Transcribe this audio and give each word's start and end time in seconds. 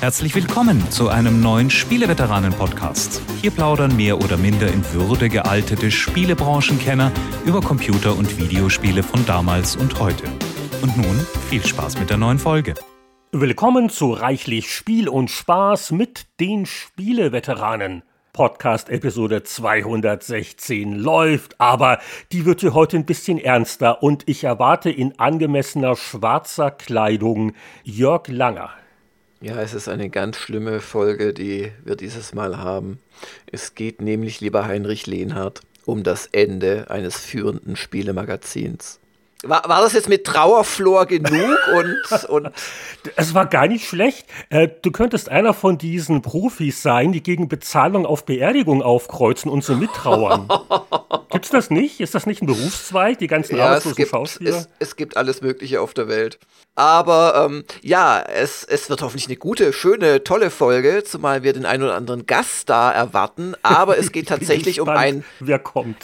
Herzlich 0.00 0.34
willkommen 0.34 0.90
zu 0.90 1.08
einem 1.08 1.40
neuen 1.40 1.70
Spieleveteranen-Podcast. 1.70 3.22
Hier 3.40 3.50
plaudern 3.50 3.96
mehr 3.96 4.18
oder 4.18 4.36
minder 4.36 4.68
in 4.68 4.84
Würde 4.92 5.30
gealtete 5.30 5.90
Spielebranchenkenner 5.90 7.10
über 7.46 7.62
Computer- 7.62 8.14
und 8.14 8.38
Videospiele 8.38 9.02
von 9.02 9.24
damals 9.24 9.74
und 9.74 9.98
heute. 9.98 10.24
Und 10.82 10.98
nun 10.98 11.26
viel 11.48 11.64
Spaß 11.64 11.98
mit 11.98 12.10
der 12.10 12.18
neuen 12.18 12.38
Folge. 12.38 12.74
Willkommen 13.32 13.88
zu 13.88 14.12
Reichlich 14.12 14.70
Spiel 14.70 15.08
und 15.08 15.30
Spaß 15.30 15.92
mit 15.92 16.26
den 16.40 16.66
Spieleveteranen. 16.66 18.02
Podcast 18.34 18.90
Episode 18.90 19.44
216 19.44 20.92
läuft, 20.92 21.58
aber 21.58 22.00
die 22.32 22.44
wird 22.44 22.60
hier 22.60 22.74
heute 22.74 22.98
ein 22.98 23.06
bisschen 23.06 23.38
ernster 23.38 24.02
und 24.02 24.28
ich 24.28 24.44
erwarte 24.44 24.90
in 24.90 25.18
angemessener 25.18 25.96
schwarzer 25.96 26.70
Kleidung 26.70 27.54
Jörg 27.82 28.28
Langer. 28.28 28.70
Ja, 29.42 29.60
es 29.60 29.74
ist 29.74 29.88
eine 29.88 30.08
ganz 30.08 30.38
schlimme 30.38 30.80
Folge, 30.80 31.34
die 31.34 31.70
wir 31.84 31.96
dieses 31.96 32.32
Mal 32.34 32.56
haben. 32.56 32.98
Es 33.52 33.74
geht 33.74 34.00
nämlich, 34.00 34.40
lieber 34.40 34.66
Heinrich 34.66 35.06
Lehnhardt, 35.06 35.60
um 35.84 36.02
das 36.02 36.26
Ende 36.32 36.90
eines 36.90 37.18
führenden 37.18 37.76
Spielemagazins. 37.76 38.98
War, 39.42 39.68
war 39.68 39.82
das 39.82 39.92
jetzt 39.92 40.08
mit 40.08 40.24
Trauerflor 40.24 41.06
genug? 41.06 41.58
und, 41.74 42.24
und 42.28 42.50
es 43.16 43.34
war 43.34 43.46
gar 43.46 43.66
nicht 43.68 43.86
schlecht. 43.86 44.26
Äh, 44.48 44.68
du 44.82 44.90
könntest 44.90 45.28
einer 45.28 45.54
von 45.54 45.78
diesen 45.78 46.22
Profis 46.22 46.82
sein, 46.82 47.12
die 47.12 47.22
gegen 47.22 47.48
Bezahlung 47.48 48.06
auf 48.06 48.24
Beerdigung 48.24 48.82
aufkreuzen 48.82 49.50
und 49.50 49.62
so 49.62 49.74
mittrauern. 49.74 50.48
Gibt's 51.30 51.50
das 51.50 51.70
nicht? 51.70 52.00
Ist 52.00 52.14
das 52.14 52.26
nicht 52.26 52.42
ein 52.42 52.46
Berufszweig, 52.46 53.18
die 53.18 53.26
ganzen 53.26 53.56
ja, 53.56 53.66
arbeitslosen 53.66 53.90
es 53.90 53.96
gibt, 53.96 54.10
Schauspieler? 54.10 54.56
Es, 54.56 54.68
es 54.78 54.96
gibt 54.96 55.16
alles 55.16 55.42
Mögliche 55.42 55.80
auf 55.80 55.92
der 55.92 56.08
Welt. 56.08 56.38
Aber 56.76 57.48
ähm, 57.48 57.64
ja, 57.82 58.20
es, 58.20 58.62
es 58.62 58.90
wird 58.90 59.00
hoffentlich 59.00 59.26
eine 59.28 59.36
gute, 59.36 59.72
schöne, 59.72 60.24
tolle 60.24 60.50
Folge, 60.50 61.02
zumal 61.04 61.42
wir 61.42 61.54
den 61.54 61.64
einen 61.64 61.82
oder 61.82 61.94
anderen 61.94 62.26
Gast 62.26 62.68
da 62.68 62.92
erwarten. 62.92 63.54
Aber 63.62 63.98
es 63.98 64.12
geht 64.12 64.28
tatsächlich 64.28 64.80
um 64.80 64.88
ein 64.90 65.24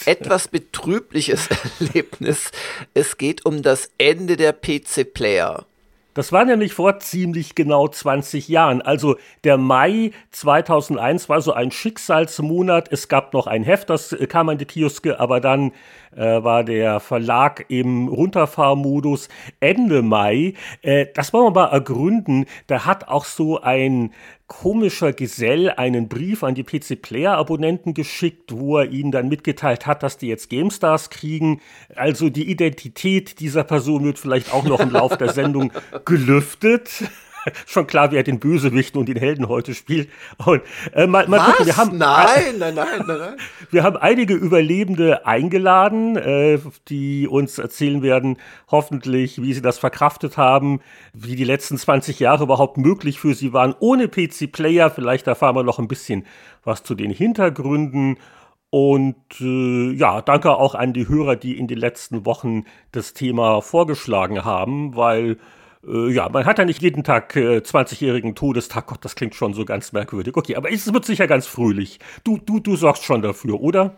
etwas 0.07 0.49
betrübliches 0.49 1.49
Erlebnis. 1.81 2.51
Es 2.95 3.19
geht 3.23 3.47
um 3.47 3.63
das 3.63 3.93
Ende 3.99 4.37
der 4.37 4.53
PC-Player. 4.53 5.65
Das 6.13 6.33
war 6.33 6.45
nämlich 6.45 6.75
vor 6.75 6.99
ziemlich 6.99 7.55
genau 7.55 7.87
20 7.87 8.49
Jahren. 8.49 8.83
Also 8.83 9.15
der 9.45 9.59
Mai 9.59 10.11
2001 10.33 11.29
war 11.29 11.41
so 11.41 11.53
ein 11.53 11.71
Schicksalsmonat. 11.71 12.91
Es 12.91 13.07
gab 13.07 13.33
noch 13.33 13.47
ein 13.47 13.63
Heft, 13.63 13.91
das 13.91 14.17
kam 14.29 14.49
an 14.49 14.59
die 14.59 14.65
Kioske, 14.65 15.21
aber 15.21 15.39
dann 15.39 15.71
äh, 16.17 16.43
war 16.43 16.65
der 16.65 16.99
Verlag 16.99 17.65
im 17.69 18.09
Runterfahrmodus 18.09 19.29
Ende 19.61 20.03
Mai. 20.03 20.55
Äh, 20.83 21.07
das 21.15 21.33
wollen 21.33 21.47
wir 21.47 21.63
mal 21.63 21.73
ergründen. 21.73 22.47
Da 22.67 22.87
hat 22.87 23.07
auch 23.07 23.25
so 23.25 23.61
ein 23.61 24.13
komischer 24.53 25.15
Gesell 25.15 25.71
einen 25.71 26.09
Brief 26.09 26.45
an 26.45 26.55
die 26.55 26.63
PC 26.63 27.01
Player 27.01 27.39
Abonnenten 27.39 27.95
geschickt, 27.95 28.53
wo 28.53 28.77
er 28.77 28.91
ihnen 28.91 29.11
dann 29.11 29.29
mitgeteilt 29.29 29.87
hat, 29.87 30.03
dass 30.03 30.19
die 30.19 30.27
jetzt 30.29 30.51
GameStars 30.51 31.09
kriegen. 31.09 31.63
Also 31.97 32.29
die 32.29 32.51
Identität 32.51 33.41
dieser 33.41 33.65
Person 33.65 34.05
wird 34.05 34.19
vielleicht 34.19 34.53
auch 34.53 34.65
noch 34.65 34.81
im 34.81 34.91
Laufe 34.91 35.17
der 35.17 35.33
Sendung 35.33 35.73
gelüftet. 36.05 36.91
schon 37.67 37.87
klar, 37.87 38.13
wer 38.13 38.23
den 38.23 38.39
Bösewichten 38.39 38.99
und 38.99 39.09
den 39.09 39.17
Helden 39.17 39.49
heute 39.49 39.75
spielt. 39.75 40.09
Und, 40.45 40.63
äh, 40.93 41.07
mal, 41.07 41.27
mal 41.29 41.41
gucken, 41.41 41.67
wir 41.67 41.77
haben 41.77 41.99
nein, 41.99 42.59
nein, 42.59 42.75
nein, 42.75 43.05
nein, 43.07 43.19
nein. 43.19 43.37
Wir 43.71 43.85
haben 43.85 43.97
einige 43.97 44.35
Überlebende 44.35 45.27
eingeladen, 45.27 46.17
äh, 46.17 46.59
die 46.89 47.27
uns 47.27 47.59
erzählen 47.59 48.03
werden, 48.03 48.37
hoffentlich, 48.71 49.41
wie 49.41 49.55
sie 49.55 49.63
das 49.63 49.79
verkraftet 49.79 50.37
haben, 50.37 50.81
wie 51.15 51.37
die 51.37 51.45
letzten 51.45 51.79
20 51.79 52.21
Jahre 52.21 52.45
überhaupt 52.45 52.77
möglich 52.77 53.19
für 53.19 53.35
sie 53.35 53.53
waren, 53.53 53.75
ohne 53.79 54.09
PC-Player. 54.09 54.91
Vielleicht 54.91 55.27
erfahren 55.27 55.57
wir 55.57 55.63
noch 55.63 55.79
ein 55.79 55.89
bisschen 55.89 56.27
was 56.65 56.83
zu 56.83 56.95
den 56.95 57.11
Hintergründen. 57.11 58.19
Und 58.71 59.17
äh, 59.41 59.93
ja, 59.93 60.23
danke 60.23 60.57
auch 60.57 60.75
an 60.75 60.93
die 60.93 61.09
Hörer, 61.09 61.37
die 61.37 61.59
in 61.59 61.69
den 61.69 61.79
letzten 61.79 62.25
Wochen 62.25 62.65
das 62.91 63.13
Thema 63.13 63.61
vorgeschlagen 63.61 64.45
haben, 64.45 64.97
weil 64.97 65.37
ja, 65.85 66.29
man 66.29 66.45
hat 66.45 66.59
ja 66.59 66.65
nicht 66.65 66.81
jeden 66.81 67.03
Tag 67.03 67.35
äh, 67.35 67.59
20-jährigen 67.59 68.35
Todestag. 68.35 68.87
Gott, 68.87 69.05
das 69.05 69.17
klingt 69.17 69.35
schon 69.35 69.53
so 69.53 69.65
ganz 69.65 69.93
merkwürdig. 69.93 70.37
Okay, 70.37 70.55
aber 70.55 70.71
es 70.71 70.93
wird 70.93 71.05
sicher 71.05 71.27
ganz 71.27 71.47
fröhlich. 71.47 71.99
Du, 72.23 72.39
du, 72.39 72.61
du 72.61 72.77
sorgst 72.77 73.05
schon 73.05 73.23
dafür, 73.23 73.61
oder? 73.61 73.97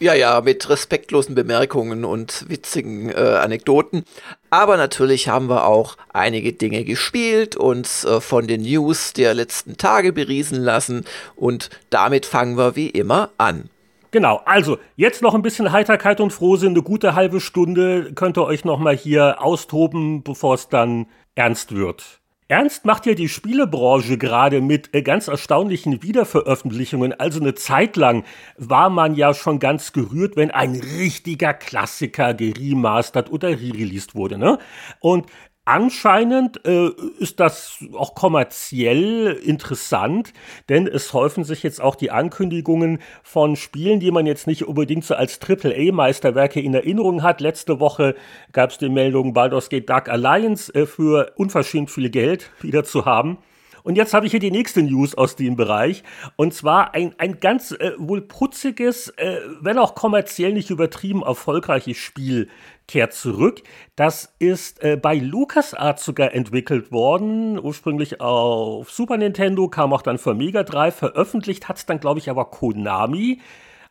Ja, 0.00 0.14
ja, 0.14 0.40
mit 0.40 0.68
respektlosen 0.68 1.34
Bemerkungen 1.34 2.04
und 2.04 2.48
witzigen 2.48 3.10
äh, 3.10 3.14
Anekdoten. 3.14 4.04
Aber 4.50 4.76
natürlich 4.76 5.28
haben 5.28 5.48
wir 5.48 5.66
auch 5.66 5.96
einige 6.12 6.52
Dinge 6.52 6.84
gespielt, 6.84 7.56
uns 7.56 8.04
äh, 8.04 8.20
von 8.20 8.46
den 8.46 8.62
News 8.62 9.12
der 9.12 9.34
letzten 9.34 9.76
Tage 9.76 10.12
beriesen 10.12 10.60
lassen 10.60 11.04
und 11.36 11.70
damit 11.90 12.26
fangen 12.26 12.56
wir 12.56 12.74
wie 12.74 12.90
immer 12.90 13.30
an. 13.38 13.70
Genau, 14.10 14.40
also 14.44 14.78
jetzt 14.96 15.22
noch 15.22 15.34
ein 15.34 15.42
bisschen 15.42 15.72
Heiterkeit 15.72 16.20
und 16.20 16.32
Frohsinn, 16.32 16.70
eine 16.70 16.82
gute 16.82 17.14
halbe 17.14 17.40
Stunde 17.40 18.12
könnt 18.14 18.36
ihr 18.36 18.44
euch 18.44 18.64
noch 18.64 18.78
mal 18.78 18.96
hier 18.96 19.42
austoben, 19.42 20.22
bevor 20.22 20.54
es 20.54 20.68
dann 20.68 21.06
ernst 21.34 21.74
wird. 21.74 22.20
Ernst 22.46 22.84
macht 22.84 23.06
ja 23.06 23.14
die 23.14 23.30
Spielebranche 23.30 24.18
gerade 24.18 24.60
mit 24.60 24.94
äh, 24.94 25.00
ganz 25.02 25.28
erstaunlichen 25.28 26.02
Wiederveröffentlichungen. 26.02 27.18
Also 27.18 27.40
eine 27.40 27.54
Zeit 27.54 27.96
lang 27.96 28.24
war 28.58 28.90
man 28.90 29.14
ja 29.14 29.32
schon 29.32 29.58
ganz 29.58 29.92
gerührt, 29.92 30.36
wenn 30.36 30.50
ein 30.50 30.74
richtiger 30.74 31.54
Klassiker 31.54 32.34
geremastert 32.34 33.32
oder 33.32 33.48
re-released 33.48 34.14
wurde. 34.14 34.36
Ne? 34.36 34.58
Und 35.00 35.26
Anscheinend 35.66 36.60
äh, 36.66 36.90
ist 37.18 37.40
das 37.40 37.78
auch 37.94 38.14
kommerziell 38.14 39.32
interessant, 39.32 40.34
denn 40.68 40.86
es 40.86 41.14
häufen 41.14 41.42
sich 41.42 41.62
jetzt 41.62 41.80
auch 41.80 41.94
die 41.94 42.10
Ankündigungen 42.10 42.98
von 43.22 43.56
Spielen, 43.56 43.98
die 43.98 44.10
man 44.10 44.26
jetzt 44.26 44.46
nicht 44.46 44.64
unbedingt 44.64 45.06
so 45.06 45.14
als 45.14 45.40
AAA-Meisterwerke 45.40 46.60
in 46.60 46.74
Erinnerung 46.74 47.22
hat. 47.22 47.40
Letzte 47.40 47.80
Woche 47.80 48.14
gab 48.52 48.70
es 48.70 48.78
die 48.78 48.90
Meldung, 48.90 49.32
Baldur's 49.32 49.70
Gate 49.70 49.88
Dark 49.88 50.10
Alliance 50.10 50.74
äh, 50.74 50.84
für 50.84 51.32
unverschämt 51.36 51.90
viel 51.90 52.10
Geld 52.10 52.50
wieder 52.60 52.84
zu 52.84 53.06
haben. 53.06 53.38
Und 53.84 53.96
jetzt 53.96 54.14
habe 54.14 54.24
ich 54.24 54.32
hier 54.32 54.40
die 54.40 54.50
nächste 54.50 54.82
News 54.82 55.14
aus 55.14 55.36
dem 55.36 55.56
Bereich. 55.56 56.02
Und 56.36 56.54
zwar 56.54 56.94
ein, 56.94 57.14
ein 57.18 57.38
ganz 57.38 57.70
äh, 57.70 57.92
wohl 57.98 58.22
putziges, 58.22 59.10
äh, 59.10 59.40
wenn 59.60 59.76
auch 59.76 59.94
kommerziell 59.94 60.54
nicht 60.54 60.70
übertrieben 60.70 61.22
erfolgreiches 61.22 61.98
Spiel 61.98 62.48
kehrt 62.88 63.12
zurück. 63.12 63.62
Das 63.94 64.34
ist 64.38 64.82
äh, 64.82 64.96
bei 64.96 65.16
LucasArts 65.16 66.02
sogar 66.02 66.32
entwickelt 66.32 66.92
worden, 66.92 67.58
ursprünglich 67.58 68.22
auf 68.22 68.90
Super 68.90 69.18
Nintendo, 69.18 69.68
kam 69.68 69.92
auch 69.92 70.02
dann 70.02 70.16
für 70.16 70.34
Mega 70.34 70.62
Drive, 70.62 70.96
veröffentlicht 70.96 71.68
hat 71.68 71.76
es 71.76 71.84
dann, 71.84 72.00
glaube 72.00 72.20
ich, 72.20 72.30
aber 72.30 72.46
Konami 72.46 73.40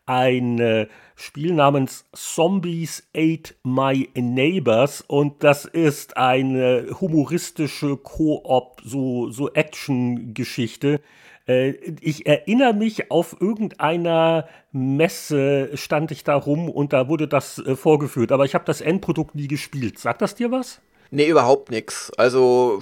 ein 0.05 0.87
Spiel 1.15 1.53
namens 1.53 2.05
Zombies 2.13 3.07
Ate 3.15 3.53
My 3.63 4.09
Neighbors 4.15 5.01
und 5.01 5.43
das 5.43 5.65
ist 5.65 6.17
eine 6.17 6.87
humoristische 6.99 7.97
Koop, 7.97 8.81
so, 8.83 9.29
so 9.29 9.51
Action-Geschichte. 9.53 11.01
Äh, 11.47 11.71
ich 12.01 12.25
erinnere 12.25 12.73
mich, 12.73 13.11
auf 13.11 13.37
irgendeiner 13.39 14.47
Messe 14.71 15.71
stand 15.75 16.11
ich 16.11 16.23
da 16.23 16.35
rum 16.35 16.69
und 16.69 16.93
da 16.93 17.07
wurde 17.09 17.27
das 17.27 17.59
äh, 17.59 17.75
vorgeführt, 17.75 18.31
aber 18.31 18.45
ich 18.45 18.55
habe 18.55 18.65
das 18.65 18.81
Endprodukt 18.81 19.35
nie 19.35 19.47
gespielt. 19.47 19.99
Sagt 19.99 20.21
das 20.21 20.35
dir 20.35 20.51
was? 20.51 20.81
Nee, 21.15 21.27
überhaupt 21.27 21.69
nichts. 21.69 22.11
Also, 22.17 22.79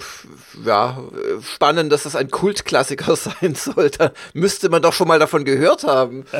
ja, 0.64 1.02
spannend, 1.42 1.92
dass 1.92 2.04
das 2.04 2.16
ein 2.16 2.30
Kultklassiker 2.30 3.14
sein 3.16 3.54
sollte. 3.54 4.14
Müsste 4.32 4.70
man 4.70 4.80
doch 4.80 4.94
schon 4.94 5.06
mal 5.06 5.18
davon 5.18 5.44
gehört 5.44 5.84
haben. 5.84 6.24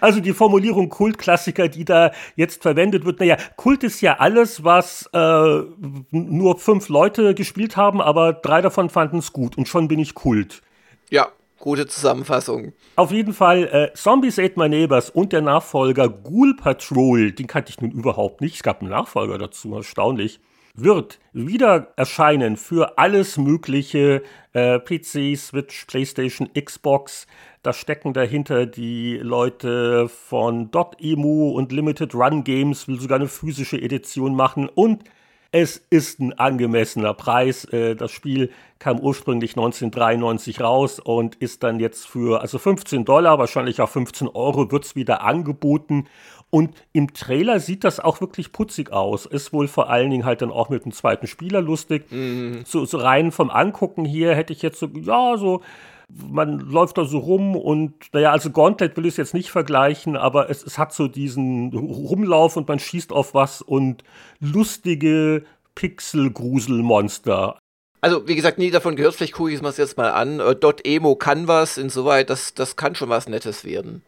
Also 0.00 0.20
die 0.20 0.34
Formulierung 0.34 0.90
Kultklassiker, 0.90 1.68
die 1.68 1.84
da 1.84 2.12
jetzt 2.36 2.62
verwendet 2.62 3.04
wird, 3.04 3.20
naja, 3.20 3.36
Kult 3.56 3.82
ist 3.82 4.00
ja 4.00 4.18
alles, 4.18 4.62
was 4.62 5.08
äh, 5.12 5.62
nur 6.10 6.58
fünf 6.58 6.88
Leute 6.88 7.34
gespielt 7.34 7.76
haben, 7.76 8.00
aber 8.00 8.32
drei 8.34 8.60
davon 8.60 8.90
fanden 8.90 9.18
es 9.18 9.32
gut 9.32 9.56
und 9.56 9.66
schon 9.66 9.88
bin 9.88 9.98
ich 9.98 10.14
Kult. 10.14 10.62
Ja, 11.10 11.28
gute 11.58 11.86
Zusammenfassung. 11.86 12.72
Auf 12.96 13.10
jeden 13.10 13.32
Fall, 13.32 13.64
äh, 13.64 13.94
Zombies 13.94 14.38
Ate 14.38 14.58
My 14.58 14.68
Neighbors 14.68 15.10
und 15.10 15.32
der 15.32 15.42
Nachfolger 15.42 16.08
Ghoul 16.08 16.56
Patrol, 16.56 17.32
den 17.32 17.46
kannte 17.46 17.70
ich 17.70 17.80
nun 17.80 17.90
überhaupt 17.90 18.40
nicht. 18.40 18.56
Es 18.56 18.62
gab 18.62 18.80
einen 18.80 18.90
Nachfolger 18.90 19.38
dazu, 19.38 19.74
erstaunlich 19.74 20.40
wird 20.82 21.18
wieder 21.32 21.92
erscheinen 21.96 22.56
für 22.56 22.98
alles 22.98 23.36
mögliche 23.36 24.22
äh, 24.52 24.78
PC, 24.78 25.36
Switch, 25.36 25.84
PlayStation, 25.86 26.50
Xbox. 26.54 27.26
Da 27.62 27.72
stecken 27.72 28.12
dahinter 28.12 28.66
die 28.66 29.18
Leute 29.18 30.08
von 30.08 30.70
Dotemu 30.70 31.50
und 31.50 31.72
Limited 31.72 32.14
Run 32.14 32.44
Games, 32.44 32.88
will 32.88 33.00
sogar 33.00 33.18
eine 33.18 33.28
physische 33.28 33.80
Edition 33.80 34.34
machen 34.34 34.68
und 34.68 35.04
es 35.50 35.82
ist 35.88 36.20
ein 36.20 36.38
angemessener 36.38 37.14
Preis. 37.14 37.64
Äh, 37.66 37.96
das 37.96 38.10
Spiel 38.12 38.50
kam 38.78 39.00
ursprünglich 39.00 39.52
1993 39.52 40.60
raus 40.60 41.00
und 41.00 41.36
ist 41.36 41.62
dann 41.62 41.80
jetzt 41.80 42.06
für 42.06 42.42
also 42.42 42.58
15 42.58 43.04
Dollar, 43.04 43.38
wahrscheinlich 43.38 43.80
auch 43.80 43.88
15 43.88 44.28
Euro, 44.28 44.70
wird 44.70 44.84
es 44.84 44.94
wieder 44.94 45.22
angeboten. 45.22 46.06
Und 46.50 46.74
im 46.92 47.12
Trailer 47.12 47.60
sieht 47.60 47.84
das 47.84 48.00
auch 48.00 48.20
wirklich 48.20 48.52
putzig 48.52 48.90
aus. 48.92 49.26
Ist 49.26 49.52
wohl 49.52 49.68
vor 49.68 49.90
allen 49.90 50.10
Dingen 50.10 50.24
halt 50.24 50.40
dann 50.40 50.50
auch 50.50 50.70
mit 50.70 50.84
dem 50.84 50.92
zweiten 50.92 51.26
Spieler 51.26 51.60
lustig. 51.60 52.10
Mhm. 52.10 52.62
So, 52.64 52.86
so 52.86 52.98
rein 52.98 53.32
vom 53.32 53.50
Angucken 53.50 54.04
hier 54.04 54.34
hätte 54.34 54.52
ich 54.52 54.62
jetzt 54.62 54.78
so, 54.78 54.88
ja, 54.94 55.36
so 55.36 55.62
man 56.08 56.60
läuft 56.60 56.98
da 56.98 57.04
so 57.04 57.18
rum 57.18 57.54
und, 57.54 57.94
naja, 58.12 58.32
also 58.32 58.50
Gauntlet 58.50 58.96
will 58.96 59.04
ich 59.04 59.12
es 59.12 59.16
jetzt 59.18 59.34
nicht 59.34 59.50
vergleichen, 59.50 60.16
aber 60.16 60.48
es, 60.48 60.62
es 60.62 60.78
hat 60.78 60.94
so 60.94 61.06
diesen 61.06 61.72
Rumlauf 61.74 62.56
und 62.56 62.66
man 62.66 62.78
schießt 62.78 63.12
auf 63.12 63.34
was 63.34 63.60
und 63.60 64.04
lustige 64.40 65.44
Pixel-Gruselmonster. 65.74 67.58
Also, 68.00 68.26
wie 68.28 68.36
gesagt, 68.36 68.58
nie 68.58 68.70
davon 68.70 68.96
gehört, 68.96 69.14
vielleicht 69.14 69.34
gucke 69.34 69.50
ich 69.50 69.56
es 69.56 69.62
mir 69.62 69.70
jetzt 69.70 69.96
mal 69.96 70.10
an. 70.10 70.40
Äh, 70.40 70.54
Dot 70.54 70.86
Emo 70.86 71.16
kann 71.16 71.48
was, 71.48 71.78
insoweit, 71.78 72.30
das, 72.30 72.54
das 72.54 72.76
kann 72.76 72.94
schon 72.94 73.08
was 73.08 73.28
Nettes 73.28 73.64
werden. 73.64 74.02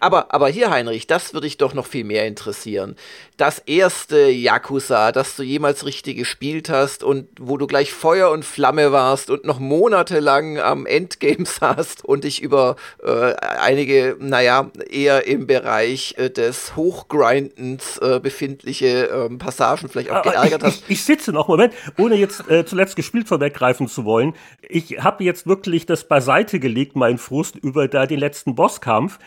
Aber, 0.00 0.32
aber 0.32 0.48
hier, 0.48 0.70
Heinrich, 0.70 1.08
das 1.08 1.34
würde 1.34 1.46
dich 1.46 1.58
doch 1.58 1.74
noch 1.74 1.86
viel 1.86 2.04
mehr 2.04 2.26
interessieren. 2.26 2.94
Das 3.36 3.58
erste 3.58 4.30
Yakuza, 4.30 5.10
das 5.10 5.34
du 5.34 5.42
jemals 5.42 5.84
richtig 5.84 6.16
gespielt 6.16 6.70
hast 6.70 7.02
und 7.02 7.28
wo 7.40 7.56
du 7.56 7.66
gleich 7.66 7.92
Feuer 7.92 8.30
und 8.30 8.44
Flamme 8.44 8.92
warst 8.92 9.28
und 9.28 9.44
noch 9.44 9.58
monatelang 9.58 10.58
am 10.58 10.86
Endgame 10.86 11.44
saßt 11.46 12.04
und 12.04 12.24
dich 12.24 12.40
über 12.42 12.76
äh, 13.02 13.34
einige, 13.34 14.16
naja, 14.20 14.70
eher 14.88 15.26
im 15.26 15.48
Bereich 15.48 16.14
äh, 16.16 16.30
des 16.30 16.76
Hochgrindens 16.76 17.98
äh, 17.98 18.20
befindliche 18.20 19.10
ähm, 19.12 19.38
Passagen 19.38 19.88
vielleicht 19.88 20.10
auch 20.10 20.22
geärgert 20.22 20.62
hast. 20.62 20.84
Ich, 20.84 20.90
ich, 20.90 21.04
sitze 21.04 21.32
noch, 21.32 21.48
Moment, 21.48 21.74
ohne 21.96 22.14
jetzt 22.14 22.48
äh, 22.48 22.64
zuletzt 22.64 22.94
gespielt 22.94 23.26
vorweggreifen 23.26 23.88
zu 23.88 24.04
wollen. 24.04 24.34
Ich 24.68 25.02
habe 25.02 25.24
jetzt 25.24 25.48
wirklich 25.48 25.86
das 25.86 26.06
beiseite 26.06 26.60
gelegt, 26.60 26.94
mein 26.94 27.18
Frust 27.18 27.56
über 27.56 27.88
da 27.88 28.06
den 28.06 28.20
letzten 28.20 28.54
Bosskampf. 28.54 29.18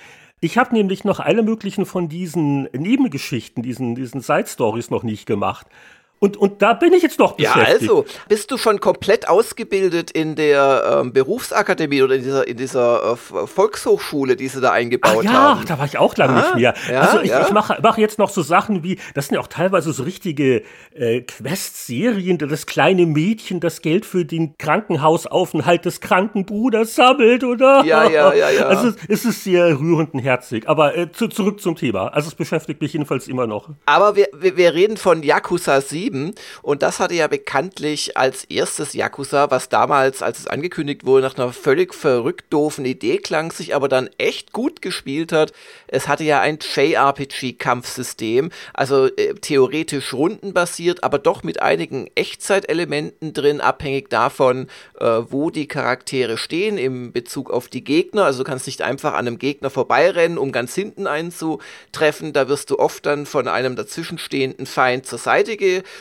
Ich 0.43 0.57
habe 0.57 0.73
nämlich 0.73 1.03
noch 1.03 1.19
alle 1.19 1.43
möglichen 1.43 1.85
von 1.85 2.09
diesen 2.09 2.63
Nebengeschichten, 2.73 3.61
diesen, 3.61 3.93
diesen 3.93 4.21
Side-Stories 4.21 4.89
noch 4.89 5.03
nicht 5.03 5.27
gemacht. 5.27 5.67
Und, 6.23 6.37
und 6.37 6.61
da 6.61 6.73
bin 6.73 6.93
ich 6.93 7.01
jetzt 7.01 7.17
noch 7.17 7.31
beschäftigt. 7.31 7.67
Ja, 7.67 7.73
also, 7.73 8.05
bist 8.29 8.51
du 8.51 8.59
schon 8.59 8.79
komplett 8.79 9.27
ausgebildet 9.27 10.11
in 10.11 10.35
der 10.35 10.99
ähm, 11.01 11.13
Berufsakademie 11.13 12.03
oder 12.03 12.13
in 12.13 12.21
dieser, 12.21 12.47
in 12.47 12.57
dieser 12.57 13.13
äh, 13.13 13.47
Volkshochschule, 13.47 14.35
die 14.35 14.47
sie 14.47 14.61
da 14.61 14.71
eingebaut 14.71 15.15
Ach, 15.21 15.23
ja, 15.23 15.31
haben? 15.31 15.59
Ja, 15.61 15.65
da 15.65 15.79
war 15.79 15.85
ich 15.87 15.97
auch 15.97 16.15
lange 16.17 16.33
ah, 16.33 16.41
nicht 16.41 16.55
mehr. 16.57 16.75
Ja, 16.91 16.99
also 17.01 17.21
ich, 17.21 17.31
ja. 17.31 17.41
ich 17.41 17.51
mache 17.51 17.79
mach 17.81 17.97
jetzt 17.97 18.19
noch 18.19 18.29
so 18.29 18.43
Sachen 18.43 18.83
wie, 18.83 18.99
das 19.15 19.29
sind 19.29 19.35
ja 19.35 19.41
auch 19.41 19.47
teilweise 19.47 19.93
so 19.93 20.03
richtige 20.03 20.61
äh, 20.93 21.21
Quest-Serien, 21.21 22.37
das 22.37 22.67
kleine 22.67 23.07
Mädchen, 23.07 23.59
das 23.59 23.81
Geld 23.81 24.05
für 24.05 24.23
den 24.23 24.59
Krankenhausaufenthalt 24.59 25.85
des 25.85 26.01
kranken 26.01 26.45
Bruders 26.45 26.93
sammelt, 26.93 27.43
oder? 27.43 27.83
Ja, 27.83 28.07
ja, 28.07 28.31
ja, 28.31 28.51
ja. 28.51 28.65
Also 28.67 28.95
es 29.07 29.25
ist 29.25 29.43
sehr 29.43 29.79
rührend 29.79 30.13
und 30.13 30.19
herzig. 30.19 30.69
Aber 30.69 30.95
äh, 30.95 31.11
zu, 31.11 31.29
zurück 31.29 31.61
zum 31.61 31.75
Thema. 31.75 32.09
Also 32.09 32.27
es 32.27 32.35
beschäftigt 32.35 32.79
mich 32.79 32.93
jedenfalls 32.93 33.27
immer 33.27 33.47
noch. 33.47 33.69
Aber 33.87 34.15
wir, 34.15 34.27
wir, 34.37 34.55
wir 34.55 34.75
reden 34.75 34.97
von 34.97 35.23
Yakuza 35.23 35.81
7 35.81 36.10
7. 36.11 36.35
Und 36.61 36.81
das 36.83 36.99
hatte 36.99 37.15
ja 37.15 37.27
bekanntlich 37.27 38.17
als 38.17 38.43
erstes 38.45 38.93
Yakuza, 38.93 39.49
was 39.49 39.69
damals, 39.69 40.21
als 40.21 40.39
es 40.39 40.47
angekündigt 40.47 41.05
wurde, 41.05 41.23
nach 41.23 41.37
einer 41.37 41.53
völlig 41.53 41.93
verrückt 41.93 42.45
doofen 42.49 42.85
Idee 42.85 43.17
klang, 43.17 43.51
sich 43.51 43.73
aber 43.73 43.87
dann 43.87 44.09
echt 44.17 44.51
gut 44.51 44.81
gespielt 44.81 45.31
hat. 45.31 45.53
Es 45.87 46.07
hatte 46.07 46.23
ja 46.23 46.41
ein 46.41 46.59
JRPG-Kampfsystem, 46.59 48.51
also 48.73 49.07
äh, 49.07 49.33
theoretisch 49.35 50.13
rundenbasiert, 50.13 51.03
aber 51.03 51.19
doch 51.19 51.43
mit 51.43 51.61
einigen 51.61 52.09
Echtzeitelementen 52.15 53.33
drin, 53.33 53.61
abhängig 53.61 54.09
davon, 54.09 54.67
äh, 54.99 55.05
wo 55.05 55.49
die 55.49 55.67
Charaktere 55.67 56.37
stehen 56.37 56.77
im 56.77 57.11
Bezug 57.11 57.49
auf 57.49 57.67
die 57.67 57.83
Gegner. 57.83 58.25
Also 58.25 58.43
du 58.43 58.49
kannst 58.49 58.67
nicht 58.67 58.81
einfach 58.81 59.13
an 59.13 59.27
einem 59.27 59.39
Gegner 59.39 59.69
vorbeirennen, 59.69 60.37
um 60.37 60.51
ganz 60.51 60.75
hinten 60.75 61.07
einzutreffen. 61.07 62.33
Da 62.33 62.47
wirst 62.47 62.69
du 62.69 62.79
oft 62.79 63.05
dann 63.05 63.25
von 63.25 63.47
einem 63.47 63.75
dazwischenstehenden 63.75 64.65
Feind 64.65 65.05
zur 65.05 65.19
Seite 65.19 65.51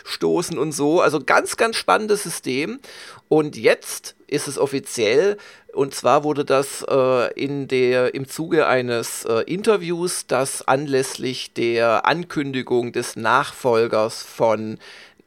gestoßen 0.04 0.58
und 0.58 0.72
so. 0.72 1.00
Also 1.00 1.20
ganz, 1.20 1.56
ganz 1.56 1.76
spannendes 1.76 2.22
System. 2.22 2.80
Und 3.28 3.56
jetzt 3.56 4.16
ist 4.26 4.48
es 4.48 4.58
offiziell. 4.58 5.36
Und 5.72 5.94
zwar 5.94 6.24
wurde 6.24 6.44
das 6.44 6.84
äh, 6.88 7.32
in 7.34 7.68
der, 7.68 8.14
im 8.14 8.28
Zuge 8.28 8.66
eines 8.66 9.24
äh, 9.24 9.42
Interviews, 9.42 10.26
das 10.26 10.66
anlässlich 10.66 11.52
der 11.52 12.06
Ankündigung 12.06 12.92
des 12.92 13.14
Nachfolgers 13.16 14.22
von 14.22 14.78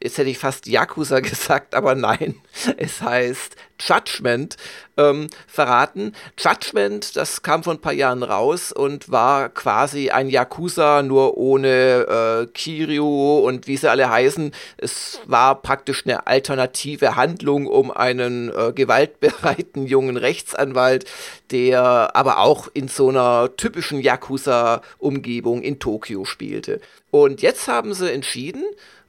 jetzt 0.04 0.18
hätte 0.18 0.28
ich 0.28 0.38
fast 0.38 0.66
Yakuza 0.66 1.20
gesagt, 1.20 1.74
aber 1.74 1.94
nein, 1.94 2.36
es 2.76 3.00
heißt 3.00 3.56
Judgment 3.80 4.56
ähm, 4.96 5.28
verraten. 5.48 6.12
Judgment, 6.38 7.16
das 7.16 7.42
kam 7.42 7.64
vor 7.64 7.72
ein 7.72 7.80
paar 7.80 7.94
Jahren 7.94 8.22
raus 8.22 8.70
und 8.70 9.10
war 9.10 9.48
quasi 9.48 10.10
ein 10.10 10.28
Yakuza, 10.28 11.02
nur 11.02 11.38
ohne 11.38 12.44
äh, 12.44 12.46
Kiryu 12.46 13.38
und 13.38 13.66
wie 13.66 13.78
sie 13.78 13.90
alle 13.90 14.10
heißen. 14.10 14.52
Es 14.76 15.20
war 15.24 15.60
praktisch 15.60 16.04
eine 16.04 16.26
alternative 16.26 17.16
Handlung 17.16 17.66
um 17.66 17.90
einen 17.90 18.50
äh, 18.50 18.72
gewaltbereiten 18.72 19.86
jungen 19.86 20.18
Rechtsanwalt, 20.18 21.06
der 21.50 22.14
aber 22.14 22.38
auch 22.38 22.68
in 22.74 22.88
so 22.88 23.08
einer 23.08 23.56
typischen 23.56 24.00
Yakuza-Umgebung 24.00 25.62
in 25.62 25.78
Tokio 25.78 26.26
spielte. 26.26 26.80
Und 27.10 27.42
jetzt 27.42 27.68
haben 27.68 27.94
sie 27.94 28.12
entschieden, 28.12 28.64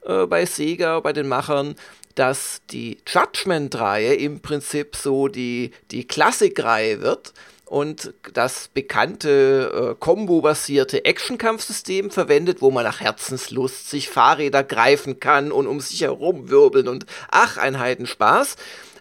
äh, 0.06 0.26
bei 0.26 0.46
Sega, 0.46 1.00
bei 1.00 1.12
den 1.12 1.28
Machern, 1.28 1.74
dass 2.14 2.62
die 2.70 2.98
Judgment-Reihe 3.06 4.14
im 4.14 4.40
Prinzip 4.40 4.96
so 4.96 5.28
die, 5.28 5.72
die 5.90 6.06
Klassikreihe 6.06 7.02
wird 7.02 7.34
und 7.66 8.14
das 8.32 8.68
bekannte 8.68 9.94
äh, 9.94 9.94
Combo-basierte 9.98 11.04
Action-Kampfsystem 11.04 12.10
verwendet, 12.10 12.62
wo 12.62 12.70
man 12.70 12.84
nach 12.84 13.00
Herzenslust 13.00 13.90
sich 13.90 14.08
Fahrräder 14.08 14.62
greifen 14.62 15.18
kann 15.18 15.50
und 15.50 15.66
um 15.66 15.80
sich 15.80 16.02
herum 16.02 16.48
wirbeln 16.48 16.88
und 16.88 17.06
ach, 17.28 17.56
ein 17.58 17.78
Heidenspaß 17.78 18.56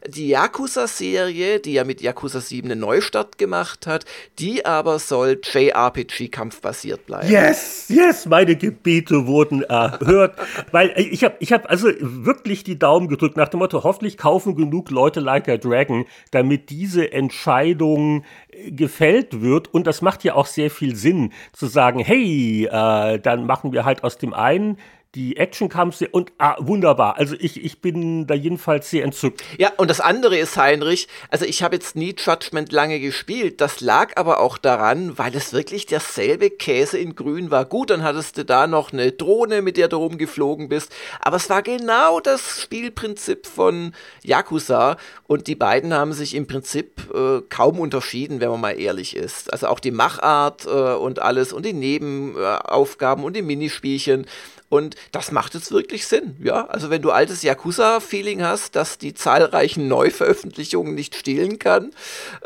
die 0.08 0.30
Yakuza-Serie, 0.30 1.60
die 1.60 1.74
ja 1.74 1.84
mit 1.84 2.02
Yakuza 2.02 2.40
7 2.40 2.72
einen 2.72 2.80
Neustart 2.80 3.38
gemacht 3.38 3.88
hat, 3.88 4.06
die 4.40 4.66
aber 4.66 5.00
soll 5.00 5.40
JRPG-kampfbasiert 5.42 7.06
bleiben. 7.06 7.30
Yes, 7.30 7.86
yes, 7.90 8.26
meine 8.26 8.56
Gebete 8.56 9.28
wurden 9.28 9.64
erhört. 9.64 10.36
weil 10.72 10.94
ich 10.98 11.24
habe 11.24 11.36
ich 11.40 11.52
hab 11.52 11.70
also 11.70 11.90
wirklich 12.00 12.64
die 12.64 12.78
Daumen 12.78 13.08
gedrückt 13.08 13.38
nach 13.38 13.50
dem 13.50 13.60
Motto, 13.60 13.84
hoffentlich 13.84 14.18
kaufen 14.18 14.56
genug 14.56 14.92
Leute 14.92 15.20
Like 15.20 15.50
a 15.50 15.58
Dragon, 15.58 16.06
damit 16.32 16.70
diese 16.70 17.12
Entscheidung 17.12 18.24
äh, 18.50 18.72
gefällt 18.72 19.42
wird. 19.42 19.74
Und 19.74 19.88
das 19.88 20.02
macht 20.02 20.24
ja 20.24 20.36
auch 20.36 20.48
sehr 20.48 20.70
viel 20.70 20.96
Sinn, 20.96 21.32
zu 21.54 21.68
sagen, 21.68 22.00
hey, 22.00 22.66
äh, 22.66 23.20
dann 23.20 23.46
machen 23.46 23.72
wir 23.72 23.86
halt 23.86 24.04
aus 24.04 24.18
dem 24.18 24.34
einen 24.34 24.78
die 25.16 25.38
Action 25.38 25.70
kam 25.70 25.92
sehr 25.92 26.14
und 26.14 26.34
ah, 26.38 26.56
wunderbar. 26.60 27.18
Also 27.18 27.36
ich, 27.40 27.64
ich 27.64 27.80
bin 27.80 28.28
da 28.28 28.34
jedenfalls 28.34 28.90
sehr 28.90 29.06
entzückt. 29.06 29.44
Ja, 29.58 29.72
und 29.78 29.90
das 29.90 30.02
andere 30.02 30.38
ist, 30.38 30.58
Heinrich, 30.58 31.08
also 31.30 31.46
ich 31.46 31.64
habe 31.64 31.76
jetzt 31.76 31.96
nie 31.96 32.14
Judgment 32.18 32.74
lange 32.74 33.00
gespielt. 33.00 33.62
Das 33.62 33.80
lag 33.80 34.18
aber 34.18 34.42
auch 34.42 34.58
daran, 34.58 35.18
weil 35.18 35.34
es 35.36 35.54
wirklich 35.54 35.86
derselbe 35.86 36.50
Käse 36.50 36.98
in 36.98 37.16
Grün 37.16 37.50
war. 37.50 37.64
Gut, 37.64 37.90
dann 37.90 38.04
hattest 38.04 38.38
du 38.38 38.44
da 38.44 38.68
noch 38.68 38.92
eine 38.92 39.14
Drohne, 39.14 39.62
mit 39.62 39.78
der 39.78 39.88
du 39.88 39.98
rumgeflogen 39.98 40.68
bist. 40.68 40.92
Aber 41.22 41.38
es 41.38 41.50
war 41.50 41.62
genau 41.62 42.20
das 42.20 42.62
Spielprinzip 42.62 43.48
von 43.48 43.94
Yakuza. 44.22 44.98
Und 45.28 45.48
die 45.48 45.56
beiden 45.56 45.94
haben 45.94 46.12
sich 46.12 46.36
im 46.36 46.46
Prinzip 46.46 47.10
äh, 47.14 47.42
kaum 47.50 47.80
unterschieden, 47.80 48.42
wenn 48.42 48.50
man 48.50 48.62
mal 48.62 48.80
ehrlich 48.80 49.16
ist. 49.16 49.52
Also 49.54 49.68
auch 49.68 49.80
die 49.80 49.92
Machart 49.92 50.66
äh, 50.66 50.70
und 50.70 51.20
alles 51.20 51.54
und 51.54 51.66
die 51.66 51.74
Nebenaufgaben 51.74 53.24
und 53.24 53.36
die 53.36 53.42
Minispielchen. 53.42 54.26
Und 54.68 54.96
das 55.12 55.32
macht 55.32 55.54
jetzt 55.54 55.72
wirklich 55.72 56.08
Sinn, 56.08 56.38
ja. 56.44 56.66
Also 56.66 56.90
wenn 56.90 57.02
du 57.02 57.12
altes 57.12 57.44
Yakuza-Feeling 57.44 58.42
hast, 58.44 58.76
das 58.76 58.98
die 58.98 59.14
zahlreichen 59.14 59.88
Neuveröffentlichungen 59.88 60.96
nicht 60.96 61.16
stehlen 61.16 61.60
kann, 61.60 61.92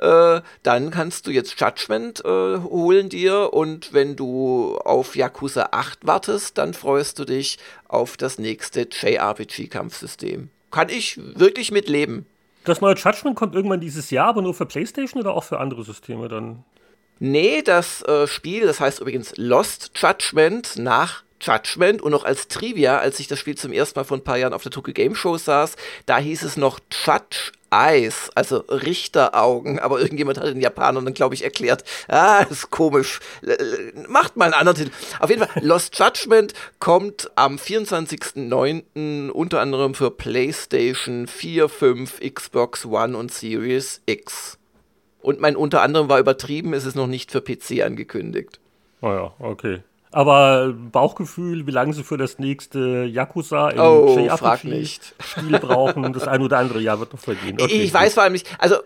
äh, 0.02 0.42
dann 0.62 0.92
kannst 0.92 1.28
du 1.28 1.32
jetzt 1.32 1.60
Judgment 1.60 2.24
äh, 2.26 2.58
holen 2.60 3.08
dir 3.10 3.54
und 3.54 3.94
wenn 3.94 4.18
du 4.18 4.78
auf 4.84 5.16
Yakuza 5.16 5.70
8 5.72 6.06
wartest, 6.06 6.58
dann 6.58 6.74
freust 6.74 7.20
du 7.20 7.26
dich 7.26 7.58
auf 7.88 8.18
das 8.18 8.38
nächste 8.38 8.82
JRPG-Kampfsystem. 8.82 10.50
Kann 10.72 10.90
ich 10.90 11.20
wirklich 11.36 11.72
mitleben. 11.72 12.26
Das 12.66 12.82
neue 12.82 12.96
Judgment 12.96 13.38
kommt 13.38 13.56
irgendwann 13.56 13.80
dieses 13.80 14.12
Jahr, 14.12 14.28
aber 14.28 14.42
nur 14.42 14.54
für 14.54 14.66
PlayStation 14.66 15.22
oder 15.22 15.34
auch 15.34 15.46
für 15.46 15.60
andere 15.60 15.84
Systeme 15.84 16.28
dann? 16.28 16.64
Nee, 17.20 17.62
das 17.62 18.02
äh, 18.04 18.28
Spiel, 18.28 18.66
das 18.66 18.80
heißt 18.80 19.00
übrigens 19.00 19.36
Lost 19.38 19.92
Judgment 19.96 20.78
nach 20.78 21.24
Judgment 21.41 22.01
und 22.01 22.12
noch 22.12 22.24
als 22.24 22.48
Trivia, 22.48 22.98
als 23.00 23.19
ich 23.19 23.27
das 23.27 23.39
Spiel 23.39 23.55
zum 23.55 23.72
ersten 23.72 24.00
Mal 24.00 24.03
vor 24.03 24.17
ein 24.17 24.24
paar 24.24 24.38
Jahren 24.38 24.53
auf 24.53 24.63
der 24.63 24.72
Tokyo 24.72 24.93
Game 24.93 25.15
Show 25.15 25.38
saß, 25.38 25.75
da 26.05 26.17
hieß 26.17 26.43
es 26.43 26.58
noch 26.58 26.79
Judge 26.91 27.51
Eyes, 27.72 28.31
also 28.36 28.58
Richteraugen, 28.69 29.79
aber 29.79 30.00
irgendjemand 30.00 30.39
hat 30.39 30.48
den 30.48 30.62
Japanern 30.62 31.05
dann, 31.05 31.13
glaube 31.13 31.36
ich, 31.36 31.43
erklärt, 31.43 31.84
ah, 32.08 32.41
ist 32.50 32.72
komisch, 32.72 33.19
macht 34.08 34.38
mal 34.38 34.46
einen 34.46 34.53
anderen 34.55 34.77
Titel. 34.77 34.91
Auf 35.19 35.29
jeden 35.29 35.46
Fall, 35.46 35.63
Lost 35.63 35.98
Judgment 35.98 36.53
kommt 36.79 37.29
am 37.36 37.58
24.09. 37.58 39.29
unter 39.29 39.62
anderem 39.62 39.93
für 39.93 40.12
PlayStation 40.12 41.27
4, 41.27 41.69
5, 41.69 42.19
Xbox 42.34 42.86
One 42.86 43.15
und 43.17 43.31
Series 43.31 44.01
X. 44.05 44.58
Und 45.22 45.39
mein 45.39 45.55
unter 45.55 45.81
anderem 45.81 46.10
war 46.10 46.19
übertrieben, 46.19 46.74
ist 46.74 46.86
es 46.86 46.96
noch 46.96 47.08
nicht 47.08 47.31
für 47.31 47.41
PC 47.41 47.84
angekündigt. 47.84 48.60
Oh 49.01 49.12
ja, 49.12 49.34
okay. 49.39 49.81
Aber 50.12 50.74
Bauchgefühl, 50.74 51.68
wie 51.68 51.72
lange 51.72 51.94
sie 51.94 52.04
für 52.04 52.18
das 52.18 52.39
nächste 52.39 53.06
Yakuza 53.06 53.70
im 53.70 53.80
oh, 53.80 54.38
frag 54.38 54.63
nicht. 54.63 55.13
Spiel 55.24 55.60
brauchen, 55.60 56.13
das 56.13 56.28
ein 56.28 56.42
oder 56.42 56.58
andere 56.58 56.80
Jahr 56.80 57.00
wird 57.00 57.13
noch 57.13 57.20
vergehen. 57.20 57.58
Okay, 57.62 57.84
ich 57.84 57.94
weiß 57.94 58.16
vor 58.16 58.24
allem 58.24 58.34
nicht, 58.34 58.48
also 58.58 58.78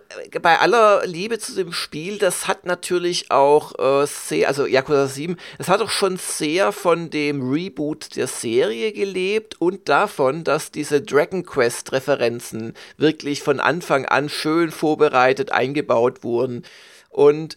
bei 0.41 0.59
aller 0.59 1.05
Liebe 1.05 1.39
zu 1.39 1.55
dem 1.55 1.71
Spiel, 1.71 2.17
das 2.17 2.49
hat 2.49 2.65
natürlich 2.65 3.31
auch 3.31 3.79
äh, 3.79 4.05
sehr, 4.05 4.49
also 4.49 4.65
Yakuza 4.65 5.07
7, 5.07 5.37
das 5.57 5.69
hat 5.69 5.81
auch 5.81 5.89
schon 5.89 6.17
sehr 6.17 6.73
von 6.73 7.09
dem 7.09 7.49
Reboot 7.49 8.17
der 8.17 8.27
Serie 8.27 8.91
gelebt 8.91 9.61
und 9.61 9.87
davon, 9.87 10.43
dass 10.43 10.71
diese 10.71 11.01
Dragon 11.01 11.45
Quest 11.45 11.93
Referenzen 11.93 12.73
wirklich 12.97 13.43
von 13.43 13.61
Anfang 13.61 14.05
an 14.05 14.27
schön 14.27 14.71
vorbereitet 14.71 15.53
eingebaut 15.53 16.25
wurden. 16.25 16.63
Und 17.09 17.55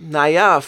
naja, 0.00 0.62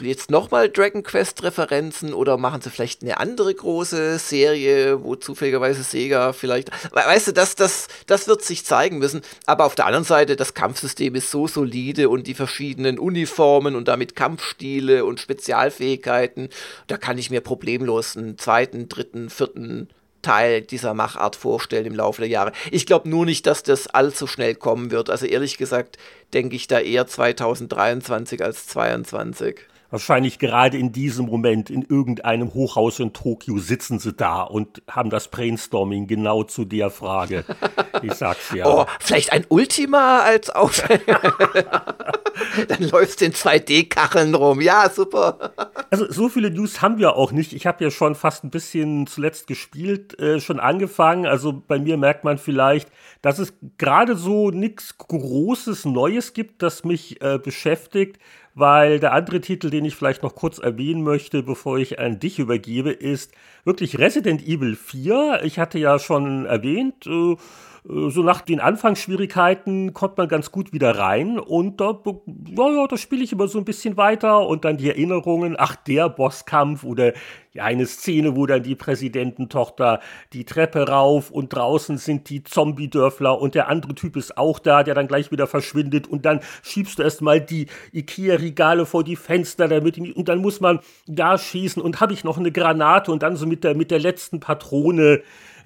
jetzt 0.00 0.30
nochmal 0.30 0.70
Dragon 0.70 1.02
Quest 1.02 1.42
Referenzen 1.42 2.14
oder 2.14 2.36
machen 2.36 2.60
sie 2.60 2.70
vielleicht 2.70 3.02
eine 3.02 3.18
andere 3.18 3.54
große 3.54 4.18
Serie, 4.18 5.02
wo 5.02 5.16
zufälligerweise 5.16 5.82
Sega 5.82 6.32
vielleicht, 6.32 6.70
weißt 6.92 7.28
du, 7.28 7.32
das, 7.32 7.54
das, 7.54 7.88
das 8.06 8.28
wird 8.28 8.42
sich 8.42 8.64
zeigen 8.64 8.98
müssen. 8.98 9.22
Aber 9.46 9.64
auf 9.64 9.74
der 9.74 9.86
anderen 9.86 10.04
Seite, 10.04 10.36
das 10.36 10.54
Kampfsystem 10.54 11.14
ist 11.14 11.30
so 11.30 11.46
solide 11.46 12.08
und 12.08 12.26
die 12.26 12.34
verschiedenen 12.34 12.98
Uniformen 12.98 13.76
und 13.76 13.88
damit 13.88 14.16
Kampfstile 14.16 15.04
und 15.04 15.20
Spezialfähigkeiten, 15.20 16.48
da 16.86 16.96
kann 16.96 17.18
ich 17.18 17.30
mir 17.30 17.40
problemlos 17.40 18.16
einen 18.16 18.38
zweiten, 18.38 18.88
dritten, 18.88 19.30
vierten 19.30 19.88
Teil 20.22 20.62
dieser 20.62 20.94
Machart 20.94 21.36
vorstellen 21.36 21.86
im 21.86 21.94
Laufe 21.94 22.22
der 22.22 22.30
Jahre. 22.30 22.52
Ich 22.70 22.86
glaube 22.86 23.08
nur 23.08 23.26
nicht, 23.26 23.46
dass 23.46 23.62
das 23.62 23.88
allzu 23.88 24.26
schnell 24.26 24.54
kommen 24.54 24.90
wird. 24.90 25.10
Also 25.10 25.26
ehrlich 25.26 25.58
gesagt 25.58 25.98
denke 26.32 26.56
ich 26.56 26.68
da 26.68 26.78
eher 26.80 27.06
2023 27.06 28.42
als 28.42 28.66
2022. 28.68 29.60
Wahrscheinlich 29.92 30.38
gerade 30.38 30.78
in 30.78 30.90
diesem 30.90 31.26
Moment 31.26 31.68
in 31.68 31.82
irgendeinem 31.82 32.54
Hochhaus 32.54 32.98
in 32.98 33.12
Tokio 33.12 33.58
sitzen 33.58 33.98
sie 33.98 34.14
da 34.14 34.40
und 34.40 34.80
haben 34.88 35.10
das 35.10 35.28
Brainstorming 35.28 36.06
genau 36.06 36.44
zu 36.44 36.64
der 36.64 36.90
Frage. 36.90 37.44
Ich 38.02 38.14
sag's 38.14 38.50
ja. 38.52 38.66
Oh, 38.66 38.86
vielleicht 38.98 39.32
ein 39.32 39.46
Ultima 39.48 40.20
als 40.20 40.50
Aufhänger. 40.50 41.20
Dann 42.68 42.82
läufst 42.90 43.20
du 43.20 43.26
in 43.26 43.32
2D-Kacheln 43.32 44.34
rum. 44.34 44.60
Ja, 44.60 44.90
super. 44.90 45.52
Also 45.90 46.10
so 46.10 46.28
viele 46.28 46.50
News 46.50 46.82
haben 46.82 46.98
wir 46.98 47.14
auch 47.14 47.30
nicht. 47.30 47.52
Ich 47.52 47.66
habe 47.66 47.84
ja 47.84 47.90
schon 47.92 48.16
fast 48.16 48.42
ein 48.42 48.50
bisschen 48.50 49.06
zuletzt 49.06 49.46
gespielt, 49.46 50.18
äh, 50.18 50.40
schon 50.40 50.58
angefangen. 50.58 51.26
Also 51.26 51.52
bei 51.52 51.78
mir 51.78 51.96
merkt 51.96 52.24
man 52.24 52.38
vielleicht, 52.38 52.88
dass 53.20 53.38
es 53.38 53.52
gerade 53.78 54.16
so 54.16 54.50
nichts 54.50 54.98
Großes 54.98 55.84
Neues 55.84 56.32
gibt, 56.32 56.62
das 56.62 56.82
mich 56.82 57.20
äh, 57.20 57.38
beschäftigt 57.38 58.18
weil 58.54 59.00
der 59.00 59.12
andere 59.12 59.40
Titel, 59.40 59.70
den 59.70 59.84
ich 59.84 59.96
vielleicht 59.96 60.22
noch 60.22 60.34
kurz 60.34 60.58
erwähnen 60.58 61.02
möchte, 61.02 61.42
bevor 61.42 61.78
ich 61.78 61.98
an 61.98 62.18
dich 62.18 62.38
übergebe, 62.38 62.90
ist 62.90 63.32
wirklich 63.64 63.98
Resident 63.98 64.42
Evil 64.46 64.76
4. 64.76 65.40
Ich 65.44 65.58
hatte 65.58 65.78
ja 65.78 65.98
schon 65.98 66.46
erwähnt, 66.46 67.06
äh, 67.06 67.36
so 67.84 68.22
nach 68.22 68.42
den 68.42 68.60
Anfangsschwierigkeiten 68.60 69.92
kommt 69.92 70.16
man 70.16 70.28
ganz 70.28 70.52
gut 70.52 70.72
wieder 70.72 70.96
rein 70.98 71.40
und 71.40 71.80
da, 71.80 72.00
ja, 72.26 72.70
ja, 72.70 72.86
da 72.86 72.96
spiele 72.96 73.24
ich 73.24 73.32
immer 73.32 73.48
so 73.48 73.58
ein 73.58 73.64
bisschen 73.64 73.96
weiter 73.96 74.46
und 74.46 74.64
dann 74.64 74.76
die 74.76 74.88
Erinnerungen, 74.88 75.56
ach, 75.58 75.74
der 75.74 76.08
Bosskampf 76.08 76.84
oder 76.84 77.12
eine 77.58 77.86
Szene, 77.86 78.36
wo 78.36 78.46
dann 78.46 78.62
die 78.62 78.76
Präsidententochter 78.76 79.98
die 80.32 80.44
Treppe 80.44 80.88
rauf 80.88 81.32
und 81.32 81.48
draußen 81.48 81.98
sind 81.98 82.30
die 82.30 82.44
Zombie-Dörfler 82.44 83.40
und 83.40 83.56
der 83.56 83.68
andere 83.68 83.96
Typ 83.96 84.16
ist 84.16 84.38
auch 84.38 84.60
da, 84.60 84.84
der 84.84 84.94
dann 84.94 85.08
gleich 85.08 85.32
wieder 85.32 85.48
verschwindet 85.48 86.06
und 86.06 86.24
dann 86.24 86.38
schiebst 86.62 87.00
du 87.00 87.02
erstmal 87.02 87.40
die 87.40 87.66
Ikea-Regale 87.92 88.86
vor 88.86 89.02
die 89.02 89.16
Fenster 89.16 89.66
damit 89.66 89.98
und 89.98 90.28
dann 90.28 90.38
muss 90.38 90.60
man 90.60 90.78
da 91.08 91.36
schießen 91.36 91.82
und 91.82 92.00
habe 92.00 92.12
ich 92.12 92.22
noch 92.22 92.38
eine 92.38 92.52
Granate 92.52 93.10
und 93.10 93.24
dann 93.24 93.34
so 93.34 93.44
mit 93.44 93.64
der, 93.64 93.74
mit 93.74 93.90
der 93.90 93.98
letzten 93.98 94.38
Patrone 94.38 95.22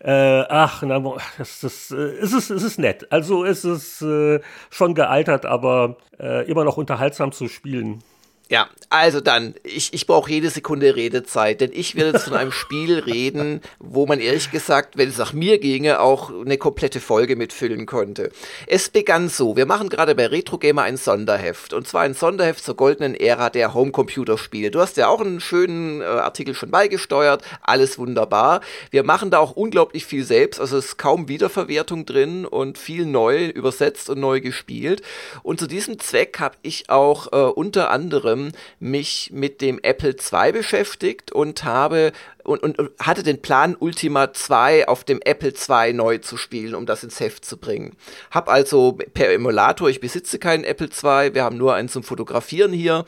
äh, 0.07 0.45
ach, 0.49 0.83
na, 0.83 1.03
das, 1.37 1.61
das, 1.61 1.91
äh, 1.91 1.97
es, 1.97 2.33
ist, 2.33 2.51
es 2.51 2.63
ist 2.63 2.79
nett. 2.79 3.11
Also 3.11 3.45
es 3.45 3.65
ist 3.65 4.03
äh, 4.03 4.41
schon 4.71 4.95
gealtert, 4.95 5.45
aber 5.45 5.97
äh, 6.21 6.49
immer 6.49 6.63
noch 6.63 6.77
unterhaltsam 6.77 7.33
zu 7.33 7.49
spielen. 7.49 8.05
Ja, 8.49 8.69
also 8.91 9.21
dann, 9.21 9.57
ich, 9.65 9.93
ich 9.93 10.07
brauche 10.07 10.31
jede 10.31 10.51
Sekunde 10.51 10.95
Redezeit, 10.95 11.61
denn 11.61 11.73
ich 11.73 11.97
werde 11.97 12.13
jetzt 12.13 12.29
von 12.29 12.35
einem 12.35 12.53
Spiel 12.67 13.01
reden, 13.01 13.61
wo 13.81 14.07
man 14.07 14.21
ehrlich 14.21 14.53
gesagt, 14.53 14.97
wenn 14.97 15.09
es 15.09 15.19
nach 15.19 15.33
mir 15.33 15.59
ginge, 15.59 15.99
auch 15.99 16.31
eine 16.31 16.57
komplette 16.57 17.01
Folge 17.01 17.35
mitfüllen 17.35 17.87
konnte. 17.87 18.31
Es 18.69 18.89
begann 18.89 19.29
so, 19.29 19.57
wir 19.57 19.67
machen 19.67 19.89
gerade 19.89 20.15
bei 20.15 20.27
Retro 20.27 20.59
Gamer 20.59 20.83
ein 20.83 20.97
Sonderheft, 20.97 21.73
und 21.73 21.89
zwar 21.89 22.03
ein 22.03 22.15
Sonderheft 22.15 22.63
zur 22.63 22.77
goldenen 22.77 23.17
Ära 23.17 23.51
der 23.51 23.75
Homecomputerspiele. 23.75 24.71
Du 24.71 24.79
hast 24.79 24.97
ja 24.97 25.09
auch 25.09 25.21
einen 25.21 25.41
schönen 25.41 26.01
äh, 26.01 26.05
Artikel 26.05 26.55
schon 26.55 26.71
beigesteuert, 26.71 27.43
alles 27.63 27.99
wunderbar. 27.99 28.61
Wir 28.93 29.03
machen 29.03 29.33
da 29.33 29.39
auch 29.39 29.57
unglaublich 29.57 30.07
viel 30.07 30.23
selbst, 30.23 30.61
also 30.61 30.79
es 30.79 30.87
ist 30.87 30.99
kaum 30.99 31.27
Wiederverwertung 31.27 32.07
drin 32.07 32.47
und 32.47 32.79
viel 32.79 33.07
neu 33.07 33.47
übersetzt 33.47 34.09
und 34.09 34.21
neu 34.21 34.41
gespielt. 34.41 35.03
Und 35.43 35.59
zu 35.59 35.67
diesem 35.67 35.99
Zweck 35.99 36.39
habe 36.39 36.55
ich 36.63 36.91
auch 36.91 37.33
äh, 37.33 37.51
unter 37.51 37.91
anderem 37.91 38.36
mich 38.79 39.31
mit 39.33 39.61
dem 39.61 39.79
Apple 39.83 40.17
II 40.33 40.53
beschäftigt 40.53 41.33
und 41.33 41.65
habe 41.65 42.13
und, 42.47 42.63
und, 42.63 42.79
und, 42.79 42.91
hatte 43.01 43.23
den 43.23 43.43
Plan, 43.43 43.77
Ultima 43.79 44.33
2 44.33 44.89
auf 44.89 45.05
dem 45.05 45.21
Apple 45.23 45.53
II 45.53 45.93
neu 45.93 46.19
zu 46.19 46.37
spielen, 46.37 46.75
um 46.75 46.87
das 46.87 47.05
ins 47.05 47.21
Heft 47.21 47.45
zu 47.45 47.57
bringen. 47.57 47.97
Hab 48.31 48.49
also 48.49 48.99
per 49.15 49.33
Emulator, 49.33 49.89
ich 49.89 50.01
besitze 50.01 50.39
keinen 50.39 50.65
Apple 50.65 50.89
II, 50.89 51.35
wir 51.35 51.45
haben 51.45 51.57
nur 51.57 51.75
einen 51.75 51.89
zum 51.89 52.03
Fotografieren 52.03 52.73
hier, 52.73 53.05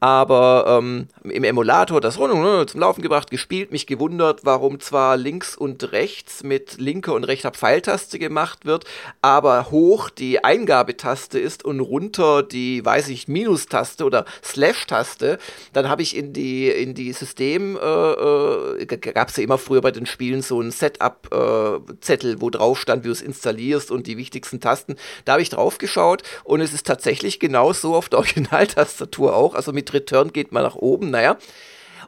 aber 0.00 0.64
ähm, 0.66 1.08
im 1.24 1.44
Emulator 1.44 2.00
das 2.00 2.14
zum 2.14 2.80
Laufen 2.80 3.02
gebracht, 3.02 3.30
gespielt, 3.30 3.70
mich 3.70 3.86
gewundert, 3.86 4.40
warum 4.44 4.80
zwar 4.80 5.18
links 5.18 5.54
und 5.54 5.92
rechts 5.92 6.42
mit 6.42 6.78
linker 6.78 7.12
und 7.12 7.24
rechter 7.24 7.50
Pfeiltaste 7.50 8.18
gemacht 8.18 8.64
wird, 8.64 8.84
aber 9.20 9.70
hoch 9.70 10.08
die 10.08 10.42
Eingabetaste 10.42 11.38
ist 11.38 11.66
und 11.66 11.80
runter 11.80 12.42
die, 12.42 12.82
weiß 12.82 13.08
ich, 13.08 13.28
Minustaste 13.28 14.04
oder 14.04 14.24
Slash-Taste. 14.42 15.38
Dann 15.74 15.90
habe 15.90 16.00
ich 16.00 16.16
in 16.16 16.32
die, 16.32 16.68
in 16.68 16.94
die 16.94 17.12
System, 17.12 17.76
äh, 17.76 17.80
äh, 17.80 18.79
gab 18.86 19.28
es 19.28 19.36
ja 19.36 19.44
immer 19.44 19.58
früher 19.58 19.80
bei 19.80 19.90
den 19.90 20.06
Spielen 20.06 20.42
so 20.42 20.60
einen 20.60 20.70
Setup-Zettel, 20.70 22.34
äh, 22.34 22.40
wo 22.40 22.50
drauf 22.50 22.78
stand, 22.78 23.04
wie 23.04 23.08
du 23.08 23.12
es 23.12 23.22
installierst 23.22 23.90
und 23.90 24.06
die 24.06 24.16
wichtigsten 24.16 24.60
Tasten. 24.60 24.96
Da 25.24 25.32
habe 25.32 25.42
ich 25.42 25.50
drauf 25.50 25.78
geschaut 25.78 26.22
und 26.44 26.60
es 26.60 26.72
ist 26.72 26.86
tatsächlich 26.86 27.40
genau 27.40 27.72
so 27.72 27.94
auf 27.94 28.08
der 28.08 28.18
Originaltastatur 28.20 29.34
auch, 29.34 29.54
also 29.54 29.72
mit 29.72 29.92
Return 29.92 30.32
geht 30.32 30.52
man 30.52 30.62
nach 30.62 30.76
oben, 30.76 31.10
naja. 31.10 31.38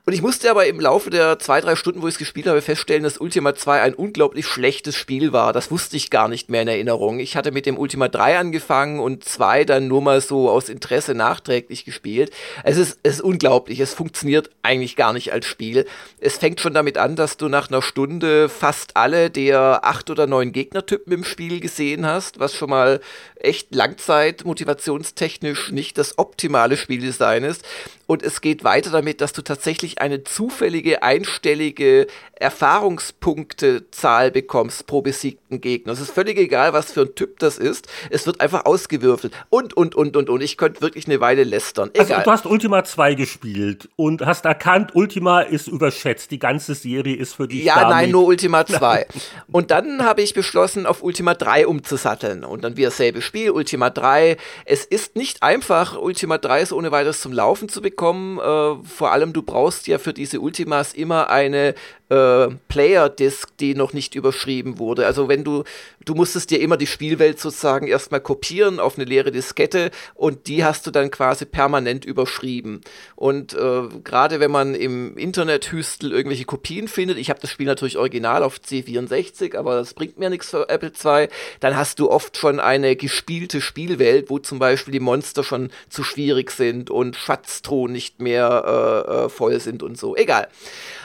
Und 0.04 0.14
ich 0.14 0.22
musste 0.22 0.50
aber 0.50 0.66
im 0.66 0.80
Laufe 0.80 1.10
der 1.10 1.38
zwei, 1.38 1.60
drei 1.60 1.76
Stunden, 1.76 2.02
wo 2.02 2.08
ich 2.08 2.14
es 2.14 2.18
gespielt 2.18 2.48
habe, 2.48 2.60
feststellen, 2.60 3.04
dass 3.04 3.18
Ultima 3.18 3.54
2 3.54 3.82
ein 3.82 3.94
unglaublich 3.94 4.46
schlechtes 4.46 4.96
Spiel 4.96 5.32
war. 5.32 5.52
Das 5.52 5.70
wusste 5.70 5.96
ich 5.96 6.10
gar 6.10 6.26
nicht 6.26 6.50
mehr 6.50 6.62
in 6.62 6.68
Erinnerung. 6.68 7.20
Ich 7.20 7.36
hatte 7.36 7.52
mit 7.52 7.66
dem 7.66 7.78
Ultima 7.78 8.08
3 8.08 8.36
angefangen 8.36 8.98
und 8.98 9.22
2 9.22 9.64
dann 9.64 9.86
nur 9.86 10.02
mal 10.02 10.20
so 10.20 10.50
aus 10.50 10.68
Interesse 10.68 11.14
nachträglich 11.14 11.84
gespielt. 11.84 12.32
Es 12.64 12.78
ist, 12.78 12.98
es 13.04 13.14
ist 13.14 13.20
unglaublich. 13.20 13.78
Es 13.78 13.94
funktioniert 13.94 14.50
eigentlich 14.62 14.96
gar 14.96 15.12
nicht 15.12 15.32
als 15.32 15.46
Spiel. 15.46 15.86
Es 16.18 16.36
fängt 16.36 16.60
schon 16.60 16.74
damit 16.74 16.98
an, 16.98 17.14
dass 17.14 17.36
du 17.36 17.48
nach 17.48 17.68
einer 17.68 17.80
Stunde 17.80 18.48
fast 18.48 18.96
alle 18.96 19.30
der 19.30 19.84
acht 19.84 20.10
oder 20.10 20.26
neun 20.26 20.50
Gegnertypen 20.50 21.12
im 21.12 21.22
Spiel 21.22 21.60
gesehen 21.60 22.06
hast, 22.06 22.40
was 22.40 22.56
schon 22.56 22.70
mal 22.70 23.00
echt 23.36 23.72
Langzeit 23.72 24.44
motivationstechnisch 24.44 25.70
nicht 25.70 25.96
das 25.96 26.18
optimale 26.18 26.76
Spieldesign 26.76 27.44
ist. 27.44 27.64
Und 28.06 28.22
es 28.22 28.40
geht 28.40 28.64
weiter 28.64 28.90
damit, 28.90 29.20
dass 29.20 29.32
du 29.32 29.42
tatsächlich 29.42 30.00
eine 30.00 30.24
zufällige 30.24 31.02
einstellige 31.02 32.06
Erfahrungspunktezahl 32.34 34.30
bekommst 34.30 34.86
pro 34.86 35.00
besiegten 35.00 35.60
Gegner. 35.60 35.92
Es 35.92 36.00
ist 36.00 36.10
völlig 36.10 36.36
egal, 36.38 36.72
was 36.72 36.92
für 36.92 37.02
ein 37.02 37.14
Typ 37.14 37.38
das 37.38 37.58
ist. 37.58 37.86
Es 38.10 38.26
wird 38.26 38.40
einfach 38.40 38.64
ausgewürfelt. 38.64 39.32
Und, 39.48 39.74
und, 39.74 39.94
und, 39.94 40.16
und, 40.16 40.28
und. 40.28 40.42
Ich 40.42 40.56
könnte 40.56 40.80
wirklich 40.80 41.06
eine 41.06 41.20
Weile 41.20 41.44
lästern. 41.44 41.90
Also, 41.96 42.06
egal. 42.06 42.18
Also, 42.18 42.24
du 42.24 42.30
hast 42.32 42.46
Ultima 42.46 42.84
2 42.84 43.14
gespielt 43.14 43.88
und 43.96 44.26
hast 44.26 44.44
erkannt, 44.44 44.94
Ultima 44.94 45.42
ist 45.42 45.68
überschätzt. 45.68 46.30
Die 46.32 46.38
ganze 46.38 46.74
Serie 46.74 47.16
ist 47.16 47.34
für 47.34 47.46
dich. 47.48 47.64
Ja, 47.64 47.88
nein, 47.88 48.10
nur 48.10 48.26
Ultima 48.26 48.66
2. 48.72 49.06
und 49.50 49.70
dann 49.70 50.04
habe 50.04 50.22
ich 50.22 50.34
beschlossen, 50.34 50.86
auf 50.86 51.02
Ultima 51.02 51.34
3 51.34 51.66
umzusatteln. 51.66 52.44
Und 52.44 52.64
dann 52.64 52.76
wieder 52.76 52.88
dasselbe 52.88 53.22
Spiel, 53.22 53.50
Ultima 53.50 53.90
3. 53.90 54.36
Es 54.64 54.84
ist 54.84 55.16
nicht 55.16 55.42
einfach, 55.42 55.96
Ultima 55.96 56.38
3 56.38 56.66
so 56.66 56.76
ohne 56.76 56.90
weiteres 56.90 57.20
zum 57.20 57.32
Laufen 57.32 57.68
zu 57.68 57.80
bekommen. 57.80 58.01
Äh, 58.02 58.84
vor 58.84 59.12
allem, 59.12 59.32
du 59.32 59.42
brauchst 59.42 59.86
ja 59.86 59.98
für 59.98 60.12
diese 60.12 60.40
Ultimas 60.40 60.92
immer 60.92 61.30
eine 61.30 61.74
äh, 62.12 62.48
Player-Disk, 62.68 63.56
die 63.58 63.74
noch 63.74 63.94
nicht 63.94 64.14
überschrieben 64.14 64.78
wurde. 64.78 65.06
Also 65.06 65.28
wenn 65.28 65.44
du, 65.44 65.64
du 66.04 66.14
musstest 66.14 66.50
dir 66.50 66.60
immer 66.60 66.76
die 66.76 66.86
Spielwelt 66.86 67.40
sozusagen 67.40 67.86
erstmal 67.86 68.20
kopieren 68.20 68.80
auf 68.80 68.98
eine 68.98 69.06
leere 69.06 69.30
Diskette 69.30 69.90
und 70.14 70.46
die 70.46 70.62
hast 70.62 70.86
du 70.86 70.90
dann 70.90 71.10
quasi 71.10 71.46
permanent 71.46 72.04
überschrieben. 72.04 72.82
Und 73.16 73.54
äh, 73.54 73.88
gerade 74.04 74.40
wenn 74.40 74.50
man 74.50 74.74
im 74.74 75.16
Internet-Hüstel 75.16 76.12
irgendwelche 76.12 76.44
Kopien 76.44 76.86
findet, 76.86 77.16
ich 77.16 77.30
habe 77.30 77.40
das 77.40 77.50
Spiel 77.50 77.66
natürlich 77.66 77.96
original 77.96 78.42
auf 78.42 78.58
C64, 78.58 79.56
aber 79.56 79.76
das 79.76 79.94
bringt 79.94 80.18
mir 80.18 80.28
nichts 80.28 80.50
für 80.50 80.68
Apple 80.68 80.92
II, 81.02 81.28
dann 81.60 81.76
hast 81.76 81.98
du 81.98 82.10
oft 82.10 82.36
schon 82.36 82.60
eine 82.60 82.94
gespielte 82.94 83.62
Spielwelt, 83.62 84.28
wo 84.28 84.38
zum 84.38 84.58
Beispiel 84.58 84.92
die 84.92 85.00
Monster 85.00 85.44
schon 85.44 85.70
zu 85.88 86.02
schwierig 86.02 86.50
sind 86.50 86.90
und 86.90 87.16
Schatztruhen 87.16 87.92
nicht 87.92 88.20
mehr 88.20 89.06
äh, 89.08 89.24
äh, 89.24 89.28
voll 89.30 89.58
sind 89.60 89.82
und 89.82 89.96
so. 89.96 90.14
Egal. 90.14 90.48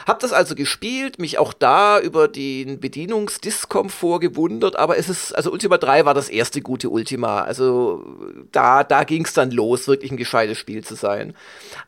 Hab 0.08 0.22
das 0.22 0.32
also 0.32 0.56
gespielt, 0.56 1.20
mich 1.20 1.38
auch 1.38 1.52
da 1.52 2.00
über 2.00 2.30
den 2.30 2.80
Bedienungsdiskomfort 2.80 4.22
gewundert, 4.22 4.78
aber 4.78 4.98
es 4.98 5.10
ist, 5.10 5.34
also 5.34 5.52
Ultima 5.52 5.78
3 5.78 6.06
war 6.06 6.14
das 6.14 6.30
erste 6.30 6.62
gute 6.62 6.90
Ultima. 6.90 7.42
Also 7.42 8.06
da, 8.54 8.86
da 8.86 9.04
ging 9.04 9.26
es 9.26 9.34
dann 9.34 9.52
los, 9.52 9.86
wirklich 9.90 10.10
ein 10.10 10.16
gescheites 10.16 10.58
Spiel 10.58 10.82
zu 10.82 10.96
sein. 10.96 11.34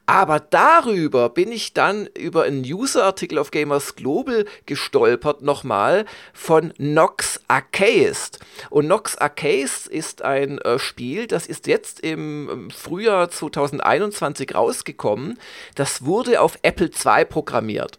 Aber 0.05 0.41
darüber 0.41 1.29
bin 1.29 1.49
ich 1.53 1.71
dann 1.71 2.07
über 2.07 2.43
einen 2.43 2.65
User-Artikel 2.65 3.37
auf 3.37 3.51
Gamers 3.51 3.95
Global 3.95 4.43
gestolpert, 4.65 5.41
nochmal, 5.41 6.03
von 6.33 6.73
Nox 6.77 7.39
Archaist. 7.47 8.39
Und 8.69 8.89
Nox 8.89 9.15
Archaist 9.15 9.87
ist 9.87 10.23
ein 10.23 10.57
äh, 10.57 10.77
Spiel, 10.77 11.25
das 11.25 11.47
ist 11.47 11.67
jetzt 11.67 12.01
im 12.01 12.69
Frühjahr 12.69 13.29
2021 13.29 14.53
rausgekommen. 14.53 15.39
Das 15.75 16.03
wurde 16.03 16.41
auf 16.41 16.59
Apple 16.63 16.87
II 16.87 17.23
programmiert. 17.23 17.97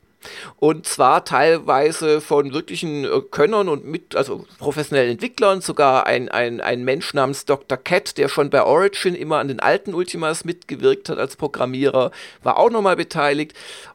Und 0.56 0.86
zwar 0.86 1.24
teilweise 1.24 2.20
von 2.20 2.52
wirklichen 2.52 3.04
äh, 3.04 3.20
Könnern 3.30 3.68
und 3.68 3.86
mit, 3.86 4.14
also 4.14 4.44
professionellen 4.58 5.12
Entwicklern, 5.12 5.60
sogar 5.60 6.06
ein, 6.06 6.28
ein, 6.28 6.60
ein 6.60 6.84
Mensch 6.84 7.14
namens 7.14 7.44
Dr. 7.46 7.78
Cat, 7.78 8.18
der 8.18 8.28
schon 8.28 8.50
bei 8.50 8.62
Origin 8.62 9.14
immer 9.14 9.38
an 9.38 9.48
den 9.48 9.60
alten 9.60 9.94
Ultimas 9.94 10.44
mitgewirkt 10.44 11.08
hat 11.08 11.18
als 11.18 11.36
Programmierer, 11.36 12.10
war 12.42 12.58
auch 12.58 12.70
nochmal 12.70 12.96
beteiligt. 12.96 13.54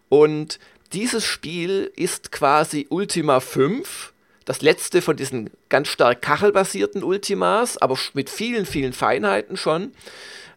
Und 0.10 0.60
dieses 0.94 1.26
Spiel 1.26 1.92
ist 1.96 2.32
quasi 2.32 2.88
Ultima 2.90 3.40
5, 3.40 4.14
das 4.46 4.62
letzte 4.62 5.02
von 5.02 5.18
diesen 5.18 5.50
ganz 5.70 5.88
stark 5.88 6.22
kachelbasierten 6.22 7.04
Ultimas, 7.04 7.78
aber 7.78 7.98
mit 8.14 8.30
vielen, 8.30 8.66
vielen 8.66 8.94
Feinheiten 8.94 9.58
schon, 9.58 9.92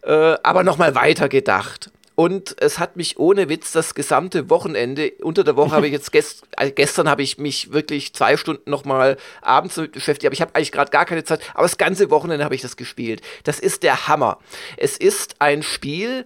äh, 0.02 0.37
aber 0.42 0.62
nochmal 0.62 0.94
weiter 0.94 1.28
gedacht. 1.28 1.90
Und 2.18 2.56
es 2.60 2.80
hat 2.80 2.96
mich 2.96 3.20
ohne 3.20 3.48
Witz 3.48 3.70
das 3.70 3.94
gesamte 3.94 4.50
Wochenende, 4.50 5.12
unter 5.22 5.44
der 5.44 5.54
Woche 5.54 5.70
habe 5.70 5.87
ich 5.87 5.92
jetzt 5.92 6.10
gest, 6.10 6.42
äh, 6.56 6.72
gestern 6.72 7.08
habe 7.08 7.22
ich 7.22 7.38
mich 7.38 7.72
wirklich 7.72 8.12
zwei 8.12 8.37
Stunden 8.37 8.68
nochmal 8.68 9.18
abends 9.40 9.76
damit 9.76 9.92
beschäftigt, 9.92 10.26
aber 10.26 10.32
ich 10.32 10.40
habe 10.40 10.52
eigentlich 10.56 10.72
gerade 10.72 10.90
gar 10.90 11.04
keine 11.04 11.22
Zeit, 11.22 11.40
aber 11.54 11.62
das 11.62 11.78
ganze 11.78 12.10
Wochenende 12.10 12.44
habe 12.44 12.56
ich 12.56 12.60
das 12.60 12.76
gespielt. 12.76 13.22
Das 13.44 13.60
ist 13.60 13.84
der 13.84 14.08
Hammer. 14.08 14.40
Es 14.76 14.96
ist 14.96 15.37
ein 15.38 15.62
Spiel, 15.62 16.25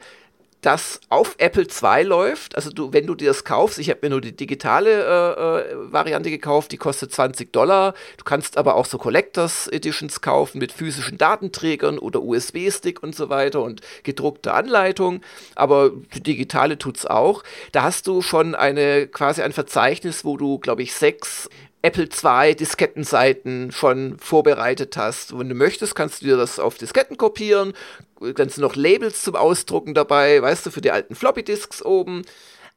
das 0.62 1.00
auf 1.08 1.34
Apple 1.38 1.64
II 1.64 2.04
läuft. 2.04 2.54
Also 2.56 2.70
du, 2.70 2.92
wenn 2.92 3.06
du 3.06 3.14
dir 3.14 3.28
das 3.28 3.44
kaufst, 3.44 3.78
ich 3.78 3.90
habe 3.90 4.00
mir 4.02 4.10
nur 4.10 4.20
die 4.20 4.34
digitale 4.34 4.90
äh, 4.90 5.72
äh, 5.72 5.92
Variante 5.92 6.30
gekauft, 6.30 6.70
die 6.72 6.76
kostet 6.76 7.12
20 7.12 7.52
Dollar. 7.52 7.94
Du 8.16 8.24
kannst 8.24 8.56
aber 8.56 8.76
auch 8.76 8.86
so 8.86 8.96
Collectors 8.96 9.66
Editions 9.66 10.20
kaufen 10.20 10.58
mit 10.58 10.70
physischen 10.70 11.18
Datenträgern 11.18 11.98
oder 11.98 12.22
USB-Stick 12.22 13.02
und 13.02 13.14
so 13.14 13.28
weiter 13.28 13.60
und 13.60 13.80
gedruckte 14.04 14.54
Anleitung. 14.54 15.20
Aber 15.56 15.90
die 16.14 16.22
digitale 16.22 16.78
tut's 16.78 17.06
auch. 17.06 17.42
Da 17.72 17.82
hast 17.82 18.06
du 18.06 18.22
schon 18.22 18.54
eine 18.54 19.08
quasi 19.08 19.42
ein 19.42 19.52
Verzeichnis, 19.52 20.24
wo 20.24 20.36
du, 20.36 20.58
glaube 20.58 20.84
ich, 20.84 20.94
sechs 20.94 21.48
Apple 21.82 22.04
II 22.04 22.54
Diskettenseiten 22.54 23.72
schon 23.72 24.16
vorbereitet 24.18 24.96
hast. 24.96 25.36
Wenn 25.36 25.48
du 25.48 25.56
möchtest, 25.56 25.96
kannst 25.96 26.22
du 26.22 26.26
dir 26.26 26.36
das 26.36 26.60
auf 26.60 26.78
Disketten 26.78 27.16
kopieren, 27.16 27.72
kannst 28.34 28.56
du 28.56 28.60
noch 28.60 28.76
Labels 28.76 29.22
zum 29.22 29.36
Ausdrucken 29.36 29.94
dabei, 29.94 30.40
weißt 30.40 30.66
du, 30.66 30.70
für 30.70 30.80
die 30.80 30.90
alten 30.90 31.14
Floppy 31.14 31.42
Disks 31.42 31.82
oben. 31.82 32.22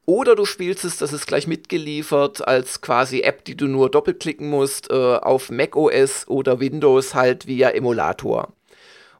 Oder 0.06 0.36
du 0.36 0.44
spielst 0.44 0.84
es, 0.84 0.98
das 0.98 1.12
ist 1.12 1.26
gleich 1.26 1.48
mitgeliefert 1.48 2.46
als 2.46 2.80
quasi 2.80 3.22
App, 3.22 3.44
die 3.44 3.56
du 3.56 3.66
nur 3.66 3.90
doppelklicken 3.90 4.48
musst, 4.48 4.90
äh, 4.90 4.94
auf 4.94 5.50
macOS 5.50 6.28
oder 6.28 6.60
Windows 6.60 7.14
halt 7.14 7.48
via 7.48 7.70
Emulator. 7.70 8.52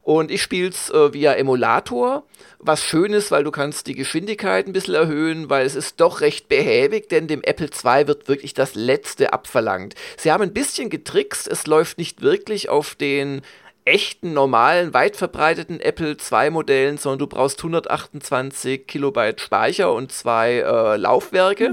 Und 0.07 0.31
ich 0.31 0.41
spiele 0.41 0.69
es 0.69 0.89
äh, 0.91 1.13
via 1.13 1.33
Emulator, 1.33 2.23
was 2.61 2.85
schön 2.85 3.13
ist, 3.13 3.33
weil 3.33 3.43
du 3.43 3.51
kannst 3.51 3.89
die 3.89 3.97
Geschwindigkeit 3.97 4.69
ein 4.69 4.73
bisschen 4.73 4.95
erhöhen, 4.95 5.51
weil 5.51 5.67
es 5.67 5.75
ist 5.75 6.01
doch 6.01 6.21
recht 6.21 6.49
behäbig, 6.49 7.09
denn 7.09 7.27
dem 7.27 7.43
Apple 7.43 7.67
II 7.67 8.07
wird 8.07 8.29
wirklich 8.29 8.55
das 8.55 8.77
Letzte 8.77 9.33
abverlangt. 9.33 9.97
Sie 10.17 10.31
haben 10.31 10.45
ein 10.45 10.53
bisschen 10.53 10.91
getrickst, 10.91 11.49
es 11.49 11.67
läuft 11.67 11.99
nicht 11.99 12.23
wirklich 12.23 12.69
auf 12.69 12.95
den 12.95 13.43
echten, 13.87 14.33
normalen, 14.33 14.93
weit 14.93 15.17
verbreiteten 15.17 15.81
Apple 15.81 16.17
II-Modellen, 16.31 16.99
sondern 16.99 17.21
du 17.21 17.27
brauchst 17.29 17.61
128 17.61 18.87
Kilobyte 18.87 19.41
Speicher 19.41 19.93
und 19.93 20.13
zwei 20.13 20.57
äh, 20.57 20.97
Laufwerke. 20.97 21.73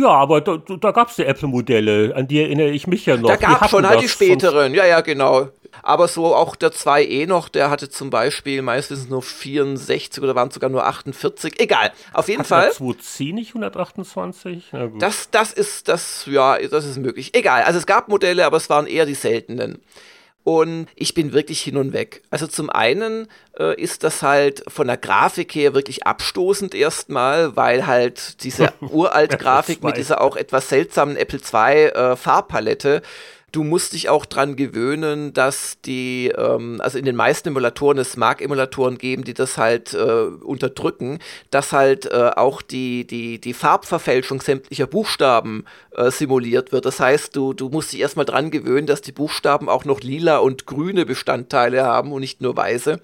Ja, 0.00 0.08
aber 0.08 0.40
da, 0.40 0.56
da 0.56 0.90
gab 0.90 1.10
es 1.10 1.16
die 1.16 1.24
Apple-Modelle, 1.24 2.16
an 2.16 2.26
die 2.26 2.40
erinnere 2.40 2.70
ich 2.70 2.86
mich 2.86 3.04
ja 3.06 3.16
noch. 3.16 3.28
Da 3.28 3.36
gab 3.36 3.62
es 3.62 3.70
schon 3.70 3.86
halt 3.86 4.00
die 4.00 4.08
späteren, 4.08 4.74
ja, 4.74 4.86
ja, 4.86 5.02
genau. 5.02 5.48
Aber 5.82 6.08
so 6.08 6.34
auch 6.34 6.56
der 6.56 6.72
2E 6.72 7.26
noch, 7.26 7.48
der 7.48 7.70
hatte 7.70 7.88
zum 7.88 8.10
Beispiel 8.10 8.62
meistens 8.62 9.08
nur 9.08 9.22
64 9.22 10.22
oder 10.22 10.34
waren 10.34 10.48
es 10.48 10.54
sogar 10.54 10.70
nur 10.70 10.84
48. 10.84 11.60
Egal, 11.60 11.92
auf 12.12 12.28
jeden 12.28 12.40
Hat 12.40 12.46
Fall. 12.46 12.62
Der 12.64 12.72
2C 12.72 13.34
nicht 13.34 13.50
128? 13.50 14.72
Das, 14.98 15.30
das 15.30 15.52
ist, 15.52 15.88
das, 15.88 16.26
ja, 16.26 16.58
das 16.58 16.86
ist 16.86 16.98
möglich. 16.98 17.34
Egal, 17.34 17.62
also 17.62 17.78
es 17.78 17.86
gab 17.86 18.08
Modelle, 18.08 18.46
aber 18.46 18.56
es 18.56 18.68
waren 18.70 18.86
eher 18.86 19.06
die 19.06 19.14
seltenen. 19.14 19.80
Und 20.50 20.88
ich 20.96 21.14
bin 21.14 21.32
wirklich 21.32 21.60
hin 21.60 21.76
und 21.76 21.92
weg. 21.92 22.22
Also 22.30 22.48
zum 22.48 22.70
einen 22.70 23.28
äh, 23.56 23.80
ist 23.80 24.02
das 24.02 24.20
halt 24.20 24.64
von 24.66 24.88
der 24.88 24.96
Grafik 24.96 25.54
her 25.54 25.74
wirklich 25.74 26.08
abstoßend 26.08 26.74
erstmal, 26.74 27.54
weil 27.54 27.86
halt 27.86 28.42
diese 28.42 28.72
uralt 28.80 29.38
Grafik 29.38 29.84
mit 29.84 29.96
dieser 29.96 30.20
auch 30.20 30.34
etwas 30.34 30.68
seltsamen 30.68 31.16
Apple 31.16 31.38
II 31.38 31.84
äh, 31.84 32.16
Farbpalette 32.16 33.00
Du 33.52 33.64
musst 33.64 33.94
dich 33.94 34.08
auch 34.08 34.26
dran 34.26 34.54
gewöhnen, 34.54 35.32
dass 35.32 35.80
die, 35.80 36.32
ähm, 36.36 36.80
also 36.80 36.98
in 36.98 37.04
den 37.04 37.16
meisten 37.16 37.48
Emulatoren 37.48 37.98
es 37.98 38.16
mag 38.16 38.40
Emulatoren 38.40 38.96
geben, 38.96 39.24
die 39.24 39.34
das 39.34 39.58
halt 39.58 39.92
äh, 39.92 39.98
unterdrücken, 39.98 41.18
dass 41.50 41.72
halt 41.72 42.06
äh, 42.06 42.30
auch 42.36 42.62
die, 42.62 43.06
die, 43.06 43.40
die 43.40 43.54
Farbverfälschung 43.54 44.40
sämtlicher 44.40 44.86
Buchstaben 44.86 45.64
äh, 45.96 46.10
simuliert 46.10 46.70
wird. 46.70 46.84
Das 46.84 47.00
heißt, 47.00 47.34
du, 47.34 47.52
du 47.52 47.68
musst 47.68 47.92
dich 47.92 48.00
erstmal 48.00 48.26
dran 48.26 48.50
gewöhnen, 48.50 48.86
dass 48.86 49.00
die 49.00 49.12
Buchstaben 49.12 49.68
auch 49.68 49.84
noch 49.84 50.00
lila 50.00 50.38
und 50.38 50.66
grüne 50.66 51.04
Bestandteile 51.04 51.82
haben 51.84 52.12
und 52.12 52.20
nicht 52.20 52.40
nur 52.40 52.56
weiße. 52.56 53.00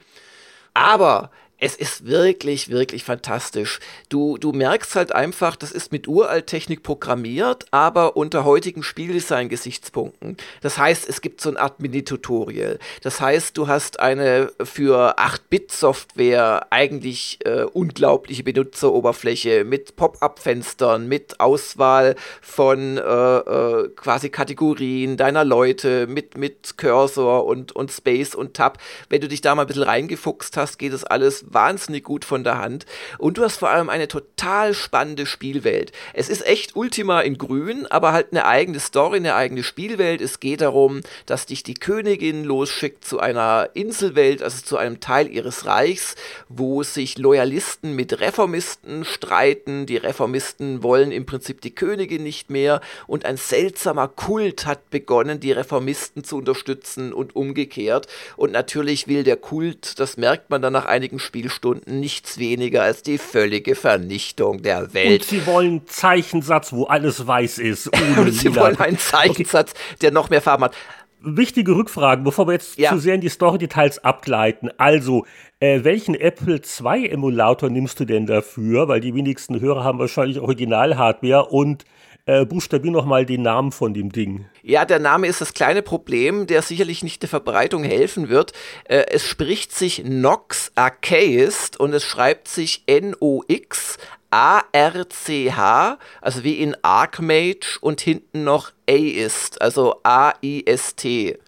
Aber 0.75 1.31
es 1.59 1.75
ist 1.75 2.07
wirklich, 2.07 2.69
wirklich 2.69 3.05
fantastisch. 3.05 3.81
Du, 4.11 4.37
du 4.37 4.53
merkst 4.53 4.95
halt 4.95 5.13
einfach, 5.13 5.57
das 5.57 5.73
ist 5.73 5.91
mit 5.91 6.07
Uralttechnik 6.07 6.83
programmiert, 6.83 7.67
aber 7.71 8.17
unter 8.17 8.45
heutigen 8.45 8.83
Spieldesign-Gesichtspunkten. 8.83 10.37
Das 10.61 10.77
heißt, 10.77 11.09
es 11.09 11.23
gibt 11.23 11.41
so 11.41 11.49
eine 11.49 11.61
Art 11.61 11.81
Mini-Tutorial. 11.81 12.79
Das 13.03 13.23
heißt, 13.23 13.57
du 13.57 13.69
hast 13.69 14.01
eine 14.01 14.53
für 14.63 15.19
8-Bit-Software 15.19 16.67
eigentlich 16.71 17.39
äh, 17.47 17.63
unglaubliche 17.63 18.43
Benutzeroberfläche 18.43 19.65
mit 19.65 19.97
Pop-up-Fenstern, 19.97 21.09
mit 21.09 21.41
Auswahl 21.41 22.17
von 22.43 22.99
äh, 22.99 23.01
äh, 23.01 23.89
quasi 23.97 24.29
Kategorien 24.29 25.17
deiner 25.17 25.45
Leute, 25.45 26.07
mit, 26.07 26.37
mit 26.37 26.77
Cursor 26.77 27.47
und, 27.47 27.73
und 27.73 27.91
Space 27.91 28.35
und 28.35 28.53
Tab. 28.53 28.77
Wenn 29.09 29.23
du 29.23 29.29
dich 29.29 29.41
da 29.41 29.55
mal 29.55 29.63
ein 29.63 29.69
bisschen 29.69 29.85
reingefuchst 29.85 30.59
hast, 30.59 30.79
geht 30.79 30.93
es 30.93 31.05
alles 31.05 31.46
wahnsinnig 31.47 32.05
gut 32.05 32.25
von 32.25 32.45
der 32.45 32.59
Hand. 32.59 32.87
Und 33.19 33.39
du 33.39 33.43
hast 33.43 33.57
vor 33.57 33.71
allem 33.71 33.89
eine 33.89 34.09
total 34.09 34.75
spannende 34.75 35.27
Spielwelt. 35.27 35.93
Es 36.13 36.29
ist 36.29 36.47
echt 36.47 36.77
Ultima 36.77 37.21
in 37.21 37.39
Grün, 37.39 37.87
aber 37.87 38.13
halt 38.13 38.29
eine 38.33 38.47
eigene 38.47 38.81
Story, 38.81 39.17
eine 39.17 39.35
eigene 39.35 39.63
Spielwelt. 39.63 40.21
Es 40.21 40.41
geht 40.41 40.61
darum, 40.61 41.01
dass 41.27 41.47
dich 41.47 41.63
die 41.63 41.75
Königin 41.75 42.45
losschickt 42.45 43.05
zu 43.05 43.21
einer 43.21 43.71
Inselwelt, 43.75 44.43
also 44.43 44.63
zu 44.63 44.77
einem 44.77 45.01
Teil 45.01 45.29
ihres 45.29 45.67
Reichs, 45.67 46.17
wo 46.49 46.83
sich 46.83 47.19
Loyalisten 47.19 47.95
mit 47.95 48.21
Reformisten 48.21 49.05
streiten. 49.05 49.87
Die 49.87 49.97
Reformisten 49.97 50.83
wollen 50.83 51.13
im 51.13 51.27
Prinzip 51.27 51.61
die 51.61 51.75
Königin 51.75 52.23
nicht 52.23 52.51
mehr 52.51 52.81
und 53.07 53.25
ein 53.25 53.37
seltsamer 53.37 54.09
Kult 54.09 54.67
hat 54.67 54.91
begonnen, 54.91 55.41
die 55.41 55.53
Reformisten 55.53 56.25
zu 56.25 56.37
unterstützen 56.39 57.13
und 57.13 57.37
umgekehrt. 57.37 58.07
Und 58.37 58.53
natürlich 58.53 59.09
will 59.09 59.25
der 59.25 59.37
Kult, 59.37 59.99
das 60.01 60.17
merkt 60.17 60.51
man 60.51 60.63
dann 60.63 60.73
nach 60.73 60.87
einigen 60.87 61.19
Spielen, 61.19 61.36
Spielstunden 61.37 62.01
nichts 62.01 62.39
weniger 62.39 62.83
als 62.83 63.03
die 63.03 63.19
völlige 63.19 63.75
Vernichtung 63.75 64.63
der 64.63 64.95
Welt. 64.95 65.21
Und 65.21 65.29
sie 65.29 65.47
wollen 65.47 65.87
Zeichensatz, 65.87 66.73
wo 66.73 66.85
alles 66.85 67.27
weiß 67.27 67.59
ist. 67.59 67.89
Und 68.17 68.33
sie 68.33 68.49
Lila. 68.49 68.63
wollen 68.63 68.81
einen 68.81 68.99
Zeichensatz, 68.99 69.73
okay. 69.73 69.97
der 70.01 70.13
noch 70.13 70.31
mehr 70.31 70.41
Farben 70.41 70.65
hat. 70.65 70.75
Wichtige 71.21 71.73
Rückfragen, 71.73 72.25
bevor 72.25 72.47
wir 72.47 72.53
jetzt 72.53 72.79
ja. 72.79 72.91
zu 72.91 72.99
sehr 72.99 73.17
in 73.17 73.21
die 73.21 73.29
Story-Details 73.29 74.03
abgleiten. 74.03 74.71
Also, 74.79 75.27
äh, 75.61 75.85
welchen 75.85 76.15
Apple 76.15 76.57
II-Emulator 76.63 77.69
nimmst 77.69 78.01
du 78.01 78.07
denn 78.07 78.25
dafür? 78.25 78.89
Weil 78.89 79.01
die 79.01 79.15
wenigsten 79.15 79.61
Hörer 79.61 79.85
haben 79.85 79.99
wahrscheinlich 79.99 80.41
Original-Hardware 80.41 81.47
und 81.47 81.85
Äh, 82.29 82.45
buchstabier 82.45 82.91
noch 82.91 83.05
mal 83.05 83.25
den 83.25 83.43
Namen 83.43 83.71
von 83.71 83.95
dem 83.95 84.11
Ding. 84.11 84.47
Ja, 84.63 84.85
der 84.85 84.99
Name 84.99 85.29
ist 85.29 85.41
das 85.41 85.55
kleine 85.55 85.81
Problem, 85.81 86.49
der 86.49 86.61
sicherlich 86.61 87.05
nicht 87.05 87.23
der 87.23 87.29
Verbreitung 87.29 87.85
helfen 87.85 88.29
wird. 88.29 88.53
Äh, 88.85 89.05
es 89.11 89.25
spricht 89.25 89.73
sich 89.73 90.03
Nox 90.05 90.73
Archaist 90.75 91.79
und 91.79 91.95
es 91.95 92.03
schreibt 92.03 92.49
sich 92.49 92.83
N-O-X 92.87 93.99
A-R-C-H, 94.33 95.99
also 96.21 96.43
wie 96.43 96.55
in 96.55 96.77
Archmage 96.83 97.79
und 97.81 98.01
hinten 98.01 98.43
noch 98.43 98.73
A-Ist, 98.91 99.63
also 99.63 100.01
A-I-S-T. 100.03 101.39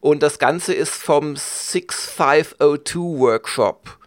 Und 0.00 0.22
das 0.22 0.38
Ganze 0.38 0.72
ist 0.72 0.94
vom 0.94 1.36
6502 1.36 3.18
Workshop. 3.20 3.99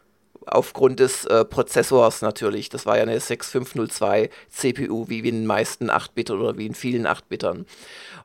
Aufgrund 0.45 0.99
des 0.99 1.25
äh, 1.25 1.45
Prozessors 1.45 2.21
natürlich. 2.21 2.69
Das 2.69 2.85
war 2.85 2.97
ja 2.97 3.03
eine 3.03 3.19
6502 3.19 4.29
CPU, 4.49 5.07
wie 5.09 5.19
in 5.19 5.25
den 5.25 5.45
meisten 5.45 5.89
8-Bit 5.89 6.31
oder 6.31 6.57
wie 6.57 6.65
in 6.65 6.75
vielen 6.75 7.07
8-Bitern. 7.07 7.65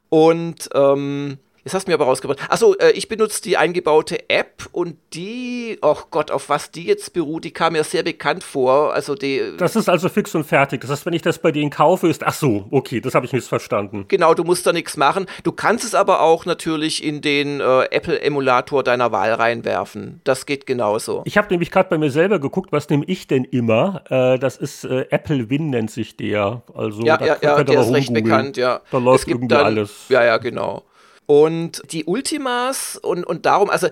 Und 0.09 0.69
ähm, 0.75 1.39
Jetzt 1.69 1.75
hast 1.75 1.87
du 1.87 1.91
mir 1.91 1.97
aber 1.97 2.07
rausgebracht. 2.07 2.41
Achso, 2.49 2.73
äh, 2.77 2.93
ich 2.93 3.09
benutze 3.09 3.43
die 3.43 3.59
eingebaute 3.59 4.31
App 4.31 4.71
und 4.73 4.97
die, 5.13 5.77
oh 5.83 5.99
Gott, 6.11 6.31
auf 6.31 6.49
was 6.49 6.71
die 6.71 6.85
jetzt 6.85 7.13
beruht, 7.13 7.45
die 7.45 7.51
kam 7.51 7.75
mir 7.75 7.85
sehr 7.85 8.03
bekannt 8.03 8.43
vor. 8.43 8.95
Also 8.95 9.15
die. 9.15 9.53
Das 9.59 9.77
ist 9.77 9.91
also 9.91 10.09
fix 10.09 10.35
und 10.35 10.45
fertig. 10.45 10.81
Das 10.81 10.89
heißt, 10.89 11.05
wenn 11.05 11.13
ich 11.13 11.21
das 11.21 11.39
bei 11.39 11.53
denen 11.53 11.69
kaufe, 11.69 12.09
ist. 12.09 12.25
Ach 12.25 12.33
so, 12.33 12.65
okay, 12.71 13.03
das 13.03 13.15
habe 13.15 13.27
ich 13.27 13.35
missverstanden. 13.35 14.07
Genau, 14.09 14.33
du 14.33 14.45
musst 14.45 14.67
da 14.67 14.73
nichts 14.73 14.97
machen. 14.97 15.27
Du 15.43 15.53
kannst 15.53 15.85
es 15.85 15.95
aber 15.95 16.23
auch 16.23 16.47
natürlich 16.47 17.05
in 17.05 17.21
den 17.21 17.61
äh, 17.61 17.85
Apple-Emulator 17.91 18.83
deiner 18.83 19.13
Wahl 19.13 19.35
reinwerfen. 19.35 20.23
Das 20.25 20.47
geht 20.47 20.65
genauso. 20.65 21.21
Ich 21.27 21.37
habe 21.37 21.49
nämlich 21.51 21.71
gerade 21.71 21.91
bei 21.91 21.99
mir 21.99 22.11
selber 22.11 22.39
geguckt, 22.39 22.73
was 22.73 22.89
nehme 22.89 23.05
ich 23.05 23.27
denn 23.27 23.45
immer? 23.45 24.05
Äh, 24.09 24.39
das 24.39 24.57
ist 24.57 24.85
äh, 24.85 25.05
Apple 25.11 25.51
Win 25.51 25.69
nennt 25.69 25.91
sich 25.91 26.17
der. 26.17 26.63
Also 26.75 27.03
ja, 27.03 27.23
ja, 27.23 27.37
ja, 27.43 27.63
der 27.63 27.81
ist 27.83 27.93
recht 27.93 28.15
bekannt, 28.15 28.57
ja. 28.57 28.81
Da 28.91 28.97
läuft 28.97 29.29
irgendwie 29.29 29.49
dann, 29.49 29.67
alles. 29.67 30.07
Ja, 30.09 30.25
ja, 30.25 30.39
genau. 30.39 30.85
Und 31.31 31.83
die 31.93 32.07
Ultimas 32.07 32.97
und, 32.97 33.23
und 33.23 33.45
darum, 33.45 33.69
also 33.69 33.89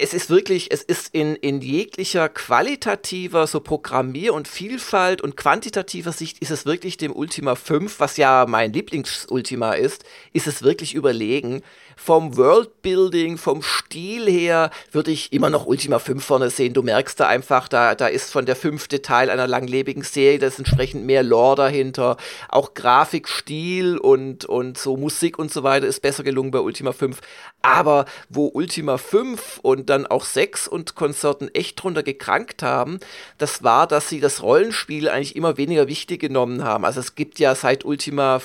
es 0.00 0.14
ist 0.14 0.30
wirklich, 0.30 0.70
es 0.70 0.82
ist 0.82 1.14
in, 1.14 1.36
in 1.36 1.60
jeglicher 1.60 2.28
qualitativer, 2.28 3.46
so 3.46 3.60
Programmier- 3.60 4.34
und 4.34 4.48
Vielfalt 4.48 5.20
und 5.20 5.36
quantitativer 5.36 6.12
Sicht 6.12 6.38
ist 6.38 6.50
es 6.50 6.66
wirklich 6.66 6.96
dem 6.96 7.14
Ultima 7.14 7.54
5, 7.54 8.00
was 8.00 8.16
ja 8.16 8.46
mein 8.48 8.72
Lieblings-Ultima 8.72 9.72
ist, 9.72 10.04
ist 10.32 10.46
es 10.46 10.62
wirklich 10.62 10.94
überlegen 10.94 11.62
vom 11.98 12.36
Worldbuilding, 12.36 13.38
vom 13.38 13.60
Stil 13.60 14.30
her, 14.30 14.70
würde 14.92 15.10
ich 15.10 15.32
immer 15.32 15.50
noch 15.50 15.66
Ultima 15.66 15.98
5 15.98 16.24
vorne 16.24 16.48
sehen. 16.48 16.72
Du 16.72 16.82
merkst 16.82 17.18
da 17.18 17.26
einfach, 17.26 17.66
da, 17.66 17.96
da 17.96 18.06
ist 18.06 18.30
von 18.30 18.46
der 18.46 18.54
fünfte 18.54 19.02
Teil 19.02 19.28
einer 19.30 19.48
langlebigen 19.48 20.04
Serie, 20.04 20.38
da 20.38 20.46
ist 20.46 20.58
entsprechend 20.58 21.04
mehr 21.04 21.24
Lore 21.24 21.56
dahinter. 21.56 22.16
Auch 22.48 22.74
Grafik, 22.74 23.28
Stil 23.28 23.98
und, 23.98 24.44
und 24.44 24.78
so 24.78 24.96
Musik 24.96 25.38
und 25.38 25.52
so 25.52 25.64
weiter 25.64 25.86
ist 25.86 26.00
besser 26.00 26.22
gelungen 26.22 26.52
bei 26.52 26.60
Ultima 26.60 26.92
5. 26.92 27.20
Aber 27.62 28.04
wo 28.28 28.46
Ultima 28.46 28.96
5 28.96 29.58
und 29.62 29.87
dann 29.88 30.06
auch 30.06 30.24
6 30.24 30.68
und 30.68 30.94
Konsorten 30.94 31.52
echt 31.54 31.82
drunter 31.82 32.02
gekrankt 32.02 32.62
haben, 32.62 33.00
das 33.38 33.62
war, 33.62 33.86
dass 33.86 34.08
sie 34.08 34.20
das 34.20 34.42
Rollenspiel 34.42 35.08
eigentlich 35.08 35.36
immer 35.36 35.56
weniger 35.56 35.88
wichtig 35.88 36.20
genommen 36.20 36.64
haben. 36.64 36.84
Also 36.84 37.00
es 37.00 37.14
gibt 37.14 37.38
ja 37.38 37.54
seit 37.54 37.84
Ultima 37.84 38.40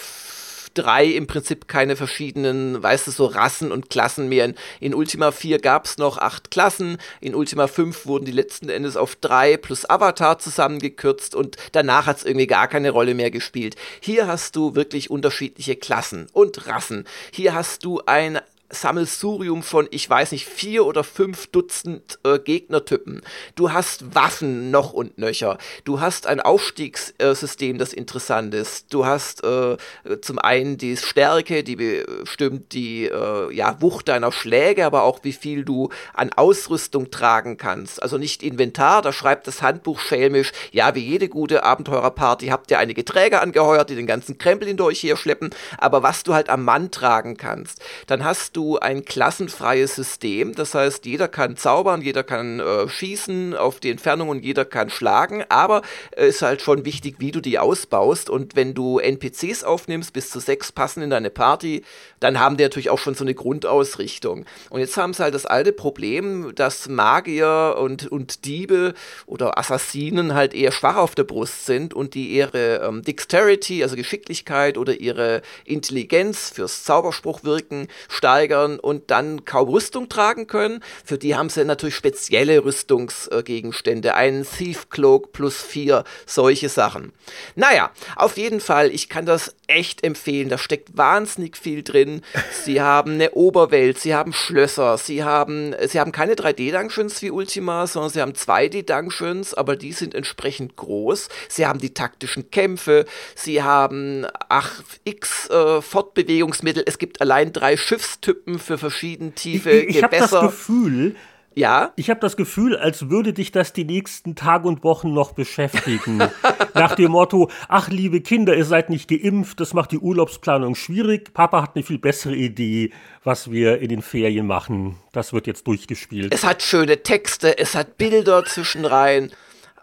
3 0.73 1.05
im 1.05 1.27
Prinzip 1.27 1.67
keine 1.67 1.95
verschiedenen, 1.95 2.81
weißt 2.81 3.07
du, 3.07 3.11
so 3.11 3.25
Rassen 3.25 3.71
und 3.71 3.89
Klassen 3.89 4.29
mehr. 4.29 4.45
In, 4.45 4.55
in 4.79 4.95
Ultima 4.95 5.31
4 5.31 5.59
gab 5.59 5.85
es 5.85 5.97
noch 5.97 6.17
acht 6.17 6.51
Klassen, 6.51 6.97
in 7.21 7.35
Ultima 7.35 7.67
5 7.67 8.05
wurden 8.05 8.25
die 8.25 8.31
letzten 8.31 8.69
Endes 8.69 8.97
auf 8.97 9.15
3 9.15 9.57
plus 9.57 9.89
Avatar 9.89 10.39
zusammengekürzt 10.39 11.35
und 11.35 11.57
danach 11.71 12.05
hat 12.05 12.17
es 12.17 12.25
irgendwie 12.25 12.47
gar 12.47 12.67
keine 12.67 12.91
Rolle 12.91 13.13
mehr 13.13 13.31
gespielt. 13.31 13.75
Hier 13.99 14.27
hast 14.27 14.55
du 14.55 14.75
wirklich 14.75 15.09
unterschiedliche 15.09 15.75
Klassen 15.75 16.27
und 16.33 16.67
Rassen. 16.67 17.05
Hier 17.31 17.53
hast 17.53 17.85
du 17.85 18.01
ein 18.05 18.39
Sammelsurium 18.73 19.63
von, 19.63 19.87
ich 19.91 20.09
weiß 20.09 20.31
nicht, 20.31 20.47
vier 20.47 20.85
oder 20.85 21.03
fünf 21.03 21.47
Dutzend 21.47 22.19
äh, 22.23 22.39
Gegnertypen. 22.39 23.21
Du 23.55 23.71
hast 23.71 24.15
Waffen 24.15 24.71
noch 24.71 24.93
und 24.93 25.17
nöcher. 25.17 25.57
Du 25.83 25.99
hast 25.99 26.27
ein 26.27 26.41
Aufstiegssystem, 26.41 27.77
das 27.77 27.93
interessant 27.93 28.53
ist. 28.53 28.93
Du 28.93 29.05
hast 29.05 29.43
äh, 29.43 29.77
zum 30.21 30.39
einen 30.39 30.77
die 30.77 30.97
Stärke, 30.97 31.63
die 31.63 31.75
bestimmt 31.75 32.73
die 32.73 33.05
äh, 33.05 33.53
ja, 33.53 33.81
Wucht 33.81 34.07
deiner 34.07 34.31
Schläge, 34.31 34.85
aber 34.85 35.03
auch 35.03 35.19
wie 35.23 35.33
viel 35.33 35.63
du 35.63 35.89
an 36.13 36.31
Ausrüstung 36.33 37.11
tragen 37.11 37.57
kannst. 37.57 38.01
Also 38.01 38.17
nicht 38.17 38.43
Inventar, 38.43 39.01
da 39.01 39.13
schreibt 39.13 39.47
das 39.47 39.61
Handbuch 39.61 39.99
schelmisch, 39.99 40.51
ja, 40.71 40.95
wie 40.95 40.99
jede 40.99 41.29
gute 41.29 41.63
Abenteurerparty 41.63 42.47
habt 42.47 42.71
ihr 42.71 42.79
einige 42.79 43.05
Träger 43.05 43.41
angeheuert, 43.41 43.89
die 43.89 43.95
den 43.95 44.07
ganzen 44.07 44.37
Krempel 44.37 44.67
hinter 44.67 44.85
euch 44.85 45.03
her 45.03 45.17
schleppen, 45.17 45.51
aber 45.77 46.03
was 46.03 46.23
du 46.23 46.33
halt 46.33 46.49
am 46.49 46.63
Mann 46.63 46.91
tragen 46.91 47.37
kannst. 47.37 47.81
Dann 48.07 48.23
hast 48.23 48.55
du 48.55 48.62
ein 48.79 49.05
klassenfreies 49.05 49.95
System. 49.95 50.55
Das 50.55 50.73
heißt, 50.73 51.05
jeder 51.05 51.27
kann 51.27 51.57
zaubern, 51.57 52.01
jeder 52.01 52.23
kann 52.23 52.59
äh, 52.59 52.87
schießen 52.87 53.55
auf 53.55 53.79
die 53.79 53.91
Entfernung 53.91 54.29
und 54.29 54.43
jeder 54.43 54.65
kann 54.65 54.89
schlagen. 54.89 55.43
Aber 55.49 55.81
es 56.11 56.23
äh, 56.23 56.29
ist 56.29 56.41
halt 56.41 56.61
schon 56.61 56.85
wichtig, 56.85 57.15
wie 57.19 57.31
du 57.31 57.41
die 57.41 57.59
ausbaust. 57.59 58.29
Und 58.29 58.55
wenn 58.55 58.73
du 58.73 58.99
NPCs 58.99 59.63
aufnimmst, 59.63 60.13
bis 60.13 60.29
zu 60.29 60.39
sechs 60.39 60.71
passen 60.71 61.03
in 61.03 61.09
deine 61.09 61.29
Party, 61.29 61.83
dann 62.19 62.39
haben 62.39 62.57
die 62.57 62.63
natürlich 62.63 62.89
auch 62.89 62.99
schon 62.99 63.15
so 63.15 63.23
eine 63.23 63.35
Grundausrichtung. 63.35 64.45
Und 64.69 64.79
jetzt 64.79 64.97
haben 64.97 65.13
sie 65.13 65.23
halt 65.23 65.35
das 65.35 65.45
alte 65.45 65.73
Problem, 65.73 66.55
dass 66.55 66.87
Magier 66.87 67.75
und, 67.79 68.07
und 68.11 68.45
Diebe 68.45 68.93
oder 69.25 69.57
Assassinen 69.57 70.33
halt 70.33 70.53
eher 70.53 70.71
schwach 70.71 70.95
auf 70.95 71.15
der 71.15 71.25
Brust 71.25 71.65
sind 71.65 71.93
und 71.93 72.13
die 72.13 72.29
ihre 72.29 72.81
ähm, 72.83 73.01
Dexterity, 73.01 73.83
also 73.83 73.95
Geschicklichkeit 73.95 74.77
oder 74.77 74.99
ihre 74.99 75.41
Intelligenz 75.65 76.49
fürs 76.49 76.83
Zauberspruch 76.83 77.43
wirken, 77.43 77.87
steigern 78.07 78.52
steigern 78.53 78.79
und 78.79 79.11
dann 79.11 79.45
kaum 79.45 79.69
Rüstung 79.69 80.09
tragen 80.09 80.47
können. 80.47 80.83
Für 81.03 81.17
die 81.17 81.35
haben 81.35 81.49
sie 81.49 81.65
natürlich 81.65 81.95
spezielle 81.95 82.63
Rüstungsgegenstände. 82.63 84.15
Einen 84.15 84.45
Thief 84.45 84.89
Cloak 84.89 85.31
plus 85.33 85.61
vier, 85.61 86.03
solche 86.25 86.69
Sachen. 86.69 87.13
Naja, 87.55 87.91
auf 88.15 88.37
jeden 88.37 88.59
Fall, 88.59 88.91
ich 88.91 89.09
kann 89.09 89.25
das 89.25 89.55
echt 89.67 90.03
empfehlen. 90.03 90.49
Da 90.49 90.57
steckt 90.57 90.97
wahnsinnig 90.97 91.57
viel 91.57 91.83
drin. 91.83 92.21
Sie 92.51 92.81
haben 92.81 93.13
eine 93.13 93.31
Oberwelt, 93.31 93.99
sie 93.99 94.13
haben 94.13 94.33
Schlösser, 94.33 94.97
sie 94.97 95.23
haben, 95.23 95.73
sie 95.87 95.99
haben 95.99 96.11
keine 96.11 96.33
3D-Dungeons 96.33 97.21
wie 97.21 97.31
Ultima, 97.31 97.87
sondern 97.87 98.11
sie 98.11 98.21
haben 98.21 98.33
2D-Dungeons, 98.33 99.53
aber 99.53 99.75
die 99.75 99.93
sind 99.93 100.13
entsprechend 100.15 100.75
groß. 100.75 101.29
Sie 101.49 101.65
haben 101.65 101.79
die 101.79 101.93
taktischen 101.93 102.51
Kämpfe, 102.51 103.05
sie 103.35 103.63
haben 103.63 104.27
ach, 104.49 104.83
x 105.03 105.49
äh, 105.49 105.81
Fortbewegungsmittel. 105.81 106.83
Es 106.85 106.97
gibt 106.97 107.21
allein 107.21 107.51
drei 107.53 107.77
Schiffstypen 107.77 108.33
Typen 108.33 108.59
für 108.59 108.77
verschiedene 108.77 109.31
tiefe 109.31 109.71
Ich, 109.71 109.89
ich, 109.89 109.95
ich 109.97 110.03
habe 110.03 110.17
das 110.17 110.31
Gefühl, 110.31 111.15
ja. 111.55 111.93
Ich 111.95 112.09
habe 112.09 112.19
das 112.19 112.37
Gefühl, 112.37 112.75
als 112.77 113.09
würde 113.09 113.33
dich 113.33 113.51
das 113.51 113.73
die 113.73 113.85
nächsten 113.85 114.35
Tage 114.35 114.67
und 114.67 114.83
Wochen 114.83 115.13
noch 115.13 115.33
beschäftigen. 115.33 116.17
Nach 116.73 116.95
dem 116.95 117.11
Motto, 117.11 117.49
ach 117.67 117.89
liebe 117.89 118.21
Kinder, 118.21 118.55
ihr 118.55 118.65
seid 118.65 118.89
nicht 118.89 119.09
geimpft, 119.09 119.59
das 119.59 119.73
macht 119.73 119.91
die 119.91 119.99
Urlaubsplanung 119.99 120.75
schwierig. 120.75 121.33
Papa 121.33 121.61
hat 121.61 121.75
eine 121.75 121.83
viel 121.83 121.99
bessere 121.99 122.35
Idee, 122.35 122.91
was 123.23 123.51
wir 123.51 123.79
in 123.79 123.89
den 123.89 124.01
Ferien 124.01 124.47
machen. 124.47 124.95
Das 125.11 125.33
wird 125.33 125.47
jetzt 125.47 125.67
durchgespielt. 125.67 126.33
Es 126.33 126.43
hat 126.43 126.61
schöne 126.61 127.03
Texte, 127.03 127.57
es 127.57 127.75
hat 127.75 127.97
Bilder 127.97 128.43
zwischenrein. 128.45 129.31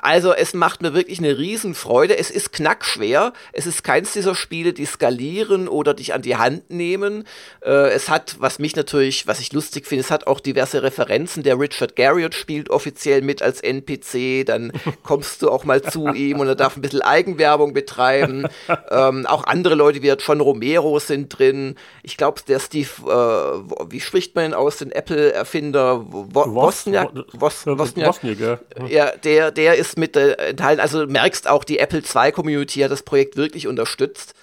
Also 0.01 0.33
es 0.33 0.55
macht 0.55 0.83
mir 0.83 0.95
wirklich 0.95 1.19
eine 1.19 1.39
Riesenfreude. 1.39 2.17
Es 2.17 2.31
ist 2.31 2.53
knackschwer. 2.53 3.33
Es 3.53 3.67
ist 3.67 3.85
keins 3.85 4.13
dieser 4.13 4.35
Spiele, 4.35 4.73
die 4.73 4.87
skalieren 4.87 5.69
oder 5.69 5.95
dich 5.95 6.15
an 6.15 6.23
die 6.23 6.37
Hand 6.37 6.71
nehmen. 6.71 7.25
Äh, 7.63 7.91
es 7.91 8.09
hat, 8.09 8.37
was 8.39 8.59
mich 8.59 8.77
natürlich, 8.77 9.27
was 9.27 9.41
ich 9.41 9.53
lustig 9.53 9.87
finde, 9.87 10.05
es 10.05 10.11
hat 10.11 10.27
auch 10.27 10.41
diverse 10.41 10.83
Referenzen. 10.83 11.43
Der 11.43 11.59
Richard 11.59 11.97
Garriott 11.97 12.35
spielt 12.35 12.71
offiziell 12.71 13.21
mit 13.23 13.43
als 13.43 13.61
NPC. 13.61 14.47
Dann 14.47 14.73
kommst 15.03 15.43
du 15.43 15.51
auch 15.51 15.65
mal 15.65 15.83
zu 15.83 16.09
ihm 16.09 16.41
und 16.41 16.49
er 16.49 16.55
darf 16.55 16.77
ein 16.77 16.83
bisschen 16.83 17.03
Eigenwerbung 17.03 17.75
betreiben. 17.75 18.47
ähm, 18.91 19.27
auch 19.27 19.45
andere 19.45 19.75
Leute 19.75 20.03
wie 20.03 20.09
John 20.09 20.41
Romero 20.41 20.99
sind 20.99 21.39
drin. 21.39 21.77
Ich 22.03 22.17
glaube, 22.17 22.41
der 22.47 22.59
Steve, 22.59 22.89
äh, 23.07 23.91
wie 23.91 24.01
spricht 24.01 24.35
man 24.35 24.47
ihn 24.47 24.55
aus, 24.55 24.79
den 24.79 24.93
Apple-Erfinder 24.93 26.07
Wozniak? 26.09 27.11
Wozniak, 27.33 28.61
ja, 28.89 29.13
der, 29.17 29.51
der 29.51 29.75
ist 29.77 29.90
ist 29.91 29.99
mit 29.99 30.17
äh, 30.17 30.33
enthalten. 30.33 30.81
Also 30.81 31.05
du 31.05 31.13
merkst 31.13 31.49
auch, 31.49 31.65
die 31.65 31.79
Apple 31.79 32.03
II 32.03 32.33
Community 32.33 32.81
hat 32.81 32.91
das 32.91 33.03
Projekt 33.03 33.37
wirklich 33.37 33.67
unterstützt. 33.67 34.35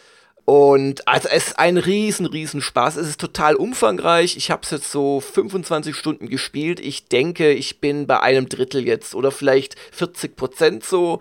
Und 0.45 1.05
also 1.07 1.27
es 1.27 1.47
ist 1.47 1.59
ein 1.59 1.77
riesen, 1.77 2.25
riesen 2.25 2.61
Spaß. 2.61 2.95
Es 2.95 3.09
ist 3.09 3.19
total 3.19 3.55
umfangreich. 3.55 4.37
Ich 4.37 4.49
habe 4.49 4.61
es 4.63 4.71
jetzt 4.71 4.91
so 4.91 5.19
25 5.19 5.93
Stunden 5.93 6.29
gespielt. 6.29 6.79
Ich 6.79 7.07
denke, 7.09 7.51
ich 7.51 7.81
bin 7.81 8.07
bei 8.07 8.21
einem 8.21 8.47
Drittel 8.47 8.87
jetzt 8.87 9.13
oder 9.13 9.31
vielleicht 9.31 9.75
40 9.91 10.37
Prozent 10.37 10.85
so. 10.85 11.19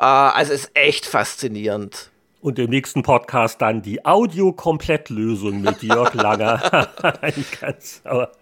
Äh, 0.00 0.04
also 0.04 0.52
es 0.52 0.64
ist 0.64 0.70
echt 0.74 1.06
faszinierend. 1.06 2.10
Und 2.40 2.58
im 2.58 2.70
nächsten 2.70 3.02
Podcast 3.02 3.62
dann 3.62 3.82
die 3.82 4.04
Audio-Komplettlösung 4.04 5.60
mit 5.60 5.82
Jörg 5.82 6.14
Langer. 6.14 6.88
ich 7.36 7.50
kann's, 7.52 8.00
aber 8.04 8.32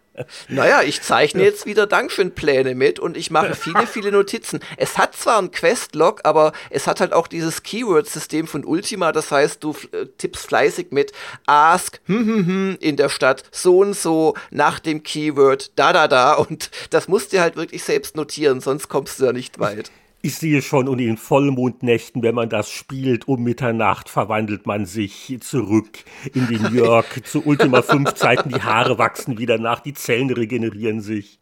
Naja, 0.49 0.83
ich 0.83 1.03
zeichne 1.03 1.43
jetzt 1.43 1.67
wieder 1.67 1.87
Dankeschön-Pläne 1.87 2.75
mit 2.75 3.01
und 3.01 3.17
ich 3.17 3.31
mache 3.31 3.55
viele, 3.55 3.87
viele 3.87 4.13
Notizen. 4.13 4.61
Es 4.77 4.97
hat 4.97 5.17
zwar 5.17 5.39
ein 5.39 5.51
Quest-Log, 5.51 6.21
aber 6.25 6.53
es 6.71 6.87
hat 6.87 7.01
halt 7.01 7.13
auch 7.13 7.27
dieses 7.27 7.63
Keyword-System 7.63 8.47
von 8.47 8.65
Ultima. 8.65 9.13
Das 9.13 9.33
heißt, 9.33 9.63
du 9.65 9.75
äh, 9.93 10.07
tippst 10.19 10.47
fleißig 10.47 10.89
mit 10.91 11.13
Ask 11.47 12.01
hm, 12.07 12.27
hm, 12.27 12.47
hm, 12.47 12.77
in 12.81 12.97
der 12.97 13.09
Stadt 13.09 13.43
so 13.51 13.79
und 13.79 13.95
so 13.95 14.35
nach 14.51 14.79
dem 14.79 15.03
Keyword 15.03 15.73
da, 15.77 15.93
da, 15.93 16.07
da. 16.07 16.35
Und 16.35 16.71
das 16.91 17.09
musst 17.09 17.33
du 17.33 17.41
halt 17.41 17.57
wirklich 17.57 17.83
selbst 17.83 18.17
notieren, 18.17 18.61
sonst 18.61 18.89
kommst 18.89 19.19
du 19.21 19.25
ja 19.25 19.33
nicht 19.33 19.59
weit. 19.59 19.91
Ich 20.25 20.37
sehe 20.37 20.63
schon, 20.63 20.89
und 20.89 21.01
in 21.01 21.19
Vollmondnächten, 21.19 22.23
wenn 22.23 22.35
man 22.35 22.49
das 22.49 22.71
spielt, 22.71 23.29
um 23.29 23.43
Mitternacht 23.43 24.09
verwandelt 24.09 24.67
man 24.67 24.87
sich 24.87 25.37
zurück 25.43 25.99
in 26.33 26.47
den 26.47 26.75
Jörg 26.75 27.05
zu 27.25 27.45
Ultima 27.45 27.83
5 27.83 28.15
Zeiten. 28.15 28.49
Die 28.49 28.63
Haare 28.63 28.97
wachsen 28.97 29.37
wieder 29.37 29.59
nach, 29.59 29.81
die 29.81 29.93
Zellen 29.93 30.31
regenerieren 30.31 31.03
sich. 31.03 31.41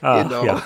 Ach, 0.00 0.22
genau. 0.22 0.46
Ja. 0.46 0.62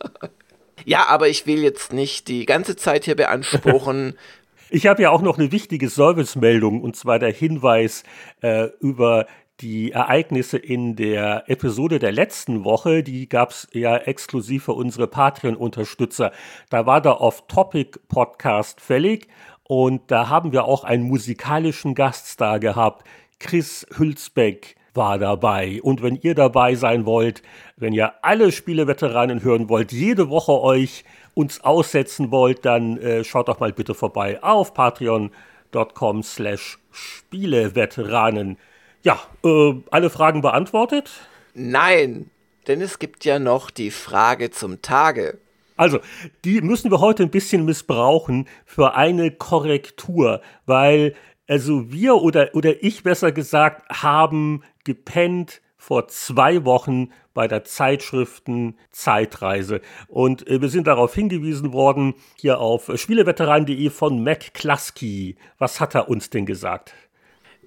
ja, 0.84 1.06
aber 1.06 1.28
ich 1.28 1.46
will 1.46 1.62
jetzt 1.62 1.92
nicht 1.92 2.26
die 2.26 2.44
ganze 2.44 2.74
Zeit 2.74 3.04
hier 3.04 3.14
beanspruchen. 3.14 4.14
Ich 4.72 4.86
habe 4.86 5.02
ja 5.02 5.10
auch 5.10 5.20
noch 5.20 5.36
eine 5.36 5.50
wichtige 5.50 5.88
Servicemeldung, 5.88 6.80
und 6.80 6.94
zwar 6.94 7.18
der 7.18 7.32
Hinweis 7.32 8.04
äh, 8.40 8.68
über 8.78 9.26
die 9.60 9.92
Ereignisse 9.92 10.56
in 10.56 10.96
der 10.96 11.44
Episode 11.48 11.98
der 11.98 12.12
letzten 12.12 12.64
Woche, 12.64 13.02
die 13.02 13.28
gab 13.28 13.50
es 13.50 13.68
ja 13.72 13.96
exklusiv 13.96 14.64
für 14.64 14.72
unsere 14.72 15.06
Patreon-Unterstützer. 15.06 16.32
Da 16.70 16.86
war 16.86 17.00
der 17.00 17.20
Off-Topic-Podcast 17.20 18.80
fällig 18.80 19.28
und 19.64 20.10
da 20.10 20.28
haben 20.28 20.52
wir 20.52 20.64
auch 20.64 20.84
einen 20.84 21.04
musikalischen 21.04 21.94
Gaststar 21.94 22.58
gehabt. 22.58 23.06
Chris 23.38 23.86
Hülsbeck 23.96 24.76
war 24.94 25.18
dabei. 25.18 25.80
Und 25.82 26.02
wenn 26.02 26.16
ihr 26.16 26.34
dabei 26.34 26.74
sein 26.74 27.06
wollt, 27.06 27.42
wenn 27.76 27.92
ihr 27.92 28.12
alle 28.24 28.52
Spieleveteranen 28.52 29.42
hören 29.42 29.68
wollt, 29.68 29.92
jede 29.92 30.28
Woche 30.28 30.60
euch 30.60 31.04
uns 31.34 31.62
aussetzen 31.62 32.30
wollt, 32.30 32.64
dann 32.64 32.98
äh, 32.98 33.24
schaut 33.24 33.48
doch 33.48 33.60
mal 33.60 33.72
bitte 33.72 33.94
vorbei 33.94 34.42
auf 34.42 34.74
patreon.com 34.74 36.22
slash 36.22 36.78
Spieleveteranen. 36.90 38.58
Ja, 39.02 39.20
äh, 39.44 39.74
alle 39.90 40.10
Fragen 40.10 40.42
beantwortet? 40.42 41.10
Nein, 41.54 42.30
denn 42.66 42.80
es 42.80 42.98
gibt 42.98 43.24
ja 43.24 43.38
noch 43.38 43.70
die 43.70 43.90
Frage 43.90 44.50
zum 44.50 44.82
Tage. 44.82 45.38
Also, 45.76 46.00
die 46.44 46.60
müssen 46.60 46.90
wir 46.90 47.00
heute 47.00 47.22
ein 47.22 47.30
bisschen 47.30 47.64
missbrauchen 47.64 48.46
für 48.66 48.94
eine 48.94 49.30
Korrektur, 49.30 50.42
weil 50.66 51.14
also 51.48 51.90
wir 51.90 52.16
oder, 52.16 52.50
oder 52.54 52.84
ich 52.84 53.02
besser 53.02 53.32
gesagt 53.32 54.02
haben 54.02 54.62
gepennt 54.84 55.62
vor 55.76 56.06
zwei 56.06 56.64
Wochen 56.64 57.10
bei 57.34 57.48
der 57.48 57.64
Zeitschriften 57.64 58.78
Zeitreise. 58.92 59.80
Und 60.06 60.46
äh, 60.46 60.60
wir 60.60 60.68
sind 60.68 60.86
darauf 60.86 61.14
hingewiesen 61.14 61.72
worden, 61.72 62.14
hier 62.36 62.60
auf 62.60 62.92
spieleveteran.de 62.94 63.90
von 63.90 64.22
Matt 64.22 64.54
Klasky. 64.54 65.36
Was 65.58 65.80
hat 65.80 65.96
er 65.96 66.08
uns 66.08 66.30
denn 66.30 66.46
gesagt? 66.46 66.94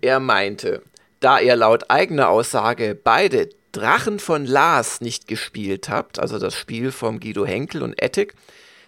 Er 0.02 0.20
meinte, 0.20 0.84
da 1.24 1.40
ihr 1.40 1.56
laut 1.56 1.90
eigener 1.90 2.30
Aussage 2.30 3.00
beide 3.02 3.50
Drachen 3.72 4.20
von 4.20 4.46
Lars 4.46 5.02
nicht 5.02 5.28
gespielt 5.28 5.90
habt, 5.90 6.20
also 6.20 6.38
das 6.38 6.56
Spiel 6.56 6.92
vom 6.92 7.20
Guido 7.20 7.46
Henkel 7.46 7.82
und 7.82 8.00
Ettik, 8.02 8.36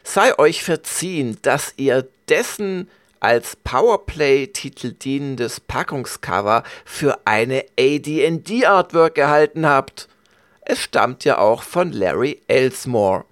sei 0.04 0.38
euch 0.38 0.64
verziehen, 0.64 1.38
dass 1.42 1.74
ihr 1.78 2.08
dessen 2.28 2.90
als 3.22 3.56
Powerplay-Titel 3.56 4.92
dienendes 4.92 5.60
Packungscover 5.60 6.64
für 6.84 7.20
eine 7.26 7.64
AD&D-Artwork 7.80 9.16
gehalten 9.16 9.66
habt. 9.66 10.10
Es 10.62 10.82
stammt 10.82 11.24
ja 11.24 11.38
auch 11.38 11.64
von 11.64 11.92
Larry 11.92 12.42
Elsmore. 12.48 13.24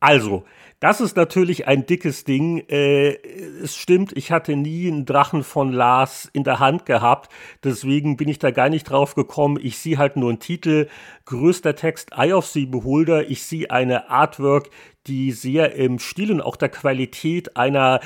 Also, 0.00 0.44
das 0.84 1.00
ist 1.00 1.16
natürlich 1.16 1.66
ein 1.66 1.86
dickes 1.86 2.24
Ding. 2.24 2.58
Äh, 2.68 3.14
es 3.62 3.74
stimmt, 3.74 4.14
ich 4.18 4.30
hatte 4.30 4.54
nie 4.54 4.86
einen 4.86 5.06
Drachen 5.06 5.42
von 5.42 5.72
Lars 5.72 6.28
in 6.34 6.44
der 6.44 6.58
Hand 6.58 6.84
gehabt. 6.84 7.32
Deswegen 7.62 8.18
bin 8.18 8.28
ich 8.28 8.38
da 8.38 8.50
gar 8.50 8.68
nicht 8.68 8.84
drauf 8.84 9.14
gekommen. 9.14 9.58
Ich 9.62 9.78
sehe 9.78 9.96
halt 9.96 10.16
nur 10.16 10.28
einen 10.28 10.40
Titel. 10.40 10.88
Größter 11.24 11.74
Text, 11.74 12.10
Eye 12.14 12.34
of 12.34 12.44
the 12.48 12.66
Beholder. 12.66 13.30
Ich 13.30 13.44
sehe 13.44 13.70
eine 13.70 14.10
Artwork, 14.10 14.68
die 15.06 15.32
sehr 15.32 15.74
im 15.74 15.98
Stil 15.98 16.30
und 16.30 16.42
auch 16.42 16.56
der 16.56 16.68
Qualität 16.68 17.56
einer 17.56 18.00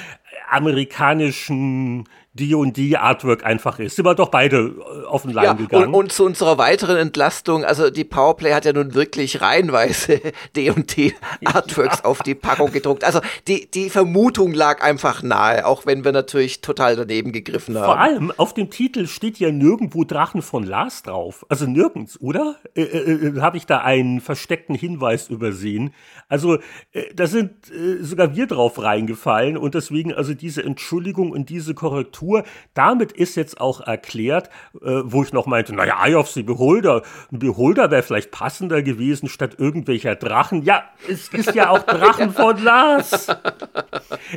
amerikanischen 0.51 2.07
D&D-Artwork 2.38 3.45
einfach 3.45 3.79
ist. 3.79 3.97
Sind 3.97 4.05
wir 4.05 4.14
doch 4.14 4.29
beide 4.29 4.59
äh, 4.59 5.07
auf 5.07 5.23
den 5.23 5.33
Leim 5.33 5.45
ja, 5.45 5.53
gegangen. 5.55 5.88
Und, 5.88 5.95
und, 5.95 6.12
zu 6.12 6.25
unserer 6.25 6.59
weiteren 6.59 6.97
Entlastung, 6.97 7.64
also 7.64 7.91
die 7.91 8.05
Powerplay 8.05 8.53
hat 8.53 8.64
ja 8.64 8.73
nun 8.73 8.95
wirklich 8.95 9.41
reihenweise 9.41 10.21
D&D-Artworks 10.57 11.99
ja. 11.99 12.05
auf 12.05 12.23
die 12.23 12.35
Packung 12.35 12.71
gedruckt. 12.71 13.05
Also 13.05 13.21
die, 13.47 13.71
die 13.71 13.91
Vermutung 13.91 14.53
lag 14.53 14.83
einfach 14.83 15.23
nahe, 15.23 15.67
auch 15.67 15.87
wenn 15.87 16.05
wir 16.05 16.12
natürlich 16.12 16.61
total 16.61 16.97
daneben 16.97 17.33
gegriffen 17.33 17.77
haben. 17.77 17.85
Vor 17.85 17.99
allem, 17.99 18.33
auf 18.37 18.55
dem 18.55 18.71
Titel 18.71 19.07
steht 19.07 19.38
ja 19.38 19.51
nirgendwo 19.51 20.05
Drachen 20.05 20.43
von 20.43 20.64
Lars 20.64 21.03
drauf. 21.03 21.45
Also 21.49 21.67
nirgends, 21.67 22.21
oder? 22.21 22.57
Äh, 22.75 22.83
äh, 22.83 23.37
äh 23.37 23.41
Habe 23.41 23.57
ich 23.57 23.67
da 23.67 23.79
einen 23.79 24.21
versteckten 24.21 24.75
Hinweis 24.75 25.29
übersehen? 25.29 25.93
Also 26.29 26.59
äh, 26.93 27.14
da 27.14 27.27
sind 27.27 27.71
äh, 27.71 28.03
sogar 28.03 28.37
wir 28.37 28.47
drauf 28.47 28.81
reingefallen 28.81 29.57
und 29.57 29.75
deswegen 29.75 30.12
also 30.19 30.35
diese 30.35 30.63
Entschuldigung 30.63 31.31
und 31.31 31.49
diese 31.49 31.75
Korrektur. 31.75 32.45
Damit 32.75 33.13
ist 33.13 33.37
jetzt 33.37 33.61
auch 33.61 33.81
erklärt, 33.81 34.49
äh, 34.83 35.01
wo 35.05 35.23
ich 35.23 35.33
noch 35.33 35.47
meinte, 35.47 35.75
naja, 35.75 36.05
Eye 36.05 36.17
of 36.17 36.29
the 36.29 36.43
Beholder, 36.43 37.03
ein 37.33 37.39
Beholder 37.39 37.91
wäre 37.91 38.03
vielleicht 38.03 38.31
passender 38.31 38.83
gewesen 38.83 39.29
statt 39.29 39.55
irgendwelcher 39.59 40.17
Drachen. 40.17 40.63
Ja, 40.63 40.85
es 41.09 41.29
ist 41.29 41.55
ja 41.55 41.71
auch 41.71 41.85
Drachen 41.85 42.33
von 42.33 42.63
Lars. 42.63 43.29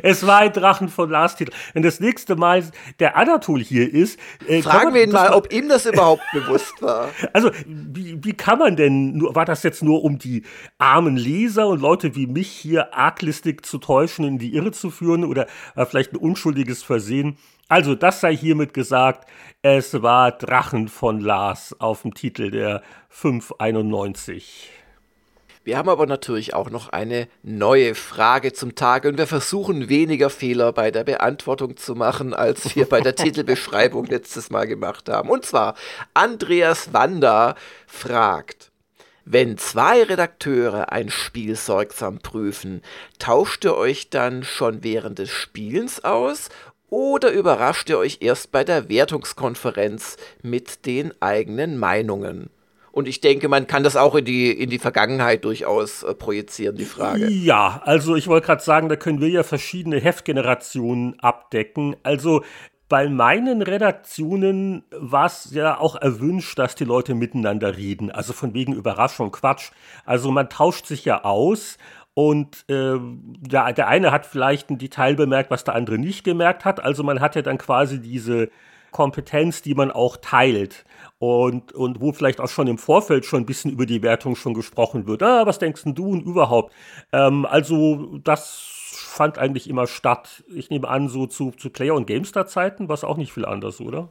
Es 0.02 0.26
war 0.26 0.38
ein 0.38 0.52
Drachen 0.52 0.88
von 0.88 1.10
Lars 1.10 1.36
Titel. 1.36 1.52
Wenn 1.74 1.82
das 1.82 2.00
nächste 2.00 2.36
Mal 2.36 2.64
der 3.00 3.16
Anatol 3.16 3.60
hier 3.60 3.92
ist, 3.92 4.18
äh, 4.46 4.62
fragen 4.62 4.94
wir 4.94 5.04
ihn 5.04 5.12
mal, 5.12 5.32
ob 5.32 5.52
ihm 5.52 5.68
das 5.68 5.86
überhaupt 5.86 6.22
bewusst 6.32 6.80
war. 6.80 7.08
Also, 7.32 7.50
wie, 7.66 8.22
wie 8.22 8.34
kann 8.34 8.58
man 8.58 8.76
denn, 8.76 9.22
war 9.22 9.44
das 9.44 9.62
jetzt 9.62 9.82
nur 9.82 10.04
um 10.04 10.18
die 10.18 10.42
armen 10.76 11.16
Leser 11.16 11.68
und 11.68 11.80
Leute 11.80 12.14
wie 12.14 12.26
mich 12.26 12.48
hier 12.48 12.94
arglistig 12.94 13.64
zu 13.64 13.78
täuschen, 13.78 14.24
in 14.24 14.38
die 14.38 14.54
Irre 14.54 14.72
zu 14.72 14.90
führen 14.90 15.24
oder 15.24 15.46
war 15.74 15.86
vielleicht 15.86 16.12
ein 16.12 16.16
unschuldiges 16.16 16.82
Versehen? 16.82 17.36
Also, 17.68 17.94
das 17.94 18.20
sei 18.20 18.36
hiermit 18.36 18.74
gesagt. 18.74 19.28
Es 19.62 20.02
war 20.02 20.32
Drachen 20.32 20.88
von 20.88 21.20
Lars 21.20 21.74
auf 21.78 22.02
dem 22.02 22.14
Titel 22.14 22.50
der 22.50 22.82
591. 23.08 24.70
Wir 25.64 25.78
haben 25.78 25.88
aber 25.88 26.06
natürlich 26.06 26.54
auch 26.54 26.70
noch 26.70 26.88
eine 26.88 27.28
neue 27.44 27.94
Frage 27.94 28.52
zum 28.52 28.74
Tage 28.74 29.08
und 29.08 29.16
wir 29.16 29.28
versuchen 29.28 29.88
weniger 29.88 30.28
Fehler 30.28 30.72
bei 30.72 30.90
der 30.90 31.04
Beantwortung 31.04 31.76
zu 31.76 31.94
machen, 31.94 32.34
als 32.34 32.74
wir 32.74 32.88
bei 32.88 33.00
der 33.00 33.14
Titelbeschreibung 33.16 34.06
letztes 34.06 34.50
Mal 34.50 34.66
gemacht 34.66 35.08
haben. 35.08 35.30
Und 35.30 35.44
zwar 35.46 35.76
Andreas 36.14 36.92
Wanda 36.92 37.54
fragt, 37.86 38.71
wenn 39.24 39.58
zwei 39.58 40.02
Redakteure 40.02 40.92
ein 40.92 41.10
Spiel 41.10 41.56
sorgsam 41.56 42.18
prüfen, 42.18 42.82
tauscht 43.18 43.64
ihr 43.64 43.76
euch 43.76 44.10
dann 44.10 44.42
schon 44.42 44.82
während 44.82 45.18
des 45.18 45.30
Spielens 45.30 46.04
aus 46.04 46.48
oder 46.90 47.30
überrascht 47.30 47.88
ihr 47.88 47.98
euch 47.98 48.18
erst 48.20 48.52
bei 48.52 48.64
der 48.64 48.88
Wertungskonferenz 48.88 50.16
mit 50.42 50.84
den 50.86 51.12
eigenen 51.20 51.78
Meinungen? 51.78 52.50
Und 52.92 53.08
ich 53.08 53.22
denke, 53.22 53.48
man 53.48 53.66
kann 53.66 53.82
das 53.82 53.96
auch 53.96 54.14
in 54.14 54.26
die, 54.26 54.52
in 54.52 54.68
die 54.68 54.78
Vergangenheit 54.78 55.46
durchaus 55.46 56.02
äh, 56.02 56.14
projizieren, 56.14 56.76
die 56.76 56.84
Frage. 56.84 57.26
Ja, 57.26 57.80
also 57.86 58.14
ich 58.16 58.28
wollte 58.28 58.46
gerade 58.46 58.62
sagen, 58.62 58.90
da 58.90 58.96
können 58.96 59.22
wir 59.22 59.30
ja 59.30 59.42
verschiedene 59.42 59.98
Heftgenerationen 59.98 61.18
abdecken. 61.18 61.96
Also 62.02 62.44
bei 62.92 63.08
meinen 63.08 63.62
Redaktionen 63.62 64.84
war 64.90 65.24
es 65.24 65.48
ja 65.54 65.78
auch 65.78 65.96
erwünscht, 65.96 66.58
dass 66.58 66.74
die 66.74 66.84
Leute 66.84 67.14
miteinander 67.14 67.78
reden. 67.78 68.10
Also 68.10 68.34
von 68.34 68.52
wegen 68.52 68.74
Überraschung, 68.74 69.32
Quatsch. 69.32 69.70
Also 70.04 70.30
man 70.30 70.50
tauscht 70.50 70.84
sich 70.84 71.06
ja 71.06 71.24
aus 71.24 71.78
und 72.12 72.68
äh, 72.68 72.98
der, 73.00 73.72
der 73.72 73.88
eine 73.88 74.12
hat 74.12 74.26
vielleicht 74.26 74.68
ein 74.68 74.76
Detail 74.76 75.14
bemerkt, 75.14 75.50
was 75.50 75.64
der 75.64 75.74
andere 75.74 75.96
nicht 75.96 76.22
gemerkt 76.22 76.66
hat. 76.66 76.84
Also 76.84 77.02
man 77.02 77.20
hat 77.20 77.34
ja 77.34 77.40
dann 77.40 77.56
quasi 77.56 77.98
diese 77.98 78.50
Kompetenz, 78.90 79.62
die 79.62 79.74
man 79.74 79.90
auch 79.90 80.18
teilt. 80.18 80.84
Und, 81.18 81.72
und 81.72 81.98
wo 81.98 82.12
vielleicht 82.12 82.42
auch 82.42 82.50
schon 82.50 82.66
im 82.66 82.76
Vorfeld 82.76 83.24
schon 83.24 83.40
ein 83.40 83.46
bisschen 83.46 83.70
über 83.70 83.86
die 83.86 84.02
Wertung 84.02 84.36
schon 84.36 84.52
gesprochen 84.52 85.06
wird. 85.06 85.22
Ah, 85.22 85.46
was 85.46 85.58
denkst 85.58 85.84
du 85.86 86.08
und 86.08 86.26
überhaupt? 86.26 86.74
Ähm, 87.10 87.46
also 87.46 88.18
das 88.22 88.71
fand 89.12 89.38
eigentlich 89.38 89.68
immer 89.68 89.86
statt. 89.86 90.42
Ich 90.48 90.70
nehme 90.70 90.88
an, 90.88 91.08
so 91.08 91.26
zu, 91.26 91.52
zu 91.52 91.70
Player- 91.70 91.94
und 91.94 92.06
GameStar-Zeiten 92.06 92.88
war 92.88 92.94
es 92.94 93.04
auch 93.04 93.16
nicht 93.16 93.32
viel 93.32 93.44
anders, 93.44 93.80
oder? 93.80 94.08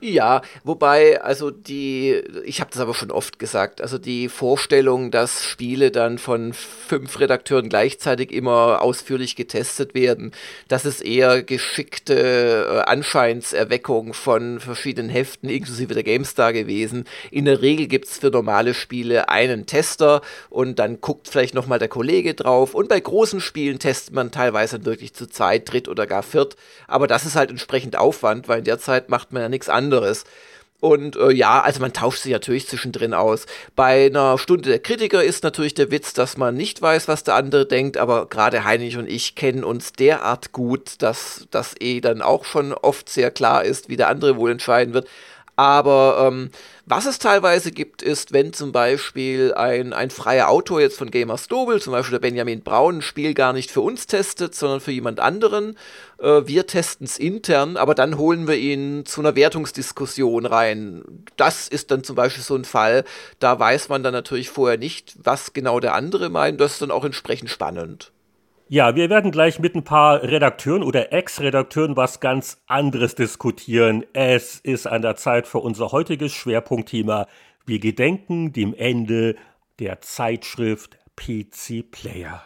Ja, 0.00 0.42
wobei, 0.64 1.20
also 1.22 1.50
die, 1.50 2.22
ich 2.44 2.60
habe 2.60 2.70
das 2.70 2.80
aber 2.80 2.94
schon 2.94 3.10
oft 3.10 3.38
gesagt, 3.38 3.80
also 3.80 3.98
die 3.98 4.28
Vorstellung, 4.28 5.10
dass 5.10 5.44
Spiele 5.44 5.90
dann 5.90 6.18
von 6.18 6.52
fünf 6.52 7.20
Redakteuren 7.20 7.68
gleichzeitig 7.68 8.32
immer 8.32 8.80
ausführlich 8.82 9.36
getestet 9.36 9.94
werden, 9.94 10.32
das 10.68 10.84
ist 10.84 11.02
eher 11.02 11.42
geschickte 11.42 12.84
äh, 12.86 12.90
Anscheinserweckung 12.90 14.14
von 14.14 14.60
verschiedenen 14.60 15.10
Heften, 15.10 15.48
inklusive 15.48 15.94
der 15.94 16.02
GameStar 16.02 16.52
gewesen. 16.52 17.04
In 17.30 17.44
der 17.44 17.62
Regel 17.62 17.86
gibt's 17.86 18.18
für 18.18 18.30
normale 18.30 18.74
Spiele 18.74 19.28
einen 19.28 19.66
Tester 19.66 20.22
und 20.50 20.78
dann 20.78 21.00
guckt 21.00 21.28
vielleicht 21.28 21.54
nochmal 21.54 21.78
der 21.78 21.88
Kollege 21.88 22.34
drauf. 22.34 22.74
Und 22.74 22.88
bei 22.88 23.00
großen 23.00 23.40
Spielen 23.40 23.78
testet 23.78 24.14
man 24.14 24.30
teilweise 24.30 24.84
wirklich 24.84 25.14
zu 25.14 25.26
zweit, 25.26 25.70
dritt 25.70 25.88
oder 25.88 26.06
gar 26.06 26.22
viert. 26.22 26.56
Aber 26.86 27.06
das 27.06 27.26
ist 27.26 27.36
halt 27.36 27.50
entsprechend 27.50 27.96
Aufwand, 27.96 28.48
weil 28.48 28.58
in 28.58 28.64
der 28.64 28.78
Zeit 28.78 29.08
macht 29.08 29.32
man 29.32 29.42
ja 29.42 29.48
nichts 29.48 29.68
anderes. 29.72 30.24
Und 30.82 31.14
äh, 31.14 31.30
ja, 31.30 31.60
also 31.60 31.78
man 31.78 31.92
tauscht 31.92 32.22
sich 32.22 32.32
natürlich 32.32 32.66
zwischendrin 32.66 33.14
aus. 33.14 33.46
Bei 33.76 34.06
einer 34.06 34.36
Stunde 34.36 34.68
der 34.68 34.80
Kritiker 34.80 35.22
ist 35.22 35.44
natürlich 35.44 35.74
der 35.74 35.92
Witz, 35.92 36.12
dass 36.12 36.36
man 36.36 36.56
nicht 36.56 36.82
weiß, 36.82 37.06
was 37.06 37.22
der 37.22 37.36
andere 37.36 37.66
denkt, 37.66 37.98
aber 37.98 38.26
gerade 38.26 38.64
Heinrich 38.64 38.96
und 38.96 39.08
ich 39.08 39.36
kennen 39.36 39.62
uns 39.62 39.92
derart 39.92 40.50
gut, 40.50 41.00
dass 41.00 41.46
das 41.52 41.76
eh 41.78 42.00
dann 42.00 42.20
auch 42.20 42.44
schon 42.44 42.72
oft 42.72 43.08
sehr 43.08 43.30
klar 43.30 43.64
ist, 43.64 43.90
wie 43.90 43.96
der 43.96 44.08
andere 44.08 44.36
wohl 44.36 44.50
entscheiden 44.50 44.92
wird. 44.92 45.06
Aber 45.56 46.26
ähm, 46.26 46.50
was 46.86 47.04
es 47.06 47.18
teilweise 47.18 47.72
gibt, 47.72 48.02
ist, 48.02 48.32
wenn 48.32 48.52
zum 48.52 48.72
Beispiel 48.72 49.52
ein, 49.54 49.92
ein 49.92 50.10
freier 50.10 50.48
Autor 50.48 50.80
jetzt 50.80 50.96
von 50.96 51.10
Gamers 51.10 51.46
Dobel, 51.46 51.80
zum 51.80 51.92
Beispiel 51.92 52.18
der 52.18 52.26
Benjamin 52.26 52.62
Braun, 52.62 52.98
ein 52.98 53.02
Spiel 53.02 53.34
gar 53.34 53.52
nicht 53.52 53.70
für 53.70 53.82
uns 53.82 54.06
testet, 54.06 54.54
sondern 54.54 54.80
für 54.80 54.92
jemand 54.92 55.20
anderen. 55.20 55.76
Äh, 56.18 56.46
wir 56.46 56.66
testen 56.66 57.04
es 57.04 57.18
intern, 57.18 57.76
aber 57.76 57.94
dann 57.94 58.16
holen 58.16 58.48
wir 58.48 58.56
ihn 58.56 59.04
zu 59.04 59.20
einer 59.20 59.36
Wertungsdiskussion 59.36 60.46
rein. 60.46 61.02
Das 61.36 61.68
ist 61.68 61.90
dann 61.90 62.02
zum 62.02 62.16
Beispiel 62.16 62.42
so 62.42 62.56
ein 62.56 62.64
Fall, 62.64 63.04
da 63.38 63.58
weiß 63.58 63.90
man 63.90 64.02
dann 64.02 64.14
natürlich 64.14 64.48
vorher 64.48 64.78
nicht, 64.78 65.14
was 65.22 65.52
genau 65.52 65.80
der 65.80 65.94
andere 65.94 66.30
meint. 66.30 66.60
Das 66.60 66.72
ist 66.72 66.82
dann 66.82 66.90
auch 66.90 67.04
entsprechend 67.04 67.50
spannend. 67.50 68.10
Ja, 68.72 68.96
wir 68.96 69.10
werden 69.10 69.32
gleich 69.32 69.58
mit 69.58 69.74
ein 69.74 69.84
paar 69.84 70.22
Redakteuren 70.22 70.82
oder 70.82 71.12
Ex-Redakteuren 71.12 71.94
was 71.94 72.20
ganz 72.20 72.62
anderes 72.66 73.14
diskutieren. 73.14 74.06
Es 74.14 74.60
ist 74.60 74.86
an 74.86 75.02
der 75.02 75.14
Zeit 75.14 75.46
für 75.46 75.58
unser 75.58 75.92
heutiges 75.92 76.32
Schwerpunktthema. 76.32 77.26
Wir 77.66 77.80
gedenken 77.80 78.54
dem 78.54 78.72
Ende 78.72 79.36
der 79.78 80.00
Zeitschrift 80.00 80.96
PC 81.16 81.90
Player. 81.90 82.42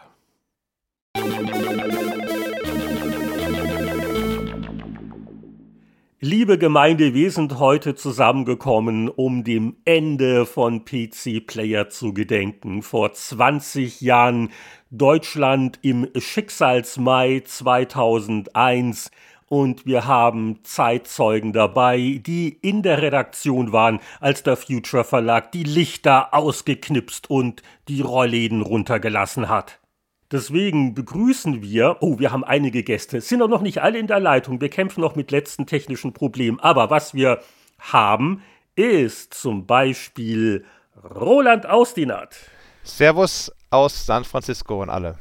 Liebe 6.19 6.57
Gemeinde, 6.57 7.13
wir 7.13 7.29
sind 7.29 7.59
heute 7.59 7.93
zusammengekommen, 7.93 9.07
um 9.07 9.43
dem 9.43 9.75
Ende 9.85 10.47
von 10.47 10.83
PC 10.83 11.45
Player 11.45 11.89
zu 11.89 12.11
gedenken. 12.11 12.81
Vor 12.81 13.13
20 13.13 14.01
Jahren 14.01 14.49
Deutschland 14.89 15.77
im 15.83 16.07
Schicksalsmai 16.17 17.43
2001 17.45 19.11
und 19.47 19.85
wir 19.85 20.07
haben 20.07 20.57
Zeitzeugen 20.63 21.53
dabei, 21.53 22.19
die 22.25 22.49
in 22.63 22.81
der 22.81 23.03
Redaktion 23.03 23.71
waren, 23.71 23.99
als 24.19 24.41
der 24.41 24.57
Future 24.57 25.03
Verlag 25.03 25.51
die 25.51 25.65
Lichter 25.65 26.33
ausgeknipst 26.33 27.29
und 27.29 27.61
die 27.89 28.01
Rollläden 28.01 28.63
runtergelassen 28.63 29.49
hat. 29.49 29.79
Deswegen 30.29 30.93
begrüßen 30.93 31.61
wir, 31.61 31.97
oh, 32.01 32.19
wir 32.19 32.33
haben 32.33 32.43
einige 32.43 32.83
Gäste, 32.83 33.21
sind 33.21 33.41
auch 33.41 33.47
noch 33.47 33.61
nicht 33.61 33.81
alle 33.81 33.97
in 33.97 34.07
der 34.07 34.19
Leitung, 34.19 34.59
wir 34.59 34.69
kämpfen 34.69 34.99
noch 34.99 35.15
mit 35.15 35.31
letzten 35.31 35.65
technischen 35.65 36.11
Problemen, 36.11 36.59
aber 36.59 36.89
was 36.89 37.13
wir 37.13 37.39
haben, 37.79 38.43
ist 38.75 39.33
zum 39.33 39.65
Beispiel 39.65 40.65
Roland 41.01 41.65
Austinat. 41.65 42.35
Servus 42.83 43.51
aus 43.69 44.05
San 44.05 44.25
Francisco 44.25 44.81
und 44.81 44.89
alle. 44.89 45.17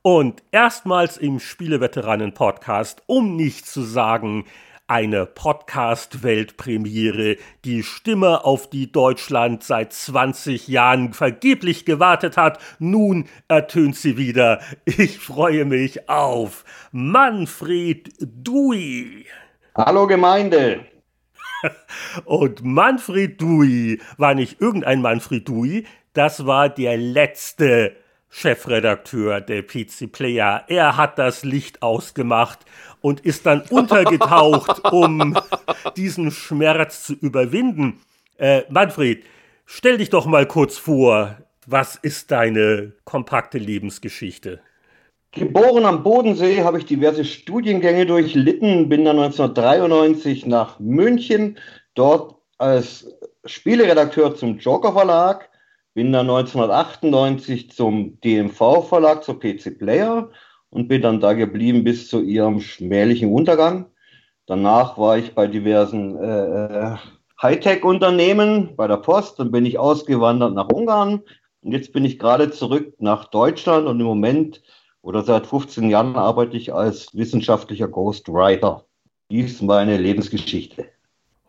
Und 0.00 0.42
erstmals 0.50 1.18
im 1.18 1.40
Spieleveteranen-Podcast, 1.40 3.02
um 3.04 3.36
nicht 3.36 3.66
zu 3.66 3.82
sagen, 3.82 4.46
eine 4.88 5.26
Podcast-Weltpremiere, 5.26 7.36
die 7.64 7.82
Stimme, 7.82 8.44
auf 8.44 8.70
die 8.70 8.90
Deutschland 8.90 9.62
seit 9.62 9.92
20 9.92 10.66
Jahren 10.66 11.12
vergeblich 11.12 11.84
gewartet 11.84 12.38
hat. 12.38 12.58
Nun 12.78 13.26
ertönt 13.48 13.96
sie 13.96 14.16
wieder. 14.16 14.62
Ich 14.86 15.18
freue 15.18 15.66
mich 15.66 16.08
auf 16.08 16.64
Manfred 16.90 18.14
Dui. 18.18 19.26
Hallo 19.76 20.06
Gemeinde. 20.06 20.86
Und 22.24 22.64
Manfred 22.64 23.40
Dui 23.40 24.00
war 24.16 24.34
nicht 24.34 24.60
irgendein 24.60 25.02
Manfred 25.02 25.48
Dui, 25.48 25.86
das 26.14 26.46
war 26.46 26.68
der 26.68 26.96
letzte 26.96 27.96
Chefredakteur 28.30 29.40
der 29.40 29.62
PC 29.62 30.12
Player. 30.12 30.64
Er 30.68 30.96
hat 30.96 31.18
das 31.18 31.44
Licht 31.44 31.82
ausgemacht 31.82 32.60
und 33.00 33.20
ist 33.20 33.46
dann 33.46 33.62
untergetaucht, 33.70 34.82
um 34.92 35.38
diesen 35.96 36.30
Schmerz 36.30 37.04
zu 37.04 37.14
überwinden. 37.14 38.00
Äh, 38.36 38.62
Manfred, 38.68 39.24
stell 39.66 39.98
dich 39.98 40.10
doch 40.10 40.26
mal 40.26 40.46
kurz 40.46 40.78
vor. 40.78 41.36
Was 41.66 41.96
ist 41.96 42.30
deine 42.30 42.92
kompakte 43.04 43.58
Lebensgeschichte? 43.58 44.60
Geboren 45.32 45.84
am 45.84 46.02
Bodensee, 46.02 46.62
habe 46.62 46.78
ich 46.78 46.86
diverse 46.86 47.24
Studiengänge 47.24 48.06
durchlitten, 48.06 48.88
bin 48.88 49.04
dann 49.04 49.18
1993 49.18 50.46
nach 50.46 50.78
München, 50.78 51.58
dort 51.94 52.36
als 52.56 53.06
Spieleredakteur 53.44 54.34
zum 54.34 54.58
Joker 54.58 54.94
Verlag, 54.94 55.50
bin 55.98 56.12
dann 56.12 56.30
1998 56.30 57.72
zum 57.72 58.20
DMV 58.20 58.86
Verlag, 58.88 59.24
zur 59.24 59.40
PC 59.40 59.76
Player 59.80 60.30
und 60.70 60.86
bin 60.86 61.02
dann 61.02 61.18
da 61.18 61.32
geblieben 61.32 61.82
bis 61.82 62.08
zu 62.08 62.22
ihrem 62.22 62.60
schmählichen 62.60 63.32
Untergang. 63.32 63.86
Danach 64.46 64.96
war 64.96 65.18
ich 65.18 65.34
bei 65.34 65.48
diversen 65.48 66.16
äh, 66.16 66.94
Hightech-Unternehmen, 67.42 68.76
bei 68.76 68.86
der 68.86 68.98
Post, 68.98 69.40
dann 69.40 69.50
bin 69.50 69.66
ich 69.66 69.80
ausgewandert 69.80 70.54
nach 70.54 70.68
Ungarn 70.68 71.22
und 71.62 71.72
jetzt 71.72 71.92
bin 71.92 72.04
ich 72.04 72.20
gerade 72.20 72.52
zurück 72.52 72.94
nach 73.00 73.24
Deutschland 73.24 73.88
und 73.88 73.98
im 73.98 74.06
Moment 74.06 74.62
oder 75.02 75.24
seit 75.24 75.48
15 75.48 75.90
Jahren 75.90 76.14
arbeite 76.14 76.56
ich 76.56 76.72
als 76.72 77.12
wissenschaftlicher 77.12 77.88
Ghostwriter. 77.88 78.84
Dies 79.32 79.54
ist 79.54 79.62
meine 79.62 79.96
Lebensgeschichte. 79.96 80.86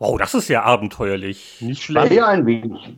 Wow, 0.00 0.18
das 0.18 0.34
ist 0.34 0.48
ja 0.48 0.64
abenteuerlich. 0.64 1.58
Nicht 1.60 1.84
schlecht. 1.84 2.14
Ja, 2.14 2.26
ein 2.26 2.46
wenig. 2.46 2.96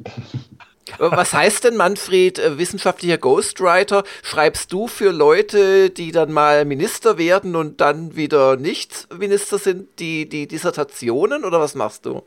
Was 0.99 1.33
heißt 1.33 1.65
denn, 1.65 1.77
Manfred, 1.77 2.39
äh, 2.39 2.59
wissenschaftlicher 2.59 3.19
Ghostwriter? 3.19 4.05
Schreibst 4.23 4.73
du 4.73 4.89
für 4.89 5.11
Leute, 5.11 5.91
die 5.91 6.13
dann 6.13 6.33
mal 6.33 6.65
Minister 6.65 7.19
werden 7.19 7.57
und 7.57 7.81
dann 7.81 8.17
wieder 8.17 8.57
nicht 8.57 9.09
Minister 9.17 9.59
sind, 9.59 9.89
die, 9.99 10.29
die 10.29 10.47
Dissertationen 10.47 11.45
oder 11.45 11.61
was 11.61 11.75
machst 11.75 12.07
du? 12.07 12.23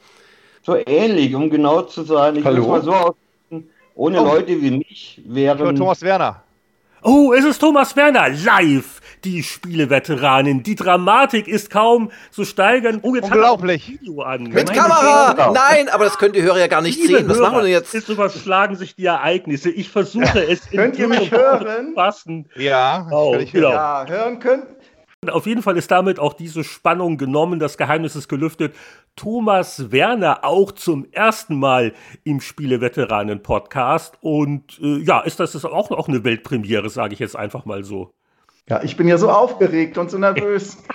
So 0.64 0.78
ähnlich, 0.86 1.36
um 1.36 1.50
genau 1.50 1.84
zu 1.84 2.04
sein. 2.04 2.38
Ich 2.38 2.46
Hallo? 2.46 2.62
muss 2.62 2.70
mal 2.70 2.84
so 2.84 2.92
ausdrücken, 2.94 3.70
ohne 3.94 4.22
oh. 4.22 4.26
Leute 4.26 4.62
wie 4.62 4.72
mich 4.72 5.22
wären. 5.26 5.76
Thomas 5.76 6.02
Werner. 6.02 6.42
Oh, 7.04 7.34
es 7.34 7.46
ist 7.46 7.60
Thomas 7.60 7.96
Werner 7.96 8.30
live. 8.30 9.00
Die 9.26 9.42
Spieleveteranin. 9.42 10.62
Die 10.62 10.76
Dramatik 10.76 11.48
ist 11.48 11.72
kaum 11.72 12.12
zu 12.30 12.46
steigern. 12.46 13.00
Oh, 13.02 13.16
jetzt 13.16 13.26
Unglaublich. 13.26 13.90
Video 13.90 14.22
an. 14.22 14.44
Mit 14.44 14.68
Meine 14.68 14.80
Kamera! 14.80 15.52
Nein, 15.52 15.90
aber 15.90 16.04
das 16.04 16.20
könnt 16.20 16.36
ihr 16.36 16.44
Hörer 16.44 16.60
ja 16.60 16.68
gar 16.68 16.84
nicht 16.84 17.00
Liebe 17.00 17.18
sehen. 17.18 17.28
Was 17.28 17.38
Hörer, 17.38 17.48
machen 17.48 17.58
wir 17.58 17.64
denn 17.64 17.72
jetzt? 17.72 17.92
Jetzt 17.96 18.08
überschlagen 18.08 18.76
sich 18.76 18.96
die 18.96 19.06
Ereignisse. 19.06 19.72
Ich 19.72 19.90
versuche 19.90 20.46
es 20.48 20.68
in 20.68 20.78
Könnt 20.78 21.00
ihr 21.00 21.08
mich 21.08 21.32
hören? 21.32 21.94
Fassen. 21.96 22.48
Ja, 22.56 23.08
oh, 23.12 23.36
genau. 23.52 23.72
ja, 23.72 24.06
hören 24.08 24.40
könnt. 24.40 24.66
Auf 25.28 25.48
jeden 25.48 25.64
Fall 25.64 25.76
ist 25.76 25.90
damit 25.90 26.20
auch 26.20 26.34
diese 26.34 26.64
Spannung 26.64 27.18
genommen, 27.18 27.60
das 27.60 27.78
Geheimnis 27.78 28.16
ist 28.16 28.28
gelüftet. 28.28 28.76
Thomas 29.16 29.92
Werner 29.92 30.44
auch 30.44 30.72
zum 30.72 31.08
ersten 31.12 31.58
Mal 31.58 31.94
im 32.26 32.42
Spieleveteranen-Podcast. 32.42 34.20
Und 34.22 34.80
äh, 34.84 35.00
ja, 35.00 35.22
ist 35.22 35.40
das 35.40 35.56
ist 35.56 35.66
auch, 35.66 35.90
auch 35.90 36.08
eine 36.08 36.24
Weltpremiere, 36.24 36.90
sage 36.90 37.14
ich 37.14 37.20
jetzt 37.20 37.36
einfach 37.36 37.66
mal 37.66 37.84
so. 37.84 38.14
Ja, 38.70 38.82
ich 38.84 38.98
bin 38.98 39.08
ja 39.08 39.18
so 39.18 39.30
aufgeregt 39.30 39.98
und 39.98 40.10
so 40.10 40.18
nervös. 40.18 40.78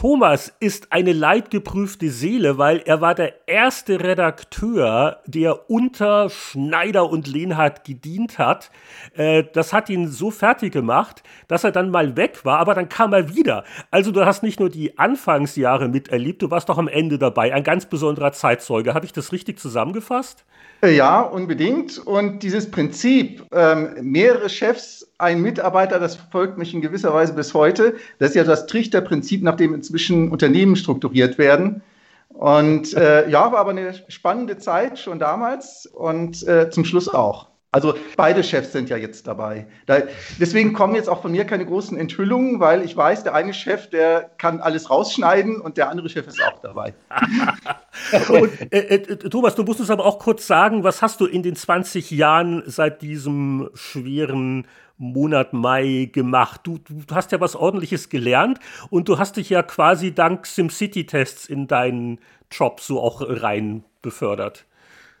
Thomas 0.00 0.50
ist 0.60 0.92
eine 0.92 1.12
leidgeprüfte 1.12 2.08
Seele, 2.08 2.56
weil 2.56 2.78
er 2.78 3.02
war 3.02 3.14
der 3.14 3.46
erste 3.46 4.00
Redakteur, 4.00 5.18
der 5.26 5.68
unter 5.68 6.30
Schneider 6.30 7.10
und 7.10 7.26
Lehnhardt 7.26 7.84
gedient 7.84 8.38
hat. 8.38 8.70
Äh, 9.14 9.44
das 9.52 9.74
hat 9.74 9.90
ihn 9.90 10.08
so 10.08 10.30
fertig 10.30 10.72
gemacht, 10.72 11.22
dass 11.48 11.64
er 11.64 11.70
dann 11.70 11.90
mal 11.90 12.16
weg 12.16 12.46
war, 12.46 12.60
aber 12.60 12.74
dann 12.74 12.88
kam 12.88 13.12
er 13.12 13.34
wieder. 13.34 13.64
Also 13.90 14.10
du 14.10 14.24
hast 14.24 14.42
nicht 14.42 14.58
nur 14.58 14.70
die 14.70 14.96
Anfangsjahre 14.98 15.88
miterlebt, 15.88 16.40
du 16.40 16.50
warst 16.50 16.70
doch 16.70 16.78
am 16.78 16.88
Ende 16.88 17.18
dabei. 17.18 17.52
Ein 17.52 17.64
ganz 17.64 17.84
besonderer 17.84 18.32
Zeitzeuge. 18.32 18.94
Habe 18.94 19.04
ich 19.04 19.12
das 19.12 19.32
richtig 19.32 19.58
zusammengefasst? 19.58 20.46
Ja, 20.82 21.20
unbedingt. 21.20 21.98
Und 21.98 22.42
dieses 22.42 22.70
Prinzip, 22.70 23.44
ähm, 23.52 23.96
mehrere 24.00 24.48
Chefs, 24.48 25.09
ein 25.20 25.40
Mitarbeiter, 25.42 25.98
das 25.98 26.16
verfolgt 26.16 26.58
mich 26.58 26.74
in 26.74 26.80
gewisser 26.80 27.12
Weise 27.14 27.34
bis 27.34 27.54
heute. 27.54 27.94
Das 28.18 28.30
ist 28.30 28.36
ja 28.36 28.44
das 28.44 28.66
Trichterprinzip, 28.66 29.42
nach 29.42 29.56
dem 29.56 29.74
inzwischen 29.74 30.30
Unternehmen 30.30 30.76
strukturiert 30.76 31.38
werden. 31.38 31.82
Und 32.28 32.94
äh, 32.94 33.28
ja, 33.28 33.52
war 33.52 33.58
aber 33.58 33.70
eine 33.70 33.94
spannende 34.08 34.56
Zeit 34.58 34.98
schon 34.98 35.18
damals 35.18 35.86
und 35.86 36.46
äh, 36.46 36.70
zum 36.70 36.84
Schluss 36.84 37.08
auch. 37.08 37.50
Also 37.72 37.94
beide 38.16 38.42
Chefs 38.42 38.72
sind 38.72 38.90
ja 38.90 38.96
jetzt 38.96 39.28
dabei. 39.28 39.66
Da, 39.86 39.98
deswegen 40.40 40.72
kommen 40.72 40.96
jetzt 40.96 41.08
auch 41.08 41.22
von 41.22 41.30
mir 41.30 41.44
keine 41.44 41.64
großen 41.64 41.96
Enthüllungen, 41.96 42.58
weil 42.58 42.82
ich 42.82 42.96
weiß, 42.96 43.22
der 43.22 43.34
eine 43.34 43.54
Chef, 43.54 43.88
der 43.90 44.28
kann 44.38 44.60
alles 44.60 44.90
rausschneiden 44.90 45.60
und 45.60 45.76
der 45.76 45.88
andere 45.88 46.08
Chef 46.08 46.26
ist 46.26 46.42
auch 46.42 46.58
dabei. 46.60 46.94
und, 48.28 48.72
äh, 48.72 48.96
äh, 48.96 49.16
Thomas, 49.16 49.54
du 49.54 49.62
musst 49.62 49.78
uns 49.78 49.90
aber 49.90 50.04
auch 50.04 50.18
kurz 50.18 50.48
sagen, 50.48 50.82
was 50.82 51.00
hast 51.00 51.20
du 51.20 51.26
in 51.26 51.44
den 51.44 51.54
20 51.54 52.10
Jahren 52.10 52.64
seit 52.66 53.02
diesem 53.02 53.70
schweren 53.74 54.66
Monat 55.00 55.52
Mai 55.52 56.10
gemacht? 56.12 56.60
Du, 56.64 56.78
du 56.78 57.14
hast 57.14 57.32
ja 57.32 57.40
was 57.40 57.56
Ordentliches 57.56 58.10
gelernt 58.10 58.60
und 58.90 59.08
du 59.08 59.18
hast 59.18 59.36
dich 59.36 59.50
ja 59.50 59.62
quasi 59.62 60.14
dank 60.14 60.46
SimCity-Tests 60.46 61.46
in 61.46 61.66
deinen 61.66 62.20
Job 62.50 62.80
so 62.80 63.00
auch 63.00 63.22
rein 63.26 63.84
befördert. 64.02 64.66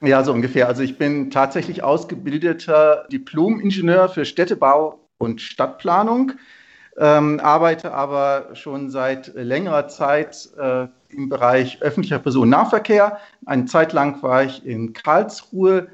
Ja, 0.02 0.22
so 0.22 0.32
ungefähr. 0.32 0.68
Also 0.68 0.82
ich 0.82 0.98
bin 0.98 1.30
tatsächlich 1.30 1.82
ausgebildeter 1.82 3.06
Diplom-Ingenieur 3.10 4.08
für 4.08 4.24
Städtebau 4.24 5.00
und 5.18 5.40
Stadtplanung, 5.40 6.32
ähm, 6.96 7.40
arbeite 7.40 7.92
aber 7.92 8.50
schon 8.54 8.90
seit 8.90 9.34
längerer 9.34 9.88
Zeit 9.88 10.48
äh, 10.58 10.86
im 11.10 11.28
Bereich 11.28 11.82
öffentlicher 11.82 12.18
Personennahverkehr. 12.18 13.18
Eine 13.46 13.66
Zeit 13.66 13.92
lang 13.92 14.22
war 14.22 14.44
ich 14.44 14.64
in 14.64 14.92
Karlsruhe 14.92 15.88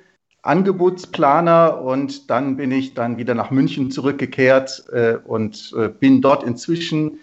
Angebotsplaner 0.47 1.81
und 1.81 2.31
dann 2.31 2.57
bin 2.57 2.71
ich 2.71 2.95
dann 2.95 3.17
wieder 3.17 3.35
nach 3.35 3.51
München 3.51 3.91
zurückgekehrt 3.91 4.85
äh, 4.93 5.17
und 5.25 5.75
äh, 5.77 5.89
bin 5.89 6.21
dort 6.21 6.45
inzwischen 6.45 7.19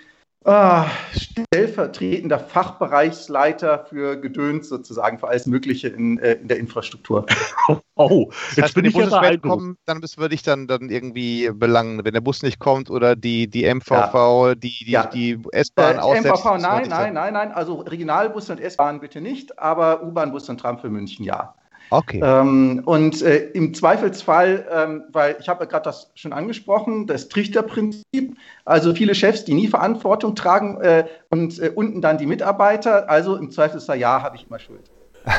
Ah, 0.46 0.88
stellvertretender 1.14 2.38
Fachbereichsleiter 2.38 3.86
für 3.86 4.18
Gedöns 4.18 4.68
sozusagen, 4.68 5.18
für 5.18 5.30
alles 5.30 5.46
Mögliche 5.46 5.88
in, 5.88 6.20
äh, 6.20 6.34
in 6.34 6.50
der 6.50 6.58
Infrastruktur. 6.58 7.26
Oh, 7.96 8.32
jetzt 8.32 8.58
das 8.58 8.64
heißt, 8.64 8.74
bin 8.74 8.86
wenn 8.86 9.06
ich 9.06 9.12
ja 9.12 9.38
kommen, 9.38 9.78
dann 9.86 10.02
wir 10.02 10.28
dich 10.28 10.42
dann, 10.42 10.66
dann 10.66 10.90
irgendwie 10.90 11.52
belangen, 11.54 12.04
wenn 12.04 12.14
der 12.14 12.22
Bus 12.22 12.42
nicht 12.42 12.58
kommt 12.58 12.90
oder 12.90 13.16
die, 13.16 13.48
die 13.48 13.72
MVV, 13.72 14.14
ja. 14.14 14.56
die, 14.56 14.84
die, 14.84 14.92
ja. 14.92 15.06
die 15.06 15.40
S-Bahn 15.52 15.98
äh, 15.98 16.00
aussetzt. 16.00 16.44
MVV, 16.44 16.58
nein, 16.58 16.88
nein, 16.90 17.14
nein, 17.14 17.34
nein, 17.34 17.52
also 17.52 17.82
Regionalbus 17.82 18.50
und 18.50 18.60
S-Bahn 18.60 19.00
bitte 19.00 19.22
nicht, 19.22 19.60
aber 19.60 20.02
U-Bahn, 20.02 20.32
Bus 20.32 20.50
und 20.50 20.60
Tram 20.60 20.80
für 20.80 20.90
München 20.90 21.24
ja. 21.24 21.54
Okay. 21.90 22.22
Ähm, 22.24 22.82
und 22.86 23.22
äh, 23.22 23.50
im 23.54 23.74
Zweifelsfall, 23.74 24.66
ähm, 24.72 25.04
weil 25.12 25.38
ich 25.40 25.48
habe 25.48 25.64
ja 25.64 25.70
gerade 25.70 25.84
das 25.84 26.12
schon 26.16 26.34
angesprochen, 26.34 27.08
das 27.08 27.30
Trichterprinzip, 27.30 28.36
also 28.66 28.96
viele 28.96 29.14
Chefs, 29.14 29.46
die 29.46 29.54
nie 29.54 29.68
Verantwortung 29.68 30.36
tragen 30.36 30.82
äh, 30.82 31.06
und 31.30 31.60
äh, 31.60 31.72
unten 31.74 32.02
dann 32.02 32.18
die 32.18 32.26
Mitarbeiter, 32.26 33.10
also 33.10 33.36
im 33.36 33.52
Zweifelsfall 33.52 34.00
ja, 34.00 34.22
habe 34.22 34.38
ich 34.38 34.48
immer 34.48 34.60
Schuld. 34.60 34.90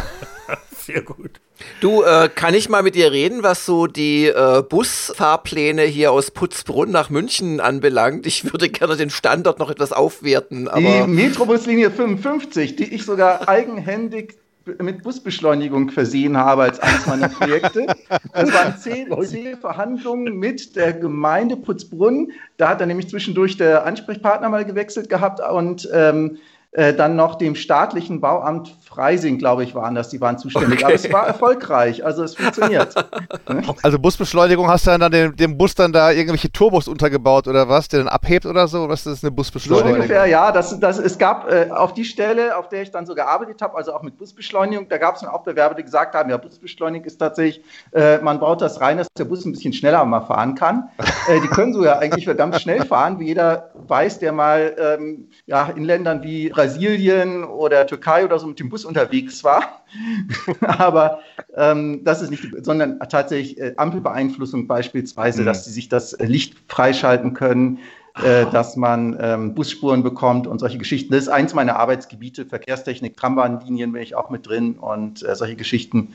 Sehr 0.76 1.02
gut. 1.02 1.40
Du, 1.80 2.02
äh, 2.02 2.28
kann 2.34 2.54
ich 2.54 2.68
mal 2.68 2.82
mit 2.82 2.94
dir 2.94 3.10
reden, 3.10 3.42
was 3.42 3.64
so 3.64 3.86
die 3.86 4.26
äh, 4.26 4.62
Busfahrpläne 4.62 5.82
hier 5.82 6.12
aus 6.12 6.30
Putzbrunn 6.30 6.90
nach 6.90 7.10
München 7.10 7.60
anbelangt? 7.60 8.26
Ich 8.26 8.52
würde 8.52 8.68
gerne 8.68 8.96
den 8.96 9.10
Standort 9.10 9.58
noch 9.58 9.70
etwas 9.70 9.92
aufwerten. 9.92 10.68
die 10.76 11.06
Metrobuslinie 11.06 11.90
55, 11.90 12.76
die 12.76 12.94
ich 12.94 13.04
sogar 13.04 13.48
eigenhändig 13.48 14.36
mit 14.80 15.02
Busbeschleunigung 15.02 15.90
versehen 15.90 16.36
habe 16.36 16.62
als 16.62 16.80
eines 16.80 17.06
meiner 17.06 17.28
Projekte. 17.28 17.86
Das 18.32 18.52
waren 18.52 18.76
zehn, 18.76 19.08
zehn 19.24 19.56
Verhandlungen 19.56 20.36
mit 20.36 20.74
der 20.74 20.92
Gemeinde 20.92 21.56
Putzbrunn. 21.56 22.32
Da 22.56 22.68
hat 22.70 22.80
er 22.80 22.86
nämlich 22.86 23.08
zwischendurch 23.08 23.56
der 23.56 23.86
Ansprechpartner 23.86 24.48
mal 24.48 24.64
gewechselt 24.64 25.08
gehabt 25.08 25.40
und 25.40 25.88
ähm, 25.92 26.38
äh, 26.74 26.92
dann 26.92 27.14
noch 27.14 27.36
dem 27.36 27.54
staatlichen 27.54 28.20
Bauamt 28.20 28.76
Freising, 28.84 29.38
glaube 29.38 29.62
ich, 29.62 29.76
waren 29.76 29.94
das, 29.94 30.08
die 30.08 30.20
waren 30.20 30.38
zuständig. 30.38 30.78
Okay. 30.78 30.84
Aber 30.84 30.94
es 30.94 31.12
war 31.12 31.26
erfolgreich, 31.26 32.04
also 32.04 32.24
es 32.24 32.34
funktioniert. 32.34 32.94
also 33.82 33.98
Busbeschleunigung 34.00 34.68
hast 34.68 34.88
du 34.88 34.98
dann 34.98 35.12
dem, 35.12 35.36
dem, 35.36 35.56
Bus 35.56 35.76
dann 35.76 35.92
da 35.92 36.10
irgendwelche 36.10 36.50
Turbos 36.50 36.88
untergebaut 36.88 37.46
oder 37.46 37.68
was, 37.68 37.86
der 37.86 38.00
dann 38.00 38.08
abhebt 38.08 38.44
oder 38.44 38.66
so? 38.66 38.88
Was 38.88 39.06
ist 39.06 39.22
eine 39.22 39.30
Busbeschleunigung? 39.30 39.90
So 39.90 39.96
ungefähr, 39.96 40.26
ja. 40.26 40.50
Das, 40.50 40.78
das, 40.80 40.98
es 40.98 41.16
gab 41.16 41.48
äh, 41.48 41.70
auf 41.70 41.94
die 41.94 42.04
Stelle, 42.04 42.56
auf 42.56 42.68
der 42.68 42.82
ich 42.82 42.90
dann 42.90 43.06
so 43.06 43.14
gearbeitet 43.14 43.62
habe, 43.62 43.76
also 43.76 43.94
auch 43.94 44.02
mit 44.02 44.18
Busbeschleunigung, 44.18 44.88
da 44.88 44.98
gab 44.98 45.14
es 45.14 45.20
dann 45.20 45.30
auch 45.30 45.44
Bewerber, 45.44 45.76
die 45.76 45.84
gesagt 45.84 46.16
haben, 46.16 46.28
ja, 46.28 46.38
Busbeschleunigung 46.38 47.06
ist 47.06 47.18
tatsächlich, 47.18 47.64
äh, 47.92 48.18
man 48.18 48.40
baut 48.40 48.60
das 48.60 48.80
rein, 48.80 48.98
dass 48.98 49.06
der 49.16 49.26
Bus 49.26 49.44
ein 49.44 49.52
bisschen 49.52 49.72
schneller 49.72 50.04
mal 50.04 50.22
fahren 50.22 50.56
kann. 50.56 50.88
äh, 51.28 51.40
die 51.40 51.48
können 51.48 51.72
so 51.72 51.84
ja 51.84 51.98
eigentlich 51.98 52.24
verdammt 52.24 52.60
schnell 52.60 52.84
fahren, 52.84 53.20
wie 53.20 53.26
jeder 53.26 53.70
weiß, 53.74 54.18
der 54.18 54.32
mal 54.32 54.74
ähm, 54.76 55.28
ja, 55.46 55.70
in 55.74 55.84
Ländern 55.84 56.24
wie 56.24 56.48
Brasilien 56.48 56.63
Brasilien 56.64 57.44
oder 57.44 57.86
Türkei 57.86 58.24
oder 58.24 58.38
so 58.38 58.46
mit 58.46 58.58
dem 58.58 58.70
Bus 58.70 58.84
unterwegs 58.84 59.44
war. 59.44 59.84
Aber 60.60 61.20
ähm, 61.54 62.02
das 62.04 62.22
ist 62.22 62.30
nicht, 62.30 62.42
sondern 62.64 62.98
tatsächlich 63.00 63.58
äh, 63.60 63.74
Ampelbeeinflussung 63.76 64.66
beispielsweise, 64.66 65.42
mhm. 65.42 65.46
dass 65.46 65.66
sie 65.66 65.72
sich 65.72 65.88
das 65.88 66.16
Licht 66.18 66.56
freischalten 66.68 67.34
können, 67.34 67.80
äh, 68.22 68.46
dass 68.50 68.76
man 68.76 69.16
ähm, 69.20 69.54
Busspuren 69.54 70.02
bekommt 70.02 70.46
und 70.46 70.58
solche 70.58 70.78
Geschichten. 70.78 71.12
Das 71.12 71.24
ist 71.24 71.28
eins 71.28 71.52
meiner 71.52 71.76
Arbeitsgebiete, 71.76 72.46
Verkehrstechnik, 72.46 73.16
Trambahnlinien 73.16 73.92
bin 73.92 74.02
ich 74.02 74.14
auch 74.14 74.30
mit 74.30 74.48
drin 74.48 74.76
und 74.76 75.22
äh, 75.22 75.34
solche 75.36 75.56
Geschichten 75.56 76.14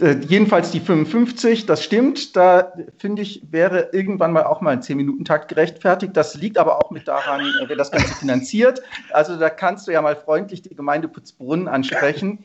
äh, 0.00 0.16
jedenfalls 0.26 0.72
die 0.72 0.80
55, 0.80 1.66
das 1.66 1.84
stimmt. 1.84 2.34
Da 2.34 2.72
finde 2.98 3.22
ich, 3.22 3.42
wäre 3.50 3.90
irgendwann 3.92 4.32
mal 4.32 4.44
auch 4.44 4.60
mal 4.60 4.70
ein 4.70 4.80
10-Minuten-Takt 4.80 5.48
gerechtfertigt. 5.48 6.16
Das 6.16 6.34
liegt 6.34 6.58
aber 6.58 6.84
auch 6.84 6.90
mit 6.90 7.06
daran, 7.06 7.42
äh, 7.42 7.68
wer 7.68 7.76
das 7.76 7.92
Ganze 7.92 8.12
finanziert. 8.14 8.82
Also 9.12 9.36
da 9.36 9.50
kannst 9.50 9.86
du 9.86 9.92
ja 9.92 10.02
mal 10.02 10.16
freundlich 10.16 10.62
die 10.62 10.74
Gemeinde 10.74 11.06
Putzbrunn 11.06 11.68
ansprechen 11.68 12.44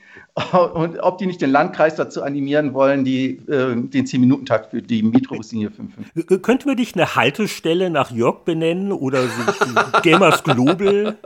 und 0.73 0.99
ob 0.99 1.17
die 1.17 1.25
nicht 1.25 1.41
den 1.41 1.49
Landkreis 1.49 1.95
dazu 1.95 2.21
animieren 2.21 2.73
wollen, 2.73 3.03
die, 3.03 3.37
äh, 3.47 3.75
den 3.75 4.05
10-Minuten-Takt 4.05 4.69
für 4.69 4.81
die 4.83 5.01
Metrobuslinie 5.01 5.71
55. 5.71 6.41
Könnten 6.43 6.67
wir 6.67 6.75
dich 6.75 6.93
eine 6.93 7.15
Haltestelle 7.15 7.89
nach 7.89 8.11
Jörg 8.11 8.43
benennen 8.45 8.91
oder 8.91 9.23
so 9.23 10.01
Gamers 10.03 10.43
Global? 10.43 11.17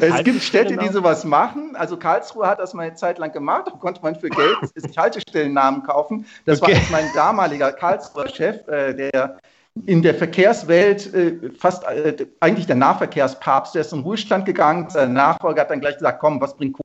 Es 0.00 0.24
gibt 0.24 0.42
Städte, 0.42 0.76
die 0.76 0.88
sowas 0.88 1.24
machen. 1.24 1.76
Also 1.76 1.96
Karlsruhe 1.96 2.46
hat 2.46 2.58
das 2.58 2.74
mal 2.74 2.82
eine 2.82 2.94
Zeit 2.94 3.18
lang 3.18 3.32
gemacht. 3.32 3.64
Da 3.66 3.70
konnte 3.72 4.02
man 4.02 4.16
für 4.16 4.28
Geld 4.28 4.56
sich 4.74 4.98
Haltestellen 4.98 5.51
Namen 5.52 5.82
kaufen. 5.82 6.26
Das 6.46 6.62
okay. 6.62 6.74
war 6.74 6.80
mein 6.90 7.10
damaliger 7.14 7.72
Karlsruher 7.72 8.28
Chef, 8.28 8.66
äh, 8.68 8.94
der 8.94 9.38
in 9.86 10.02
der 10.02 10.14
Verkehrswelt 10.14 11.14
äh, 11.14 11.50
fast 11.58 11.84
äh, 11.84 12.26
eigentlich 12.40 12.66
der 12.66 12.76
Nahverkehrspapst, 12.76 13.74
der 13.74 13.80
ist 13.80 13.92
in 13.92 14.00
Ruhestand 14.00 14.44
gegangen. 14.44 14.90
Sein 14.90 15.14
Nachfolger 15.14 15.62
hat 15.62 15.70
dann 15.70 15.80
gleich 15.80 15.94
gesagt, 15.94 16.20
komm, 16.20 16.40
was 16.40 16.56
bringt 16.56 16.76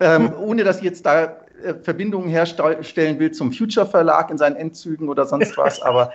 ähm, 0.00 0.32
ohne 0.38 0.64
dass 0.64 0.82
jetzt 0.82 1.06
da 1.06 1.36
Verbindungen 1.82 2.28
herstellen 2.28 3.18
will 3.18 3.32
zum 3.32 3.52
Future 3.52 3.86
Verlag 3.86 4.30
in 4.30 4.38
seinen 4.38 4.56
Endzügen 4.56 5.08
oder 5.08 5.24
sonst 5.26 5.56
was. 5.56 5.80
Aber 5.80 6.12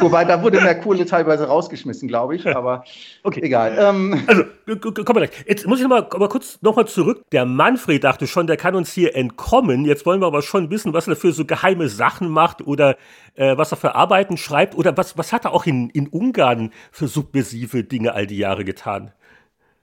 wobei 0.00 0.24
da 0.24 0.42
wurde 0.42 0.60
mehr 0.60 0.78
Kohle 0.78 1.04
teilweise 1.06 1.46
rausgeschmissen, 1.46 2.08
glaube 2.08 2.36
ich. 2.36 2.46
Aber 2.46 2.84
okay. 3.24 3.40
egal. 3.42 3.76
Ähm, 3.78 4.22
also, 4.26 4.44
komm 4.76 5.04
mal 5.14 5.26
gleich. 5.26 5.44
Jetzt 5.46 5.66
muss 5.66 5.78
ich 5.80 5.86
noch 5.86 5.90
mal, 5.90 6.18
mal 6.18 6.28
kurz 6.28 6.58
nochmal 6.60 6.86
zurück. 6.86 7.22
Der 7.32 7.44
Manfred 7.44 8.04
dachte 8.04 8.26
schon, 8.26 8.46
der 8.46 8.56
kann 8.56 8.74
uns 8.74 8.92
hier 8.92 9.16
entkommen. 9.16 9.84
Jetzt 9.84 10.06
wollen 10.06 10.20
wir 10.20 10.26
aber 10.26 10.42
schon 10.42 10.70
wissen, 10.70 10.92
was 10.92 11.08
er 11.08 11.16
für 11.16 11.32
so 11.32 11.44
geheime 11.44 11.88
Sachen 11.88 12.28
macht 12.28 12.66
oder 12.66 12.96
äh, 13.34 13.56
was 13.56 13.72
er 13.72 13.76
für 13.76 13.94
Arbeiten 13.94 14.36
schreibt 14.36 14.76
oder 14.76 14.96
was, 14.96 15.18
was 15.18 15.32
hat 15.32 15.44
er 15.44 15.52
auch 15.52 15.66
in, 15.66 15.90
in 15.90 16.08
Ungarn 16.08 16.72
für 16.92 17.08
subversive 17.08 17.84
Dinge 17.84 18.14
all 18.14 18.26
die 18.26 18.38
Jahre 18.38 18.64
getan? 18.64 19.12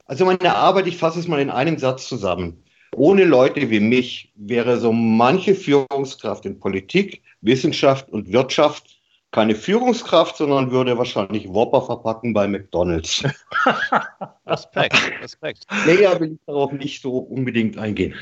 Also 0.06 0.26
meine 0.26 0.56
Arbeit, 0.56 0.88
ich 0.88 0.98
fasse 0.98 1.20
es 1.20 1.28
mal 1.28 1.40
in 1.40 1.50
einem 1.50 1.80
Satz 1.80 2.08
zusammen. 2.08 2.64
Ohne 2.98 3.26
Leute 3.26 3.70
wie 3.70 3.82
mich 3.82 4.32
wäre 4.36 4.78
so 4.78 4.92
manche 4.92 5.54
Führungskraft 5.54 6.46
in 6.46 6.60
Politik, 6.60 7.22
Wissenschaft 7.42 8.10
und 8.10 8.32
Wirtschaft 8.32 8.96
keine 9.36 9.54
Führungskraft, 9.54 10.38
sondern 10.38 10.72
würde 10.72 10.98
wahrscheinlich 10.98 11.50
Whopper 11.50 11.82
verpacken 11.82 12.34
bei 12.34 12.48
McDonalds. 12.48 13.22
Respekt, 14.48 14.96
Respekt. 15.22 15.66
Näher 15.86 16.18
will 16.22 16.34
ich 16.34 16.40
darauf 16.48 16.72
nicht 16.72 17.02
so 17.02 17.18
unbedingt 17.18 17.78
eingehen. 17.78 18.14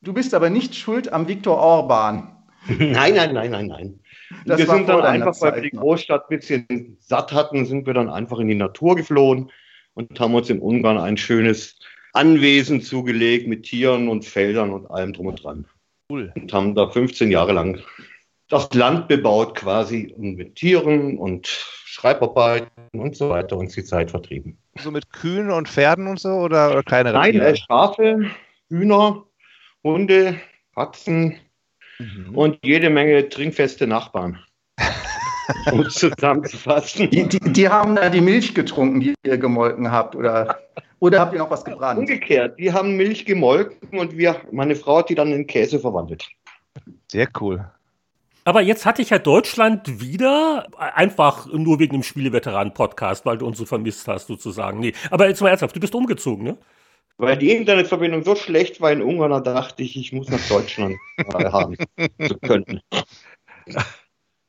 Du 0.00 0.14
bist 0.14 0.32
aber 0.32 0.48
nicht 0.48 0.74
schuld 0.74 1.12
am 1.12 1.28
Viktor 1.28 1.58
Orban. 1.58 2.38
Nein, 2.68 3.16
nein, 3.16 3.34
nein, 3.34 3.50
nein, 3.50 3.66
nein. 3.66 4.00
Das 4.46 4.56
wir 4.56 4.66
sind 4.66 4.88
dann 4.88 5.02
einfach, 5.02 5.38
weil 5.42 5.56
wir 5.56 5.62
die 5.62 5.76
Großstadt 5.76 6.30
ein 6.30 6.38
bisschen 6.38 6.96
satt 7.00 7.32
hatten, 7.32 7.66
sind 7.66 7.86
wir 7.86 7.92
dann 7.92 8.08
einfach 8.08 8.38
in 8.38 8.48
die 8.48 8.54
Natur 8.54 8.94
geflohen 8.96 9.50
und 9.94 10.18
haben 10.18 10.34
uns 10.34 10.48
in 10.48 10.60
Ungarn 10.60 10.96
ein 10.96 11.16
schönes 11.16 11.76
Anwesen 12.12 12.82
zugelegt 12.82 13.48
mit 13.48 13.64
Tieren 13.64 14.08
und 14.08 14.24
Feldern 14.24 14.70
und 14.70 14.90
allem 14.90 15.12
drum 15.12 15.26
und 15.26 15.42
dran. 15.42 15.64
Cool. 16.10 16.32
Und 16.34 16.52
haben 16.52 16.74
da 16.74 16.88
15 16.88 17.30
Jahre 17.30 17.52
lang 17.52 17.80
das 18.48 18.72
Land 18.74 19.08
bebaut 19.08 19.54
quasi 19.54 20.14
mit 20.18 20.56
Tieren 20.56 21.16
und 21.16 21.46
Schreibarbeiten 21.46 23.00
und 23.00 23.16
so 23.16 23.30
weiter 23.30 23.56
und 23.56 23.74
die 23.74 23.82
Zeit 23.82 24.10
vertrieben. 24.10 24.58
So 24.78 24.90
mit 24.90 25.10
Kühen 25.10 25.50
und 25.50 25.68
Pferden 25.68 26.06
und 26.06 26.20
so 26.20 26.28
oder, 26.28 26.70
oder 26.70 26.82
keine 26.82 27.12
Nein, 27.12 27.40
äh, 27.40 27.56
Schafe, 27.56 28.30
Hühner, 28.68 29.24
Hunde, 29.82 30.38
Katzen 30.74 31.36
mhm. 31.98 32.34
und 32.34 32.58
jede 32.62 32.90
Menge 32.90 33.28
trinkfeste 33.28 33.86
Nachbarn. 33.86 34.38
um 35.72 35.88
zusammenzufassen. 35.88 37.10
Die, 37.10 37.28
die, 37.28 37.40
die, 37.40 37.68
haben 37.68 37.96
da 37.96 38.08
die 38.08 38.20
Milch 38.20 38.54
getrunken, 38.54 39.00
die 39.00 39.14
ihr 39.24 39.38
gemolken 39.38 39.90
habt, 39.90 40.14
oder 40.14 40.60
Oder 41.02 41.18
habt 41.18 41.32
ihr 41.32 41.40
noch 41.40 41.50
was 41.50 41.64
gebrannt? 41.64 41.98
Umgekehrt, 41.98 42.60
die 42.60 42.72
haben 42.72 42.96
Milch 42.96 43.24
gemolken 43.24 43.98
und 43.98 44.16
wir, 44.16 44.40
meine 44.52 44.76
Frau 44.76 44.98
hat 44.98 45.08
die 45.08 45.16
dann 45.16 45.32
in 45.32 45.48
Käse 45.48 45.80
verwandelt. 45.80 46.28
Sehr 47.10 47.26
cool. 47.40 47.68
Aber 48.44 48.60
jetzt 48.60 48.86
hatte 48.86 49.02
ich 49.02 49.10
ja 49.10 49.18
Deutschland 49.18 50.00
wieder, 50.00 50.68
einfach 50.78 51.52
nur 51.52 51.80
wegen 51.80 51.94
dem 51.94 52.04
Spieleveteranen-Podcast, 52.04 53.26
weil 53.26 53.36
du 53.36 53.48
uns 53.48 53.58
so 53.58 53.64
vermisst 53.64 54.06
hast, 54.06 54.28
sozusagen. 54.28 54.78
Nee, 54.78 54.92
aber 55.10 55.26
jetzt 55.26 55.42
mal 55.42 55.48
ernsthaft, 55.48 55.74
du 55.74 55.80
bist 55.80 55.96
umgezogen, 55.96 56.44
ne? 56.44 56.56
Weil 57.18 57.36
die 57.36 57.50
Internetverbindung 57.50 58.22
so 58.22 58.36
schlecht 58.36 58.80
war 58.80 58.92
in 58.92 59.02
Ungarn, 59.02 59.32
da 59.32 59.40
dachte 59.40 59.82
ich, 59.82 59.96
ich 59.96 60.12
muss 60.12 60.28
nach 60.28 60.46
Deutschland 60.48 60.94
haben 61.34 61.76
zu 62.28 62.38
können. 62.38 62.80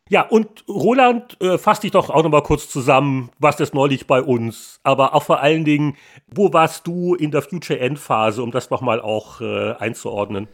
Ja, 0.09 0.23
und 0.23 0.65
Roland, 0.67 1.41
äh, 1.41 1.57
fass 1.57 1.79
dich 1.79 1.91
doch 1.91 2.09
auch 2.09 2.23
nochmal 2.23 2.43
kurz 2.43 2.69
zusammen, 2.69 3.29
was 3.39 3.55
das 3.55 3.73
neulich 3.73 4.05
bei 4.05 4.21
uns, 4.21 4.79
aber 4.83 5.15
auch 5.15 5.23
vor 5.23 5.39
allen 5.39 5.63
Dingen, 5.63 5.95
wo 6.27 6.51
warst 6.51 6.85
du 6.87 7.15
in 7.15 7.31
der 7.31 7.41
Future 7.41 7.79
End 7.79 7.97
Phase, 7.99 8.43
um 8.43 8.51
das 8.51 8.69
nochmal 8.69 8.99
auch 8.99 9.39
äh, 9.39 9.73
einzuordnen? 9.73 10.49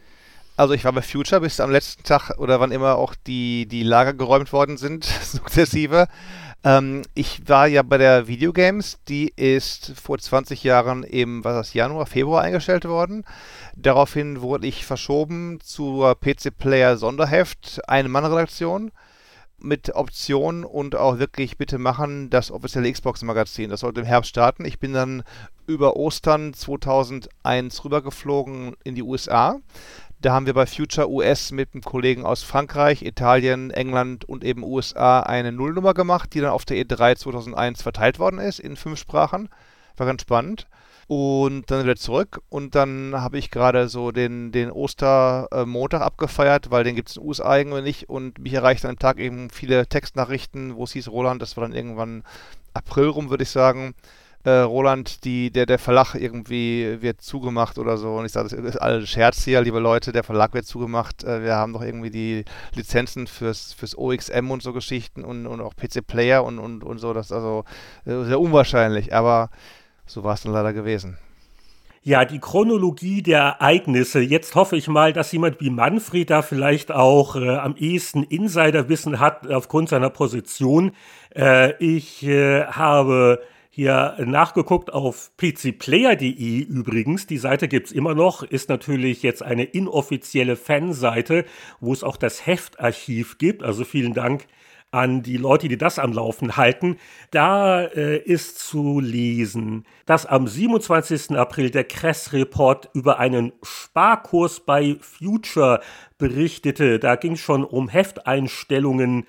Also 0.56 0.74
ich 0.74 0.84
war 0.84 0.92
bei 0.92 1.02
Future 1.02 1.40
bis 1.40 1.58
am 1.58 1.70
letzten 1.70 2.04
Tag 2.04 2.38
oder 2.38 2.60
wann 2.60 2.70
immer 2.70 2.96
auch 2.96 3.14
die, 3.26 3.66
die 3.66 3.82
Lager 3.82 4.14
geräumt 4.14 4.52
worden 4.52 4.76
sind, 4.76 5.04
sukzessive. 5.22 6.06
Ähm, 6.62 7.02
ich 7.14 7.48
war 7.48 7.66
ja 7.66 7.82
bei 7.82 7.98
der 7.98 8.28
Videogames, 8.28 8.98
die 9.08 9.32
ist 9.34 9.94
vor 10.00 10.18
20 10.18 10.62
Jahren 10.62 11.02
im, 11.02 11.42
was 11.42 11.68
ist 11.68 11.74
Januar, 11.74 12.06
Februar 12.06 12.42
eingestellt 12.42 12.84
worden. 12.84 13.24
Daraufhin 13.74 14.42
wurde 14.42 14.66
ich 14.68 14.86
verschoben 14.86 15.58
zur 15.60 16.14
PC 16.14 16.56
Player 16.56 16.96
Sonderheft, 16.96 17.80
eine 17.88 18.08
Mann-Redaktion 18.08 18.92
mit 19.62 19.94
Option 19.94 20.64
und 20.64 20.96
auch 20.96 21.18
wirklich 21.18 21.58
bitte 21.58 21.78
machen 21.78 22.30
das 22.30 22.50
offizielle 22.50 22.90
Xbox-Magazin. 22.90 23.70
Das 23.70 23.80
sollte 23.80 24.00
im 24.00 24.06
Herbst 24.06 24.30
starten. 24.30 24.64
Ich 24.64 24.78
bin 24.78 24.92
dann 24.92 25.22
über 25.66 25.96
Ostern 25.96 26.54
2001 26.54 27.84
rübergeflogen 27.84 28.76
in 28.84 28.94
die 28.94 29.02
USA. 29.02 29.58
Da 30.20 30.32
haben 30.32 30.46
wir 30.46 30.54
bei 30.54 30.66
Future 30.66 31.10
US 31.10 31.50
mit 31.50 31.70
einem 31.72 31.82
Kollegen 31.82 32.26
aus 32.26 32.42
Frankreich, 32.42 33.02
Italien, 33.02 33.70
England 33.70 34.24
und 34.26 34.44
eben 34.44 34.62
USA 34.62 35.20
eine 35.20 35.50
Nullnummer 35.50 35.94
gemacht, 35.94 36.34
die 36.34 36.40
dann 36.40 36.50
auf 36.50 36.66
der 36.66 36.76
E3 36.76 37.16
2001 37.16 37.82
verteilt 37.82 38.18
worden 38.18 38.38
ist 38.38 38.60
in 38.60 38.76
fünf 38.76 38.98
Sprachen. 38.98 39.48
War 39.96 40.06
ganz 40.06 40.22
spannend 40.22 40.66
und 41.10 41.72
dann 41.72 41.82
wieder 41.82 41.96
zurück. 41.96 42.40
Und 42.50 42.76
dann 42.76 43.16
habe 43.16 43.36
ich 43.36 43.50
gerade 43.50 43.88
so 43.88 44.12
den, 44.12 44.52
den 44.52 44.70
Ostermontag 44.70 46.02
abgefeiert, 46.02 46.70
weil 46.70 46.84
den 46.84 46.94
gibt 46.94 47.08
es 47.08 47.16
in 47.16 47.22
den 47.22 47.28
USA 47.28 47.58
irgendwie 47.58 47.82
nicht. 47.82 48.08
Und 48.08 48.38
mich 48.38 48.52
erreichten 48.52 48.86
am 48.86 48.96
Tag 48.96 49.18
eben 49.18 49.50
viele 49.50 49.88
Textnachrichten, 49.88 50.76
wo 50.76 50.84
es 50.84 50.92
hieß, 50.92 51.08
Roland, 51.08 51.42
das 51.42 51.56
war 51.56 51.62
dann 51.62 51.72
irgendwann 51.72 52.22
April 52.74 53.08
rum, 53.08 53.28
würde 53.28 53.42
ich 53.42 53.50
sagen. 53.50 53.96
Äh, 54.44 54.50
Roland, 54.50 55.24
die, 55.24 55.50
der, 55.50 55.66
der 55.66 55.80
Verlag 55.80 56.14
irgendwie 56.14 56.98
wird 57.00 57.20
zugemacht 57.22 57.78
oder 57.78 57.96
so. 57.96 58.14
Und 58.14 58.26
ich 58.26 58.30
sage, 58.30 58.48
das 58.48 58.52
ist 58.52 58.76
alles 58.76 59.08
Scherz 59.08 59.42
hier, 59.42 59.60
liebe 59.62 59.80
Leute, 59.80 60.12
der 60.12 60.22
Verlag 60.22 60.54
wird 60.54 60.66
zugemacht. 60.66 61.24
Äh, 61.24 61.42
wir 61.42 61.56
haben 61.56 61.72
doch 61.72 61.82
irgendwie 61.82 62.10
die 62.10 62.44
Lizenzen 62.76 63.26
fürs, 63.26 63.72
fürs 63.72 63.98
OXM 63.98 64.48
und 64.48 64.62
so 64.62 64.72
Geschichten 64.72 65.24
und, 65.24 65.48
und 65.48 65.60
auch 65.60 65.74
PC 65.74 66.06
Player 66.06 66.44
und, 66.44 66.60
und, 66.60 66.84
und 66.84 66.98
so. 66.98 67.12
Das 67.12 67.26
ist 67.26 67.32
also 67.32 67.64
äh, 68.06 68.22
sehr 68.26 68.38
unwahrscheinlich. 68.38 69.12
Aber 69.12 69.50
so 70.10 70.24
war 70.24 70.34
es 70.34 70.42
dann 70.42 70.52
leider 70.52 70.72
gewesen. 70.72 71.16
Ja, 72.02 72.24
die 72.24 72.38
Chronologie 72.38 73.22
der 73.22 73.40
Ereignisse. 73.40 74.20
Jetzt 74.20 74.54
hoffe 74.54 74.76
ich 74.76 74.88
mal, 74.88 75.12
dass 75.12 75.30
jemand 75.32 75.60
wie 75.60 75.70
Manfred 75.70 76.30
da 76.30 76.42
vielleicht 76.42 76.90
auch 76.90 77.36
äh, 77.36 77.56
am 77.56 77.76
ehesten 77.76 78.24
Insiderwissen 78.24 79.20
hat 79.20 79.48
aufgrund 79.50 79.90
seiner 79.90 80.10
Position. 80.10 80.92
Äh, 81.36 81.74
ich 81.78 82.22
äh, 82.24 82.64
habe 82.64 83.40
hier 83.68 84.16
nachgeguckt 84.24 84.92
auf 84.92 85.30
pcplayer.de 85.36 86.60
übrigens. 86.62 87.26
Die 87.26 87.38
Seite 87.38 87.68
gibt's 87.68 87.92
immer 87.92 88.14
noch, 88.14 88.42
ist 88.42 88.68
natürlich 88.68 89.22
jetzt 89.22 89.42
eine 89.42 89.64
inoffizielle 89.64 90.56
Fanseite, 90.56 91.44
wo 91.78 91.92
es 91.92 92.02
auch 92.02 92.16
das 92.16 92.46
Heftarchiv 92.46 93.38
gibt. 93.38 93.62
Also 93.62 93.84
vielen 93.84 94.14
Dank 94.14 94.46
an 94.90 95.22
die 95.22 95.36
Leute, 95.36 95.68
die 95.68 95.78
das 95.78 95.98
am 95.98 96.12
Laufen 96.12 96.56
halten. 96.56 96.96
Da 97.30 97.82
äh, 97.82 98.18
ist 98.18 98.58
zu 98.58 99.00
lesen, 99.00 99.84
dass 100.06 100.26
am 100.26 100.48
27. 100.48 101.36
April 101.36 101.70
der 101.70 101.84
Kress-Report 101.84 102.90
über 102.94 103.18
einen 103.18 103.52
Sparkurs 103.62 104.60
bei 104.60 104.96
Future 105.00 105.80
berichtete. 106.18 106.98
Da 106.98 107.16
ging 107.16 107.32
es 107.32 107.40
schon 107.40 107.64
um 107.64 107.88
Hefteinstellungen. 107.88 109.26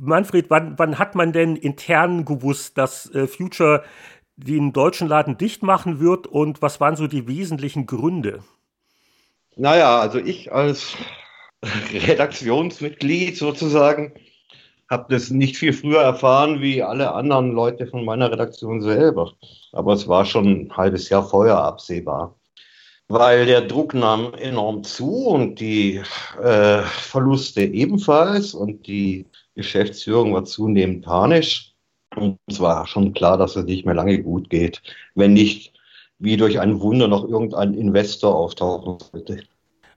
Manfred, 0.00 0.48
wann, 0.48 0.78
wann 0.78 0.98
hat 0.98 1.14
man 1.14 1.32
denn 1.32 1.56
intern 1.56 2.24
gewusst, 2.24 2.78
dass 2.78 3.12
äh, 3.14 3.26
Future 3.26 3.82
den 4.36 4.72
deutschen 4.72 5.08
Laden 5.08 5.36
dicht 5.36 5.62
machen 5.62 6.00
wird 6.00 6.26
und 6.26 6.62
was 6.62 6.80
waren 6.80 6.96
so 6.96 7.06
die 7.06 7.28
wesentlichen 7.28 7.86
Gründe? 7.86 8.42
Naja, 9.56 10.00
also 10.00 10.18
ich 10.18 10.52
als 10.52 10.96
Redaktionsmitglied 11.92 13.36
sozusagen 13.36 14.14
habe 14.92 15.12
das 15.14 15.30
nicht 15.30 15.56
viel 15.56 15.72
früher 15.72 16.02
erfahren 16.02 16.60
wie 16.60 16.82
alle 16.82 17.12
anderen 17.12 17.52
Leute 17.52 17.86
von 17.86 18.04
meiner 18.04 18.30
Redaktion 18.30 18.82
selber. 18.82 19.32
Aber 19.72 19.94
es 19.94 20.06
war 20.06 20.24
schon 20.26 20.46
ein 20.46 20.76
halbes 20.76 21.08
Jahr 21.08 21.26
vorher 21.26 21.56
absehbar. 21.58 22.38
Weil 23.08 23.46
der 23.46 23.62
Druck 23.62 23.94
nahm 23.94 24.34
enorm 24.34 24.84
zu 24.84 25.26
und 25.26 25.60
die 25.60 26.02
äh, 26.42 26.82
Verluste 26.82 27.62
ebenfalls 27.62 28.54
und 28.54 28.86
die 28.86 29.26
Geschäftsführung 29.54 30.34
war 30.34 30.44
zunehmend 30.44 31.04
panisch. 31.04 31.74
Und 32.14 32.38
es 32.46 32.60
war 32.60 32.86
schon 32.86 33.14
klar, 33.14 33.38
dass 33.38 33.56
es 33.56 33.64
nicht 33.64 33.86
mehr 33.86 33.94
lange 33.94 34.22
gut 34.22 34.50
geht, 34.50 34.82
wenn 35.14 35.32
nicht 35.32 35.72
wie 36.18 36.36
durch 36.36 36.60
ein 36.60 36.80
Wunder 36.80 37.08
noch 37.08 37.26
irgendein 37.26 37.74
Investor 37.74 38.34
auftauchen 38.34 38.98
sollte. 39.10 39.42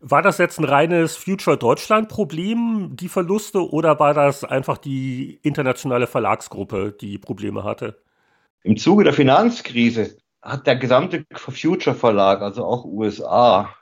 War 0.08 0.22
das 0.22 0.38
jetzt 0.38 0.60
ein 0.60 0.66
reines 0.66 1.16
Future 1.16 1.58
Deutschland-Problem, 1.58 2.92
die 2.96 3.10
Verluste, 3.10 3.68
oder 3.68 4.00
war 4.00 4.14
das 4.14 4.44
einfach 4.44 4.78
die 4.78 5.40
internationale 5.42 6.06
Verlagsgruppe, 6.06 6.92
die 7.02 7.18
Probleme 7.18 7.64
hatte? 7.64 8.00
Im 8.62 8.78
Zuge 8.78 9.04
der 9.04 9.14
Finanzkrise 9.14 10.16
hat 10.44 10.68
der 10.68 10.76
gesamte 10.76 11.26
Future 11.34 11.96
Verlag, 11.96 12.44
also 12.44 12.64
auch 12.66 12.86
USA, 12.86 13.74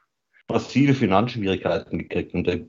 massive 0.48 0.94
Finanzschwierigkeiten 0.94 2.00
gekriegt. 2.00 2.34
Und 2.34 2.48
der 2.48 2.62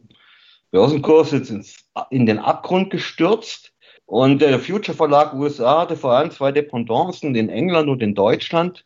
Börsenkurs 0.72 1.32
ist 1.32 1.86
in 2.11 2.26
den 2.26 2.40
Abgrund 2.40 2.90
gestürzt. 2.90 3.72
Und 4.05 4.42
der 4.42 4.59
Future 4.59 4.96
Verlag 4.96 5.32
USA 5.32 5.82
hatte 5.82 5.94
vor 5.94 6.14
allem 6.14 6.32
zwei 6.32 6.50
Dependancen 6.50 7.36
in 7.36 7.48
England 7.48 7.88
und 7.88 8.02
in 8.02 8.16
Deutschland. 8.16 8.84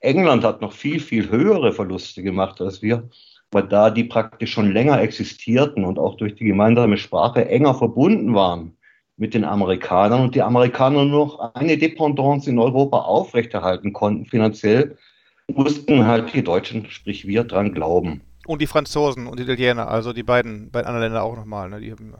England 0.00 0.42
hat 0.42 0.60
noch 0.60 0.72
viel, 0.72 0.98
viel 0.98 1.30
höhere 1.30 1.72
Verluste 1.72 2.24
gemacht 2.24 2.60
als 2.60 2.82
wir 2.82 3.08
weil 3.52 3.64
da 3.64 3.90
die 3.90 4.04
praktisch 4.04 4.52
schon 4.52 4.72
länger 4.72 5.00
existierten 5.00 5.84
und 5.84 5.98
auch 5.98 6.16
durch 6.16 6.34
die 6.34 6.44
gemeinsame 6.44 6.96
Sprache 6.96 7.48
enger 7.48 7.74
verbunden 7.74 8.34
waren 8.34 8.76
mit 9.16 9.34
den 9.34 9.44
Amerikanern 9.44 10.22
und 10.22 10.34
die 10.34 10.42
Amerikaner 10.42 11.04
nur 11.04 11.26
noch 11.26 11.54
eine 11.54 11.76
Dependance 11.76 12.50
in 12.50 12.58
Europa 12.58 12.98
aufrechterhalten 12.98 13.92
konnten 13.92 14.26
finanziell, 14.26 14.96
mussten 15.48 16.06
halt 16.06 16.32
die 16.32 16.42
Deutschen, 16.42 16.86
sprich 16.90 17.26
wir, 17.26 17.44
dran 17.44 17.74
glauben. 17.74 18.22
Und 18.46 18.60
die 18.60 18.66
Franzosen 18.66 19.26
und 19.26 19.38
die 19.38 19.44
Italiener, 19.44 19.88
also 19.88 20.12
die 20.12 20.22
beiden, 20.22 20.70
beiden 20.70 20.88
anderen 20.88 21.04
Länder 21.04 21.22
auch 21.22 21.36
nochmal. 21.36 21.68
Ne? 21.68 21.80
Die 21.80 21.92
haben 21.92 22.14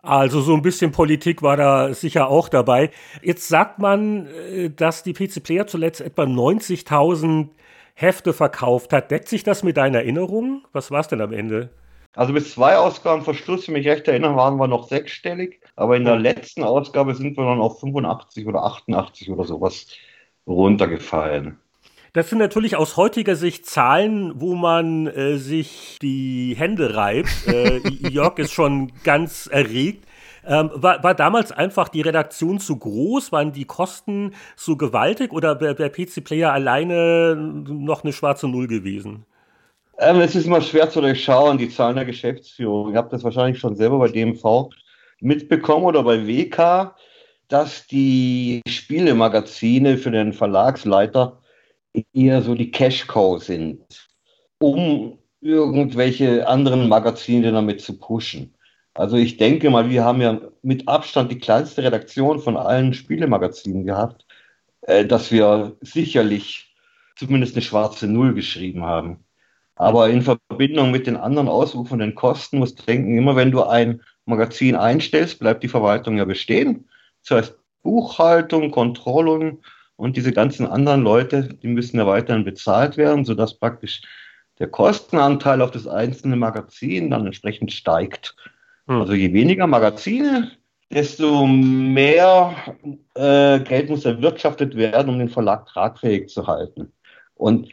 also 0.00 0.40
so 0.40 0.54
ein 0.54 0.62
bisschen 0.62 0.92
Politik 0.92 1.42
war 1.42 1.56
da 1.56 1.92
sicher 1.92 2.28
auch 2.28 2.48
dabei. 2.48 2.90
Jetzt 3.20 3.48
sagt 3.48 3.78
man, 3.78 4.26
äh, 4.26 4.70
dass 4.70 5.02
die 5.02 5.12
PC 5.12 5.42
Player 5.42 5.66
zuletzt 5.66 6.00
etwa 6.00 6.22
90.000 6.22 7.48
Hefte 8.00 8.32
verkauft 8.32 8.92
hat. 8.92 9.10
Deckt 9.10 9.28
sich 9.28 9.42
das 9.42 9.64
mit 9.64 9.76
deinen 9.76 9.96
Erinnerungen? 9.96 10.64
Was 10.72 10.92
war 10.92 11.00
es 11.00 11.08
denn 11.08 11.20
am 11.20 11.32
Ende? 11.32 11.70
Also 12.14 12.32
bis 12.32 12.52
zwei 12.52 12.76
Ausgaben 12.76 13.22
Verschluss, 13.22 13.66
wenn 13.66 13.74
mich 13.74 13.88
recht 13.88 14.06
erinnere, 14.06 14.36
waren 14.36 14.56
wir 14.56 14.68
noch 14.68 14.86
sechsstellig. 14.86 15.60
Aber 15.74 15.96
in 15.96 16.04
der 16.04 16.16
letzten 16.16 16.62
Ausgabe 16.62 17.16
sind 17.16 17.36
wir 17.36 17.44
dann 17.44 17.60
auf 17.60 17.80
85 17.80 18.46
oder 18.46 18.62
88 18.62 19.30
oder 19.30 19.42
sowas 19.42 19.88
runtergefallen. 20.46 21.58
Das 22.12 22.30
sind 22.30 22.38
natürlich 22.38 22.76
aus 22.76 22.96
heutiger 22.96 23.34
Sicht 23.34 23.66
Zahlen, 23.66 24.32
wo 24.36 24.54
man 24.54 25.08
äh, 25.08 25.36
sich 25.36 25.98
die 26.00 26.54
Hände 26.56 26.94
reibt. 26.94 27.48
Äh, 27.48 27.80
Jörg 28.08 28.38
ist 28.38 28.52
schon 28.52 28.92
ganz 29.02 29.48
erregt. 29.48 30.04
Ähm, 30.46 30.70
war, 30.74 31.02
war 31.02 31.14
damals 31.14 31.52
einfach 31.52 31.88
die 31.88 32.00
Redaktion 32.00 32.58
zu 32.58 32.76
groß? 32.78 33.32
Waren 33.32 33.52
die 33.52 33.64
Kosten 33.64 34.34
so 34.56 34.76
gewaltig 34.76 35.32
oder 35.32 35.60
wäre 35.60 35.74
der 35.74 35.90
PC 35.90 36.24
Player 36.24 36.52
alleine 36.52 37.36
noch 37.36 38.04
eine 38.04 38.12
schwarze 38.12 38.48
Null 38.48 38.66
gewesen? 38.66 39.24
Ähm, 39.98 40.20
es 40.20 40.36
ist 40.36 40.46
immer 40.46 40.60
schwer 40.60 40.88
zu 40.88 41.00
durchschauen, 41.00 41.58
die 41.58 41.68
Zahlen 41.68 41.96
der 41.96 42.04
Geschäftsführung. 42.04 42.90
Ich 42.90 42.96
habe 42.96 43.10
das 43.10 43.24
wahrscheinlich 43.24 43.58
schon 43.58 43.74
selber 43.74 43.98
bei 43.98 44.08
DMV 44.08 44.70
mitbekommen 45.20 45.86
oder 45.86 46.04
bei 46.04 46.26
WK, 46.26 46.94
dass 47.48 47.86
die 47.86 48.60
Spielemagazine 48.68 49.98
für 49.98 50.12
den 50.12 50.32
Verlagsleiter 50.32 51.40
eher 52.12 52.42
so 52.42 52.54
die 52.54 52.70
Cash-Cow 52.70 53.42
sind, 53.42 54.08
um 54.58 55.18
irgendwelche 55.40 56.46
anderen 56.46 56.88
Magazine 56.88 57.50
damit 57.50 57.80
zu 57.80 57.98
pushen. 57.98 58.54
Also 58.98 59.16
ich 59.16 59.36
denke 59.36 59.70
mal, 59.70 59.88
wir 59.90 60.04
haben 60.04 60.20
ja 60.20 60.40
mit 60.62 60.88
Abstand 60.88 61.30
die 61.30 61.38
kleinste 61.38 61.84
Redaktion 61.84 62.40
von 62.40 62.56
allen 62.56 62.92
Spielemagazinen 62.94 63.84
gehabt, 63.84 64.26
äh, 64.82 65.06
dass 65.06 65.30
wir 65.30 65.76
sicherlich 65.80 66.74
zumindest 67.14 67.54
eine 67.54 67.62
schwarze 67.62 68.08
Null 68.08 68.34
geschrieben 68.34 68.82
haben. 68.84 69.24
Aber 69.76 70.10
in 70.10 70.22
Verbindung 70.22 70.90
mit 70.90 71.06
den 71.06 71.16
anderen 71.16 71.46
ausufernden 71.46 72.16
Kosten 72.16 72.58
musst 72.58 72.80
du 72.80 72.86
denken, 72.86 73.16
immer 73.16 73.36
wenn 73.36 73.52
du 73.52 73.62
ein 73.62 74.02
Magazin 74.24 74.74
einstellst, 74.74 75.38
bleibt 75.38 75.62
die 75.62 75.68
Verwaltung 75.68 76.18
ja 76.18 76.24
bestehen. 76.24 76.88
Das 77.22 77.38
heißt, 77.38 77.58
Buchhaltung, 77.84 78.72
Kontrollung 78.72 79.62
und 79.94 80.16
diese 80.16 80.32
ganzen 80.32 80.66
anderen 80.66 81.02
Leute, 81.02 81.44
die 81.62 81.68
müssen 81.68 81.98
ja 81.98 82.06
weiterhin 82.08 82.44
bezahlt 82.44 82.96
werden, 82.96 83.24
sodass 83.24 83.60
praktisch 83.60 84.02
der 84.58 84.66
Kostenanteil 84.66 85.62
auf 85.62 85.70
das 85.70 85.86
einzelne 85.86 86.34
Magazin 86.34 87.10
dann 87.10 87.26
entsprechend 87.26 87.72
steigt. 87.72 88.34
Hm. 88.88 89.00
Also 89.02 89.12
je 89.12 89.32
weniger 89.32 89.66
Magazine, 89.66 90.50
desto 90.90 91.46
mehr 91.46 92.54
äh, 93.14 93.60
Geld 93.60 93.90
muss 93.90 94.04
erwirtschaftet 94.04 94.74
werden, 94.76 95.10
um 95.10 95.18
den 95.18 95.28
Verlag 95.28 95.66
tragfähig 95.66 96.28
zu 96.28 96.46
halten. 96.46 96.92
Und 97.34 97.70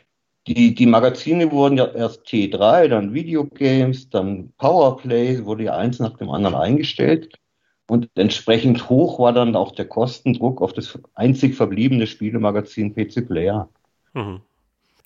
die, 0.47 0.75
die 0.75 0.85
Magazine 0.85 1.51
wurden 1.51 1.77
ja 1.77 1.85
erst 1.87 2.27
T3, 2.27 2.87
dann 2.87 3.13
Videogames, 3.13 4.09
dann 4.09 4.53
Powerplay, 4.57 5.43
wurde 5.43 5.63
ja 5.63 5.75
eins 5.75 5.99
nach 5.99 6.17
dem 6.17 6.29
anderen 6.29 6.55
eingestellt. 6.55 7.39
Und 7.87 8.09
entsprechend 8.15 8.89
hoch 8.89 9.19
war 9.19 9.33
dann 9.33 9.55
auch 9.55 9.71
der 9.71 9.85
Kostendruck 9.85 10.61
auf 10.61 10.73
das 10.73 10.99
einzig 11.13 11.55
verbliebene 11.55 12.07
Spielemagazin 12.07 12.93
PC 12.93 13.27
Player. 13.27 13.69
Mhm. 14.13 14.41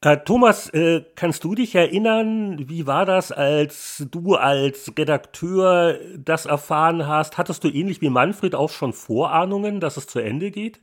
Äh, 0.01 0.17
Thomas, 0.23 0.69
äh, 0.69 1.03
kannst 1.15 1.43
du 1.43 1.55
dich 1.55 1.75
erinnern, 1.75 2.69
wie 2.69 2.87
war 2.87 3.05
das, 3.05 3.33
als 3.33 4.05
du 4.09 4.35
als 4.35 4.93
Redakteur 4.97 5.99
das 6.17 6.45
erfahren 6.45 7.05
hast? 7.05 7.37
Hattest 7.37 7.65
du 7.65 7.67
ähnlich 7.67 7.99
wie 8.01 8.09
Manfred 8.09 8.55
auch 8.55 8.69
schon 8.69 8.93
Vorahnungen, 8.93 9.81
dass 9.81 9.97
es 9.97 10.07
zu 10.07 10.19
Ende 10.19 10.51
geht? 10.51 10.79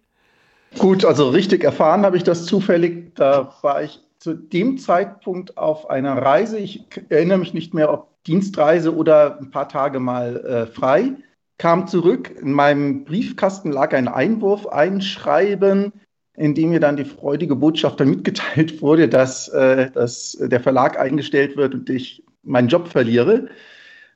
Gut, 0.78 1.06
also 1.06 1.30
richtig 1.30 1.64
erfahren 1.64 2.02
habe 2.02 2.18
ich 2.18 2.24
das 2.24 2.44
zufällig. 2.44 3.14
Da 3.14 3.54
war 3.62 3.82
ich 3.82 4.00
zu 4.18 4.34
dem 4.34 4.76
Zeitpunkt 4.76 5.56
auf 5.56 5.88
einer 5.88 6.20
Reise. 6.20 6.58
Ich 6.58 6.84
erinnere 7.08 7.38
mich 7.38 7.54
nicht 7.54 7.72
mehr, 7.72 7.90
ob 7.90 8.22
Dienstreise 8.24 8.94
oder 8.94 9.38
ein 9.38 9.50
paar 9.50 9.68
Tage 9.70 9.98
mal 9.98 10.36
äh, 10.44 10.66
frei. 10.66 11.14
Kam 11.56 11.86
zurück. 11.86 12.30
In 12.38 12.52
meinem 12.52 13.04
Briefkasten 13.04 13.72
lag 13.72 13.94
ein 13.94 14.08
Einwurf, 14.08 14.66
ein 14.66 15.00
Schreiben 15.00 15.92
in 16.36 16.54
dem 16.54 16.70
mir 16.70 16.80
dann 16.80 16.96
die 16.96 17.04
freudige 17.04 17.56
Botschaft 17.56 18.00
dann 18.00 18.10
mitgeteilt 18.10 18.82
wurde, 18.82 19.08
dass, 19.08 19.48
äh, 19.48 19.90
dass 19.90 20.36
der 20.40 20.60
Verlag 20.60 20.98
eingestellt 20.98 21.56
wird 21.56 21.74
und 21.74 21.90
ich 21.90 22.24
meinen 22.42 22.68
Job 22.68 22.88
verliere. 22.88 23.48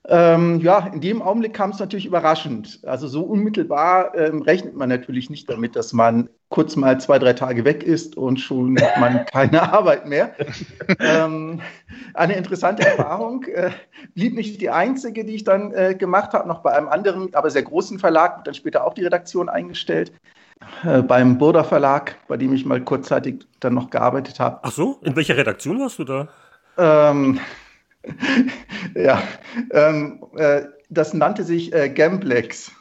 Ähm, 0.08 0.60
ja, 0.60 0.88
in 0.92 1.02
dem 1.02 1.20
Augenblick 1.20 1.52
kam 1.52 1.70
es 1.70 1.78
natürlich 1.78 2.06
überraschend. 2.06 2.80
Also 2.84 3.06
so 3.06 3.22
unmittelbar 3.22 4.14
ähm, 4.16 4.40
rechnet 4.40 4.74
man 4.74 4.88
natürlich 4.88 5.28
nicht 5.28 5.50
damit, 5.50 5.76
dass 5.76 5.92
man 5.92 6.30
kurz 6.48 6.74
mal 6.74 6.98
zwei, 6.98 7.18
drei 7.18 7.34
Tage 7.34 7.66
weg 7.66 7.82
ist 7.82 8.16
und 8.16 8.40
schon 8.40 8.80
hat 8.80 8.98
man 8.98 9.26
keine 9.32 9.72
Arbeit 9.72 10.06
mehr. 10.06 10.34
ähm, 11.00 11.60
eine 12.14 12.34
interessante 12.34 12.82
Erfahrung. 12.86 13.44
Äh, 13.44 13.70
blieb 14.14 14.34
nicht 14.34 14.60
die 14.62 14.70
einzige, 14.70 15.24
die 15.24 15.34
ich 15.34 15.44
dann 15.44 15.72
äh, 15.74 15.94
gemacht 15.94 16.32
habe, 16.32 16.48
noch 16.48 16.62
bei 16.62 16.72
einem 16.72 16.88
anderen, 16.88 17.34
aber 17.34 17.50
sehr 17.50 17.62
großen 17.62 17.98
Verlag, 17.98 18.38
und 18.38 18.46
dann 18.46 18.54
später 18.54 18.86
auch 18.86 18.94
die 18.94 19.04
Redaktion 19.04 19.50
eingestellt 19.50 20.12
äh, 20.84 21.02
beim 21.02 21.38
Burda 21.38 21.64
Verlag, 21.64 22.16
bei 22.28 22.36
dem 22.36 22.52
ich 22.52 22.64
mal 22.64 22.80
kurzzeitig 22.82 23.46
dann 23.60 23.74
noch 23.74 23.90
gearbeitet 23.90 24.40
habe. 24.40 24.60
Ach 24.62 24.72
so, 24.72 25.00
in 25.02 25.16
welcher 25.16 25.36
Redaktion 25.36 25.80
warst 25.80 25.98
du 25.98 26.04
da? 26.04 26.28
Ähm, 26.78 27.40
ja, 28.94 29.22
ähm, 29.70 30.24
äh, 30.36 30.62
das 30.88 31.14
nannte 31.14 31.44
sich 31.44 31.72
äh, 31.72 31.88
Gamblex. 31.88 32.72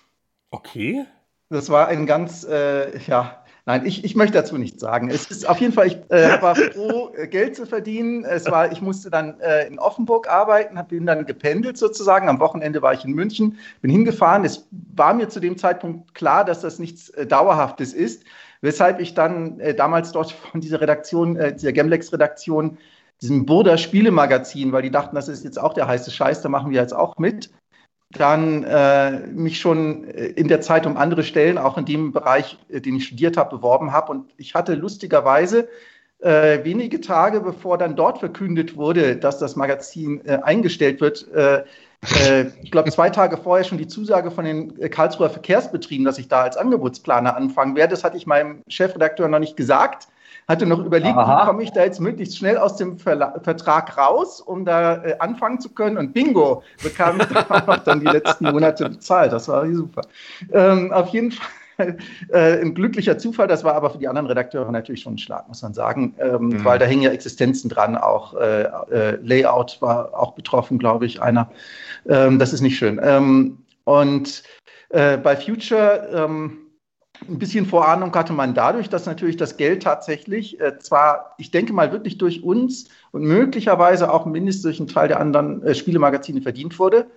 Okay. 0.52 1.06
Das 1.50 1.70
war 1.70 1.88
ein 1.88 2.06
ganz, 2.06 2.44
äh, 2.44 2.98
ja, 3.08 3.44
Nein, 3.70 3.86
ich, 3.86 4.04
ich 4.04 4.16
möchte 4.16 4.34
dazu 4.34 4.58
nichts 4.58 4.82
sagen. 4.82 5.12
Es 5.12 5.30
ist 5.30 5.48
auf 5.48 5.60
jeden 5.60 5.74
Fall, 5.74 5.86
ich 5.86 5.98
äh, 6.10 6.42
war 6.42 6.56
froh, 6.56 7.12
äh, 7.16 7.28
Geld 7.28 7.56
zu 7.56 7.68
verdienen. 7.68 8.26
Es 8.26 8.50
war, 8.50 8.72
ich 8.72 8.82
musste 8.82 9.12
dann 9.12 9.40
äh, 9.42 9.68
in 9.68 9.78
Offenburg 9.78 10.28
arbeiten, 10.28 10.80
bin 10.88 11.06
dann 11.06 11.24
gependelt 11.28 11.78
sozusagen. 11.78 12.30
Am 12.30 12.40
Wochenende 12.40 12.82
war 12.82 12.94
ich 12.94 13.06
in 13.06 13.12
München, 13.12 13.60
bin 13.84 13.92
hingefahren. 13.92 14.44
Es 14.44 14.68
war 14.72 15.14
mir 15.14 15.30
zu 15.30 15.40
dem 15.40 15.56
Zeitpunkt 15.56 16.16
klar, 16.16 16.46
dass 16.46 16.62
das 16.62 16.80
nichts 16.80 17.12
äh, 17.12 17.28
Dauerhaftes 17.28 17.94
ist, 17.94 18.24
weshalb 18.62 19.00
ich 19.00 19.14
dann 19.14 19.60
äh, 19.60 19.76
damals 19.76 20.14
dort 20.14 20.32
von 20.32 20.62
dieser 20.62 20.82
Redaktion, 20.82 21.36
äh, 21.36 21.54
dieser 21.54 21.72
Gemlex-Redaktion, 21.72 22.80
diesem 23.22 23.46
Burda 23.46 23.78
Spielemagazin, 23.78 24.72
weil 24.72 24.82
die 24.82 24.90
dachten, 24.90 25.16
das 25.16 25.28
ist 25.28 25.44
jetzt 25.44 25.60
auch 25.60 25.76
der 25.76 25.88
heiße 25.88 26.10
Scheiß, 26.10 26.42
da 26.42 26.50
machen 26.50 26.72
wir 26.72 26.82
jetzt 26.82 26.96
auch 26.96 27.20
mit 27.20 27.52
dann 28.12 28.64
äh, 28.64 29.28
mich 29.28 29.60
schon 29.60 30.04
äh, 30.06 30.26
in 30.28 30.48
der 30.48 30.62
Zeit 30.62 30.86
um 30.86 30.98
andere 30.98 31.24
Stellen, 31.24 31.58
auch 31.58 31.78
in 31.78 31.86
dem 31.86 32.12
Bereich, 32.12 32.58
äh, 32.70 32.82
den 32.82 32.96
ich 32.96 33.06
studiert 33.06 33.38
habe, 33.38 33.58
beworben 33.58 33.92
habe. 33.92 34.12
Und 34.12 34.32
ich 34.38 34.56
hatte 34.56 34.74
lustigerweise 34.74 35.70
äh, 36.20 36.64
wenige 36.64 37.02
Tage, 37.02 37.40
bevor 37.42 37.78
dann 37.78 37.96
dort 37.96 38.18
verkündet 38.18 38.76
wurde, 38.76 39.16
dass 39.16 39.38
das 39.38 39.56
Magazin 39.56 40.26
äh, 40.26 40.40
eingestellt 40.42 41.02
wird, 41.02 41.32
äh, 41.34 41.64
äh, 42.26 42.46
ich 42.64 42.72
glaube, 42.72 42.92
zwei 42.92 43.10
Tage 43.10 43.38
vorher 43.38 43.64
schon 43.64 43.78
die 43.78 43.88
Zusage 43.88 44.32
von 44.32 44.46
den 44.46 44.90
Karlsruher 44.90 45.30
Verkehrsbetrieben, 45.30 46.06
dass 46.06 46.18
ich 46.18 46.28
da 46.28 46.42
als 46.42 46.58
Angebotsplaner 46.58 47.36
anfangen 47.36 47.76
werde. 47.76 47.92
Das 47.92 48.04
hatte 48.04 48.18
ich 48.18 48.26
meinem 48.26 48.64
Chefredakteur 48.68 49.28
noch 49.28 49.40
nicht 49.40 49.58
gesagt 49.58 50.08
hatte 50.50 50.66
noch 50.66 50.84
überlegt, 50.84 51.16
Aha. 51.16 51.44
wie 51.44 51.48
komme 51.48 51.64
ich 51.64 51.72
da 51.72 51.84
jetzt 51.84 52.02
möglichst 52.02 52.38
schnell 52.38 52.58
aus 52.58 52.76
dem 52.76 52.98
Verla 52.98 53.40
Vertrag 53.44 53.96
raus, 53.98 54.42
um 54.42 54.66
da 54.66 54.96
äh, 55.04 55.16
anfangen 55.20 55.62
zu 55.62 55.70
können. 55.70 55.98
Und 55.98 56.14
bingo, 56.14 56.64
bekam 56.84 57.22
ich 57.22 57.28
dann 57.86 58.00
die 58.00 58.08
letzten 58.08 58.46
Monate 58.52 58.90
bezahlt. 58.90 59.32
Das 59.32 59.48
war 59.48 59.72
super. 59.72 60.02
Ähm, 60.52 60.92
auf 60.92 61.10
jeden 61.10 61.32
Fall 61.32 61.48
äh, 62.30 62.62
ein 62.62 62.74
glücklicher 62.74 63.20
Zufall. 63.20 63.48
Das 63.48 63.64
war 63.64 63.76
aber 63.76 63.92
für 63.92 64.00
die 64.00 64.08
anderen 64.08 64.26
Redakteure 64.26 64.72
natürlich 64.72 65.02
schon 65.02 65.14
ein 65.14 65.20
Schlag, 65.20 65.48
muss 65.48 65.62
man 65.62 65.76
sagen, 65.76 66.16
ähm, 66.20 66.48
mhm. 66.48 66.66
weil 66.66 66.80
da 66.80 66.86
hängen 66.86 67.04
ja 67.04 67.12
Existenzen 67.12 67.70
dran. 67.70 67.96
Auch 67.96 68.34
äh, 68.34 68.64
äh, 68.64 69.20
Layout 69.22 69.78
war 69.82 70.20
auch 70.20 70.34
betroffen, 70.34 70.80
glaube 70.80 71.06
ich, 71.06 71.22
einer. 71.22 71.52
Ähm, 72.08 72.40
das 72.40 72.54
ist 72.54 72.62
nicht 72.62 72.78
schön. 72.78 73.00
Ähm, 73.04 73.60
und 73.84 74.42
äh, 74.90 75.18
bei 75.18 75.36
Future 75.38 76.10
ähm, 76.12 76.58
ein 77.28 77.40
bisschen 77.40 77.66
Vorahnung 77.66 78.14
hatte 78.16 78.34
man 78.34 78.54
dadurch, 78.54 78.90
dass 78.90 79.06
natürlich 79.06 79.38
das 79.38 79.58
Geld 79.58 79.84
tatsächlich 79.84 80.60
äh, 80.60 80.78
zwar, 80.80 81.36
ich 81.38 81.52
denke 81.52 81.74
mal, 81.74 81.92
wirklich 81.92 82.18
durch 82.18 82.44
uns 82.44 82.88
und 83.12 83.24
möglicherweise 83.24 84.12
auch 84.12 84.26
mindestens 84.26 84.64
durch 84.64 84.80
einen 84.80 84.88
Teil 84.88 85.08
der 85.08 85.20
anderen 85.20 85.64
äh, 85.64 85.76
Spielemagazine 85.76 86.42
verdient 86.42 86.80
wurde, 86.80 87.08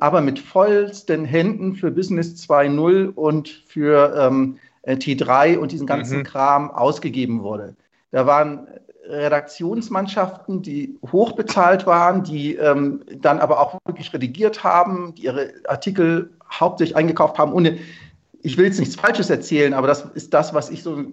aber 0.00 0.20
mit 0.20 0.38
vollsten 0.38 1.24
Händen 1.24 1.74
für 1.74 1.90
Business 1.90 2.34
2.0 2.48 3.14
und 3.14 3.48
für 3.48 4.14
ähm, 4.18 4.58
äh, 4.82 4.96
T3 4.96 5.58
und 5.58 5.72
diesen 5.72 5.86
ganzen 5.86 6.18
mhm. 6.18 6.24
Kram 6.24 6.70
ausgegeben 6.70 7.42
wurde. 7.42 7.76
Da 8.10 8.26
waren 8.26 8.66
Redaktionsmannschaften, 9.06 10.62
die 10.62 10.98
hochbezahlt 11.12 11.86
waren, 11.86 12.22
die 12.24 12.54
ähm, 12.56 13.02
dann 13.18 13.38
aber 13.38 13.60
auch 13.60 13.78
wirklich 13.84 14.12
redigiert 14.14 14.64
haben, 14.64 15.14
die 15.14 15.24
ihre 15.24 15.52
Artikel 15.66 16.30
hauptsächlich 16.50 16.96
eingekauft 16.96 17.38
haben, 17.38 17.52
ohne 17.52 17.78
ich 18.44 18.58
will 18.58 18.66
jetzt 18.66 18.78
nichts 18.78 18.94
Falsches 18.94 19.30
erzählen, 19.30 19.72
aber 19.72 19.86
das 19.86 20.04
ist 20.14 20.34
das, 20.34 20.52
was 20.52 20.70
ich 20.70 20.82
so 20.82 21.06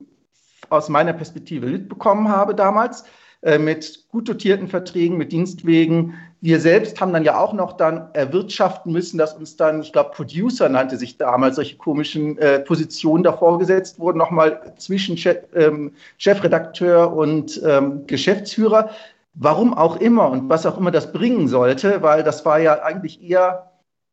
aus 0.70 0.90
meiner 0.90 1.14
Perspektive 1.14 1.66
mitbekommen 1.66 2.28
habe 2.28 2.54
damals, 2.54 3.06
äh, 3.42 3.58
mit 3.58 4.06
gut 4.10 4.28
dotierten 4.28 4.68
Verträgen, 4.68 5.18
mit 5.18 5.32
Dienstwegen. 5.32 6.14
Wir 6.42 6.60
selbst 6.60 7.00
haben 7.00 7.14
dann 7.14 7.24
ja 7.24 7.40
auch 7.40 7.54
noch 7.54 7.78
dann 7.78 8.10
erwirtschaften 8.14 8.92
müssen, 8.92 9.18
dass 9.18 9.34
uns 9.34 9.56
dann, 9.56 9.82
ich 9.82 9.94
glaube, 9.94 10.12
Producer 10.12 10.68
nannte 10.68 10.98
sich 10.98 11.18
damals, 11.18 11.56
solche 11.56 11.78
komischen 11.78 12.38
äh, 12.38 12.60
Positionen 12.60 13.24
davor 13.24 13.60
gesetzt 13.60 13.98
wurden, 13.98 14.18
nochmal 14.18 14.74
zwischen 14.78 15.18
Chef, 15.18 15.38
ähm, 15.56 15.94
Chefredakteur 16.18 17.14
und 17.14 17.62
ähm, 17.66 18.06
Geschäftsführer. 18.08 18.90
Warum 19.36 19.74
auch 19.74 20.02
immer 20.02 20.30
und 20.30 20.50
was 20.50 20.66
auch 20.66 20.78
immer 20.78 20.92
das 20.92 21.14
bringen 21.14 21.48
sollte, 21.48 22.02
weil 22.02 22.24
das 22.24 22.46
war 22.46 22.60
ja 22.60 22.84
eigentlich 22.84 23.24
eher, 23.24 23.72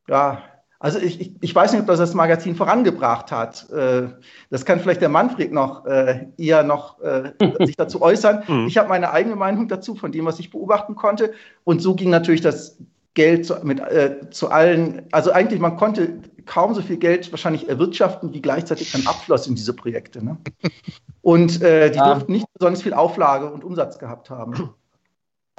ja, 0.09 0.41
also 0.81 1.01
ich, 1.01 1.21
ich, 1.21 1.33
ich 1.41 1.55
weiß 1.55 1.73
nicht, 1.73 1.81
ob 1.81 1.87
das 1.89 1.99
das 1.99 2.15
Magazin 2.15 2.55
vorangebracht 2.55 3.33
hat. 3.33 3.69
Äh, 3.71 4.09
das 4.51 4.65
kann 4.65 4.79
vielleicht 4.79 5.01
der 5.01 5.09
Manfred 5.09 5.53
noch 5.53 5.85
äh, 5.87 6.27
eher 6.37 6.63
noch 6.63 7.01
äh, 7.01 7.33
sich 7.65 7.77
dazu 7.77 8.03
äußern. 8.03 8.45
Mhm. 8.49 8.67
Ich 8.67 8.79
habe 8.79 8.89
meine 8.89 9.11
eigene 9.11 9.37
Meinung 9.37 9.69
dazu, 9.69 9.95
von 9.95 10.13
dem, 10.13 10.25
was 10.25 10.39
ich 10.39 10.51
beobachten 10.51 10.95
konnte. 10.95 11.33
Und 11.65 11.83
so 11.83 11.95
ging 11.95 12.09
natürlich 12.09 12.41
das 12.41 12.79
Geld 13.15 13.47
zu, 13.47 13.57
mit, 13.63 13.81
äh, 13.81 14.31
zu 14.31 14.51
allen, 14.51 15.03
also 15.13 15.33
eigentlich, 15.33 15.61
man 15.61 15.77
konnte 15.77 16.21
kaum 16.47 16.73
so 16.73 16.81
viel 16.81 16.97
Geld 16.97 17.31
wahrscheinlich 17.33 17.69
erwirtschaften, 17.69 18.33
wie 18.33 18.41
gleichzeitig 18.41 18.93
dann 18.93 19.07
abfloss 19.07 19.47
in 19.47 19.55
diese 19.55 19.75
Projekte. 19.75 20.25
Ne? 20.25 20.39
Und 21.21 21.61
äh, 21.61 21.91
die 21.91 21.99
ja. 21.99 22.15
durften 22.15 22.33
nicht 22.33 22.47
besonders 22.55 22.83
viel 22.83 22.95
Auflage 22.95 23.51
und 23.51 23.65
Umsatz 23.65 23.99
gehabt 23.99 24.31
haben. 24.31 24.71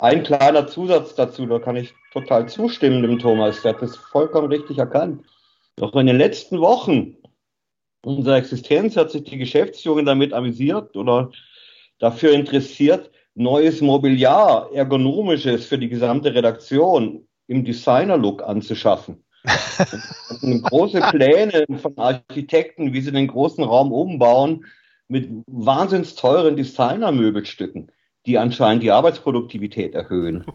Ein 0.01 0.23
kleiner 0.23 0.67
Zusatz 0.67 1.15
dazu, 1.15 1.45
da 1.45 1.59
kann 1.59 1.75
ich 1.75 1.93
total 2.13 2.47
zustimmen 2.47 3.01
dem 3.01 3.19
Thomas, 3.19 3.61
der 3.61 3.73
hat 3.73 3.81
das 3.81 3.97
vollkommen 3.97 4.47
richtig 4.47 4.77
erkannt. 4.77 5.25
Doch 5.75 5.93
in 5.95 6.07
den 6.07 6.17
letzten 6.17 6.61
Wochen 6.61 7.17
unserer 8.03 8.37
Existenz 8.37 8.95
hat 8.95 9.11
sich 9.11 9.23
die 9.23 9.37
Geschäftsführung 9.37 10.05
damit 10.05 10.33
amüsiert 10.33 10.95
oder 10.95 11.31
dafür 11.99 12.31
interessiert, 12.31 13.11
neues 13.35 13.81
Mobiliar, 13.81 14.69
ergonomisches 14.73 15.65
für 15.65 15.77
die 15.77 15.89
gesamte 15.89 16.33
Redaktion 16.33 17.27
im 17.47 17.65
Designer-Look 17.65 18.43
anzuschaffen. 18.43 19.23
große 20.41 21.01
Pläne 21.11 21.65
von 21.81 21.97
Architekten, 21.97 22.93
wie 22.93 23.01
sie 23.01 23.11
den 23.11 23.27
großen 23.27 23.63
Raum 23.63 23.91
umbauen, 23.91 24.65
mit 25.07 25.29
wahnsinns 25.47 26.15
teuren 26.15 26.55
Designer-Möbelstücken, 26.55 27.91
die 28.25 28.37
anscheinend 28.37 28.83
die 28.83 28.91
Arbeitsproduktivität 28.91 29.95
erhöhen. 29.95 30.45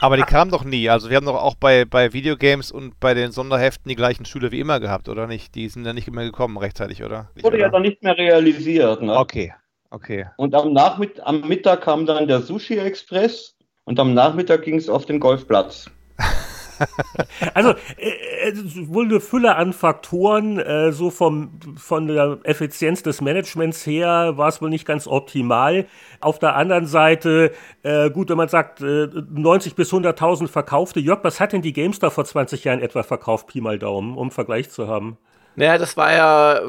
Aber 0.00 0.16
die 0.16 0.22
kamen 0.22 0.50
doch 0.50 0.64
nie. 0.64 0.88
Also 0.88 1.10
wir 1.10 1.16
haben 1.16 1.26
doch 1.26 1.42
auch 1.42 1.56
bei, 1.56 1.84
bei 1.84 2.12
Videogames 2.12 2.70
und 2.70 2.98
bei 3.00 3.14
den 3.14 3.32
Sonderheften 3.32 3.88
die 3.88 3.96
gleichen 3.96 4.24
Schüler 4.24 4.52
wie 4.52 4.60
immer 4.60 4.80
gehabt, 4.80 5.08
oder 5.08 5.26
nicht? 5.26 5.54
Die 5.54 5.68
sind 5.68 5.84
dann 5.84 5.96
nicht 5.96 6.08
immer 6.08 6.24
gekommen 6.24 6.56
rechtzeitig, 6.56 7.02
oder? 7.02 7.30
Wurde 7.34 7.56
oder? 7.56 7.58
ja 7.58 7.68
dann 7.68 7.82
nicht 7.82 8.02
mehr 8.02 8.16
realisiert. 8.16 9.02
Ne? 9.02 9.16
Okay, 9.16 9.52
okay. 9.90 10.26
Und 10.36 10.54
am, 10.54 10.72
Nachmitt 10.72 11.20
am 11.20 11.46
Mittag 11.48 11.82
kam 11.82 12.06
dann 12.06 12.28
der 12.28 12.40
Sushi 12.40 12.78
Express 12.78 13.56
und 13.84 13.98
am 13.98 14.14
Nachmittag 14.14 14.62
ging 14.62 14.76
es 14.76 14.88
auf 14.88 15.06
den 15.06 15.18
Golfplatz. 15.18 15.90
Also 17.54 17.70
äh, 17.96 18.52
wohl 18.86 19.06
eine 19.06 19.20
Fülle 19.20 19.56
an 19.56 19.72
Faktoren, 19.72 20.58
äh, 20.58 20.92
so 20.92 21.10
vom, 21.10 21.50
von 21.76 22.06
der 22.06 22.38
Effizienz 22.44 23.02
des 23.02 23.20
Managements 23.20 23.86
her 23.86 24.34
war 24.36 24.48
es 24.48 24.62
wohl 24.62 24.70
nicht 24.70 24.86
ganz 24.86 25.06
optimal. 25.06 25.86
Auf 26.20 26.38
der 26.38 26.56
anderen 26.56 26.86
Seite, 26.86 27.52
äh, 27.82 28.10
gut, 28.10 28.30
wenn 28.30 28.36
man 28.36 28.48
sagt, 28.48 28.80
äh, 28.80 29.08
90 29.30 29.74
bis 29.74 29.92
100.000 29.92 30.48
verkaufte, 30.48 31.00
Jörg, 31.00 31.20
was 31.22 31.40
hat 31.40 31.52
denn 31.52 31.62
die 31.62 31.72
GameStar 31.72 32.10
vor 32.10 32.24
20 32.24 32.64
Jahren 32.64 32.80
etwa 32.80 33.02
verkauft, 33.02 33.48
Pi 33.48 33.60
mal 33.60 33.78
Daumen, 33.78 34.16
um 34.16 34.30
Vergleich 34.30 34.70
zu 34.70 34.88
haben? 34.88 35.18
Naja, 35.58 35.76
das 35.76 35.96
war 35.96 36.12
ja 36.12 36.60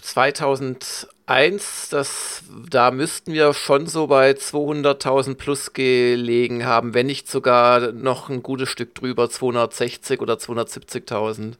2001, 0.00 1.88
das, 1.90 2.42
da 2.70 2.90
müssten 2.90 3.34
wir 3.34 3.52
schon 3.52 3.86
so 3.86 4.06
bei 4.06 4.30
200.000 4.30 5.34
plus 5.34 5.74
gelegen 5.74 6.64
haben, 6.64 6.94
wenn 6.94 7.04
nicht 7.04 7.30
sogar 7.30 7.92
noch 7.92 8.30
ein 8.30 8.42
gutes 8.42 8.70
Stück 8.70 8.94
drüber, 8.94 9.28
260 9.28 10.22
oder 10.22 10.36
270.000. 10.36 11.56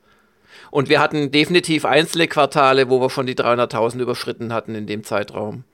Und 0.70 0.88
wir 0.88 0.98
hatten 1.00 1.30
definitiv 1.30 1.84
einzelne 1.84 2.26
Quartale, 2.26 2.88
wo 2.88 3.02
wir 3.02 3.10
schon 3.10 3.26
die 3.26 3.36
300.000 3.36 3.98
überschritten 3.98 4.54
hatten 4.54 4.74
in 4.74 4.86
dem 4.86 5.04
Zeitraum. 5.04 5.64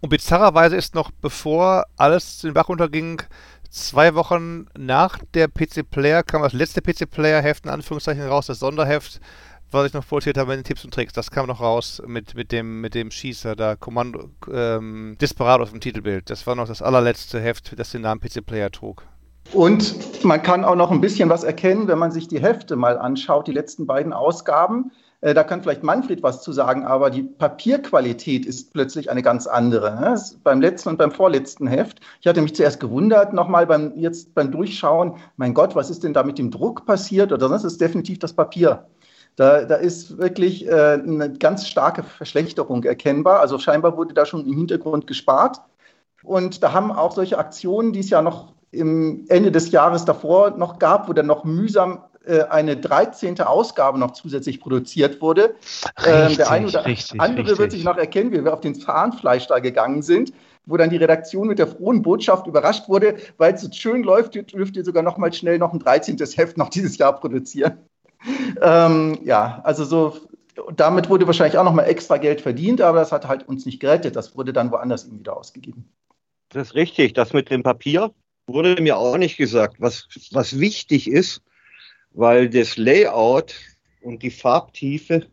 Und 0.00 0.08
bizarrerweise 0.08 0.76
ist 0.76 0.94
noch, 0.94 1.10
bevor 1.20 1.84
alles 1.98 2.40
den 2.40 2.54
Bach 2.54 2.70
runterging, 2.70 3.20
zwei 3.68 4.14
Wochen 4.14 4.68
nach 4.74 5.18
der 5.34 5.48
PC 5.48 5.90
Player 5.90 6.22
kam 6.22 6.40
das 6.40 6.54
letzte 6.54 6.80
PC 6.80 7.10
Player 7.10 7.42
Heft 7.42 7.66
in 7.66 7.70
Anführungszeichen 7.70 8.26
raus, 8.26 8.46
das 8.46 8.60
Sonderheft 8.60 9.20
was 9.70 9.86
ich 9.86 9.92
noch 9.92 10.04
vorgestellt 10.04 10.38
habe 10.38 10.50
mit 10.50 10.58
den 10.58 10.64
Tipps 10.64 10.84
und 10.84 10.94
Tricks, 10.94 11.12
das 11.12 11.30
kam 11.30 11.46
noch 11.46 11.60
raus 11.60 12.02
mit, 12.06 12.34
mit, 12.34 12.52
dem, 12.52 12.80
mit 12.80 12.94
dem 12.94 13.10
Schießer, 13.10 13.56
da 13.56 13.76
Kommando 13.76 14.30
ähm, 14.52 15.16
Desperados 15.20 15.72
im 15.72 15.80
Titelbild. 15.80 16.30
Das 16.30 16.46
war 16.46 16.54
noch 16.54 16.68
das 16.68 16.82
allerletzte 16.82 17.40
Heft, 17.40 17.78
das 17.78 17.90
den 17.90 18.02
Namen 18.02 18.20
PC 18.20 18.44
Player 18.44 18.70
trug. 18.70 19.02
Und 19.52 20.24
man 20.24 20.42
kann 20.42 20.64
auch 20.64 20.74
noch 20.74 20.90
ein 20.90 21.00
bisschen 21.00 21.28
was 21.28 21.44
erkennen, 21.44 21.88
wenn 21.88 21.98
man 21.98 22.10
sich 22.10 22.28
die 22.28 22.40
Hefte 22.40 22.76
mal 22.76 22.98
anschaut, 22.98 23.46
die 23.46 23.52
letzten 23.52 23.86
beiden 23.86 24.12
Ausgaben. 24.12 24.90
Äh, 25.20 25.34
da 25.34 25.44
kann 25.44 25.62
vielleicht 25.62 25.82
Manfred 25.82 26.22
was 26.22 26.42
zu 26.42 26.52
sagen, 26.52 26.84
aber 26.84 27.10
die 27.10 27.22
Papierqualität 27.22 28.44
ist 28.44 28.72
plötzlich 28.72 29.10
eine 29.10 29.22
ganz 29.22 29.46
andere. 29.46 29.94
Ne? 30.00 30.20
Beim 30.42 30.60
letzten 30.60 30.90
und 30.90 30.98
beim 30.98 31.12
vorletzten 31.12 31.66
Heft. 31.66 32.00
Ich 32.20 32.26
hatte 32.26 32.42
mich 32.42 32.54
zuerst 32.54 32.80
gewundert, 32.80 33.32
nochmal 33.32 33.66
beim, 33.66 33.92
jetzt 33.96 34.34
beim 34.34 34.50
Durchschauen, 34.50 35.16
mein 35.36 35.54
Gott, 35.54 35.74
was 35.74 35.90
ist 35.90 36.04
denn 36.04 36.12
da 36.12 36.22
mit 36.22 36.38
dem 36.38 36.50
Druck 36.50 36.86
passiert? 36.86 37.32
Oder 37.32 37.48
das 37.48 37.64
ist 37.64 37.80
definitiv 37.80 38.18
das 38.18 38.32
Papier. 38.32 38.86
Da, 39.36 39.64
da 39.64 39.74
ist 39.74 40.16
wirklich 40.16 40.66
äh, 40.66 40.94
eine 40.94 41.32
ganz 41.34 41.68
starke 41.68 42.02
Verschlechterung 42.02 42.82
erkennbar. 42.84 43.40
Also 43.40 43.58
scheinbar 43.58 43.96
wurde 43.98 44.14
da 44.14 44.24
schon 44.24 44.46
im 44.46 44.56
Hintergrund 44.56 45.06
gespart. 45.06 45.60
Und 46.22 46.62
da 46.62 46.72
haben 46.72 46.90
auch 46.90 47.12
solche 47.12 47.38
Aktionen, 47.38 47.92
die 47.92 48.00
es 48.00 48.08
ja 48.08 48.22
noch 48.22 48.54
im 48.70 49.26
Ende 49.28 49.52
des 49.52 49.70
Jahres 49.70 50.06
davor 50.06 50.50
noch 50.50 50.78
gab, 50.78 51.08
wo 51.08 51.12
dann 51.12 51.26
noch 51.26 51.44
mühsam 51.44 52.02
äh, 52.24 52.44
eine 52.44 52.78
13. 52.78 53.38
Ausgabe 53.42 53.98
noch 53.98 54.12
zusätzlich 54.12 54.58
produziert 54.58 55.20
wurde. 55.20 55.54
Richtig, 55.98 56.06
ähm, 56.06 56.36
der 56.36 56.50
eine 56.50 56.66
oder 56.66 56.86
richtig, 56.86 57.20
andere 57.20 57.42
richtig. 57.42 57.58
wird 57.58 57.72
sich 57.72 57.84
noch 57.84 57.98
erkennen, 57.98 58.32
wie 58.32 58.42
wir 58.42 58.54
auf 58.54 58.60
den 58.60 58.74
Fahnenfleisch 58.74 59.46
da 59.48 59.58
gegangen 59.58 60.00
sind, 60.00 60.32
wo 60.64 60.78
dann 60.78 60.88
die 60.88 60.96
Redaktion 60.96 61.46
mit 61.46 61.58
der 61.58 61.68
frohen 61.68 62.00
Botschaft 62.00 62.46
überrascht 62.46 62.88
wurde, 62.88 63.16
weil 63.36 63.54
es 63.54 63.60
so 63.60 63.70
schön 63.70 64.02
läuft, 64.02 64.34
dürft 64.34 64.76
ihr 64.76 64.84
sogar 64.84 65.02
noch 65.02 65.18
mal 65.18 65.32
schnell 65.32 65.58
noch 65.58 65.74
ein 65.74 65.78
13. 65.78 66.16
Heft 66.16 66.56
noch 66.56 66.70
dieses 66.70 66.96
Jahr 66.96 67.14
produzieren 67.14 67.78
ähm, 68.60 69.18
ja, 69.24 69.60
also 69.64 69.84
so, 69.84 70.16
damit 70.74 71.08
wurde 71.08 71.26
wahrscheinlich 71.26 71.58
auch 71.58 71.64
nochmal 71.64 71.88
extra 71.88 72.16
Geld 72.16 72.40
verdient, 72.40 72.80
aber 72.80 73.00
das 73.00 73.12
hat 73.12 73.28
halt 73.28 73.48
uns 73.48 73.66
nicht 73.66 73.80
gerettet. 73.80 74.16
Das 74.16 74.36
wurde 74.36 74.52
dann 74.52 74.70
woanders 74.70 75.06
eben 75.06 75.18
wieder 75.20 75.36
ausgegeben. 75.36 75.88
Das 76.48 76.68
ist 76.68 76.74
richtig. 76.74 77.14
Das 77.14 77.32
mit 77.32 77.50
dem 77.50 77.62
Papier 77.62 78.12
wurde 78.46 78.80
mir 78.80 78.96
auch 78.96 79.18
nicht 79.18 79.36
gesagt, 79.36 79.76
was, 79.80 80.08
was 80.32 80.58
wichtig 80.58 81.10
ist, 81.10 81.42
weil 82.12 82.48
das 82.48 82.76
Layout 82.76 83.54
und 84.02 84.22
die 84.22 84.30
Farbtiefe 84.30 85.26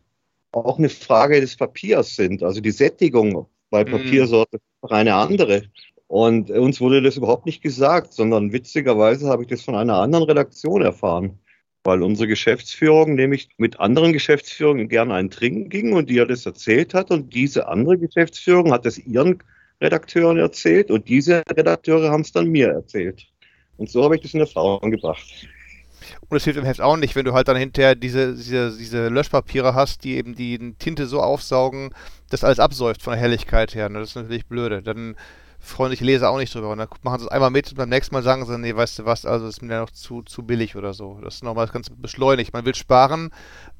auch 0.52 0.78
eine 0.78 0.88
Frage 0.88 1.40
des 1.40 1.56
Papiers 1.56 2.16
sind. 2.16 2.42
Also 2.42 2.60
die 2.60 2.70
Sättigung 2.70 3.46
bei 3.70 3.84
mhm. 3.84 3.90
Papiersorte 3.90 4.56
ist 4.56 4.92
eine 4.92 5.14
andere. 5.14 5.62
Und 6.06 6.50
uns 6.50 6.80
wurde 6.80 7.02
das 7.02 7.16
überhaupt 7.16 7.46
nicht 7.46 7.62
gesagt, 7.62 8.12
sondern 8.12 8.52
witzigerweise 8.52 9.28
habe 9.28 9.42
ich 9.42 9.48
das 9.48 9.62
von 9.62 9.74
einer 9.74 9.96
anderen 9.96 10.24
Redaktion 10.24 10.82
erfahren 10.82 11.38
weil 11.84 12.02
unsere 12.02 12.26
Geschäftsführung 12.26 13.14
nämlich 13.14 13.48
mit 13.58 13.78
anderen 13.78 14.12
Geschäftsführungen 14.12 14.88
gerne 14.88 15.14
einen 15.14 15.30
Trinken 15.30 15.68
ging 15.68 15.92
und 15.92 16.08
die 16.08 16.14
ja 16.14 16.24
das 16.24 16.46
erzählt 16.46 16.94
hat 16.94 17.10
und 17.10 17.34
diese 17.34 17.68
andere 17.68 17.98
Geschäftsführung 17.98 18.72
hat 18.72 18.86
es 18.86 18.98
ihren 18.98 19.42
Redakteuren 19.80 20.38
erzählt 20.38 20.90
und 20.90 21.08
diese 21.08 21.42
Redakteure 21.50 22.10
haben 22.10 22.22
es 22.22 22.32
dann 22.32 22.48
mir 22.48 22.68
erzählt. 22.68 23.26
Und 23.76 23.90
so 23.90 24.02
habe 24.04 24.16
ich 24.16 24.22
das 24.22 24.34
in 24.34 24.40
Erfahrung 24.40 24.90
gebracht. 24.90 25.26
Und 26.28 26.36
es 26.36 26.44
hilft 26.44 26.58
im 26.58 26.64
Heft 26.64 26.80
auch 26.80 26.96
nicht, 26.96 27.16
wenn 27.16 27.24
du 27.24 27.32
halt 27.32 27.48
dann 27.48 27.56
hinterher 27.56 27.94
diese, 27.94 28.34
diese, 28.34 28.76
diese 28.76 29.08
Löschpapiere 29.08 29.74
hast, 29.74 30.04
die 30.04 30.16
eben 30.16 30.34
die 30.34 30.74
Tinte 30.78 31.06
so 31.06 31.20
aufsaugen, 31.20 31.90
dass 32.30 32.44
alles 32.44 32.60
absäuft 32.60 33.02
von 33.02 33.12
der 33.12 33.20
Helligkeit 33.20 33.74
her. 33.74 33.88
Das 33.88 34.10
ist 34.10 34.16
natürlich 34.16 34.46
blöde. 34.46 34.82
Dann 34.82 35.16
freundliche 35.64 36.04
Leser 36.04 36.30
auch 36.30 36.38
nicht 36.38 36.54
drüber. 36.54 36.70
Und 36.70 36.78
dann 36.78 36.88
machen 37.02 37.18
sie 37.18 37.26
es 37.26 37.30
einmal 37.30 37.50
mit 37.50 37.70
und 37.70 37.76
beim 37.76 37.88
nächsten 37.88 38.14
Mal 38.14 38.22
sagen 38.22 38.44
sie, 38.46 38.58
nee, 38.58 38.74
weißt 38.74 39.00
du 39.00 39.04
was, 39.04 39.26
also 39.26 39.46
ist 39.46 39.62
mir 39.62 39.80
noch 39.80 39.90
zu, 39.90 40.22
zu 40.22 40.42
billig 40.42 40.76
oder 40.76 40.94
so. 40.94 41.18
Das 41.22 41.36
ist 41.36 41.44
nochmal 41.44 41.66
ganz 41.68 41.90
beschleunigt. 41.90 42.52
Man 42.52 42.64
will 42.64 42.74
sparen, 42.74 43.30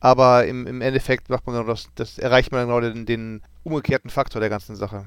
aber 0.01 0.47
im, 0.47 0.67
im 0.67 0.81
Endeffekt 0.81 1.29
macht 1.29 1.47
man 1.47 1.67
das, 1.67 1.89
das 1.95 2.19
erreicht 2.19 2.53
man 2.53 2.67
genau 2.67 2.81
den, 2.81 3.07
den 3.07 3.43
umgekehrten 3.63 4.11
Faktor 4.11 4.41
der 4.41 4.51
ganzen 4.51 4.77
Sache. 4.77 5.05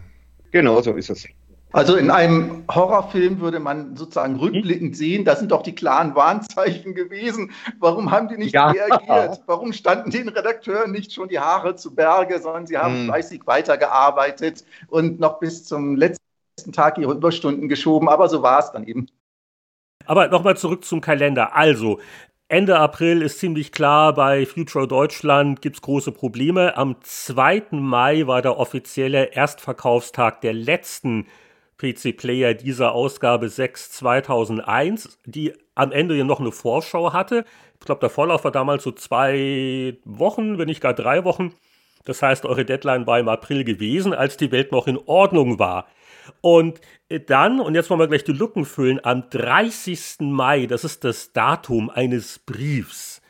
Genau, 0.51 0.81
so 0.81 0.93
ist 0.93 1.09
es. 1.09 1.27
Also 1.73 1.97
in 1.97 2.09
einem 2.09 2.63
Horrorfilm 2.73 3.41
würde 3.41 3.59
man 3.59 3.97
sozusagen 3.97 4.37
rückblickend 4.37 4.95
sehen, 4.95 5.25
das 5.25 5.39
sind 5.39 5.51
doch 5.51 5.63
die 5.63 5.75
klaren 5.75 6.15
Warnzeichen 6.15 6.95
gewesen. 6.95 7.51
Warum 7.79 8.09
haben 8.09 8.29
die 8.29 8.37
nicht 8.37 8.53
ja. 8.53 8.71
reagiert? 8.71 9.41
Warum 9.47 9.73
standen 9.73 10.09
den 10.09 10.29
Redakteuren 10.29 10.91
nicht 10.91 11.11
schon 11.11 11.27
die 11.27 11.39
Haare 11.39 11.75
zu 11.75 11.93
Berge, 11.93 12.39
sondern 12.41 12.67
sie 12.67 12.77
haben 12.77 12.95
hm. 12.95 13.05
fleißig 13.05 13.41
weitergearbeitet 13.45 14.63
und 14.87 15.19
noch 15.19 15.39
bis 15.39 15.65
zum 15.65 15.97
letzten 15.97 16.26
letzten 16.57 16.71
Tag 16.71 16.97
ihre 16.97 17.13
Überstunden 17.13 17.69
geschoben, 17.69 18.09
aber 18.09 18.29
so 18.29 18.41
war 18.41 18.59
es 18.59 18.71
dann 18.71 18.83
eben. 18.83 19.07
Aber 20.05 20.27
nochmal 20.29 20.57
zurück 20.57 20.83
zum 20.83 21.01
Kalender. 21.01 21.55
Also, 21.55 21.99
Ende 22.47 22.79
April 22.79 23.21
ist 23.21 23.39
ziemlich 23.39 23.71
klar, 23.71 24.13
bei 24.13 24.45
Future 24.45 24.87
Deutschland 24.87 25.61
gibt 25.61 25.75
es 25.75 25.81
große 25.81 26.11
Probleme. 26.11 26.75
Am 26.75 26.95
2. 27.01 27.65
Mai 27.71 28.25
war 28.25 28.41
der 28.41 28.57
offizielle 28.57 29.33
Erstverkaufstag 29.33 30.41
der 30.41 30.53
letzten 30.53 31.27
PC-Player 31.77 32.55
dieser 32.55 32.93
Ausgabe 32.93 33.49
6 33.49 33.91
2001, 33.91 35.19
die 35.25 35.53
am 35.75 35.91
Ende 35.91 36.15
ja 36.15 36.23
noch 36.23 36.39
eine 36.39 36.51
Vorschau 36.51 37.13
hatte. 37.13 37.45
Ich 37.79 37.85
glaube, 37.85 37.99
der 37.99 38.09
Vorlauf 38.09 38.45
war 38.45 38.51
damals 38.51 38.83
so 38.83 38.91
zwei 38.91 39.97
Wochen, 40.05 40.57
wenn 40.57 40.67
nicht 40.67 40.81
gar 40.81 40.95
drei 40.95 41.23
Wochen. 41.23 41.53
Das 42.05 42.23
heißt, 42.23 42.45
eure 42.45 42.65
Deadline 42.65 43.05
war 43.05 43.19
im 43.19 43.29
April 43.29 43.63
gewesen, 43.63 44.13
als 44.13 44.37
die 44.37 44.51
Welt 44.51 44.71
noch 44.71 44.87
in 44.87 44.97
Ordnung 44.97 45.59
war. 45.59 45.85
Und 46.41 46.81
dann, 47.27 47.59
und 47.59 47.75
jetzt 47.75 47.89
wollen 47.89 47.99
wir 47.99 48.07
gleich 48.07 48.23
die 48.23 48.31
Lücken 48.31 48.65
füllen, 48.65 49.03
am 49.03 49.29
30. 49.29 50.19
Mai, 50.21 50.65
das 50.65 50.83
ist 50.83 51.03
das 51.03 51.31
Datum 51.33 51.89
eines 51.89 52.39
Briefs, 52.39 53.21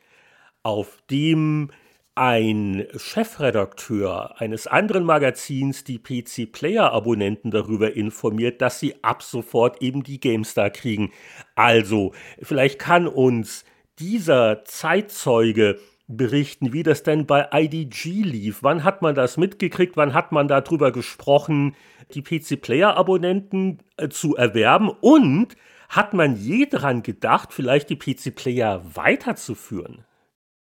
auf 0.63 0.97
dem 1.09 1.71
ein 2.17 2.87
Chefredakteur 2.95 4.41
eines 4.41 4.65
anderen 4.65 5.03
Magazins 5.03 5.83
die 5.83 5.99
PC 5.99 6.51
Player 6.51 6.91
Abonnenten 6.91 7.51
darüber 7.51 7.95
informiert, 7.95 8.59
dass 8.59 8.79
sie 8.79 9.03
ab 9.03 9.21
sofort 9.21 9.83
eben 9.83 10.01
die 10.01 10.19
GameStar 10.19 10.71
kriegen. 10.71 11.11
Also, 11.53 12.13
vielleicht 12.41 12.79
kann 12.79 13.07
uns 13.07 13.65
dieser 13.99 14.65
Zeitzeuge 14.65 15.79
berichten, 16.07 16.73
wie 16.73 16.83
das 16.83 17.03
denn 17.03 17.25
bei 17.25 17.47
IDG 17.51 18.23
lief. 18.23 18.63
Wann 18.63 18.83
hat 18.83 19.01
man 19.01 19.13
das 19.13 19.37
mitgekriegt? 19.37 19.97
Wann 19.97 20.13
hat 20.13 20.31
man 20.31 20.47
darüber 20.47 20.91
gesprochen, 20.91 21.75
die 22.13 22.21
PC-Player-Abonnenten 22.21 23.79
äh, 23.97 24.09
zu 24.09 24.35
erwerben? 24.35 24.89
Und 24.89 25.55
hat 25.89 26.13
man 26.13 26.35
je 26.35 26.65
daran 26.65 27.03
gedacht, 27.03 27.53
vielleicht 27.53 27.89
die 27.89 27.97
PC-Player 27.97 28.83
weiterzuführen? 28.95 30.03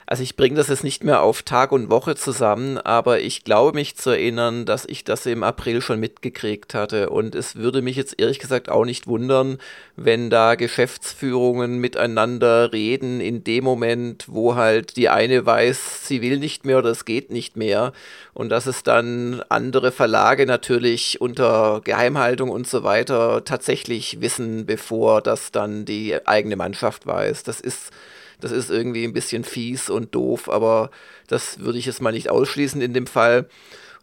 Also 0.09 0.23
ich 0.23 0.37
bringe 0.37 0.55
das 0.55 0.69
jetzt 0.69 0.85
nicht 0.85 1.03
mehr 1.03 1.21
auf 1.21 1.43
Tag 1.43 1.73
und 1.73 1.89
Woche 1.89 2.15
zusammen, 2.15 2.77
aber 2.77 3.19
ich 3.19 3.43
glaube 3.43 3.77
mich 3.77 3.97
zu 3.97 4.11
erinnern, 4.11 4.65
dass 4.65 4.85
ich 4.85 5.03
das 5.03 5.25
im 5.25 5.43
April 5.43 5.81
schon 5.81 5.99
mitgekriegt 5.99 6.73
hatte. 6.73 7.09
Und 7.09 7.35
es 7.35 7.57
würde 7.57 7.81
mich 7.81 7.97
jetzt 7.97 8.15
ehrlich 8.17 8.39
gesagt 8.39 8.69
auch 8.69 8.85
nicht 8.85 9.07
wundern, 9.07 9.57
wenn 9.97 10.29
da 10.29 10.55
Geschäftsführungen 10.55 11.79
miteinander 11.79 12.71
reden 12.71 13.19
in 13.19 13.43
dem 13.43 13.65
Moment, 13.65 14.23
wo 14.29 14.55
halt 14.55 14.95
die 14.95 15.09
eine 15.09 15.45
weiß, 15.45 16.07
sie 16.07 16.21
will 16.21 16.39
nicht 16.39 16.65
mehr 16.65 16.77
oder 16.77 16.91
es 16.91 17.03
geht 17.03 17.29
nicht 17.29 17.57
mehr. 17.57 17.91
Und 18.33 18.47
dass 18.47 18.65
es 18.65 18.83
dann 18.83 19.43
andere 19.49 19.91
Verlage 19.91 20.45
natürlich 20.45 21.19
unter 21.19 21.81
Geheimhaltung 21.83 22.49
und 22.49 22.65
so 22.65 22.85
weiter 22.85 23.43
tatsächlich 23.43 24.21
wissen, 24.21 24.65
bevor 24.65 25.21
das 25.21 25.51
dann 25.51 25.83
die 25.83 26.25
eigene 26.25 26.55
Mannschaft 26.55 27.05
weiß. 27.05 27.43
Das 27.43 27.59
ist 27.59 27.91
das 28.39 28.51
ist 28.51 28.69
irgendwie 28.69 29.03
ein 29.03 29.13
bisschen 29.13 29.43
fies 29.43 29.89
und 29.89 30.13
doof, 30.13 30.49
aber 30.49 30.91
das 31.27 31.59
würde 31.59 31.79
ich 31.79 31.85
jetzt 31.85 32.01
mal 32.01 32.11
nicht 32.11 32.29
ausschließen 32.29 32.81
in 32.81 32.93
dem 32.93 33.07
Fall. 33.07 33.47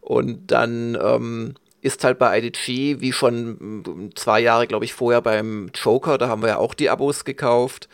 Und 0.00 0.50
dann 0.50 0.98
ähm, 1.00 1.54
ist 1.80 2.04
halt 2.04 2.18
bei 2.18 2.38
IDG, 2.38 3.00
wie 3.00 3.12
schon 3.12 4.10
zwei 4.14 4.40
Jahre, 4.40 4.66
glaube 4.66 4.84
ich, 4.84 4.94
vorher 4.94 5.20
beim 5.20 5.70
Joker, 5.74 6.18
da 6.18 6.28
haben 6.28 6.42
wir 6.42 6.48
ja 6.48 6.56
auch 6.58 6.74
die 6.74 6.90
Abos 6.90 7.24
gekauft. 7.24 7.88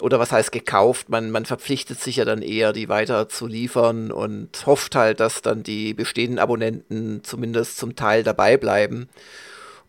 Oder 0.00 0.18
was 0.18 0.30
heißt 0.30 0.52
gekauft? 0.52 1.08
Man, 1.08 1.30
man 1.30 1.46
verpflichtet 1.46 2.00
sich 2.00 2.16
ja 2.16 2.24
dann 2.24 2.42
eher, 2.42 2.72
die 2.72 2.88
weiter 2.88 3.28
zu 3.28 3.46
liefern 3.46 4.12
und 4.12 4.66
hofft 4.66 4.94
halt, 4.94 5.20
dass 5.20 5.42
dann 5.42 5.62
die 5.62 5.94
bestehenden 5.94 6.38
Abonnenten 6.38 7.24
zumindest 7.24 7.78
zum 7.78 7.96
Teil 7.96 8.22
dabei 8.22 8.56
bleiben. 8.58 9.08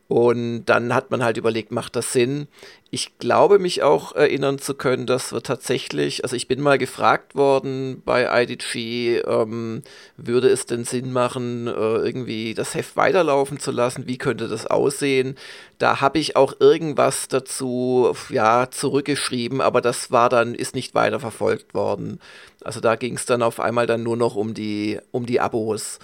Und 0.08 0.66
dann 0.66 0.94
hat 0.94 1.12
man 1.12 1.22
halt 1.22 1.36
überlegt, 1.36 1.74
macht 1.74 1.98
das 1.98 2.14
Sinn? 2.14 2.48
Ich 2.92 3.18
glaube 3.18 3.60
mich 3.60 3.84
auch 3.84 4.16
erinnern 4.16 4.58
zu 4.58 4.74
können, 4.74 5.06
dass 5.06 5.34
wir 5.34 5.44
tatsächlich, 5.44 6.24
also 6.24 6.38
ich 6.38 6.48
bin 6.48 6.62
mal 6.62 6.78
gefragt 6.78 7.36
worden 7.36 8.02
bei 8.06 8.44
IDG, 8.44 9.18
ähm, 9.28 9.84
würde 10.16 10.48
es 10.48 10.66
denn 10.66 10.86
Sinn 10.86 11.12
machen, 11.12 11.68
äh, 11.68 11.72
irgendwie 11.72 12.54
das 12.54 12.74
Heft 12.74 12.96
weiterlaufen 12.96 13.60
zu 13.60 13.72
lassen? 13.72 14.08
Wie 14.08 14.18
könnte 14.18 14.48
das 14.48 14.66
aussehen? 14.66 15.36
Da 15.78 16.00
habe 16.00 16.20
ich 16.20 16.38
auch 16.38 16.54
irgendwas 16.62 17.28
dazu, 17.28 18.16
ja, 18.30 18.72
zurückgeschrieben, 18.72 19.60
aber 19.60 19.82
das 19.82 20.10
war 20.10 20.30
dann, 20.30 20.56
ist 20.56 20.74
nicht 20.74 20.96
weiter 20.96 21.20
verfolgt 21.20 21.74
worden. 21.74 22.22
Also 22.64 22.80
da 22.80 22.96
ging 22.96 23.16
es 23.18 23.26
dann 23.26 23.42
auf 23.42 23.60
einmal 23.60 23.88
dann 23.88 24.04
nur 24.04 24.16
noch 24.16 24.36
um 24.38 24.54
die, 24.54 25.00
um 25.12 25.26
die 25.26 25.42
Abos. 25.42 26.00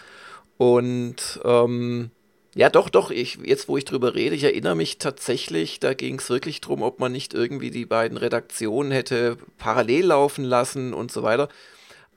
Und 0.57 1.39
ähm, 1.45 2.11
ja, 2.55 2.69
doch, 2.69 2.89
doch. 2.89 3.09
Ich, 3.09 3.39
jetzt, 3.43 3.67
wo 3.67 3.77
ich 3.77 3.85
drüber 3.85 4.13
rede, 4.13 4.35
ich 4.35 4.43
erinnere 4.43 4.75
mich 4.75 4.99
tatsächlich, 4.99 5.79
da 5.79 5.93
ging 5.93 6.19
es 6.19 6.29
wirklich 6.29 6.61
darum, 6.61 6.83
ob 6.83 6.99
man 6.99 7.11
nicht 7.11 7.33
irgendwie 7.33 7.71
die 7.71 7.85
beiden 7.85 8.17
Redaktionen 8.17 8.91
hätte 8.91 9.37
parallel 9.57 10.05
laufen 10.07 10.43
lassen 10.43 10.93
und 10.93 11.11
so 11.11 11.23
weiter. 11.23 11.49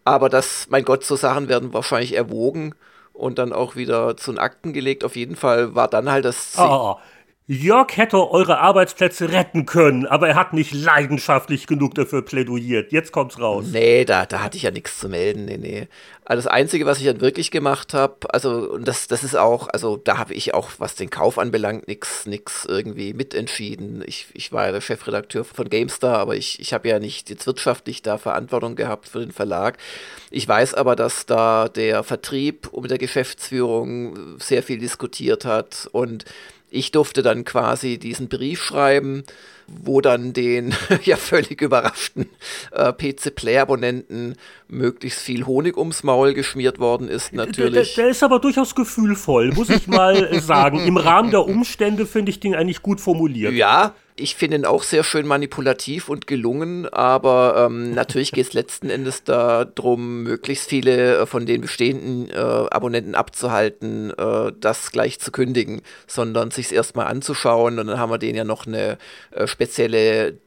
Aber 0.05 0.29
das, 0.29 0.67
mein 0.69 0.85
Gott, 0.85 1.05
so 1.05 1.17
Sachen 1.17 1.49
werden 1.49 1.73
wahrscheinlich 1.73 2.15
erwogen 2.15 2.75
und 3.13 3.39
dann 3.39 3.53
auch 3.53 3.77
wieder 3.77 4.17
zu 4.17 4.33
den 4.33 4.39
Akten 4.39 4.73
gelegt. 4.73 5.05
Auf 5.05 5.17
jeden 5.17 5.37
Fall 5.37 5.75
war 5.75 5.89
dann 5.89 6.11
halt 6.11 6.25
das. 6.25 6.55
Oh, 6.59 6.97
Jörg 7.49 7.97
hätte 7.97 8.29
eure 8.33 8.59
Arbeitsplätze 8.59 9.31
retten 9.31 9.67
können, 9.67 10.05
aber 10.05 10.27
er 10.29 10.35
hat 10.35 10.53
nicht 10.53 10.75
leidenschaftlich 10.75 11.69
genug 11.69 11.95
dafür 11.95 12.23
plädoyiert. 12.23 12.91
Jetzt 12.91 13.13
kommt's 13.13 13.39
raus. 13.39 13.67
Nee, 13.71 14.05
da, 14.05 14.27
da 14.27 14.43
hatte 14.43 14.57
ich 14.57 14.65
ja 14.65 14.73
nichts 14.73 14.99
zu 14.99 15.09
melden. 15.09 15.45
Nee, 15.45 15.57
nee. 15.57 15.89
Also 16.25 16.43
das 16.43 16.53
Einzige, 16.53 16.87
was 16.87 16.99
ich 16.99 17.05
dann 17.05 17.21
wirklich 17.21 17.53
gemacht 17.53 17.95
habe, 17.95 18.17
also 18.35 18.73
und 18.73 18.89
das, 18.89 19.07
das 19.07 19.23
ist 19.23 19.37
auch, 19.37 19.69
also 19.69 19.97
da 19.97 20.19
habe 20.19 20.35
ich 20.35 20.55
auch, 20.55 20.71
was 20.79 20.97
den 20.97 21.09
Kauf 21.09 21.39
anbelangt, 21.39 21.87
nichts 21.87 22.27
nix 22.27 22.65
irgendwie 22.65 23.15
mitentschieden. 23.15 24.03
Ich, 24.05 24.27
ich 24.33 24.51
war 24.51 24.67
ja 24.67 24.73
der 24.73 24.81
Chefredakteur 24.81 25.45
von 25.45 25.69
GameStar, 25.69 26.19
aber 26.19 26.35
ich, 26.35 26.59
ich 26.59 26.75
habe 26.75 26.89
ja 26.89 26.99
nicht 26.99 27.31
jetzt 27.31 27.47
wirtschaftlich 27.47 28.03
da 28.03 28.19
Verantwortung 28.19 28.75
gehabt 28.75 29.07
für 29.07 29.21
den 29.21 29.31
Verlag. 29.31 29.79
Ich 30.33 30.49
weiß 30.49 30.75
aber, 30.75 30.97
dass 30.97 31.27
da 31.27 31.69
der 31.69 32.03
Vertrieb 32.03 32.73
mit 32.77 32.91
der 32.91 32.99
Geschäftsführung 32.99 34.41
sehr 34.41 34.65
viel 34.65 34.79
diskutiert 34.79 35.45
hat 35.45 35.89
und 35.93 36.25
ich 36.77 36.93
durfte 36.93 37.23
dann 37.23 37.45
quasi 37.45 37.99
diesen 37.99 38.29
Brief 38.29 38.63
schreiben, 38.63 39.25
wo 39.67 40.01
dann 40.01 40.33
den 40.33 40.75
ja 41.05 41.17
völlig 41.17 41.61
überraschten 41.61 42.29
äh, 42.73 42.93
PC-Player-Abonnenten 42.93 44.37
möglichst 44.69 45.21
viel 45.21 45.47
Honig 45.47 45.77
ums 45.77 46.03
Maul 46.03 46.35
geschmiert 46.35 46.79
worden 46.79 47.09
ist, 47.09 47.33
natürlich. 47.33 47.95
Der, 47.95 48.05
der, 48.05 48.11
ist 48.11 48.23
aber 48.23 48.39
durchaus 48.39 48.75
gefühlvoll, 48.75 49.53
muss 49.53 49.71
ich 49.71 49.87
mal 49.87 50.41
sagen. 50.41 50.79
Im 50.81 50.97
Rahmen 50.97 51.31
der 51.31 51.45
Umstände 51.45 52.07
finde 52.07 52.31
ich 52.31 52.41
den 52.41 52.55
eigentlich 52.55 52.83
gut 52.83 53.01
formuliert. 53.01 53.55
Ja, 53.55 53.95
ich 54.17 54.35
finde 54.35 54.57
ihn 54.57 54.65
auch 54.65 54.83
sehr 54.83 55.05
schön 55.05 55.27
manipulativ 55.27 56.09
und 56.09 56.27
gelungen, 56.27 56.89
aber 56.89 57.67
ähm, 57.67 57.91
natürlich 57.95 58.33
geht 58.33 58.47
es 58.47 58.53
letzten 58.55 58.91
Endes 58.91 59.25
darum, 59.25 60.23
möglichst 60.23 60.69
viele 60.69 61.19
äh, 61.19 61.27
von 61.27 61.47
den 61.47 61.61
bestehenden 61.61 62.31
äh, 62.31 62.35
Abonnenten 62.35 63.15
abzuhalten, 63.15 64.11
äh, 64.11 64.53
das 64.59 64.91
gleich 64.91 65.21
zu 65.21 65.31
kündigen, 65.33 65.83
sondern 66.07 66.51
sich 66.51 66.67
es 66.67 66.73
erstmal 66.73 67.07
anzuschauen. 67.07 67.79
Und 67.79 67.89
dann 67.89 67.99
haben 67.99 68.11
wir 68.11 68.19
denen 68.19 68.37
ja 68.37 68.45
noch 68.45 68.67
eine 68.67 68.99
äh, 69.33 69.47
spezielle, 69.47 70.39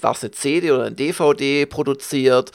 war 0.00 0.12
es 0.12 0.22
eine 0.22 0.30
CD 0.32 0.70
oder 0.70 0.86
eine 0.86 0.94
DVD 0.94 1.66
produziert, 1.66 2.52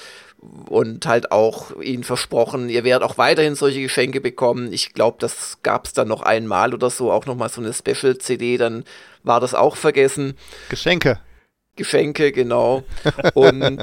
und 0.70 1.06
halt 1.06 1.32
auch 1.32 1.80
ihnen 1.82 2.04
versprochen, 2.04 2.70
ihr 2.70 2.84
werdet 2.84 3.08
auch 3.08 3.18
weiterhin 3.18 3.56
solche 3.56 3.82
Geschenke 3.82 4.22
bekommen. 4.22 4.74
Ich 4.74 4.94
glaube, 4.94 5.18
das 5.20 5.60
gab 5.64 5.86
es 5.86 5.94
dann 5.94 6.08
noch 6.08 6.22
einmal 6.22 6.74
oder 6.74 6.90
so, 6.90 7.12
auch 7.12 7.26
nochmal 7.26 7.50
so 7.50 7.62
eine 7.62 7.74
Special-CD, 7.74 8.58
dann 8.58 8.84
war 9.24 9.40
das 9.40 9.54
auch 9.54 9.76
vergessen. 9.76 10.36
Geschenke. 10.70 11.20
Geschenke, 11.76 12.32
genau. 12.32 12.84
Und 13.34 13.80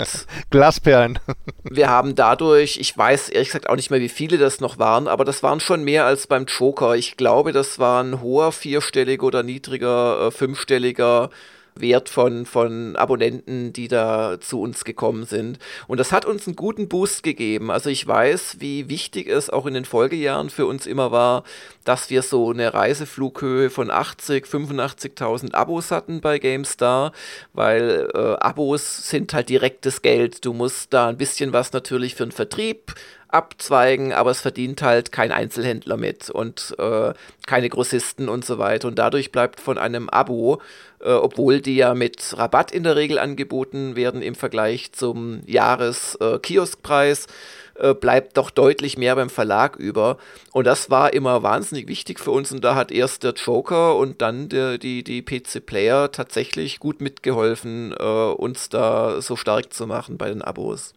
Glasperlen. 0.50 1.18
wir 1.64 1.88
haben 1.88 2.14
dadurch, 2.14 2.78
ich 2.78 2.96
weiß 2.96 3.30
ehrlich 3.30 3.48
gesagt 3.48 3.68
auch 3.68 3.74
nicht 3.74 3.90
mehr, 3.90 4.00
wie 4.00 4.08
viele 4.08 4.38
das 4.38 4.60
noch 4.60 4.78
waren, 4.78 5.08
aber 5.08 5.24
das 5.24 5.42
waren 5.42 5.58
schon 5.58 5.82
mehr 5.82 6.04
als 6.04 6.28
beim 6.28 6.44
Joker. 6.44 6.94
Ich 6.94 7.16
glaube, 7.16 7.52
das 7.52 7.78
war 7.80 8.02
ein 8.02 8.20
hoher 8.20 8.52
vierstelliger 8.52 9.24
oder 9.24 9.42
niedriger 9.42 10.26
äh, 10.26 10.30
fünfstelliger 10.30 11.30
Wert 11.74 12.08
von, 12.08 12.46
von 12.46 12.96
Abonnenten, 12.96 13.72
die 13.72 13.88
da 13.88 14.38
zu 14.40 14.60
uns 14.60 14.84
gekommen 14.84 15.24
sind. 15.24 15.58
Und 15.86 15.98
das 15.98 16.12
hat 16.12 16.24
uns 16.24 16.46
einen 16.46 16.56
guten 16.56 16.88
Boost 16.88 17.22
gegeben. 17.22 17.70
Also 17.70 17.90
ich 17.90 18.06
weiß, 18.06 18.56
wie 18.58 18.88
wichtig 18.88 19.28
es 19.28 19.50
auch 19.50 19.66
in 19.66 19.74
den 19.74 19.84
Folgejahren 19.84 20.50
für 20.50 20.66
uns 20.66 20.86
immer 20.86 21.12
war, 21.12 21.44
dass 21.84 22.10
wir 22.10 22.22
so 22.22 22.50
eine 22.50 22.74
Reiseflughöhe 22.74 23.70
von 23.70 23.90
80, 23.90 24.44
85.000 24.46 25.54
Abos 25.54 25.90
hatten 25.90 26.20
bei 26.20 26.38
GameStar, 26.38 27.12
weil 27.52 28.08
äh, 28.14 28.18
Abos 28.18 29.08
sind 29.08 29.32
halt 29.34 29.48
direktes 29.48 30.02
Geld. 30.02 30.44
Du 30.44 30.52
musst 30.52 30.92
da 30.92 31.08
ein 31.08 31.16
bisschen 31.16 31.52
was 31.52 31.72
natürlich 31.72 32.14
für 32.14 32.26
den 32.26 32.32
Vertrieb 32.32 32.94
abzweigen, 33.32 34.12
aber 34.12 34.30
es 34.30 34.40
verdient 34.40 34.82
halt 34.82 35.12
kein 35.12 35.32
Einzelhändler 35.32 35.96
mit 35.96 36.30
und 36.30 36.74
äh, 36.78 37.12
keine 37.46 37.68
Grossisten 37.68 38.28
und 38.28 38.44
so 38.44 38.58
weiter. 38.58 38.88
Und 38.88 38.98
dadurch 38.98 39.32
bleibt 39.32 39.60
von 39.60 39.78
einem 39.78 40.08
Abo, 40.08 40.60
äh, 41.00 41.12
obwohl 41.12 41.60
die 41.60 41.76
ja 41.76 41.94
mit 41.94 42.36
Rabatt 42.36 42.72
in 42.72 42.82
der 42.82 42.96
Regel 42.96 43.18
angeboten 43.18 43.96
werden 43.96 44.22
im 44.22 44.34
Vergleich 44.34 44.92
zum 44.92 45.40
Jahres-Kioskpreis, 45.46 47.26
äh, 47.74 47.94
bleibt 47.94 48.36
doch 48.36 48.50
deutlich 48.50 48.98
mehr 48.98 49.16
beim 49.16 49.30
Verlag 49.30 49.76
über. 49.76 50.18
Und 50.52 50.66
das 50.66 50.90
war 50.90 51.12
immer 51.12 51.42
wahnsinnig 51.42 51.88
wichtig 51.88 52.20
für 52.20 52.30
uns. 52.30 52.52
Und 52.52 52.62
da 52.62 52.74
hat 52.74 52.92
erst 52.92 53.24
der 53.24 53.32
Joker 53.32 53.96
und 53.96 54.20
dann 54.20 54.48
der, 54.48 54.78
die, 54.78 55.02
die 55.02 55.22
PC-Player 55.22 56.12
tatsächlich 56.12 56.78
gut 56.78 57.00
mitgeholfen, 57.00 57.94
äh, 57.98 58.04
uns 58.04 58.68
da 58.68 59.22
so 59.22 59.36
stark 59.36 59.72
zu 59.72 59.86
machen 59.86 60.18
bei 60.18 60.28
den 60.28 60.42
Abos. 60.42 60.92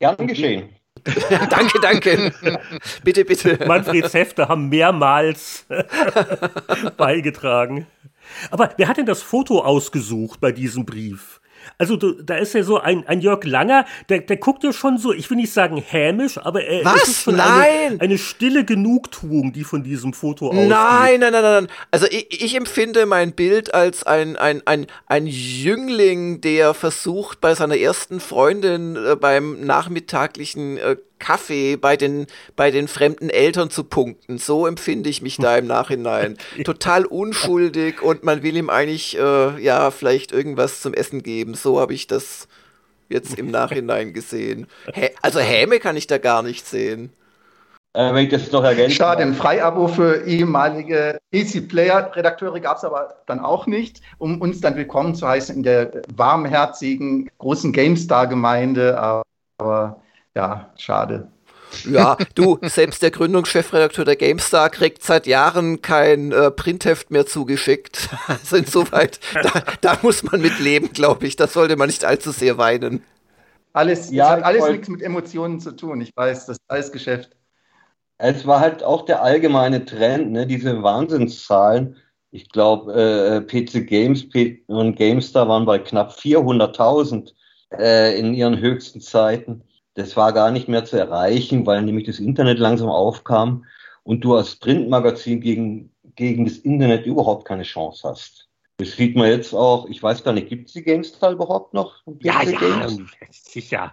Gern 0.00 0.26
geschehen. 0.26 0.77
danke, 1.50 1.80
danke. 1.80 2.32
bitte, 3.04 3.24
bitte. 3.24 3.58
Manfreds 3.66 4.14
Hefte 4.14 4.48
haben 4.48 4.68
mehrmals 4.68 5.66
beigetragen. 6.96 7.86
Aber 8.50 8.72
wer 8.76 8.88
hat 8.88 8.98
denn 8.98 9.06
das 9.06 9.22
Foto 9.22 9.60
ausgesucht 9.60 10.40
bei 10.40 10.52
diesem 10.52 10.84
Brief? 10.84 11.37
Also 11.78 11.96
du, 11.96 12.12
da 12.12 12.36
ist 12.36 12.54
ja 12.54 12.64
so 12.64 12.78
ein, 12.78 13.06
ein 13.06 13.20
Jörg 13.20 13.44
Langer, 13.44 13.86
der, 14.08 14.20
der 14.20 14.36
guckt 14.36 14.64
ja 14.64 14.72
schon 14.72 14.98
so, 14.98 15.12
ich 15.12 15.30
will 15.30 15.36
nicht 15.36 15.52
sagen 15.52 15.76
hämisch, 15.76 16.36
aber 16.36 16.64
er 16.64 16.84
Was? 16.84 17.08
ist 17.08 17.22
schon 17.22 17.36
nein. 17.36 17.92
Eine, 17.92 18.00
eine 18.00 18.18
stille 18.18 18.64
Genugtuung, 18.64 19.52
die 19.52 19.62
von 19.62 19.84
diesem 19.84 20.12
Foto 20.12 20.48
ausgeht. 20.48 20.68
Nein, 20.68 21.20
nein, 21.20 21.32
nein, 21.32 21.42
nein. 21.42 21.68
Also 21.92 22.06
ich, 22.06 22.42
ich 22.44 22.56
empfinde 22.56 23.06
mein 23.06 23.32
Bild 23.32 23.72
als 23.74 24.02
ein, 24.02 24.36
ein, 24.36 24.62
ein, 24.66 24.86
ein 25.06 25.26
Jüngling, 25.28 26.40
der 26.40 26.74
versucht, 26.74 27.40
bei 27.40 27.54
seiner 27.54 27.76
ersten 27.76 28.18
Freundin 28.18 28.96
äh, 28.96 29.14
beim 29.14 29.64
nachmittaglichen 29.64 30.78
äh, 30.78 30.96
Kaffee 31.18 31.76
bei 31.76 31.96
den, 31.96 32.26
bei 32.56 32.70
den 32.70 32.88
fremden 32.88 33.30
Eltern 33.30 33.70
zu 33.70 33.84
punkten. 33.84 34.38
So 34.38 34.66
empfinde 34.66 35.08
ich 35.08 35.22
mich 35.22 35.36
da 35.36 35.56
im 35.56 35.66
Nachhinein. 35.66 36.36
Total 36.64 37.04
unschuldig 37.04 38.02
und 38.02 38.24
man 38.24 38.42
will 38.42 38.56
ihm 38.56 38.70
eigentlich, 38.70 39.18
äh, 39.18 39.60
ja, 39.62 39.90
vielleicht 39.90 40.32
irgendwas 40.32 40.80
zum 40.80 40.94
Essen 40.94 41.22
geben. 41.22 41.54
So 41.54 41.80
habe 41.80 41.94
ich 41.94 42.06
das 42.06 42.48
jetzt 43.08 43.38
im 43.38 43.50
Nachhinein 43.50 44.12
gesehen. 44.12 44.66
Hä 44.92 45.10
also 45.22 45.40
Häme 45.40 45.78
kann 45.80 45.96
ich 45.96 46.06
da 46.06 46.18
gar 46.18 46.42
nicht 46.42 46.66
sehen. 46.66 47.12
Äh, 47.94 48.12
wenn 48.14 48.24
ich 48.24 48.30
das 48.30 48.52
noch 48.52 48.62
ergänze. 48.62 48.94
Schade, 48.94 49.22
ein 49.22 49.34
Freiabo 49.34 49.88
für 49.88 50.24
ehemalige 50.26 51.18
AC-Player-Redakteure 51.34 52.60
gab 52.60 52.76
es 52.76 52.84
aber 52.84 53.14
dann 53.26 53.40
auch 53.40 53.66
nicht, 53.66 54.02
um 54.18 54.40
uns 54.40 54.60
dann 54.60 54.76
willkommen 54.76 55.14
zu 55.14 55.26
heißen 55.26 55.56
in 55.56 55.62
der 55.62 56.02
warmherzigen, 56.14 57.30
großen 57.38 57.72
GameStar-Gemeinde. 57.72 58.98
Aber 59.00 60.00
Ja, 60.38 60.70
schade. 60.76 61.26
Ja, 61.84 62.16
du, 62.36 62.58
selbst 62.62 63.02
der 63.02 63.10
Gründungschefredakteur 63.10 64.04
der 64.04 64.14
GameStar 64.14 64.70
kriegt 64.70 65.02
seit 65.02 65.26
Jahren 65.26 65.82
kein 65.82 66.30
äh, 66.30 66.52
Printheft 66.52 67.10
mehr 67.10 67.26
zugeschickt. 67.26 68.08
Also 68.28 68.54
insoweit, 68.54 69.18
da, 69.34 69.64
da 69.80 69.98
muss 70.02 70.22
man 70.22 70.40
mit 70.40 70.60
leben, 70.60 70.92
glaube 70.92 71.26
ich. 71.26 71.34
Da 71.34 71.48
sollte 71.48 71.74
man 71.74 71.88
nicht 71.88 72.04
allzu 72.04 72.30
sehr 72.30 72.56
weinen. 72.56 73.02
Alles, 73.72 74.12
ja, 74.12 74.30
hat 74.30 74.44
alles 74.44 74.68
nichts 74.68 74.88
mit 74.88 75.02
Emotionen 75.02 75.58
zu 75.58 75.72
tun. 75.72 76.00
Ich 76.02 76.16
weiß, 76.16 76.46
das 76.46 76.58
ist 76.58 76.64
alles 76.68 76.92
Geschäft. 76.92 77.30
Es 78.18 78.46
war 78.46 78.60
halt 78.60 78.84
auch 78.84 79.06
der 79.06 79.24
allgemeine 79.24 79.84
Trend, 79.84 80.30
ne, 80.30 80.46
diese 80.46 80.84
Wahnsinnszahlen. 80.84 81.96
Ich 82.30 82.48
glaube, 82.50 82.92
äh, 82.94 83.40
PC 83.40 83.88
Games 83.88 84.24
und 84.68 84.94
GameStar 84.94 85.48
waren 85.48 85.66
bei 85.66 85.80
knapp 85.80 86.12
400.000 86.12 87.32
äh, 87.76 88.16
in 88.16 88.34
ihren 88.34 88.60
höchsten 88.60 89.00
Zeiten. 89.00 89.64
Das 89.98 90.16
war 90.16 90.32
gar 90.32 90.52
nicht 90.52 90.68
mehr 90.68 90.84
zu 90.84 90.96
erreichen, 90.96 91.66
weil 91.66 91.82
nämlich 91.82 92.06
das 92.06 92.20
Internet 92.20 92.60
langsam 92.60 92.88
aufkam 92.88 93.64
und 94.04 94.20
du 94.20 94.36
als 94.36 94.54
Printmagazin 94.54 95.40
gegen, 95.40 95.90
gegen 96.14 96.44
das 96.44 96.58
Internet 96.58 97.04
überhaupt 97.04 97.44
keine 97.44 97.64
Chance 97.64 98.08
hast. 98.08 98.48
Das 98.76 98.92
sieht 98.92 99.16
man 99.16 99.26
jetzt 99.28 99.52
auch, 99.52 99.88
ich 99.88 100.00
weiß 100.00 100.22
gar 100.22 100.34
nicht, 100.34 100.48
gibt 100.48 100.68
es 100.68 100.74
die 100.74 100.84
GameStar 100.84 101.32
überhaupt 101.32 101.74
noch? 101.74 102.00
Ja, 102.20 102.40
ja, 102.44 102.56
Games? 102.56 103.00
sicher. 103.32 103.92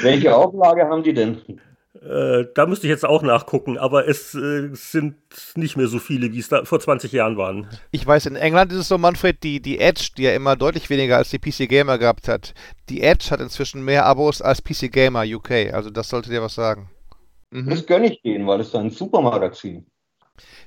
Welche 0.00 0.34
Auflage 0.34 0.88
haben 0.88 1.02
die 1.02 1.12
denn? 1.12 1.60
Äh, 2.02 2.46
da 2.54 2.66
müsste 2.66 2.86
ich 2.86 2.90
jetzt 2.90 3.04
auch 3.04 3.22
nachgucken, 3.22 3.76
aber 3.76 4.06
es 4.06 4.34
äh, 4.34 4.68
sind 4.72 5.16
nicht 5.56 5.76
mehr 5.76 5.88
so 5.88 5.98
viele, 5.98 6.32
wie 6.32 6.38
es 6.38 6.48
da 6.48 6.64
vor 6.64 6.78
20 6.78 7.10
Jahren 7.10 7.36
waren. 7.36 7.68
Ich 7.90 8.06
weiß, 8.06 8.26
in 8.26 8.36
England 8.36 8.72
ist 8.72 8.78
es 8.78 8.88
so, 8.88 8.98
Manfred, 8.98 9.42
die, 9.42 9.60
die 9.60 9.80
Edge, 9.80 10.10
die 10.16 10.22
ja 10.22 10.32
immer 10.32 10.54
deutlich 10.54 10.90
weniger 10.90 11.16
als 11.16 11.30
die 11.30 11.38
PC 11.38 11.68
Gamer 11.68 11.98
gehabt 11.98 12.28
hat, 12.28 12.54
die 12.88 13.02
Edge 13.02 13.30
hat 13.30 13.40
inzwischen 13.40 13.84
mehr 13.84 14.06
Abos 14.06 14.40
als 14.40 14.62
PC 14.62 14.92
Gamer 14.92 15.24
UK. 15.24 15.72
Also 15.72 15.90
das 15.90 16.08
sollte 16.08 16.30
dir 16.30 16.40
was 16.40 16.54
sagen. 16.54 16.88
Mhm. 17.50 17.70
Das 17.70 17.84
gönne 17.84 18.12
ich 18.12 18.22
denen, 18.22 18.46
weil 18.46 18.60
es 18.60 18.68
ist 18.68 18.76
ein 18.76 18.90
Supermagazin. 18.90 19.86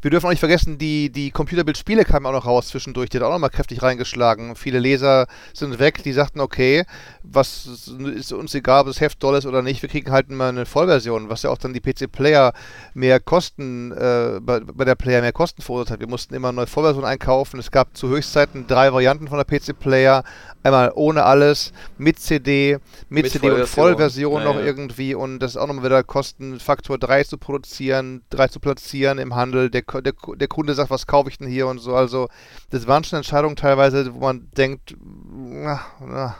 Wir 0.01 0.11
dürfen 0.11 0.27
auch 0.27 0.31
nicht 0.31 0.39
vergessen, 0.39 0.77
die, 0.77 1.11
die 1.11 1.31
Computerbild-Spiele 1.31 2.05
kamen 2.05 2.25
auch 2.25 2.31
noch 2.31 2.45
raus 2.45 2.67
zwischendurch. 2.67 3.09
Die 3.09 3.17
hat 3.17 3.23
auch 3.23 3.31
noch 3.31 3.39
mal 3.39 3.49
kräftig 3.49 3.81
reingeschlagen. 3.81 4.55
Viele 4.55 4.79
Leser 4.79 5.27
sind 5.53 5.79
weg, 5.79 6.03
die 6.03 6.13
sagten, 6.13 6.39
okay, 6.39 6.85
was 7.23 7.67
ist 8.15 8.33
uns 8.33 8.53
egal, 8.55 8.81
ob 8.81 8.87
das 8.87 9.01
Heft 9.01 9.21
doll 9.21 9.35
ist 9.35 9.45
oder 9.45 9.61
nicht, 9.61 9.81
wir 9.81 9.89
kriegen 9.89 10.11
halt 10.11 10.29
immer 10.29 10.47
eine 10.47 10.65
Vollversion, 10.65 11.29
was 11.29 11.43
ja 11.43 11.49
auch 11.49 11.57
dann 11.57 11.73
die 11.73 11.79
PC-Player 11.79 12.53
mehr 12.93 13.19
Kosten, 13.19 13.91
äh, 13.91 14.39
bei, 14.41 14.59
bei, 14.59 14.85
der 14.85 14.95
Player 14.95 15.21
mehr 15.21 15.33
Kosten 15.33 15.61
verursacht 15.61 15.91
hat. 15.91 15.99
Wir 15.99 16.07
mussten 16.07 16.33
immer 16.33 16.49
eine 16.49 16.57
neue 16.57 16.67
Vollversion 16.67 17.05
einkaufen. 17.05 17.59
Es 17.59 17.71
gab 17.71 17.95
zu 17.95 18.09
Höchstzeiten 18.09 18.67
drei 18.67 18.91
Varianten 18.91 19.27
von 19.27 19.37
der 19.37 19.45
PC-Player. 19.45 20.23
Einmal 20.63 20.91
ohne 20.95 21.23
alles, 21.23 21.73
mit 21.97 22.19
CD, 22.19 22.77
mit, 23.09 23.23
mit 23.23 23.31
CD 23.31 23.47
Vollversion. 23.47 23.61
und 23.61 23.67
Vollversion 23.67 24.41
ja, 24.41 24.53
noch 24.53 24.55
irgendwie 24.55 25.15
und 25.15 25.39
das 25.39 25.51
ist 25.51 25.57
auch 25.57 25.67
nochmal 25.67 25.85
wieder 25.85 26.03
Kostenfaktor 26.03 26.97
3 26.97 27.23
zu 27.23 27.37
produzieren, 27.37 28.21
3 28.29 28.47
zu 28.49 28.59
platzieren 28.59 29.17
im 29.17 29.35
Handel. 29.35 29.69
Der 29.69 29.81
der, 29.81 30.13
der 30.35 30.47
Kunde 30.47 30.73
sagt, 30.73 30.89
was 30.89 31.07
kaufe 31.07 31.29
ich 31.29 31.37
denn 31.37 31.47
hier 31.47 31.67
und 31.67 31.79
so. 31.79 31.95
Also 31.95 32.27
das 32.69 32.87
waren 32.87 33.03
schon 33.03 33.17
Entscheidungen 33.17 33.55
teilweise, 33.55 34.13
wo 34.13 34.19
man 34.19 34.49
denkt, 34.55 34.95
na, 34.99 35.81
na, 35.99 36.35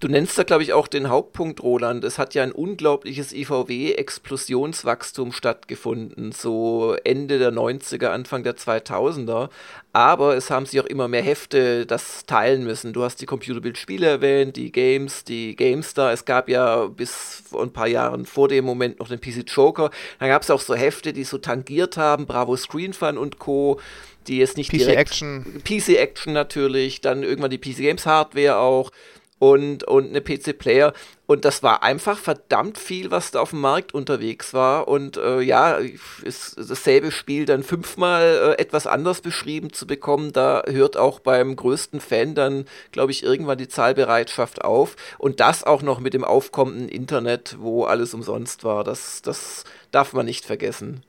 Du 0.00 0.06
nennst 0.06 0.38
da, 0.38 0.44
glaube 0.44 0.62
ich, 0.62 0.72
auch 0.72 0.86
den 0.86 1.08
Hauptpunkt, 1.08 1.60
Roland. 1.60 2.04
Es 2.04 2.18
hat 2.18 2.32
ja 2.34 2.44
ein 2.44 2.52
unglaubliches 2.52 3.32
IVW-Explosionswachstum 3.32 5.32
stattgefunden, 5.32 6.30
so 6.30 6.94
Ende 7.02 7.40
der 7.40 7.52
90er, 7.52 8.06
Anfang 8.06 8.44
der 8.44 8.56
2000er. 8.56 9.48
Aber 9.92 10.36
es 10.36 10.50
haben 10.50 10.66
sich 10.66 10.80
auch 10.80 10.86
immer 10.86 11.08
mehr 11.08 11.22
Hefte 11.22 11.84
das 11.84 12.24
teilen 12.26 12.62
müssen. 12.62 12.92
Du 12.92 13.02
hast 13.02 13.20
die 13.20 13.26
Computerbildspiele 13.26 14.06
erwähnt, 14.06 14.54
die 14.54 14.70
Games, 14.70 15.24
die 15.24 15.56
GameStar. 15.56 16.12
Es 16.12 16.24
gab 16.24 16.48
ja 16.48 16.86
bis 16.86 17.42
vor 17.50 17.64
ein 17.64 17.72
paar 17.72 17.88
Jahren 17.88 18.24
vor 18.24 18.46
dem 18.46 18.64
Moment 18.64 19.00
noch 19.00 19.08
den 19.08 19.20
PC 19.20 19.44
Joker. 19.48 19.90
Dann 20.20 20.28
gab 20.28 20.42
es 20.42 20.50
auch 20.50 20.60
so 20.60 20.76
Hefte, 20.76 21.12
die 21.12 21.24
so 21.24 21.38
tangiert 21.38 21.96
haben, 21.96 22.26
Bravo 22.26 22.56
Screen 22.56 22.92
Fun 22.92 23.18
und 23.18 23.40
Co 23.40 23.80
die 24.28 24.38
jetzt 24.38 24.58
nicht 24.58 24.70
PC 24.70 24.78
direkt 24.78 24.98
Action. 24.98 25.62
PC 25.64 25.96
Action 25.96 26.34
natürlich, 26.34 27.00
dann 27.00 27.22
irgendwann 27.22 27.50
die 27.50 27.58
PC 27.58 27.78
Games 27.78 28.04
Hardware 28.04 28.58
auch 28.58 28.90
und, 29.38 29.84
und 29.84 30.08
eine 30.08 30.20
PC-Player. 30.20 30.92
Und 31.26 31.44
das 31.44 31.62
war 31.62 31.82
einfach 31.82 32.18
verdammt 32.18 32.78
viel, 32.78 33.10
was 33.10 33.30
da 33.30 33.40
auf 33.40 33.50
dem 33.50 33.60
Markt 33.60 33.94
unterwegs 33.94 34.54
war. 34.54 34.88
Und 34.88 35.16
äh, 35.16 35.40
ja, 35.40 35.78
ist 36.22 36.56
dasselbe 36.58 37.10
Spiel 37.12 37.44
dann 37.44 37.62
fünfmal 37.62 38.56
äh, 38.58 38.62
etwas 38.62 38.86
anders 38.86 39.20
beschrieben 39.20 39.72
zu 39.72 39.86
bekommen, 39.86 40.32
da 40.32 40.62
hört 40.66 40.96
auch 40.96 41.20
beim 41.20 41.54
größten 41.54 42.00
Fan 42.00 42.34
dann, 42.34 42.64
glaube 42.92 43.12
ich, 43.12 43.22
irgendwann 43.22 43.58
die 43.58 43.68
Zahlbereitschaft 43.68 44.64
auf. 44.64 44.96
Und 45.18 45.40
das 45.40 45.64
auch 45.64 45.82
noch 45.82 46.00
mit 46.00 46.14
dem 46.14 46.24
aufkommenden 46.24 46.88
Internet, 46.88 47.56
wo 47.60 47.84
alles 47.84 48.14
umsonst 48.14 48.64
war. 48.64 48.84
Das, 48.84 49.22
das 49.22 49.64
darf 49.90 50.12
man 50.12 50.26
nicht 50.26 50.44
vergessen. 50.44 51.02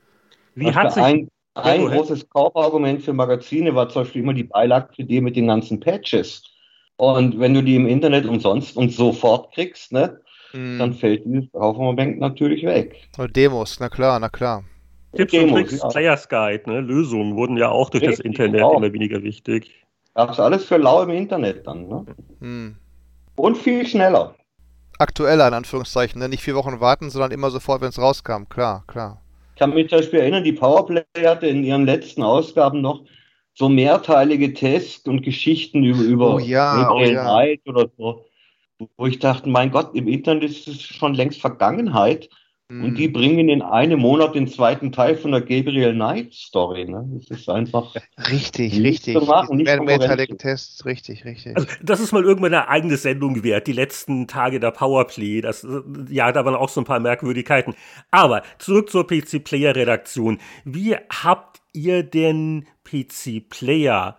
Wie 0.54 0.74
hat 0.74 0.92
sich 0.92 1.02
ein, 1.02 1.28
ein 1.54 1.86
großes 1.86 2.28
Kaufargument 2.28 3.02
für 3.02 3.12
Magazine 3.12 3.74
war 3.74 3.88
zum 3.88 4.02
Beispiel 4.02 4.22
immer 4.22 4.34
die 4.34 4.44
Beilagsidee 4.44 5.20
mit 5.20 5.36
den 5.36 5.46
ganzen 5.46 5.80
Patches 5.80 6.42
und 7.00 7.40
wenn 7.40 7.54
du 7.54 7.62
die 7.62 7.76
im 7.76 7.86
Internet 7.86 8.26
umsonst 8.26 8.76
und 8.76 8.92
sofort 8.92 9.54
kriegst, 9.54 9.90
ne, 9.90 10.20
mm. 10.52 10.78
dann 10.78 10.92
fällt 10.92 11.24
dieses 11.24 11.50
Kaufmann 11.52 12.18
natürlich 12.18 12.62
weg. 12.62 12.94
Demos, 13.34 13.80
na 13.80 13.88
klar, 13.88 14.20
na 14.20 14.28
klar. 14.28 14.64
Tipps 15.16 15.32
Demos, 15.32 15.48
und 15.48 15.54
Tricks, 15.54 15.82
ja. 15.82 15.88
Players 15.88 16.28
Guide, 16.28 16.62
ne? 16.66 16.80
Lösungen 16.80 17.36
wurden 17.36 17.56
ja 17.56 17.70
auch 17.70 17.88
durch 17.88 18.02
Richtig, 18.02 18.18
das 18.18 18.26
Internet 18.26 18.62
auch. 18.62 18.76
immer 18.76 18.92
weniger 18.92 19.22
wichtig. 19.22 19.70
Gab's 20.14 20.38
alles 20.38 20.66
für 20.66 20.76
lau 20.76 21.02
im 21.02 21.08
Internet 21.08 21.66
dann, 21.66 21.88
ne? 21.88 22.04
Mm. 22.40 22.76
Und 23.36 23.56
viel 23.56 23.86
schneller. 23.86 24.34
Aktueller, 24.98 25.48
in 25.48 25.54
Anführungszeichen, 25.54 26.20
ne? 26.20 26.28
Nicht 26.28 26.42
vier 26.42 26.54
Wochen 26.54 26.80
warten, 26.80 27.08
sondern 27.08 27.30
immer 27.30 27.50
sofort, 27.50 27.80
wenn 27.80 27.88
es 27.88 27.98
rauskam, 27.98 28.44
klar, 28.50 28.84
klar. 28.86 29.22
Ich 29.54 29.60
kann 29.60 29.72
mich 29.72 29.88
zum 29.88 30.00
Beispiel 30.00 30.20
erinnern, 30.20 30.44
die 30.44 30.52
Powerplay 30.52 31.02
hatte 31.24 31.46
in 31.46 31.64
ihren 31.64 31.86
letzten 31.86 32.22
Ausgaben 32.22 32.82
noch 32.82 33.04
so 33.54 33.68
mehrteilige 33.68 34.54
Tests 34.54 35.06
und 35.06 35.22
Geschichten 35.22 35.84
über, 35.84 36.02
über 36.02 36.34
oh 36.34 36.38
ja, 36.38 36.90
oh 36.90 37.00
ja. 37.00 37.44
oder 37.66 37.90
so, 37.96 38.24
wo 38.96 39.06
ich 39.06 39.18
dachte, 39.18 39.48
mein 39.48 39.70
Gott, 39.70 39.94
im 39.94 40.08
Internet 40.08 40.44
ist 40.44 40.68
es 40.68 40.80
schon 40.80 41.14
längst 41.14 41.40
Vergangenheit. 41.40 42.28
Und 42.70 42.94
die 42.98 43.08
mhm. 43.08 43.12
bringen 43.12 43.48
in 43.48 43.62
einem 43.62 43.98
Monat 43.98 44.36
den 44.36 44.46
zweiten 44.46 44.92
Teil 44.92 45.16
von 45.16 45.32
der 45.32 45.40
Gabriel 45.40 45.92
Knight 45.92 46.32
Story. 46.32 46.84
Ne? 46.84 47.04
Das 47.14 47.40
ist 47.40 47.48
einfach. 47.48 47.96
Richtig, 48.30 48.80
richtig. 48.80 49.16
Mehrteilige 49.50 50.36
Tests, 50.36 50.84
richtig, 50.84 51.24
richtig. 51.24 51.56
Also, 51.56 51.66
das 51.82 51.98
ist 51.98 52.12
mal 52.12 52.22
irgendwann 52.22 52.54
eine 52.54 52.68
eigene 52.68 52.96
Sendung 52.96 53.42
wert, 53.42 53.66
die 53.66 53.72
letzten 53.72 54.28
Tage 54.28 54.60
der 54.60 54.70
Powerplay. 54.70 55.40
Das, 55.40 55.66
ja, 56.08 56.30
da 56.30 56.44
waren 56.44 56.54
auch 56.54 56.68
so 56.68 56.80
ein 56.82 56.84
paar 56.84 57.00
Merkwürdigkeiten. 57.00 57.74
Aber 58.12 58.42
zurück 58.58 58.88
zur 58.88 59.04
PC 59.04 59.42
Player 59.42 59.74
Redaktion. 59.74 60.38
Wie 60.64 60.94
habt 60.94 61.59
ihr 61.72 62.02
denn 62.02 62.66
PC 62.84 63.48
Player 63.48 64.18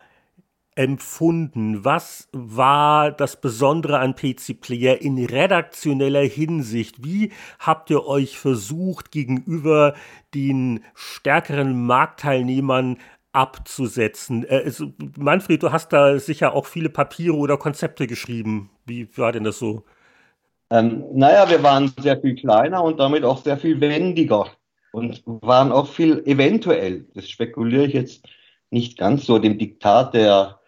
empfunden? 0.76 1.84
Was 1.84 2.30
war 2.32 3.12
das 3.12 3.40
Besondere 3.40 4.00
an 4.00 4.16
PC 4.16 4.60
Player 4.60 5.02
in 5.02 5.24
redaktioneller 5.24 6.24
Hinsicht? 6.24 7.04
Wie 7.04 7.32
habt 7.60 7.90
ihr 7.90 8.06
euch 8.06 8.40
versucht, 8.40 9.12
gegenüber 9.12 9.94
den 10.34 10.84
stärkeren 10.96 11.86
Marktteilnehmern 11.86 12.98
abzusetzen? 13.34 14.44
Äh, 14.46 14.72
Manfred, 15.18 15.64
du 15.64 15.72
hast 15.72 15.90
da 15.90 16.20
sicher 16.20 16.54
auch 16.54 16.66
viele 16.66 16.90
Papiere 16.90 17.36
oder 17.36 17.58
Konzepte 17.58 18.08
geschrieben. 18.08 18.70
Wie 18.86 19.08
war 19.18 19.32
denn 19.32 19.44
das 19.44 19.60
so? 19.60 19.84
Ähm, 20.70 21.04
naja, 21.14 21.50
wir 21.50 21.62
waren 21.64 21.94
sehr 22.00 22.20
viel 22.22 22.36
kleiner 22.36 22.82
und 22.82 22.98
damit 23.00 23.26
auch 23.26 23.44
sehr 23.44 23.58
viel 23.58 23.82
wendiger 23.82 24.48
und 24.92 25.24
waren 25.26 25.72
auch 25.72 25.88
viel 25.88 26.22
eventuell, 26.26 27.06
das 27.14 27.30
spekuliere 27.30 27.86
ich 27.86 27.94
jetzt 27.94 28.26
nicht 28.70 28.98
ganz 28.98 29.26
so 29.26 29.40
dem 29.40 29.58
Diktat 29.58 30.14
der 30.14 30.60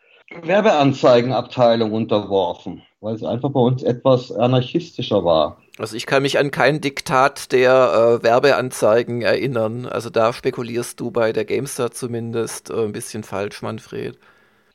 Werbeanzeigenabteilung 0.41 1.91
unterworfen, 1.91 2.82
weil 3.01 3.15
es 3.15 3.24
einfach 3.24 3.51
bei 3.51 3.59
uns 3.59 3.84
etwas 3.84 4.32
anarchistischer 4.32 5.24
war. 5.24 5.57
Also 5.78 5.95
ich 5.95 6.05
kann 6.05 6.24
mich 6.24 6.38
an 6.38 6.51
kein 6.51 6.82
Diktat 6.82 7.51
der 7.51 8.19
äh, 8.21 8.24
Werbeanzeigen 8.24 9.21
erinnern. 9.21 9.86
Also 9.86 10.09
da 10.09 10.32
spekulierst 10.32 10.99
du 10.99 11.11
bei 11.11 11.34
der 11.34 11.45
GameStar 11.45 11.91
zumindest 11.91 12.69
äh, 12.69 12.84
ein 12.84 12.91
bisschen 12.91 13.24
falsch, 13.24 13.61
Manfred. 13.61 14.17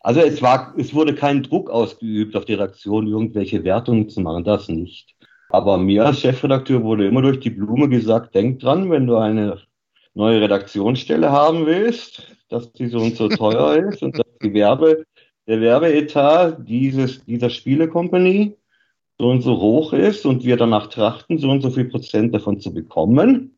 Also 0.00 0.20
es 0.20 0.40
war, 0.42 0.74
es 0.76 0.94
wurde 0.94 1.14
kein 1.14 1.42
Druck 1.42 1.70
ausgeübt 1.70 2.36
auf 2.36 2.44
die 2.44 2.54
Redaktion, 2.54 3.06
irgendwelche 3.06 3.64
Wertungen 3.64 4.08
zu 4.08 4.20
machen, 4.20 4.44
das 4.44 4.68
nicht. 4.68 5.14
Aber 5.50 5.78
mir 5.78 6.06
als 6.06 6.20
Chefredakteur 6.20 6.82
wurde 6.82 7.06
immer 7.06 7.22
durch 7.22 7.40
die 7.40 7.50
Blume 7.50 7.88
gesagt, 7.88 8.34
denk 8.34 8.60
dran, 8.60 8.90
wenn 8.90 9.06
du 9.06 9.16
eine 9.16 9.58
neue 10.14 10.40
Redaktionsstelle 10.42 11.30
haben 11.30 11.66
willst, 11.66 12.36
dass 12.48 12.72
die 12.72 12.88
so 12.88 12.98
und 12.98 13.16
so 13.16 13.28
teuer 13.28 13.76
ist 13.88 14.02
und 14.02 14.18
dass 14.18 14.26
die 14.42 14.52
Werbe, 14.52 15.04
der 15.46 15.60
Werbeetat 15.60 16.68
dieses, 16.68 17.24
dieser 17.24 17.48
Spielecompany 17.48 18.56
so 19.18 19.30
und 19.30 19.42
so 19.42 19.58
hoch 19.58 19.92
ist 19.92 20.26
und 20.26 20.44
wir 20.44 20.56
danach 20.56 20.88
trachten, 20.88 21.38
so 21.38 21.50
und 21.50 21.62
so 21.62 21.70
viel 21.70 21.86
Prozent 21.86 22.34
davon 22.34 22.60
zu 22.60 22.72
bekommen. 22.72 23.57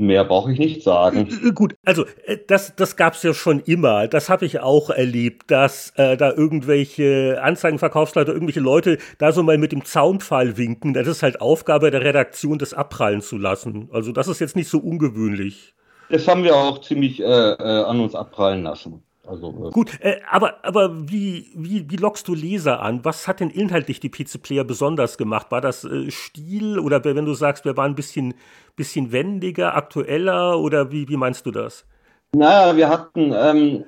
Mehr 0.00 0.24
brauche 0.24 0.50
ich 0.50 0.58
nicht 0.58 0.82
sagen. 0.82 1.28
Gut, 1.54 1.74
also 1.84 2.06
äh, 2.24 2.38
das, 2.46 2.74
das 2.74 2.96
gab 2.96 3.12
es 3.12 3.22
ja 3.22 3.34
schon 3.34 3.60
immer. 3.60 4.08
Das 4.08 4.30
habe 4.30 4.46
ich 4.46 4.60
auch 4.60 4.88
erlebt, 4.88 5.50
dass 5.50 5.92
äh, 5.96 6.16
da 6.16 6.32
irgendwelche 6.32 7.38
Anzeigenverkaufsleute, 7.42 8.32
irgendwelche 8.32 8.60
Leute 8.60 8.96
da 9.18 9.30
so 9.32 9.42
mal 9.42 9.58
mit 9.58 9.72
dem 9.72 9.84
Zaunpfahl 9.84 10.56
winken. 10.56 10.94
Das 10.94 11.06
ist 11.06 11.22
halt 11.22 11.42
Aufgabe 11.42 11.90
der 11.90 12.00
Redaktion, 12.00 12.58
das 12.58 12.72
abprallen 12.72 13.20
zu 13.20 13.36
lassen. 13.36 13.90
Also 13.92 14.12
das 14.12 14.26
ist 14.26 14.40
jetzt 14.40 14.56
nicht 14.56 14.70
so 14.70 14.78
ungewöhnlich. 14.78 15.74
Das 16.08 16.26
haben 16.26 16.44
wir 16.44 16.56
auch 16.56 16.80
ziemlich 16.80 17.20
äh, 17.20 17.24
äh, 17.24 17.84
an 17.84 18.00
uns 18.00 18.14
abprallen 18.14 18.62
lassen. 18.62 19.02
Also, 19.30 19.68
äh 19.68 19.70
Gut, 19.70 20.00
äh, 20.00 20.16
aber, 20.28 20.64
aber 20.64 21.08
wie, 21.08 21.46
wie, 21.54 21.88
wie 21.88 21.96
lockst 21.96 22.26
du 22.26 22.34
Leser 22.34 22.82
an? 22.82 23.04
Was 23.04 23.28
hat 23.28 23.38
denn 23.38 23.50
inhaltlich 23.50 24.00
die 24.00 24.08
PC 24.08 24.42
Player 24.42 24.64
besonders 24.64 25.18
gemacht? 25.18 25.52
War 25.52 25.60
das 25.60 25.84
äh, 25.84 26.10
Stil 26.10 26.80
oder 26.80 27.04
wenn 27.04 27.24
du 27.24 27.34
sagst, 27.34 27.64
wir 27.64 27.76
waren 27.76 27.92
ein 27.92 27.94
bisschen, 27.94 28.34
bisschen 28.74 29.12
wendiger, 29.12 29.76
aktueller 29.76 30.58
oder 30.58 30.90
wie, 30.90 31.08
wie 31.08 31.16
meinst 31.16 31.46
du 31.46 31.52
das? 31.52 31.86
Naja, 32.34 32.76
wir 32.76 32.88
hatten 32.88 33.32
ähm, 33.32 33.84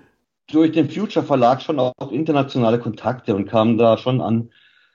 durch 0.48 0.70
den 0.70 0.88
Future 0.88 1.26
Verlag 1.26 1.60
schon 1.60 1.80
auch 1.80 2.12
internationale 2.12 2.78
Kontakte 2.78 3.34
und 3.34 3.46
kamen 3.46 3.78
da 3.78 3.98
schon 3.98 4.20
an 4.20 4.50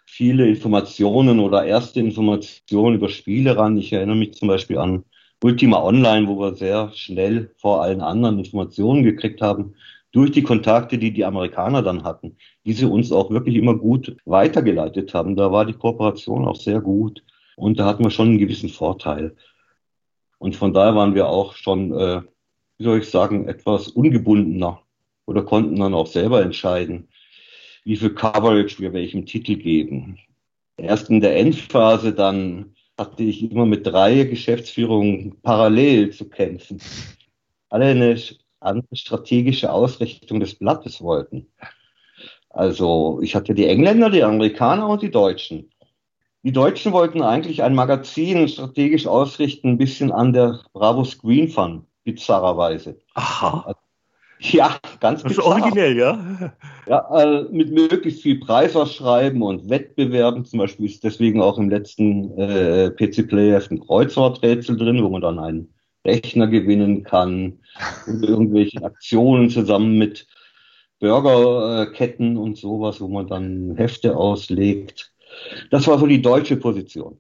viele 0.06 0.48
Informationen 0.48 1.42
oder 1.42 1.66
erste 1.66 2.00
Informationen 2.00 2.96
über 2.96 3.10
Spiele 3.10 3.58
ran. 3.58 3.78
Ich 3.78 3.92
erinnere 3.92 4.16
mich 4.16 4.36
zum 4.36 4.48
Beispiel 4.48 4.78
an 4.78 5.04
Ultima 5.44 5.84
Online, 5.84 6.26
wo 6.26 6.40
wir 6.40 6.56
sehr 6.56 6.92
schnell 6.94 7.54
vor 7.58 7.82
allen 7.82 8.00
anderen 8.00 8.40
Informationen 8.40 9.04
gekriegt 9.04 9.42
haben 9.42 9.76
durch 10.12 10.32
die 10.32 10.44
Kontakte, 10.44 10.98
die 10.98 11.12
die 11.12 11.26
Amerikaner 11.26 11.82
dann 11.82 12.04
hatten, 12.04 12.38
die 12.66 12.74
sie 12.74 12.86
uns 12.86 13.12
auch 13.12 13.30
wirklich 13.30 13.56
immer 13.56 13.76
gut 13.76 14.18
weitergeleitet 14.26 15.14
haben. 15.14 15.36
Da 15.36 15.52
war 15.52 15.66
die 15.66 15.74
Kooperation 15.74 16.48
auch 16.48 16.56
sehr 16.56 16.82
gut 16.82 17.24
und 17.56 17.80
da 17.80 17.86
hatten 17.86 18.04
wir 18.04 18.12
schon 18.12 18.30
einen 18.30 18.38
gewissen 18.38 18.70
Vorteil. 18.70 19.36
Und 20.40 20.56
von 20.56 20.74
daher 20.74 20.96
waren 20.96 21.16
wir 21.16 21.28
auch 21.28 21.56
schon, 21.56 21.92
äh, 21.92 22.22
wie 22.78 22.84
soll 22.84 23.00
ich 23.00 23.10
sagen, 23.10 23.48
etwas 23.48 23.90
ungebundener 23.90 24.82
oder 25.26 25.44
konnten 25.44 25.80
dann 25.80 25.94
auch 25.94 26.08
selber 26.08 26.42
entscheiden, 26.42 27.10
wie 27.84 27.98
viel 27.98 28.12
Coverage 28.12 28.80
wir 28.80 28.94
welchem 28.94 29.26
Titel 29.26 29.56
geben. 29.56 30.20
Erst 30.78 31.10
in 31.10 31.22
der 31.22 31.36
Endphase 31.38 32.14
dann 32.14 32.76
hatte 32.98 33.24
ich 33.24 33.52
immer 33.52 33.66
mit 33.66 33.86
drei 33.86 34.24
Geschäftsführungen 34.24 35.40
parallel 35.42 36.12
zu 36.12 36.30
kämpfen. 36.30 36.82
Alle 37.70 37.86
eine 37.86 38.18
andere 38.60 38.96
strategische 38.96 39.72
Ausrichtung 39.72 40.40
des 40.40 40.56
Blattes 40.56 41.02
wollten. 41.02 41.48
Also 42.50 43.20
ich 43.22 43.36
hatte 43.36 43.54
die 43.54 43.68
Engländer, 43.68 44.10
die 44.10 44.24
Amerikaner 44.24 44.88
und 44.88 45.02
die 45.02 45.12
Deutschen. 45.12 45.70
Die 46.44 46.52
Deutschen 46.52 46.94
wollten 46.94 47.22
eigentlich 47.22 47.62
ein 47.62 47.76
Magazin 47.76 48.48
strategisch 48.48 49.06
ausrichten, 49.06 49.72
ein 49.72 49.78
bisschen 49.78 50.12
an 50.12 50.34
der 50.34 50.62
Bravo 50.74 51.04
Screen 51.04 51.50
Fun, 51.50 51.86
bizarrerweise. 52.04 52.98
Aha. 53.16 53.64
Also, 53.68 53.80
ja, 54.40 54.78
ganz 55.00 55.24
Das 55.24 55.34
ist 55.34 55.40
originell, 55.40 55.98
ja? 55.98 56.54
Ja, 56.88 57.22
äh, 57.22 57.44
mit 57.52 57.72
möglichst 57.72 58.22
viel 58.22 58.40
Preisausschreiben 58.40 59.42
und 59.42 59.70
Wettbewerben. 59.70 60.46
Zum 60.46 60.60
Beispiel 60.60 60.86
ist 60.86 61.04
deswegen 61.04 61.42
auch 61.42 61.58
im 61.58 61.70
letzten 61.70 62.38
äh, 62.38 62.92
PC 62.92 63.28
Player 63.28 63.62
ein 63.70 63.80
Kreuzworträtsel 63.80 64.78
drin, 64.78 65.04
wo 65.04 65.10
man 65.10 65.22
dann 65.22 65.40
einen 65.40 65.74
Rechner 66.08 66.48
gewinnen 66.48 67.04
kann 67.04 67.60
und 68.08 68.24
irgendwelche 68.24 68.84
Aktionen 68.84 69.50
zusammen 69.50 69.98
mit 69.98 70.26
Burgerketten 71.00 72.38
und 72.38 72.58
sowas, 72.58 73.00
wo 73.02 73.08
man 73.08 73.28
dann 73.28 73.76
Hefte 73.76 74.16
auslegt. 74.18 75.14
Das 75.70 75.86
war 75.88 76.00
so 76.00 76.08
die 76.08 76.22
deutsche 76.22 76.56
Position. 76.56 77.20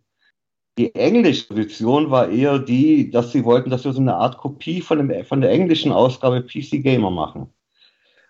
Die 0.77 0.93
englische 0.95 1.47
Position 1.47 2.09
war 2.09 2.29
eher 2.29 2.59
die, 2.59 3.09
dass 3.09 3.31
sie 3.31 3.43
wollten, 3.43 3.69
dass 3.69 3.83
wir 3.83 3.93
so 3.93 4.01
eine 4.01 4.15
Art 4.15 4.37
Kopie 4.37 4.81
von, 4.81 4.97
dem, 4.97 5.25
von 5.25 5.41
der 5.41 5.51
englischen 5.51 5.91
Ausgabe 5.91 6.41
PC 6.41 6.83
Gamer 6.83 7.11
machen. 7.11 7.49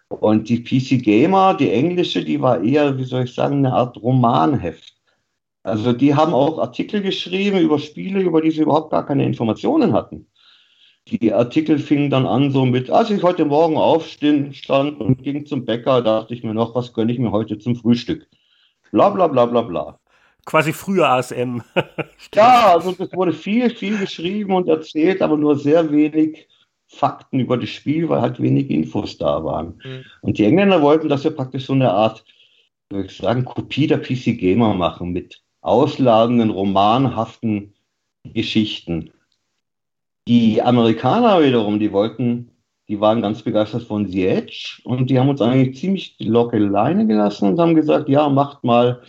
Und 0.10 0.48
die 0.48 0.64
PC 0.64 1.04
Gamer, 1.04 1.54
die 1.54 1.70
englische, 1.70 2.24
die 2.24 2.42
war 2.42 2.64
eher, 2.64 2.98
wie 2.98 3.04
soll 3.04 3.26
ich 3.26 3.34
sagen, 3.34 3.58
eine 3.58 3.74
Art 3.74 3.98
Romanheft. 3.98 4.96
Also 5.64 5.92
die 5.92 6.16
haben 6.16 6.34
auch 6.34 6.60
Artikel 6.60 7.02
geschrieben 7.02 7.60
über 7.60 7.78
Spiele, 7.78 8.22
über 8.22 8.42
die 8.42 8.52
sie 8.52 8.62
überhaupt 8.62 8.92
gar 8.92 9.06
keine 9.06 9.26
Informationen 9.26 9.92
hatten 9.92 10.28
die 11.10 11.34
Artikel 11.34 11.80
fingen 11.80 12.10
dann 12.10 12.26
an 12.26 12.52
so 12.52 12.66
mit, 12.66 12.90
als 12.90 13.10
ich 13.10 13.24
heute 13.24 13.46
Morgen 13.46 13.78
aufstand 13.78 15.00
und 15.00 15.24
ging 15.24 15.46
zum 15.46 15.66
Bäcker, 15.66 16.02
dachte 16.02 16.34
ich 16.34 16.44
mir 16.44 16.54
noch, 16.54 16.76
was 16.76 16.94
gönne 16.94 17.12
ich 17.12 17.20
mir 17.20 17.32
heute 17.32 17.58
zum 17.58 17.76
Frühstück? 17.76 18.28
Bla 18.92 19.10
bla 19.10 19.28
bla 19.28 19.46
bla 19.46 19.62
bla. 19.62 20.00
Quasi 20.46 20.72
früher 20.72 21.10
ASM. 21.10 21.62
ja, 22.34 22.74
also 22.74 22.96
es 22.98 23.14
wurde 23.14 23.34
viel, 23.34 23.70
viel 23.70 23.98
geschrieben 23.98 24.54
und 24.54 24.68
erzählt, 24.68 25.22
aber 25.22 25.38
nur 25.38 25.58
sehr 25.58 25.92
wenig 25.92 26.48
Fakten 26.88 27.40
über 27.40 27.58
das 27.58 27.70
Spiel, 27.70 28.08
weil 28.08 28.22
halt 28.22 28.42
wenig 28.42 28.70
Infos 28.70 29.18
da 29.18 29.44
waren. 29.44 29.80
Mhm. 29.84 30.06
Und 30.22 30.38
die 30.38 30.46
Engländer 30.46 30.82
wollten, 30.82 31.10
dass 31.10 31.24
wir 31.24 31.32
praktisch 31.32 31.66
so 31.66 31.74
eine 31.74 31.92
Art, 31.92 32.24
würde 32.90 33.08
ich 33.08 33.18
sagen, 33.18 33.44
Kopie 33.44 33.88
der 33.88 33.98
PC 33.98 34.38
Gamer 34.38 34.74
machen 34.74 35.12
mit 35.12 35.44
ausladenden, 35.62 36.50
romanhaften 36.50 37.74
Geschichten. 38.24 39.12
Die 40.28 40.62
Amerikaner 40.62 41.42
wiederum, 41.42 41.80
die 41.80 41.92
wollten, 41.92 42.52
die 42.90 43.00
waren 43.00 43.22
ganz 43.22 43.42
begeistert 43.42 43.84
von 43.84 44.08
The 44.08 44.28
Edge 44.28 44.82
und 44.84 45.10
die 45.10 45.18
haben 45.18 45.30
uns 45.30 45.42
eigentlich 45.42 45.78
ziemlich 45.78 46.18
die 46.18 46.26
Locke 46.26 46.58
Leine 46.58 47.08
gelassen 47.08 47.50
und 47.50 47.60
haben 47.60 47.76
gesagt, 47.76 48.10
ja, 48.10 48.28
macht 48.28 48.64
mal 48.64 49.02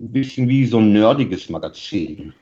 ein 0.00 0.12
bisschen 0.12 0.48
wie 0.48 0.66
so 0.66 0.78
ein 0.78 0.92
nerdiges 0.92 1.48
Magazin. 1.48 2.34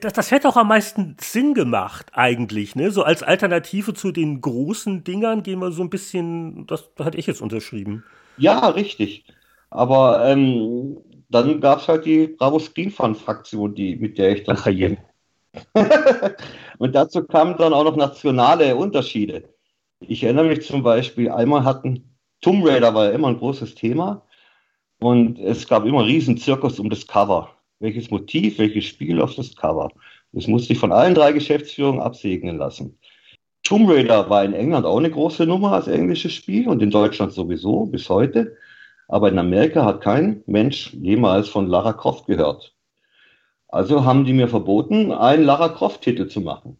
Das, 0.00 0.12
das, 0.12 0.30
hätte 0.30 0.48
auch 0.48 0.56
am 0.56 0.68
meisten 0.68 1.16
Sinn 1.20 1.52
gemacht, 1.52 2.06
eigentlich, 2.12 2.76
ne? 2.76 2.90
So 2.90 3.02
als 3.02 3.22
Alternative 3.22 3.94
zu 3.94 4.12
den 4.12 4.40
großen 4.40 5.02
Dingern 5.02 5.42
gehen 5.42 5.58
wir 5.58 5.72
so 5.72 5.82
ein 5.82 5.90
bisschen, 5.90 6.66
das, 6.68 6.88
das 6.94 7.06
hatte 7.06 7.18
ich 7.18 7.26
jetzt 7.26 7.42
unterschrieben. 7.42 8.04
Ja, 8.38 8.68
richtig. 8.68 9.24
Aber 9.70 10.24
ähm, 10.24 10.98
dann 11.28 11.60
gab 11.60 11.80
es 11.80 11.88
halt 11.88 12.04
die 12.04 12.28
Bravo 12.28 12.60
Screen 12.60 12.90
Fun 12.92 13.16
Fraktion, 13.16 13.74
die, 13.74 13.96
mit 13.96 14.18
der 14.18 14.36
ich 14.36 14.44
dann. 14.44 14.56
Ach. 14.58 14.66
und 16.78 16.94
dazu 16.94 17.24
kamen 17.24 17.56
dann 17.58 17.72
auch 17.72 17.84
noch 17.84 17.96
nationale 17.96 18.76
Unterschiede. 18.76 19.48
Ich 20.00 20.22
erinnere 20.22 20.46
mich 20.46 20.66
zum 20.66 20.82
Beispiel, 20.82 21.30
einmal 21.30 21.64
hatten 21.64 22.16
Tomb 22.42 22.66
Raider 22.66 22.94
war 22.94 23.06
ja 23.06 23.10
immer 23.12 23.28
ein 23.28 23.38
großes 23.38 23.74
Thema 23.74 24.22
und 25.00 25.38
es 25.38 25.66
gab 25.66 25.84
immer 25.84 26.04
riesen 26.04 26.36
Zirkus 26.36 26.78
um 26.78 26.90
das 26.90 27.06
Cover. 27.06 27.50
Welches 27.80 28.10
Motiv, 28.10 28.58
welches 28.58 28.84
Spiel 28.84 29.20
auf 29.20 29.34
das 29.34 29.56
Cover. 29.56 29.90
Das 30.32 30.46
musste 30.46 30.72
ich 30.72 30.78
von 30.78 30.92
allen 30.92 31.14
drei 31.14 31.32
Geschäftsführungen 31.32 32.00
absegnen 32.00 32.58
lassen. 32.58 32.98
Tomb 33.62 33.90
Raider 33.90 34.30
war 34.30 34.44
in 34.44 34.52
England 34.52 34.86
auch 34.86 34.98
eine 34.98 35.10
große 35.10 35.44
Nummer 35.44 35.72
als 35.72 35.88
englisches 35.88 36.34
Spiel 36.34 36.68
und 36.68 36.82
in 36.82 36.90
Deutschland 36.90 37.32
sowieso 37.32 37.86
bis 37.86 38.08
heute. 38.08 38.56
Aber 39.08 39.28
in 39.28 39.38
Amerika 39.38 39.84
hat 39.84 40.02
kein 40.02 40.42
Mensch 40.46 40.92
jemals 40.94 41.48
von 41.48 41.66
Lara 41.66 41.92
Croft 41.92 42.26
gehört. 42.26 42.75
Also 43.68 44.04
haben 44.04 44.24
die 44.24 44.32
mir 44.32 44.48
verboten, 44.48 45.12
einen 45.12 45.44
Lara 45.44 45.68
Croft-Titel 45.68 46.28
zu 46.28 46.40
machen. 46.40 46.78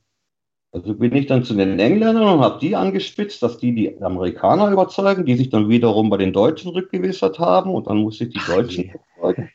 Also 0.73 0.95
bin 0.95 1.15
ich 1.15 1.27
dann 1.27 1.43
zu 1.43 1.55
den 1.55 1.79
Engländern 1.79 2.29
und 2.29 2.41
habe 2.41 2.59
die 2.61 2.77
angespitzt, 2.77 3.43
dass 3.43 3.59
die 3.59 3.75
die 3.75 4.03
Amerikaner 4.03 4.71
überzeugen, 4.71 5.25
die 5.25 5.37
sich 5.37 5.49
dann 5.49 5.69
wiederum 5.69 6.11
bei 6.11 6.19
den 6.19 6.33
Deutschen 6.33 6.71
rückgewissert 6.71 7.39
haben 7.39 7.71
und 7.71 7.87
dann 7.87 7.99
musste 7.99 8.25
ich 8.25 8.35
die 8.35 8.47
Deutschen 8.47 8.91
überzeugen, 8.91 9.51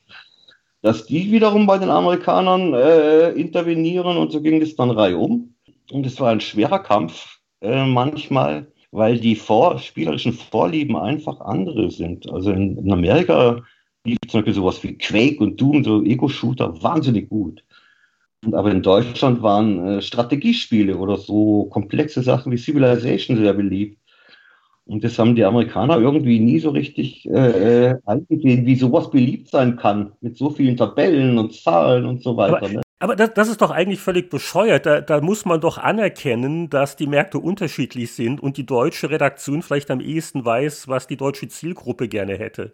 dass 0.81 1.05
die 1.05 1.31
wiederum 1.31 1.67
bei 1.67 1.77
den 1.77 1.91
Amerikanern 1.91 2.73
äh, 2.73 3.29
intervenieren 3.31 4.17
und 4.17 4.31
so 4.31 4.41
ging 4.41 4.61
es 4.61 4.75
dann 4.75 4.89
reihum. 4.89 5.53
Und 5.91 6.05
es 6.05 6.19
war 6.19 6.31
ein 6.31 6.41
schwerer 6.41 6.79
Kampf 6.79 7.39
äh, 7.61 7.85
manchmal, 7.85 8.71
weil 8.89 9.19
die 9.19 9.35
vor, 9.35 9.77
spielerischen 9.77 10.33
Vorlieben 10.33 10.95
einfach 10.95 11.39
andere 11.41 11.91
sind. 11.91 12.31
Also 12.31 12.51
in, 12.51 12.77
in 12.77 12.91
Amerika 12.91 13.61
lief 14.05 14.19
zum 14.27 14.39
Beispiel 14.39 14.53
sowas 14.53 14.83
wie 14.83 14.97
Quake 14.97 15.39
und 15.39 15.59
Doom, 15.59 15.83
so 15.83 16.03
Ego-Shooter, 16.03 16.81
wahnsinnig 16.81 17.29
gut. 17.29 17.63
Aber 18.51 18.71
in 18.71 18.81
Deutschland 18.81 19.43
waren 19.43 19.87
äh, 19.87 20.01
Strategiespiele 20.01 20.97
oder 20.97 21.17
so 21.17 21.65
komplexe 21.65 22.23
Sachen 22.23 22.51
wie 22.51 22.57
Civilization 22.57 23.37
sehr 23.37 23.53
beliebt. 23.53 23.99
Und 24.85 25.03
das 25.03 25.19
haben 25.19 25.35
die 25.35 25.45
Amerikaner 25.45 25.99
irgendwie 25.99 26.39
nie 26.39 26.59
so 26.59 26.71
richtig 26.71 27.29
äh, 27.29 27.89
äh 27.89 27.95
eingesehen, 28.05 28.65
wie 28.65 28.75
sowas 28.75 29.11
beliebt 29.11 29.49
sein 29.49 29.77
kann, 29.77 30.13
mit 30.21 30.37
so 30.37 30.49
vielen 30.49 30.75
Tabellen 30.75 31.37
und 31.37 31.53
Zahlen 31.53 32.05
und 32.05 32.23
so 32.23 32.35
weiter. 32.35 32.57
Aber, 32.57 32.69
ne? 32.69 32.81
aber 32.97 33.15
das, 33.15 33.33
das, 33.35 33.47
ist 33.47 33.61
doch 33.61 33.69
eigentlich 33.69 33.99
völlig 33.99 34.31
bescheuert. 34.31 34.87
Da, 34.87 35.01
da, 35.01 35.21
muss 35.21 35.45
man 35.45 35.61
doch 35.61 35.77
anerkennen, 35.77 36.71
dass 36.71 36.95
die 36.95 37.05
Märkte 37.05 37.37
unterschiedlich 37.37 38.11
sind 38.13 38.41
und 38.41 38.57
die 38.57 38.65
deutsche 38.65 39.11
Redaktion 39.11 39.61
vielleicht 39.61 39.91
am 39.91 40.01
ehesten 40.01 40.43
weiß, 40.43 40.87
was 40.87 41.05
die 41.05 41.17
deutsche 41.17 41.47
Zielgruppe 41.47 42.07
gerne 42.07 42.35
hätte. 42.37 42.73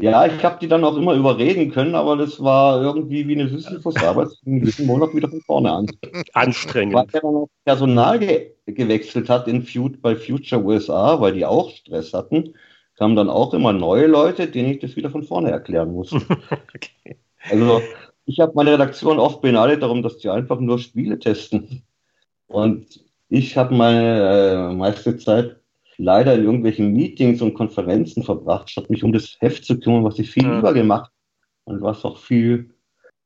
Ja, 0.00 0.26
ich 0.26 0.42
habe 0.42 0.58
die 0.60 0.66
dann 0.66 0.84
auch 0.84 0.96
immer 0.96 1.14
überreden 1.14 1.70
können, 1.70 1.94
aber 1.94 2.16
das 2.16 2.42
war 2.42 2.82
irgendwie 2.82 3.28
wie 3.28 3.34
eine 3.34 3.48
Sisyphus-Arbeit. 3.48 4.28
jeden 4.44 4.86
Monat 4.86 5.14
wieder 5.14 5.28
von 5.28 5.40
vorne 5.42 5.70
an. 5.70 5.86
Anstrengend. 6.32 6.94
Weil 6.94 7.06
er 7.12 7.20
dann 7.20 7.34
auch 7.34 7.48
Personal 7.64 8.18
ge 8.18 8.52
gewechselt 8.66 9.28
hat 9.28 9.48
in 9.48 9.62
Fut 9.62 10.00
bei 10.02 10.16
Future 10.16 10.62
USA, 10.62 11.20
weil 11.20 11.34
die 11.34 11.44
auch 11.44 11.70
Stress 11.70 12.12
hatten, 12.12 12.54
kamen 12.96 13.16
dann 13.16 13.28
auch 13.28 13.54
immer 13.54 13.72
neue 13.72 14.06
Leute, 14.06 14.48
denen 14.48 14.70
ich 14.70 14.78
das 14.80 14.96
wieder 14.96 15.10
von 15.10 15.24
vorne 15.24 15.50
erklären 15.50 15.92
musste. 15.92 16.16
okay. 16.74 17.18
Also 17.50 17.82
ich 18.24 18.40
habe 18.40 18.52
meine 18.54 18.72
Redaktion 18.72 19.18
oft 19.18 19.40
beneidet 19.40 19.82
darum, 19.82 20.02
dass 20.02 20.18
die 20.18 20.28
einfach 20.28 20.60
nur 20.60 20.78
Spiele 20.78 21.18
testen. 21.18 21.82
Und 22.46 23.00
ich 23.28 23.56
habe 23.56 23.74
meine 23.74 24.70
äh, 24.70 24.74
meiste 24.74 25.16
Zeit 25.16 25.56
leider 26.02 26.34
in 26.34 26.44
irgendwelchen 26.44 26.92
Meetings 26.92 27.40
und 27.40 27.54
Konferenzen 27.54 28.22
verbracht, 28.22 28.70
statt 28.70 28.90
mich 28.90 29.04
um 29.04 29.12
das 29.12 29.36
Heft 29.40 29.64
zu 29.64 29.78
kümmern, 29.78 30.04
was 30.04 30.18
ich 30.18 30.30
viel 30.30 30.44
ja. 30.44 30.56
lieber 30.56 30.74
gemacht 30.74 31.10
und 31.64 31.80
was 31.80 32.04
auch 32.04 32.18
viel 32.18 32.70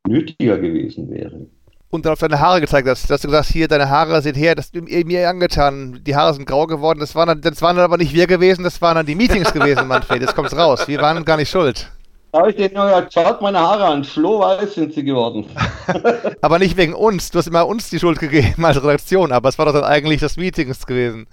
nötiger 0.07 0.59
gewesen 0.59 1.11
wäre. 1.11 1.47
Und 1.89 2.05
dann 2.05 2.13
auf 2.13 2.19
deine 2.19 2.39
Haare 2.39 2.61
gezeigt 2.61 2.87
hast. 2.89 3.09
Dass 3.09 3.23
du 3.23 3.29
gesagt 3.29 3.49
hier, 3.49 3.69
deine 3.69 3.89
Haare 3.89 4.21
sind 4.21 4.37
her, 4.37 4.55
das 4.55 4.67
ist 4.67 5.07
mir 5.07 5.29
angetan. 5.29 6.01
Die 6.05 6.15
Haare 6.15 6.35
sind 6.35 6.45
grau 6.45 6.67
geworden. 6.67 6.99
Das 6.99 7.15
waren, 7.15 7.29
dann, 7.29 7.41
das 7.41 7.63
waren 7.63 7.77
dann 7.77 7.85
aber 7.85 7.97
nicht 7.97 8.13
wir 8.13 8.27
gewesen, 8.27 8.65
das 8.65 8.83
waren 8.83 8.97
dann 8.97 9.07
die 9.07 9.15
Meetings 9.15 9.53
gewesen, 9.53 9.87
Manfred. 9.87 10.21
Jetzt 10.21 10.35
kommt's 10.35 10.57
raus. 10.57 10.87
Wir 10.89 11.01
waren 11.01 11.25
gar 11.25 11.37
nicht 11.37 11.49
schuld. 11.49 11.91
Da 12.33 12.41
habe 12.41 12.51
ich 12.51 12.57
dir 12.57 12.71
nur 12.75 12.85
gesagt, 12.85 13.15
schaut 13.15 13.41
meine 13.41 13.61
Haare 13.61 13.85
an. 13.85 14.05
Flohweiß 14.05 14.75
sind 14.75 14.93
sie 14.93 15.05
geworden. 15.05 15.47
aber 16.43 16.59
nicht 16.59 16.77
wegen 16.77 16.93
uns. 16.93 17.31
Du 17.31 17.39
hast 17.39 17.47
immer 17.47 17.67
uns 17.67 17.89
die 17.89 18.01
Schuld 18.01 18.19
gegeben 18.19 18.63
als 18.65 18.83
Redaktion. 18.83 19.33
Aber 19.33 19.49
es 19.49 19.59
war 19.59 19.65
doch 19.65 19.73
dann 19.73 19.85
eigentlich 19.85 20.21
das 20.21 20.37
Meetings 20.37 20.87
gewesen. 20.87 21.29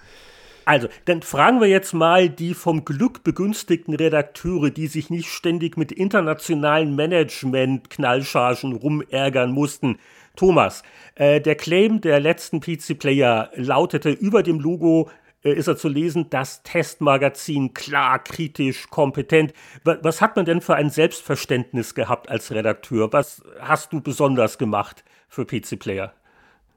Also, 0.65 0.87
dann 1.05 1.21
fragen 1.21 1.59
wir 1.59 1.67
jetzt 1.67 1.93
mal 1.93 2.29
die 2.29 2.53
vom 2.53 2.85
Glück 2.85 3.23
begünstigten 3.23 3.95
Redakteure, 3.95 4.69
die 4.69 4.87
sich 4.87 5.09
nicht 5.09 5.29
ständig 5.29 5.77
mit 5.77 5.91
internationalen 5.91 6.95
Management-Knallchargen 6.95 8.73
rumärgern 8.73 9.51
mussten. 9.51 9.99
Thomas, 10.35 10.83
äh, 11.15 11.41
der 11.41 11.55
Claim 11.55 12.01
der 12.01 12.19
letzten 12.19 12.59
PC-Player 12.59 13.51
lautete 13.55 14.09
über 14.09 14.41
dem 14.41 14.59
Logo 14.59 15.09
äh, 15.43 15.53
ist 15.53 15.67
er 15.67 15.77
zu 15.77 15.89
lesen, 15.89 16.29
das 16.29 16.63
Testmagazin 16.63 17.73
klar, 17.73 18.19
kritisch, 18.19 18.89
kompetent. 18.89 19.53
Was, 19.83 20.21
hat 20.21 20.35
man 20.35 20.45
denn 20.45 20.61
für 20.61 20.75
ein 20.75 20.89
Selbstverständnis 20.89 21.93
gehabt 21.93 22.29
als 22.29 22.51
Redakteur? 22.51 23.11
Was 23.13 23.43
hast 23.59 23.93
du 23.93 24.01
besonders 24.01 24.57
gemacht 24.57 25.03
für 25.27 25.45
PC-Player? 25.45 26.13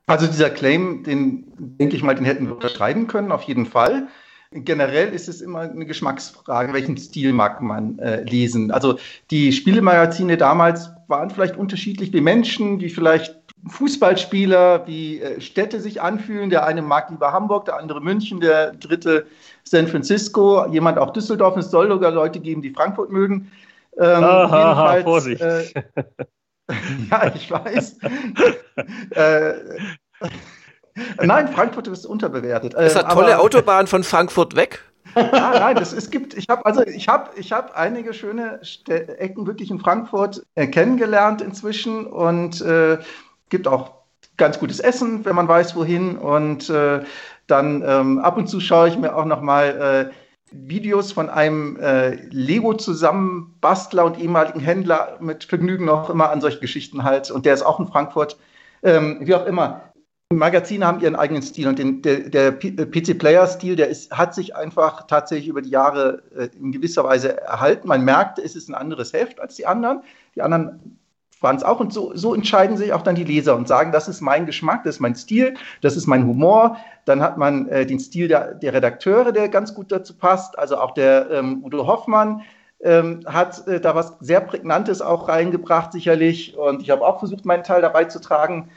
Also 0.06 0.26
dieser 0.26 0.50
Claim, 0.50 1.02
den 1.02 1.52
denke 1.56 1.96
ich 1.96 2.02
mal, 2.02 2.14
den 2.14 2.24
hätten 2.24 2.46
wir 2.46 2.54
unterschreiben 2.54 3.08
können, 3.08 3.32
auf 3.32 3.42
jeden 3.42 3.66
Fall. 3.66 4.06
Generell 4.52 5.12
ist 5.12 5.28
es 5.28 5.40
immer 5.40 5.60
eine 5.60 5.84
Geschmacksfrage, 5.84 6.72
welchen 6.72 6.96
Stil 6.96 7.32
mag 7.32 7.60
man 7.60 7.98
äh, 7.98 8.22
lesen. 8.22 8.70
Also 8.70 8.98
die 9.32 9.52
Spielemagazine 9.52 10.36
damals 10.36 10.90
waren 11.08 11.30
vielleicht 11.30 11.56
unterschiedlich 11.56 12.12
wie 12.12 12.20
Menschen, 12.20 12.80
wie 12.80 12.88
vielleicht 12.88 13.36
Fußballspieler, 13.68 14.86
wie 14.86 15.20
äh, 15.20 15.40
Städte 15.40 15.80
sich 15.80 16.00
anfühlen. 16.00 16.50
Der 16.50 16.64
eine 16.64 16.82
mag 16.82 17.10
lieber 17.10 17.32
Hamburg, 17.32 17.64
der 17.64 17.76
andere 17.78 18.00
München, 18.00 18.38
der 18.38 18.72
dritte 18.74 19.26
San 19.64 19.88
Francisco, 19.88 20.66
jemand 20.70 20.98
auch 20.98 21.12
Düsseldorf. 21.12 21.56
Es 21.56 21.72
soll 21.72 21.88
sogar 21.88 22.12
Leute 22.12 22.38
geben, 22.38 22.62
die 22.62 22.70
Frankfurt 22.70 23.10
mögen. 23.10 23.50
Ähm, 23.98 24.22
Aha, 24.22 25.02
Vorsicht. 25.02 25.40
Äh, 25.40 25.64
ja, 27.10 27.32
ich 27.34 27.50
weiß. 27.50 27.98
äh, 29.10 29.52
nein, 31.22 31.48
Frankfurt 31.48 31.88
ist 31.88 32.06
unterbewertet. 32.06 32.74
Es 32.74 32.96
hat 32.96 33.12
tolle 33.12 33.38
Autobahn 33.38 33.86
von 33.86 34.02
Frankfurt 34.02 34.56
weg. 34.56 34.82
ah, 35.14 35.58
nein, 35.58 35.76
das, 35.76 35.92
es 35.92 36.10
gibt, 36.10 36.34
ich 36.34 36.48
habe 36.48 36.66
also 36.66 36.82
ich 36.82 37.08
habe 37.08 37.30
ich 37.36 37.52
habe 37.52 37.74
einige 37.74 38.12
schöne 38.12 38.60
St 38.62 38.88
Ecken 38.88 39.46
wirklich 39.46 39.70
in 39.70 39.78
Frankfurt 39.78 40.44
äh, 40.56 40.66
kennengelernt 40.66 41.40
inzwischen 41.40 42.06
und 42.06 42.60
äh, 42.60 42.98
gibt 43.48 43.66
auch 43.66 43.92
ganz 44.36 44.58
gutes 44.58 44.80
Essen, 44.80 45.24
wenn 45.24 45.34
man 45.34 45.48
weiß 45.48 45.74
wohin 45.76 46.18
und 46.18 46.68
äh, 46.68 47.02
dann 47.46 47.82
ähm, 47.86 48.18
ab 48.18 48.36
und 48.36 48.48
zu 48.48 48.60
schaue 48.60 48.88
ich 48.88 48.98
mir 48.98 49.16
auch 49.16 49.24
noch 49.24 49.40
mal 49.40 50.10
äh, 50.10 50.25
Videos 50.64 51.12
von 51.12 51.28
einem 51.28 51.76
äh, 51.76 52.14
Lego-Zusammenbastler 52.30 54.04
und 54.04 54.18
ehemaligen 54.18 54.60
Händler 54.60 55.18
mit 55.20 55.44
Vergnügen 55.44 55.88
auch 55.88 56.10
immer 56.10 56.30
an 56.30 56.40
solche 56.40 56.60
Geschichten 56.60 57.04
halt. 57.04 57.30
Und 57.30 57.46
der 57.46 57.54
ist 57.54 57.62
auch 57.62 57.80
in 57.80 57.86
Frankfurt. 57.86 58.38
Ähm, 58.82 59.18
wie 59.20 59.34
auch 59.34 59.46
immer. 59.46 59.92
Magazine 60.32 60.84
haben 60.84 61.00
ihren 61.00 61.14
eigenen 61.14 61.42
Stil 61.42 61.68
und 61.68 61.78
den, 61.78 62.02
der, 62.02 62.28
der 62.28 62.52
PC-Player-Stil, 62.52 63.76
der 63.76 63.88
ist, 63.88 64.10
hat 64.10 64.34
sich 64.34 64.56
einfach 64.56 65.06
tatsächlich 65.06 65.48
über 65.48 65.62
die 65.62 65.70
Jahre 65.70 66.22
äh, 66.36 66.48
in 66.58 66.72
gewisser 66.72 67.04
Weise 67.04 67.40
erhalten. 67.40 67.86
Man 67.86 68.04
merkt, 68.04 68.40
es 68.40 68.56
ist 68.56 68.68
ein 68.68 68.74
anderes 68.74 69.12
Heft 69.12 69.38
als 69.38 69.54
die 69.54 69.66
anderen. 69.66 70.02
Die 70.34 70.42
anderen 70.42 70.98
waren 71.46 71.56
es 71.56 71.62
auch. 71.62 71.78
Und 71.78 71.92
so, 71.92 72.10
so 72.14 72.34
entscheiden 72.34 72.76
sich 72.76 72.92
auch 72.92 73.02
dann 73.02 73.14
die 73.14 73.24
Leser 73.24 73.56
und 73.56 73.68
sagen, 73.68 73.92
das 73.92 74.08
ist 74.08 74.20
mein 74.20 74.46
Geschmack, 74.46 74.82
das 74.82 74.96
ist 74.96 75.00
mein 75.00 75.14
Stil, 75.14 75.54
das 75.80 75.96
ist 75.96 76.08
mein 76.08 76.26
Humor. 76.26 76.76
Dann 77.04 77.22
hat 77.22 77.38
man 77.38 77.68
äh, 77.68 77.86
den 77.86 78.00
Stil 78.00 78.26
der, 78.26 78.54
der, 78.54 78.74
Redakteure, 78.74 79.30
der 79.30 79.48
ganz 79.48 79.72
gut 79.72 79.92
dazu 79.92 80.14
passt. 80.14 80.58
Also 80.58 80.76
auch 80.76 80.92
der 80.94 81.30
ähm, 81.30 81.62
Udo 81.64 81.86
Hoffmann 81.86 82.42
ähm, 82.82 83.20
hat 83.26 83.66
äh, 83.68 83.80
da 83.80 83.94
was 83.94 84.16
sehr 84.18 84.40
Prägnantes 84.40 85.00
auch 85.00 85.28
reingebracht, 85.28 85.92
sicherlich. 85.92 86.56
Und 86.58 86.82
ich 86.82 86.90
habe 86.90 87.06
auch 87.06 87.20
versucht, 87.20 87.44
meinen 87.44 87.62
Teil 87.62 87.80
dabei 87.80 88.06
zu 88.06 88.20
tragen. 88.20 88.68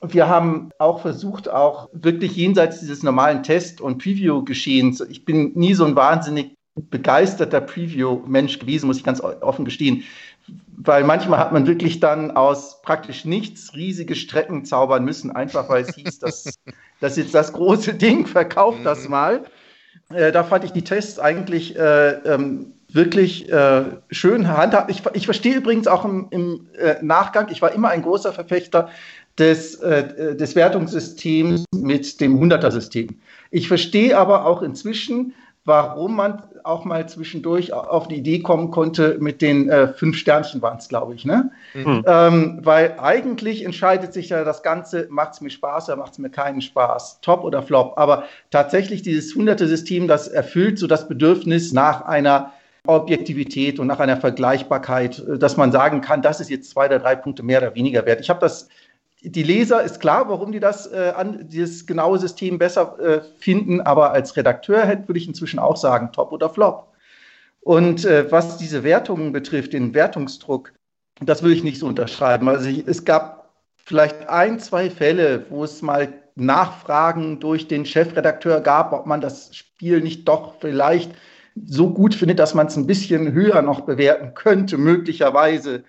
Und 0.00 0.12
wir 0.12 0.28
haben 0.28 0.70
auch 0.78 1.00
versucht, 1.00 1.48
auch 1.48 1.88
wirklich 1.92 2.34
jenseits 2.34 2.80
dieses 2.80 3.04
normalen 3.04 3.44
Test- 3.44 3.80
und 3.80 4.02
Preview-Geschehens, 4.02 5.00
ich 5.00 5.24
bin 5.24 5.52
nie 5.54 5.74
so 5.74 5.84
ein 5.84 5.96
wahnsinnig 5.96 6.56
begeisterter 6.74 7.62
Preview-Mensch 7.62 8.58
gewesen, 8.58 8.88
muss 8.88 8.98
ich 8.98 9.04
ganz 9.04 9.20
offen 9.22 9.64
gestehen 9.64 10.04
weil 10.76 11.04
manchmal 11.04 11.38
hat 11.38 11.52
man 11.52 11.66
wirklich 11.66 12.00
dann 12.00 12.30
aus 12.30 12.82
praktisch 12.82 13.24
nichts 13.24 13.74
riesige 13.74 14.14
Strecken 14.14 14.64
zaubern 14.64 15.04
müssen, 15.04 15.30
einfach 15.30 15.68
weil 15.68 15.82
es 15.82 15.94
hieß, 15.94 16.18
dass 16.20 16.54
das 17.00 17.16
jetzt 17.16 17.34
das 17.34 17.52
große 17.52 17.94
Ding 17.94 18.26
verkauft 18.26 18.80
das 18.84 19.04
mhm. 19.04 19.10
mal. 19.10 19.44
Äh, 20.10 20.32
da 20.32 20.44
fand 20.44 20.64
ich 20.64 20.72
die 20.72 20.84
Tests 20.84 21.18
eigentlich 21.18 21.76
äh, 21.76 22.10
ähm, 22.10 22.74
wirklich 22.92 23.50
äh, 23.50 23.84
schön 24.10 24.48
handhabt. 24.48 24.90
Ich, 24.90 25.02
ich 25.14 25.24
verstehe 25.24 25.56
übrigens 25.56 25.86
auch 25.86 26.04
im, 26.04 26.28
im 26.30 26.68
äh, 26.78 26.96
Nachgang, 27.02 27.48
ich 27.50 27.60
war 27.62 27.72
immer 27.72 27.88
ein 27.88 28.02
großer 28.02 28.32
Verfechter 28.32 28.88
des, 29.38 29.74
äh, 29.76 30.36
des 30.36 30.54
Wertungssystems 30.56 31.64
mit 31.74 32.20
dem 32.20 32.38
100er-System. 32.38 33.08
Ich 33.50 33.68
verstehe 33.68 34.16
aber 34.16 34.46
auch 34.46 34.62
inzwischen, 34.62 35.34
warum 35.66 36.16
man 36.16 36.42
auch 36.62 36.84
mal 36.84 37.08
zwischendurch 37.08 37.72
auf 37.72 38.08
die 38.08 38.16
Idee 38.16 38.38
kommen 38.40 38.70
konnte, 38.70 39.18
mit 39.20 39.42
den 39.42 39.68
äh, 39.68 39.88
fünf 39.88 40.16
Sternchen 40.16 40.62
waren 40.62 40.78
es, 40.78 40.88
glaube 40.88 41.14
ich. 41.14 41.24
Ne? 41.24 41.50
Mhm. 41.74 42.04
Ähm, 42.06 42.60
weil 42.62 42.96
eigentlich 42.98 43.64
entscheidet 43.64 44.12
sich 44.12 44.30
ja 44.30 44.44
das 44.44 44.62
Ganze, 44.62 45.06
macht 45.10 45.34
es 45.34 45.40
mir 45.40 45.50
Spaß 45.50 45.88
oder 45.88 45.96
macht 45.96 46.12
es 46.12 46.18
mir 46.18 46.30
keinen 46.30 46.60
Spaß, 46.62 47.20
top 47.20 47.44
oder 47.44 47.62
flop. 47.62 47.94
Aber 47.96 48.24
tatsächlich 48.50 49.02
dieses 49.02 49.34
hunderte 49.34 49.66
System, 49.66 50.08
das 50.08 50.28
erfüllt 50.28 50.78
so 50.78 50.86
das 50.86 51.08
Bedürfnis 51.08 51.72
nach 51.72 52.02
einer 52.02 52.52
Objektivität 52.86 53.80
und 53.80 53.88
nach 53.88 53.98
einer 53.98 54.16
Vergleichbarkeit, 54.16 55.18
äh, 55.18 55.38
dass 55.38 55.56
man 55.56 55.72
sagen 55.72 56.00
kann, 56.00 56.22
das 56.22 56.40
ist 56.40 56.48
jetzt 56.48 56.70
zwei 56.70 56.86
oder 56.86 57.00
drei 57.00 57.16
Punkte 57.16 57.42
mehr 57.42 57.60
oder 57.60 57.74
weniger 57.74 58.06
wert. 58.06 58.20
Ich 58.20 58.30
habe 58.30 58.40
das 58.40 58.68
die 59.22 59.42
Leser 59.42 59.82
ist 59.82 60.00
klar, 60.00 60.28
warum 60.28 60.52
die 60.52 60.60
das 60.60 60.90
äh, 60.92 61.12
an 61.16 61.48
dieses 61.48 61.86
genaue 61.86 62.18
System 62.18 62.58
besser 62.58 62.98
äh, 63.00 63.20
finden, 63.38 63.80
aber 63.80 64.12
als 64.12 64.36
Redakteur 64.36 64.84
hätte, 64.84 65.08
würde 65.08 65.18
ich 65.18 65.28
inzwischen 65.28 65.58
auch 65.58 65.76
sagen, 65.76 66.12
top 66.12 66.32
oder 66.32 66.50
flop. 66.50 66.92
Und 67.60 68.04
äh, 68.04 68.30
was 68.30 68.58
diese 68.58 68.84
Wertungen 68.84 69.32
betrifft, 69.32 69.72
den 69.72 69.94
Wertungsdruck, 69.94 70.72
das 71.20 71.42
würde 71.42 71.54
ich 71.54 71.64
nicht 71.64 71.80
so 71.80 71.86
unterschreiben. 71.86 72.48
Also 72.48 72.68
ich, 72.68 72.86
es 72.86 73.04
gab 73.04 73.54
vielleicht 73.76 74.28
ein, 74.28 74.60
zwei 74.60 74.90
Fälle, 74.90 75.46
wo 75.48 75.64
es 75.64 75.82
mal 75.82 76.12
Nachfragen 76.36 77.40
durch 77.40 77.66
den 77.66 77.86
Chefredakteur 77.86 78.60
gab, 78.60 78.92
ob 78.92 79.06
man 79.06 79.20
das 79.20 79.56
Spiel 79.56 80.00
nicht 80.00 80.28
doch 80.28 80.54
vielleicht 80.60 81.10
so 81.64 81.90
gut 81.90 82.14
findet, 82.14 82.38
dass 82.38 82.54
man 82.54 82.66
es 82.66 82.76
ein 82.76 82.86
bisschen 82.86 83.32
höher 83.32 83.62
noch 83.62 83.80
bewerten 83.80 84.34
könnte, 84.34 84.76
möglicherweise. 84.76 85.84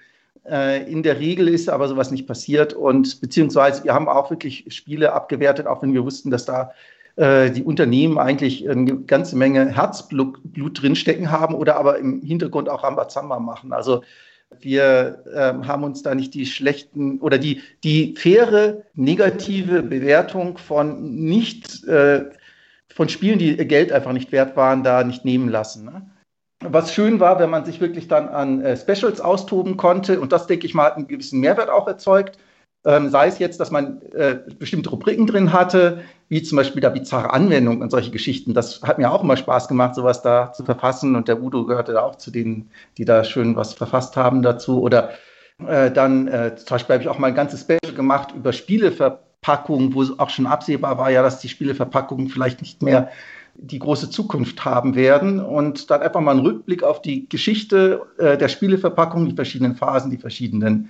Äh, 0.49 0.89
in 0.89 1.03
der 1.03 1.19
Regel 1.19 1.47
ist 1.47 1.69
aber 1.69 1.87
sowas 1.87 2.11
nicht 2.11 2.27
passiert 2.27 2.73
und 2.73 3.19
beziehungsweise 3.19 3.83
wir 3.83 3.93
haben 3.93 4.07
auch 4.07 4.29
wirklich 4.29 4.65
Spiele 4.69 5.13
abgewertet, 5.13 5.67
auch 5.67 5.81
wenn 5.81 5.93
wir 5.93 6.05
wussten, 6.05 6.31
dass 6.31 6.45
da 6.45 6.71
äh, 7.17 7.51
die 7.51 7.63
Unternehmen 7.63 8.17
eigentlich 8.17 8.69
eine 8.69 8.97
ganze 9.01 9.35
Menge 9.35 9.75
Herzblut 9.75 10.39
Blut 10.43 10.81
drinstecken 10.81 11.31
haben 11.31 11.55
oder 11.55 11.75
aber 11.75 11.97
im 11.97 12.21
Hintergrund 12.21 12.69
auch 12.69 12.83
Rambazamba 12.83 13.39
machen. 13.39 13.73
Also 13.73 14.03
wir 14.61 15.23
äh, 15.33 15.65
haben 15.67 15.83
uns 15.83 16.01
da 16.01 16.15
nicht 16.15 16.33
die 16.33 16.45
schlechten 16.45 17.19
oder 17.19 17.37
die, 17.37 17.61
die 17.83 18.15
faire 18.15 18.83
negative 18.93 19.83
Bewertung 19.83 20.57
von 20.57 21.15
nicht 21.25 21.83
äh, 21.85 22.25
von 22.87 23.09
Spielen, 23.09 23.37
die 23.37 23.57
Geld 23.57 23.91
einfach 23.91 24.13
nicht 24.13 24.31
wert 24.31 24.55
waren, 24.55 24.83
da 24.83 25.03
nicht 25.03 25.25
nehmen 25.25 25.49
lassen. 25.49 25.85
Ne? 25.85 26.09
Was 26.61 26.93
schön 26.93 27.19
war, 27.19 27.39
wenn 27.39 27.49
man 27.49 27.65
sich 27.65 27.79
wirklich 27.81 28.07
dann 28.07 28.29
an 28.29 28.61
äh, 28.61 28.75
Specials 28.77 29.21
austoben 29.21 29.77
konnte. 29.77 30.19
Und 30.19 30.31
das, 30.31 30.47
denke 30.47 30.65
ich 30.65 30.73
mal, 30.73 30.85
hat 30.85 30.97
einen 30.97 31.07
gewissen 31.07 31.39
Mehrwert 31.39 31.69
auch 31.69 31.87
erzeugt. 31.87 32.37
Ähm, 32.85 33.09
sei 33.09 33.27
es 33.27 33.39
jetzt, 33.39 33.59
dass 33.59 33.69
man 33.69 34.01
äh, 34.13 34.37
bestimmte 34.57 34.89
Rubriken 34.89 35.27
drin 35.27 35.51
hatte, 35.51 36.03
wie 36.29 36.41
zum 36.41 36.55
Beispiel 36.55 36.81
der 36.81 36.91
bizarre 36.91 37.33
Anwendung 37.33 37.81
und 37.81 37.91
solche 37.91 38.11
Geschichten. 38.11 38.53
Das 38.53 38.81
hat 38.81 38.97
mir 38.97 39.11
auch 39.11 39.23
immer 39.23 39.37
Spaß 39.37 39.67
gemacht, 39.67 39.95
sowas 39.95 40.21
da 40.21 40.53
zu 40.53 40.63
verfassen. 40.63 41.15
Und 41.15 41.27
der 41.27 41.41
Udo 41.41 41.65
gehörte 41.65 41.93
da 41.93 42.01
auch 42.01 42.15
zu 42.15 42.31
denen, 42.31 42.71
die 42.97 43.05
da 43.05 43.23
schön 43.23 43.55
was 43.55 43.73
verfasst 43.73 44.15
haben 44.15 44.41
dazu. 44.41 44.81
Oder 44.81 45.11
äh, 45.65 45.91
dann, 45.91 46.27
äh, 46.27 46.55
zum 46.55 46.75
Beispiel 46.75 46.93
habe 46.93 47.03
ich 47.03 47.09
auch 47.09 47.19
mal 47.19 47.27
ein 47.27 47.35
ganzes 47.35 47.61
Special 47.61 47.93
gemacht 47.93 48.33
über 48.35 48.53
Spieleverpackungen, 48.53 49.93
wo 49.93 50.03
auch 50.17 50.29
schon 50.29 50.47
absehbar 50.47 50.97
war, 50.97 51.09
ja, 51.09 51.21
dass 51.21 51.39
die 51.39 51.49
Spieleverpackungen 51.49 52.29
vielleicht 52.29 52.61
nicht 52.61 52.81
mehr 52.81 53.09
die 53.59 53.79
große 53.79 54.09
Zukunft 54.09 54.63
haben 54.65 54.95
werden 54.95 55.39
und 55.39 55.89
dann 55.89 56.01
einfach 56.01 56.21
mal 56.21 56.31
einen 56.31 56.45
Rückblick 56.45 56.83
auf 56.83 57.01
die 57.01 57.27
Geschichte 57.27 58.01
äh, 58.17 58.37
der 58.37 58.47
Spieleverpackung, 58.47 59.25
die 59.25 59.35
verschiedenen 59.35 59.75
Phasen, 59.75 60.11
die 60.11 60.17
verschiedenen 60.17 60.89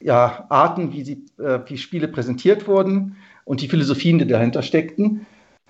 ja, 0.00 0.46
Arten, 0.48 0.92
wie, 0.92 1.04
sie, 1.04 1.24
äh, 1.38 1.60
wie 1.66 1.78
Spiele 1.78 2.08
präsentiert 2.08 2.66
wurden. 2.66 3.16
und 3.46 3.62
die 3.62 3.68
Philosophien, 3.68 4.18
die 4.18 4.26
dahinter 4.26 4.62
steckten. 4.62 5.24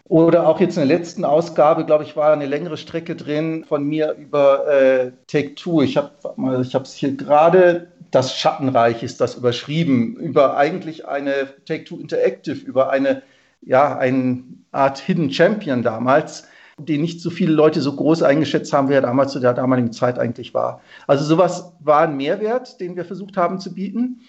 Oder 0.09 0.49
auch 0.49 0.61
jetzt 0.61 0.77
in 0.77 0.89
der 0.89 0.99
letzten 0.99 1.25
Ausgabe, 1.25 1.85
glaube 1.85 2.05
ich, 2.05 2.17
war 2.17 2.33
eine 2.33 2.47
längere 2.47 2.77
Strecke 2.77 3.17
drin 3.17 3.65
von 3.65 3.85
mir 3.85 4.13
über 4.13 4.67
äh, 4.67 5.13
Take 5.27 5.57
Two. 5.57 5.83
Ich 5.83 5.97
habe 5.97 6.13
es 6.83 6.95
hier 6.95 7.17
gerade, 7.17 7.89
das 8.13 8.37
Schattenreich 8.37 9.03
ist 9.03 9.21
das 9.21 9.35
überschrieben, 9.35 10.17
über 10.17 10.57
eigentlich 10.57 11.07
eine 11.07 11.49
Take 11.67 11.85
Two 11.85 11.99
Interactive, 11.99 12.65
über 12.65 12.91
eine, 12.91 13.23
ja, 13.63 13.97
eine 13.97 14.45
Art 14.73 14.99
Hidden 14.99 15.33
Champion 15.33 15.83
damals, 15.83 16.47
den 16.79 17.01
nicht 17.01 17.21
so 17.21 17.31
viele 17.31 17.53
Leute 17.53 17.81
so 17.81 17.95
groß 17.95 18.23
eingeschätzt 18.23 18.73
haben, 18.73 18.89
wie 18.89 18.95
er 18.95 19.01
damals 19.01 19.33
zu 19.33 19.41
der 19.41 19.55
damaligen 19.55 19.93
Zeit 19.93 20.19
eigentlich 20.19 20.53
war. 20.53 20.81
Also 21.07 21.25
sowas 21.25 21.73
war 21.81 22.03
ein 22.03 22.17
Mehrwert, 22.17 22.81
den 22.81 22.97
wir 22.97 23.05
versucht 23.05 23.37
haben 23.37 23.59
zu 23.59 23.75
bieten. 23.75 24.21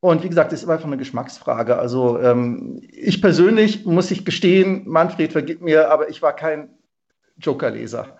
Und 0.00 0.24
wie 0.24 0.28
gesagt, 0.28 0.52
das 0.52 0.62
ist 0.62 0.68
einfach 0.68 0.86
eine 0.86 0.96
Geschmacksfrage. 0.96 1.78
Also 1.78 2.18
ähm, 2.18 2.80
ich 2.90 3.20
persönlich 3.20 3.84
muss 3.84 4.10
ich 4.10 4.24
gestehen, 4.24 4.82
Manfred 4.86 5.32
vergib 5.32 5.60
mir, 5.60 5.90
aber 5.90 6.08
ich 6.08 6.22
war 6.22 6.34
kein 6.34 6.70
Joker-Leser. 7.38 8.16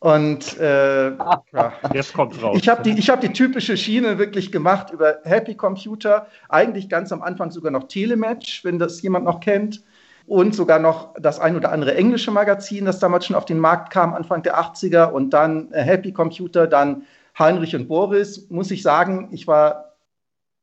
Und 0.00 0.58
äh, 0.58 1.10
ja. 1.10 1.42
jetzt 1.92 2.14
kommt 2.14 2.40
raus. 2.40 2.58
Ich 2.60 2.68
habe 2.68 2.82
die, 2.82 3.00
hab 3.02 3.20
die 3.20 3.32
typische 3.32 3.76
Schiene 3.76 4.18
wirklich 4.18 4.52
gemacht 4.52 4.92
über 4.92 5.18
Happy 5.24 5.54
Computer, 5.54 6.28
eigentlich 6.48 6.88
ganz 6.88 7.10
am 7.10 7.20
Anfang 7.20 7.50
sogar 7.50 7.72
noch 7.72 7.88
Telematch, 7.88 8.64
wenn 8.64 8.78
das 8.78 9.02
jemand 9.02 9.24
noch 9.24 9.40
kennt. 9.40 9.82
Und 10.26 10.54
sogar 10.54 10.78
noch 10.78 11.14
das 11.18 11.40
ein 11.40 11.56
oder 11.56 11.72
andere 11.72 11.94
englische 11.94 12.30
Magazin, 12.30 12.84
das 12.84 12.98
damals 12.98 13.24
schon 13.24 13.34
auf 13.34 13.46
den 13.46 13.58
Markt 13.58 13.90
kam, 13.90 14.12
Anfang 14.12 14.42
der 14.42 14.60
80er. 14.60 15.06
Und 15.06 15.30
dann 15.30 15.72
äh, 15.72 15.82
Happy 15.82 16.12
Computer, 16.12 16.66
dann 16.66 17.06
Heinrich 17.38 17.74
und 17.74 17.88
Boris. 17.88 18.48
Muss 18.50 18.70
ich 18.70 18.82
sagen, 18.82 19.30
ich 19.32 19.46
war 19.46 19.88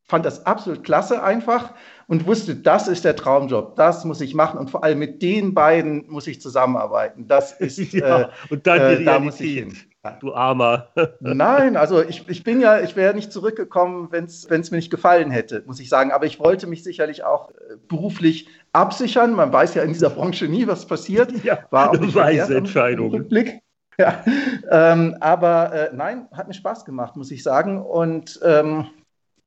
fand 0.07 0.25
das 0.25 0.45
absolut 0.45 0.83
klasse 0.83 1.23
einfach 1.23 1.73
und 2.07 2.26
wusste, 2.26 2.56
das 2.56 2.88
ist 2.88 3.06
der 3.06 3.15
Traumjob, 3.15 3.76
das 3.76 4.06
muss 4.06 4.22
ich 4.22 4.34
machen 4.34 4.60
und 4.60 4.69
vor 4.69 4.84
allem 4.84 4.99
mit 4.99 5.22
den 5.22 5.53
beiden 5.53 6.06
muss 6.07 6.27
ich 6.27 6.41
zusammenarbeiten. 6.41 7.27
Das 7.27 7.53
ist 7.53 7.77
ja, 7.94 8.22
äh, 8.22 8.27
und 8.49 8.68
dann 8.68 8.98
die 8.98 9.03
äh, 9.03 9.06
da 9.06 9.19
muss 9.19 9.40
ich 9.40 9.53
hin. 9.53 9.77
Du 10.19 10.34
Armer. 10.34 10.90
Nein, 11.19 11.77
also 11.77 12.02
ich, 12.02 12.30
ich 12.30 12.44
bin 12.44 12.61
ja, 12.61 12.80
ich 12.80 12.95
wäre 12.95 13.15
nicht 13.15 13.32
zurückgekommen, 13.32 14.10
wenn 14.11 14.26
es 14.26 14.48
mir 14.49 14.77
nicht 14.77 14.91
gefallen 14.91 15.32
hätte, 15.32 15.64
muss 15.65 15.80
ich 15.80 15.90
sagen. 15.90 16.11
Aber 16.11 16.26
ich 16.26 16.40
wollte 16.40 16.68
mich 16.68 16.84
sicherlich 16.84 17.23
auch 17.23 17.49
äh, 17.49 17.77
beruflich 17.88 18.48
absichern. 18.72 19.34
Man 19.34 19.52
weiß 19.52 19.73
ja 19.73 19.84
in 19.84 19.94
dieser 19.94 20.11
Branche 20.11 20.48
nie, 20.48 20.68
was 20.68 20.86
passiert. 20.86 21.32
Ja, 21.44 21.60
War 21.72 21.90
auch 21.90 21.95
eine 21.95 22.14
weise 22.14 22.56
Entscheidung. 22.56 23.11
Rückblick. 23.11 23.61
Ja, 23.98 24.23
ähm, 24.69 25.15
aber 25.22 25.73
äh, 25.73 25.90
nein, 25.95 26.27
hat 26.34 26.48
mir 26.48 26.53
Spaß 26.53 26.86
gemacht, 26.86 27.15
muss 27.15 27.32
ich 27.32 27.44
sagen. 27.44 27.82
Und 27.82 28.40
ähm, 28.44 28.88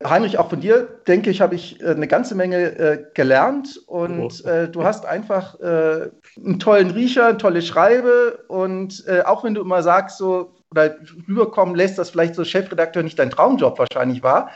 Heinrich, 0.05 0.39
auch 0.39 0.49
von 0.49 0.61
dir, 0.61 0.87
denke 1.09 1.31
ich, 1.31 1.41
habe 1.41 1.57
ich 1.57 1.81
äh, 1.81 1.89
eine 1.89 2.07
ganze 2.07 2.35
Menge 2.35 2.79
äh, 2.79 3.05
gelernt 3.15 3.81
und 3.87 4.45
oh. 4.45 4.67
du 4.71 4.85
hast 4.85 5.05
einfach 5.07 5.59
einen 5.61 6.59
tollen 6.61 6.91
Riecher, 6.91 7.27
eine 7.27 7.39
tolle 7.39 7.63
Schreibe 7.63 8.45
und 8.49 9.05
auch 9.25 9.45
wenn 9.45 9.55
du 9.55 9.61
immer 9.61 9.83
sagst, 9.83 10.19
so 10.19 10.55
oder 10.71 10.97
rüberkommen 11.27 11.75
lässt, 11.75 11.99
dass 11.99 12.11
vielleicht 12.11 12.35
so 12.35 12.45
Chefredakteur 12.45 13.03
nicht 13.03 13.19
dein 13.19 13.31
Traumjob 13.31 13.79
wahrscheinlich 13.79 14.23
war, 14.23 14.51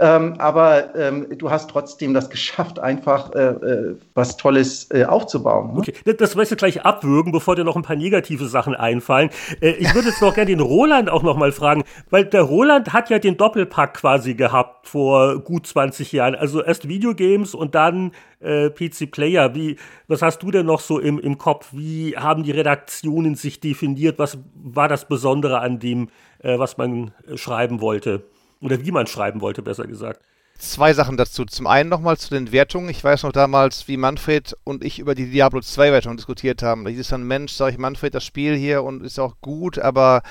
ähm, 0.00 0.34
aber 0.38 0.94
ähm, 0.94 1.26
du 1.36 1.50
hast 1.50 1.70
trotzdem 1.70 2.14
das 2.14 2.30
geschafft, 2.30 2.78
einfach 2.78 3.32
äh, 3.34 3.48
äh, 3.48 3.96
was 4.14 4.36
Tolles 4.36 4.88
äh, 4.92 5.04
aufzubauen. 5.04 5.74
Ne? 5.74 5.80
Okay, 5.80 5.94
das 6.16 6.36
wirst 6.36 6.52
du 6.52 6.56
gleich 6.56 6.84
abwürgen, 6.84 7.32
bevor 7.32 7.56
dir 7.56 7.64
noch 7.64 7.74
ein 7.74 7.82
paar 7.82 7.96
negative 7.96 8.46
Sachen 8.46 8.76
einfallen. 8.76 9.30
Äh, 9.60 9.70
ich 9.70 9.92
würde 9.94 10.08
jetzt 10.10 10.22
noch 10.22 10.34
gerne 10.34 10.50
den 10.50 10.60
Roland 10.60 11.10
auch 11.10 11.24
noch 11.24 11.36
mal 11.36 11.50
fragen, 11.50 11.82
weil 12.10 12.24
der 12.26 12.42
Roland 12.42 12.92
hat 12.92 13.10
ja 13.10 13.18
den 13.18 13.36
Doppelpack 13.36 13.94
quasi 13.94 14.34
gehabt 14.34 14.86
vor 14.86 15.40
gut 15.40 15.66
20 15.66 16.12
Jahren. 16.12 16.36
Also 16.36 16.62
erst 16.62 16.86
Videogames 16.86 17.56
und 17.56 17.74
dann 17.74 18.12
äh, 18.38 18.70
PC 18.70 19.10
Player. 19.10 19.56
Wie, 19.56 19.76
was 20.06 20.22
hast 20.22 20.44
du 20.44 20.52
denn 20.52 20.66
noch 20.66 20.80
so 20.80 21.00
im, 21.00 21.18
im 21.18 21.38
Kopf? 21.38 21.70
Wie 21.72 22.16
haben 22.16 22.44
die 22.44 22.52
Redaktionen 22.52 23.34
sich 23.34 23.58
definiert? 23.58 24.20
Was 24.20 24.38
war 24.54 24.86
das 24.86 25.08
Besondere 25.08 25.58
an 25.58 25.80
dem, 25.80 26.08
äh, 26.38 26.56
was 26.56 26.78
man 26.78 27.10
schreiben 27.34 27.80
wollte? 27.80 28.22
Oder 28.60 28.84
wie 28.84 28.90
man 28.90 29.06
schreiben 29.06 29.40
wollte, 29.40 29.62
besser 29.62 29.86
gesagt. 29.86 30.20
Zwei 30.58 30.92
Sachen 30.92 31.16
dazu. 31.16 31.44
Zum 31.44 31.68
einen 31.68 31.88
nochmal 31.88 32.16
zu 32.16 32.30
den 32.30 32.50
Wertungen. 32.50 32.88
Ich 32.88 33.04
weiß 33.04 33.22
noch 33.22 33.30
damals, 33.30 33.86
wie 33.86 33.96
Manfred 33.96 34.56
und 34.64 34.82
ich 34.82 34.98
über 34.98 35.14
die 35.14 35.30
Diablo 35.30 35.60
2 35.60 35.92
Wertung 35.92 36.16
diskutiert 36.16 36.64
haben. 36.64 36.82
Da 36.84 36.90
hieß 36.90 36.98
es 36.98 37.08
dann, 37.08 37.22
Mensch, 37.22 37.52
sag 37.52 37.70
ich, 37.70 37.78
Manfred, 37.78 38.12
das 38.12 38.24
Spiel 38.24 38.56
hier 38.56 38.82
und 38.82 39.04
ist 39.04 39.20
auch 39.20 39.36
gut, 39.40 39.78
aber 39.78 40.22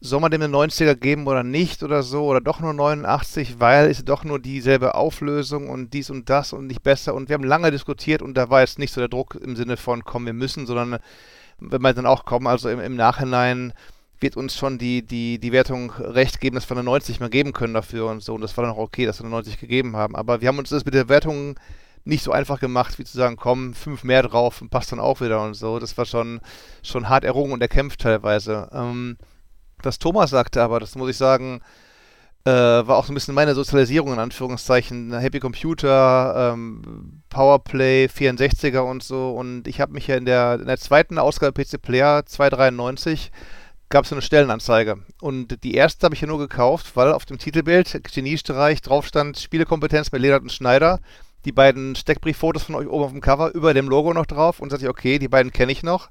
soll 0.00 0.20
man 0.20 0.32
dem 0.32 0.42
eine 0.42 0.52
90er 0.52 0.94
geben 0.94 1.26
oder 1.28 1.44
nicht 1.44 1.82
oder 1.84 2.02
so 2.02 2.24
oder 2.24 2.40
doch 2.40 2.60
nur 2.60 2.72
89, 2.72 3.60
weil 3.60 3.88
es 3.88 4.04
doch 4.04 4.24
nur 4.24 4.38
dieselbe 4.38 4.94
Auflösung 4.94 5.68
und 5.68 5.92
dies 5.92 6.10
und 6.10 6.30
das 6.30 6.52
und 6.52 6.66
nicht 6.66 6.82
besser 6.82 7.14
und 7.14 7.28
wir 7.28 7.34
haben 7.34 7.44
lange 7.44 7.70
diskutiert 7.70 8.22
und 8.22 8.34
da 8.34 8.48
war 8.48 8.60
jetzt 8.60 8.78
nicht 8.78 8.92
so 8.92 9.00
der 9.00 9.08
Druck 9.08 9.36
im 9.36 9.56
Sinne 9.56 9.76
von, 9.76 10.04
komm, 10.04 10.26
wir 10.26 10.32
müssen, 10.32 10.66
sondern 10.66 10.98
wenn 11.58 11.82
wir 11.82 11.94
dann 11.94 12.06
auch 12.06 12.24
kommen, 12.24 12.46
also 12.46 12.68
im, 12.68 12.78
im 12.78 12.94
Nachhinein 12.94 13.72
wird 14.20 14.36
uns 14.36 14.56
schon 14.56 14.78
die, 14.78 15.02
die, 15.02 15.38
die 15.38 15.52
Wertung 15.52 15.92
recht 15.92 16.40
geben, 16.40 16.56
dass 16.56 16.68
wir 16.68 16.76
eine 16.76 16.84
90 16.84 17.20
mal 17.20 17.30
geben 17.30 17.52
können 17.52 17.74
dafür 17.74 18.06
und 18.06 18.22
so. 18.22 18.34
Und 18.34 18.40
das 18.40 18.56
war 18.56 18.64
dann 18.64 18.74
auch 18.74 18.78
okay, 18.78 19.06
dass 19.06 19.20
wir 19.20 19.24
eine 19.24 19.34
90 19.34 19.58
gegeben 19.60 19.96
haben. 19.96 20.16
Aber 20.16 20.40
wir 20.40 20.48
haben 20.48 20.58
uns 20.58 20.70
das 20.70 20.84
mit 20.84 20.94
der 20.94 21.08
Wertung 21.08 21.58
nicht 22.04 22.24
so 22.24 22.32
einfach 22.32 22.58
gemacht, 22.58 22.98
wie 22.98 23.04
zu 23.04 23.16
sagen, 23.16 23.36
komm, 23.36 23.74
fünf 23.74 24.02
mehr 24.02 24.22
drauf 24.22 24.62
und 24.62 24.70
passt 24.70 24.90
dann 24.92 25.00
auch 25.00 25.20
wieder 25.20 25.42
und 25.42 25.54
so. 25.54 25.78
Das 25.78 25.96
war 25.98 26.06
schon, 26.06 26.40
schon 26.82 27.08
hart 27.08 27.24
errungen 27.24 27.52
und 27.52 27.62
erkämpft 27.62 28.00
teilweise. 28.00 28.68
Ähm, 28.72 29.18
was 29.82 29.98
Thomas 29.98 30.30
sagte 30.30 30.62
aber, 30.62 30.80
das 30.80 30.96
muss 30.96 31.10
ich 31.10 31.16
sagen, 31.16 31.60
äh, 32.44 32.50
war 32.50 32.96
auch 32.96 33.04
so 33.04 33.12
ein 33.12 33.14
bisschen 33.14 33.34
meine 33.34 33.54
Sozialisierung 33.54 34.12
in 34.14 34.18
Anführungszeichen. 34.18 35.12
Happy 35.18 35.38
Computer, 35.38 36.52
ähm, 36.54 37.22
Powerplay, 37.28 38.06
64er 38.06 38.80
und 38.80 39.02
so. 39.02 39.32
Und 39.32 39.68
ich 39.68 39.80
habe 39.80 39.92
mich 39.92 40.06
ja 40.06 40.16
in 40.16 40.24
der, 40.24 40.58
in 40.60 40.66
der 40.66 40.78
zweiten 40.78 41.18
Ausgabe 41.18 41.62
PC 41.62 41.80
Player 41.80 42.24
293 42.24 43.30
gab 43.88 44.04
es 44.04 44.12
eine 44.12 44.22
Stellenanzeige. 44.22 44.98
Und 45.20 45.62
die 45.64 45.74
erste 45.74 46.04
habe 46.04 46.14
ich 46.14 46.20
ja 46.20 46.26
nur 46.26 46.38
gekauft, 46.38 46.94
weil 46.94 47.12
auf 47.12 47.24
dem 47.24 47.38
Titelbild 47.38 48.00
Geniestreich 48.12 48.82
drauf 48.82 49.06
stand 49.06 49.38
Spielekompetenz 49.38 50.10
bei 50.10 50.18
Leonard 50.18 50.42
und 50.42 50.52
Schneider. 50.52 51.00
Die 51.44 51.52
beiden 51.52 51.96
Steckbrieffotos 51.96 52.64
von 52.64 52.74
euch 52.74 52.88
oben 52.88 53.04
auf 53.04 53.12
dem 53.12 53.20
Cover, 53.20 53.54
über 53.54 53.72
dem 53.72 53.88
Logo 53.88 54.12
noch 54.12 54.26
drauf. 54.26 54.60
Und 54.60 54.70
sagte 54.70 54.86
ich, 54.86 54.90
okay, 54.90 55.18
die 55.18 55.28
beiden 55.28 55.52
kenne 55.52 55.72
ich 55.72 55.82
noch. 55.82 56.10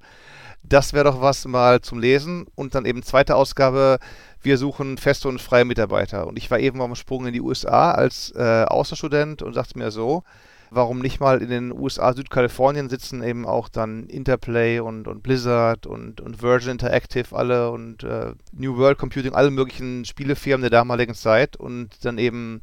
Das 0.63 0.93
wäre 0.93 1.05
doch 1.05 1.21
was 1.21 1.45
mal 1.45 1.81
zum 1.81 1.99
Lesen. 1.99 2.47
Und 2.55 2.73
dann 2.73 2.85
eben 2.85 3.03
zweite 3.03 3.35
Ausgabe, 3.35 3.99
wir 4.41 4.57
suchen 4.57 4.97
feste 4.97 5.27
und 5.27 5.41
freie 5.41 5.65
Mitarbeiter. 5.65 6.27
Und 6.27 6.37
ich 6.37 6.49
war 6.49 6.59
eben 6.59 6.79
dem 6.79 6.95
Sprung 6.95 7.27
in 7.27 7.33
die 7.33 7.41
USA 7.41 7.91
als 7.91 8.31
äh, 8.35 8.63
Außerstudent 8.63 9.43
und 9.43 9.53
sagte 9.53 9.77
mir 9.77 9.91
so, 9.91 10.23
warum 10.69 10.99
nicht 10.99 11.19
mal 11.19 11.41
in 11.41 11.49
den 11.49 11.71
USA, 11.71 12.13
Südkalifornien 12.13 12.89
sitzen 12.89 13.23
eben 13.23 13.45
auch 13.45 13.69
dann 13.69 14.07
Interplay 14.07 14.79
und, 14.79 15.07
und 15.07 15.23
Blizzard 15.23 15.85
und, 15.85 16.21
und 16.21 16.41
Virgin 16.41 16.71
Interactive 16.71 17.35
alle 17.35 17.71
und 17.71 18.03
äh, 18.03 18.33
New 18.51 18.77
World 18.77 18.97
Computing, 18.97 19.33
alle 19.33 19.51
möglichen 19.51 20.05
Spielefirmen 20.05 20.61
der 20.61 20.69
damaligen 20.69 21.15
Zeit 21.15 21.57
und 21.57 22.05
dann 22.05 22.17
eben 22.17 22.59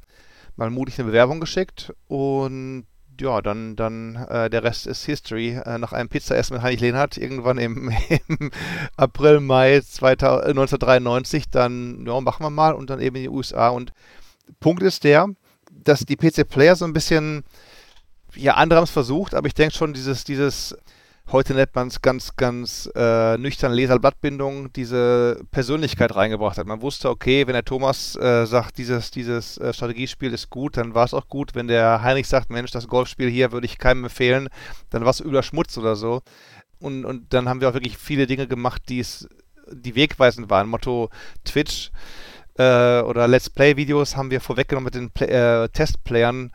mal 0.56 0.70
mutig 0.70 0.98
eine 0.98 1.08
Bewerbung 1.08 1.40
geschickt 1.40 1.92
und 2.06 2.86
ja, 3.20 3.42
dann, 3.42 3.76
dann 3.76 4.16
äh, 4.16 4.50
der 4.50 4.64
Rest 4.64 4.86
ist 4.86 5.04
History. 5.04 5.60
Äh, 5.64 5.78
nach 5.78 5.92
einem 5.92 6.08
Pizzaessen 6.08 6.54
mit 6.54 6.62
Heinrich 6.62 6.80
Lehnhardt 6.80 7.16
irgendwann 7.16 7.58
im, 7.58 7.92
im 8.28 8.50
April, 8.96 9.40
Mai 9.40 9.80
2000, 9.80 10.48
1993, 10.48 11.48
dann 11.50 12.04
ja, 12.06 12.20
machen 12.20 12.44
wir 12.44 12.50
mal 12.50 12.72
und 12.72 12.90
dann 12.90 13.00
eben 13.00 13.16
in 13.16 13.22
die 13.22 13.28
USA. 13.28 13.68
Und 13.68 13.92
Punkt 14.60 14.82
ist 14.82 15.04
der, 15.04 15.28
dass 15.72 16.00
die 16.00 16.16
PC 16.16 16.48
Player 16.48 16.76
so 16.76 16.84
ein 16.84 16.92
bisschen 16.92 17.44
ja, 18.36 18.54
andere 18.54 18.78
haben 18.78 18.84
es 18.84 18.90
versucht, 18.90 19.34
aber 19.34 19.46
ich 19.46 19.54
denke 19.54 19.74
schon, 19.74 19.92
dieses, 19.92 20.24
dieses, 20.24 20.76
heute 21.30 21.54
nennt 21.54 21.74
man 21.74 21.88
es 21.88 22.02
ganz, 22.02 22.36
ganz 22.36 22.90
äh, 22.94 23.38
nüchtern 23.38 23.72
Leserblattbindung, 23.72 24.72
diese 24.72 25.40
Persönlichkeit 25.50 26.14
reingebracht 26.14 26.58
hat. 26.58 26.66
Man 26.66 26.82
wusste, 26.82 27.10
okay, 27.10 27.46
wenn 27.46 27.54
der 27.54 27.64
Thomas 27.64 28.16
äh, 28.16 28.46
sagt, 28.46 28.78
dieses, 28.78 29.10
dieses 29.10 29.58
äh, 29.58 29.72
Strategiespiel 29.72 30.32
ist 30.32 30.50
gut, 30.50 30.76
dann 30.76 30.94
war 30.94 31.04
es 31.04 31.14
auch 31.14 31.28
gut. 31.28 31.54
Wenn 31.54 31.68
der 31.68 32.02
Heinrich 32.02 32.28
sagt, 32.28 32.50
Mensch, 32.50 32.70
das 32.70 32.88
Golfspiel 32.88 33.28
hier 33.28 33.52
würde 33.52 33.66
ich 33.66 33.78
keinem 33.78 34.04
empfehlen, 34.04 34.48
dann 34.90 35.02
war 35.02 35.10
es 35.10 35.20
übler 35.20 35.42
Schmutz 35.42 35.78
oder 35.78 35.96
so. 35.96 36.22
Und, 36.80 37.04
und 37.04 37.32
dann 37.32 37.48
haben 37.48 37.60
wir 37.60 37.68
auch 37.70 37.74
wirklich 37.74 37.96
viele 37.96 38.26
Dinge 38.26 38.46
gemacht, 38.46 38.82
die 38.88 39.00
es, 39.00 39.28
die 39.72 39.94
wegweisend 39.94 40.50
waren. 40.50 40.68
Motto 40.68 41.08
Twitch 41.44 41.90
äh, 42.58 43.00
oder 43.00 43.26
Let's 43.26 43.48
Play-Videos 43.48 44.16
haben 44.16 44.30
wir 44.30 44.40
vorweggenommen 44.40 44.84
mit 44.84 44.94
den 44.94 45.10
Play 45.10 45.26
äh, 45.26 45.68
Testplayern 45.68 46.52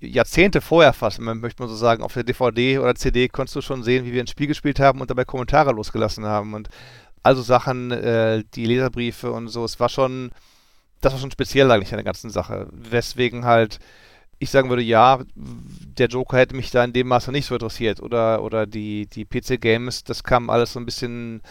Jahrzehnte 0.00 0.60
vorher 0.60 0.92
fast, 0.92 1.20
möchte 1.20 1.62
man 1.62 1.68
so 1.68 1.76
sagen, 1.76 2.02
auf 2.02 2.14
der 2.14 2.24
DVD 2.24 2.78
oder 2.78 2.94
CD 2.94 3.28
konntest 3.28 3.56
du 3.56 3.60
schon 3.60 3.82
sehen, 3.82 4.04
wie 4.04 4.12
wir 4.12 4.22
ein 4.22 4.26
Spiel 4.26 4.46
gespielt 4.46 4.80
haben 4.80 5.00
und 5.00 5.10
dabei 5.10 5.24
Kommentare 5.24 5.72
losgelassen 5.72 6.24
haben 6.24 6.54
und 6.54 6.68
also 7.22 7.42
Sachen, 7.42 7.90
äh, 7.90 8.42
die 8.54 8.64
Leserbriefe 8.64 9.30
und 9.30 9.48
so. 9.48 9.64
Es 9.64 9.78
war 9.78 9.90
schon, 9.90 10.30
das 11.02 11.12
war 11.12 11.20
schon 11.20 11.30
speziell 11.30 11.70
eigentlich 11.70 11.92
an 11.92 11.98
der 11.98 12.04
ganzen 12.04 12.30
Sache. 12.30 12.68
Weswegen 12.72 13.44
halt 13.44 13.78
ich 14.42 14.50
sagen 14.50 14.70
würde, 14.70 14.82
ja, 14.82 15.20
der 15.34 16.08
Joker 16.08 16.38
hätte 16.38 16.56
mich 16.56 16.70
da 16.70 16.82
in 16.82 16.94
dem 16.94 17.08
Maße 17.08 17.30
nicht 17.30 17.44
so 17.44 17.54
interessiert 17.54 18.00
oder, 18.00 18.42
oder 18.42 18.66
die, 18.66 19.06
die 19.06 19.26
PC-Games, 19.26 20.02
das 20.02 20.24
kam 20.24 20.48
alles 20.48 20.72
so 20.72 20.80
ein 20.80 20.86
bisschen 20.86 21.42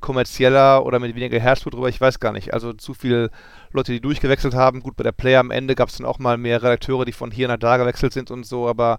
kommerzieller 0.00 0.84
oder 0.84 0.98
mit 0.98 1.14
weniger 1.14 1.38
Herzblut 1.40 1.74
drüber, 1.74 1.88
ich 1.88 2.00
weiß 2.00 2.20
gar 2.20 2.32
nicht. 2.32 2.52
Also 2.54 2.72
zu 2.72 2.94
viele 2.94 3.30
Leute, 3.72 3.92
die 3.92 4.00
durchgewechselt 4.00 4.54
haben. 4.54 4.80
Gut, 4.80 4.96
bei 4.96 5.04
der 5.04 5.12
Player 5.12 5.40
am 5.40 5.50
Ende 5.50 5.74
gab 5.74 5.88
es 5.88 5.96
dann 5.96 6.06
auch 6.06 6.18
mal 6.18 6.38
mehr 6.38 6.62
Redakteure, 6.62 7.04
die 7.04 7.12
von 7.12 7.30
hier 7.30 7.48
nach 7.48 7.58
da 7.58 7.76
gewechselt 7.76 8.12
sind 8.12 8.30
und 8.30 8.44
so, 8.44 8.68
aber 8.68 8.98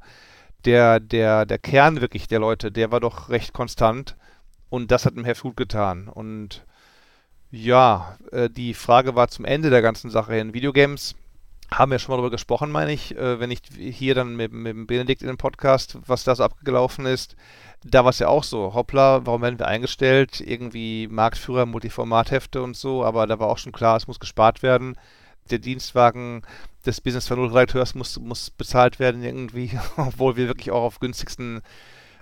der, 0.66 1.00
der, 1.00 1.46
der 1.46 1.58
Kern 1.58 2.02
wirklich 2.02 2.28
der 2.28 2.40
Leute, 2.40 2.72
der 2.72 2.92
war 2.92 3.00
doch 3.00 3.30
recht 3.30 3.54
konstant. 3.54 4.16
Und 4.70 4.92
das 4.92 5.06
hat 5.06 5.16
dem 5.16 5.26
Heft 5.26 5.42
gut 5.42 5.58
getan. 5.58 6.08
Und 6.08 6.64
ja, 7.52 8.18
äh, 8.32 8.50
die 8.50 8.74
Frage 8.74 9.16
war 9.16 9.28
zum 9.28 9.46
Ende 9.46 9.70
der 9.70 9.82
ganzen 9.82 10.12
Sache 10.12 10.36
hin. 10.36 10.54
Videogames 10.54 11.16
haben 11.72 11.92
wir 11.92 12.00
schon 12.00 12.14
mal 12.14 12.18
darüber 12.18 12.32
gesprochen, 12.32 12.72
meine 12.72 12.92
ich, 12.92 13.16
äh, 13.16 13.40
wenn 13.40 13.52
ich 13.52 13.62
hier 13.78 14.16
dann 14.16 14.36
mit, 14.36 14.52
mit 14.52 14.88
Benedikt 14.88 15.22
in 15.22 15.28
dem 15.28 15.38
Podcast, 15.38 15.98
was 16.08 16.24
das 16.24 16.40
abgelaufen 16.40 17.06
ist. 17.06 17.36
Da 17.84 18.04
war 18.04 18.10
es 18.10 18.20
ja 18.20 18.28
auch 18.28 18.44
so, 18.44 18.74
hoppla, 18.74 19.26
warum 19.26 19.42
werden 19.42 19.60
wir 19.60 19.68
eingestellt? 19.68 20.42
Irgendwie 20.42 21.08
Marktführer, 21.08 21.66
Multiformathefte 21.66 22.62
und 22.62 22.76
so, 22.76 23.06
aber 23.06 23.28
da 23.28 23.40
war 23.40 23.48
auch 23.48 23.58
schon 23.58 23.72
klar, 23.72 23.98
es 23.98 24.08
muss 24.08 24.20
gespart 24.20 24.64
werden. 24.64 24.98
Der 25.50 25.60
Dienstwagen 25.60 26.42
des 26.86 27.02
Business 27.02 27.30
2.0 27.32 27.50
Redakteurs 27.50 27.96
muss, 27.96 28.20
muss 28.20 28.50
bezahlt 28.50 29.00
werden 29.00 29.24
irgendwie, 29.24 29.72
obwohl 29.98 30.36
wir 30.36 30.48
wirklich 30.48 30.72
auch 30.72 30.84
auf 30.84 31.00
günstigsten 31.00 31.62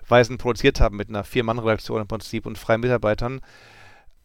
Weisen 0.07 0.37
produziert 0.37 0.79
haben 0.79 0.97
mit 0.97 1.09
einer 1.09 1.23
Vier-Mann-Redaktion 1.23 2.01
im 2.01 2.07
Prinzip 2.07 2.45
und 2.45 2.57
freien 2.57 2.81
Mitarbeitern. 2.81 3.41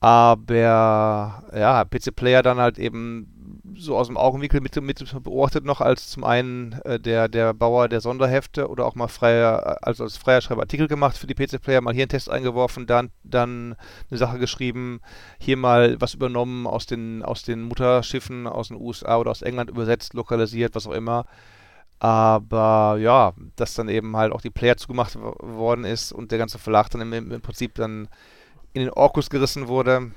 Aber 0.02 1.44
ja, 1.54 1.84
PC 1.84 2.16
Player 2.16 2.42
dann 2.42 2.58
halt 2.58 2.76
eben 2.76 3.62
so 3.76 3.96
aus 3.96 4.08
dem 4.08 4.16
Augenwinkel 4.16 4.60
mit, 4.60 4.74
mit 4.82 5.22
beobachtet 5.22 5.64
noch 5.64 5.80
als 5.80 6.10
zum 6.10 6.24
einen 6.24 6.72
äh, 6.84 6.98
der, 6.98 7.28
der 7.28 7.54
Bauer 7.54 7.86
der 7.88 8.00
Sonderhefte 8.00 8.68
oder 8.68 8.84
auch 8.84 8.96
mal 8.96 9.06
freier, 9.06 9.78
also 9.80 10.02
als 10.02 10.16
freier 10.16 10.40
Schreiber 10.40 10.62
Artikel 10.62 10.88
gemacht 10.88 11.16
für 11.16 11.28
die 11.28 11.36
PC 11.36 11.62
Player, 11.62 11.80
mal 11.80 11.94
hier 11.94 12.02
einen 12.02 12.08
Test 12.08 12.28
eingeworfen, 12.28 12.88
dann, 12.88 13.10
dann 13.22 13.76
eine 14.10 14.18
Sache 14.18 14.40
geschrieben, 14.40 15.00
hier 15.38 15.56
mal 15.56 16.00
was 16.00 16.14
übernommen 16.14 16.66
aus 16.66 16.86
den, 16.86 17.22
aus 17.22 17.44
den 17.44 17.62
Mutterschiffen 17.62 18.48
aus 18.48 18.68
den 18.68 18.80
USA 18.80 19.18
oder 19.18 19.30
aus 19.30 19.42
England 19.42 19.70
übersetzt, 19.70 20.14
lokalisiert, 20.14 20.74
was 20.74 20.88
auch 20.88 20.94
immer. 20.94 21.26
Aber 22.00 22.96
ja, 22.98 23.34
dass 23.54 23.74
dann 23.74 23.88
eben 23.88 24.16
halt 24.16 24.32
auch 24.32 24.40
die 24.40 24.50
Player 24.50 24.76
zugemacht 24.76 25.16
worden 25.16 25.84
ist 25.84 26.10
und 26.10 26.32
der 26.32 26.38
ganze 26.38 26.58
Verlag 26.58 26.90
dann 26.90 27.02
im, 27.02 27.30
im 27.30 27.40
Prinzip 27.40 27.76
dann 27.76 28.08
in 28.72 28.82
den 28.82 28.90
Orkus 28.90 29.30
gerissen 29.30 29.68
wurde, 29.68 30.12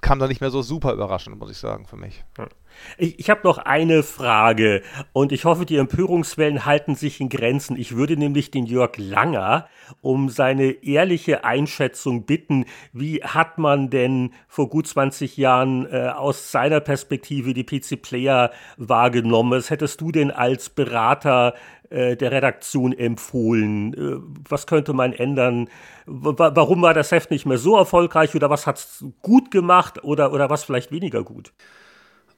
kam 0.00 0.18
da 0.18 0.28
nicht 0.28 0.40
mehr 0.40 0.50
so 0.50 0.62
super 0.62 0.92
überraschend, 0.92 1.38
muss 1.38 1.50
ich 1.50 1.58
sagen, 1.58 1.86
für 1.86 1.96
mich. 1.96 2.24
Ich, 2.96 3.18
ich 3.18 3.30
habe 3.30 3.40
noch 3.44 3.58
eine 3.58 4.02
Frage 4.02 4.82
und 5.12 5.32
ich 5.32 5.44
hoffe, 5.44 5.66
die 5.66 5.76
Empörungswellen 5.76 6.64
halten 6.64 6.94
sich 6.94 7.20
in 7.20 7.28
Grenzen. 7.28 7.76
Ich 7.76 7.96
würde 7.96 8.16
nämlich 8.16 8.50
den 8.50 8.66
Jörg 8.66 8.96
Langer 8.96 9.68
um 10.00 10.28
seine 10.28 10.84
ehrliche 10.84 11.44
Einschätzung 11.44 12.24
bitten. 12.24 12.66
Wie 12.92 13.22
hat 13.22 13.58
man 13.58 13.90
denn 13.90 14.32
vor 14.46 14.68
gut 14.68 14.86
20 14.86 15.36
Jahren 15.36 15.86
äh, 15.86 16.12
aus 16.14 16.52
seiner 16.52 16.80
Perspektive 16.80 17.54
die 17.54 17.64
PC-Player 17.64 18.52
wahrgenommen? 18.76 19.52
Was 19.52 19.70
hättest 19.70 20.00
du 20.00 20.12
denn 20.12 20.30
als 20.30 20.70
Berater 20.70 21.54
äh, 21.90 22.16
der 22.16 22.32
Redaktion 22.32 22.92
empfohlen? 22.92 23.94
Äh, 23.94 24.20
was 24.48 24.66
könnte 24.66 24.92
man 24.92 25.12
ändern? 25.12 25.68
warum 26.10 26.80
war 26.80 26.94
das 26.94 27.12
Heft 27.12 27.30
nicht 27.30 27.44
mehr 27.44 27.58
so 27.58 27.76
erfolgreich 27.76 28.34
oder 28.34 28.48
was 28.48 28.66
hat 28.66 28.78
es 28.78 29.04
gut 29.20 29.50
gemacht 29.50 30.02
oder, 30.04 30.32
oder 30.32 30.48
was 30.48 30.64
vielleicht 30.64 30.90
weniger 30.90 31.22
gut? 31.22 31.52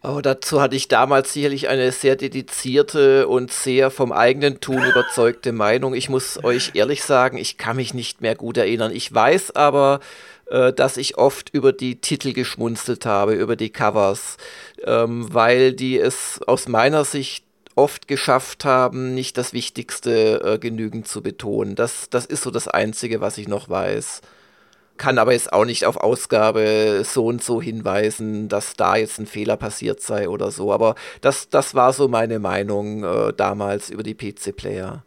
Oh, 0.02 0.20
dazu 0.22 0.62
hatte 0.62 0.76
ich 0.76 0.88
damals 0.88 1.34
sicherlich 1.34 1.68
eine 1.68 1.92
sehr 1.92 2.16
dedizierte 2.16 3.28
und 3.28 3.52
sehr 3.52 3.90
vom 3.90 4.12
eigenen 4.12 4.60
Tun 4.60 4.82
überzeugte 4.82 5.52
Meinung. 5.52 5.92
Ich 5.92 6.08
muss 6.08 6.42
euch 6.42 6.70
ehrlich 6.72 7.04
sagen, 7.04 7.36
ich 7.36 7.58
kann 7.58 7.76
mich 7.76 7.92
nicht 7.92 8.22
mehr 8.22 8.34
gut 8.34 8.56
erinnern. 8.56 8.92
Ich 8.94 9.12
weiß 9.12 9.54
aber, 9.56 10.00
äh, 10.46 10.72
dass 10.72 10.96
ich 10.96 11.18
oft 11.18 11.50
über 11.50 11.74
die 11.74 12.00
Titel 12.00 12.32
geschmunzelt 12.32 13.04
habe, 13.04 13.34
über 13.34 13.56
die 13.56 13.68
Covers, 13.68 14.38
ähm, 14.84 15.32
weil 15.34 15.74
die 15.74 15.98
es 15.98 16.40
aus 16.46 16.66
meiner 16.66 17.04
Sicht 17.04 17.44
oft 17.80 18.06
geschafft 18.06 18.64
haben, 18.66 19.14
nicht 19.14 19.38
das 19.38 19.52
Wichtigste 19.54 20.42
äh, 20.44 20.58
genügend 20.58 21.08
zu 21.08 21.22
betonen. 21.22 21.74
Das, 21.74 22.10
das 22.10 22.26
ist 22.26 22.42
so 22.42 22.50
das 22.50 22.68
Einzige, 22.68 23.20
was 23.20 23.38
ich 23.38 23.48
noch 23.48 23.68
weiß 23.68 24.20
kann 25.00 25.16
aber 25.16 25.32
jetzt 25.32 25.54
auch 25.54 25.64
nicht 25.64 25.86
auf 25.86 25.96
Ausgabe 25.96 27.04
so 27.04 27.24
und 27.24 27.42
so 27.42 27.62
hinweisen, 27.62 28.50
dass 28.50 28.74
da 28.74 28.96
jetzt 28.96 29.18
ein 29.18 29.26
Fehler 29.26 29.56
passiert 29.56 30.02
sei 30.02 30.28
oder 30.28 30.50
so. 30.50 30.74
Aber 30.74 30.94
das, 31.22 31.48
das 31.48 31.74
war 31.74 31.94
so 31.94 32.06
meine 32.06 32.38
Meinung 32.38 33.02
äh, 33.02 33.32
damals 33.32 33.88
über 33.88 34.02
die 34.02 34.14
PC-Player. 34.14 35.02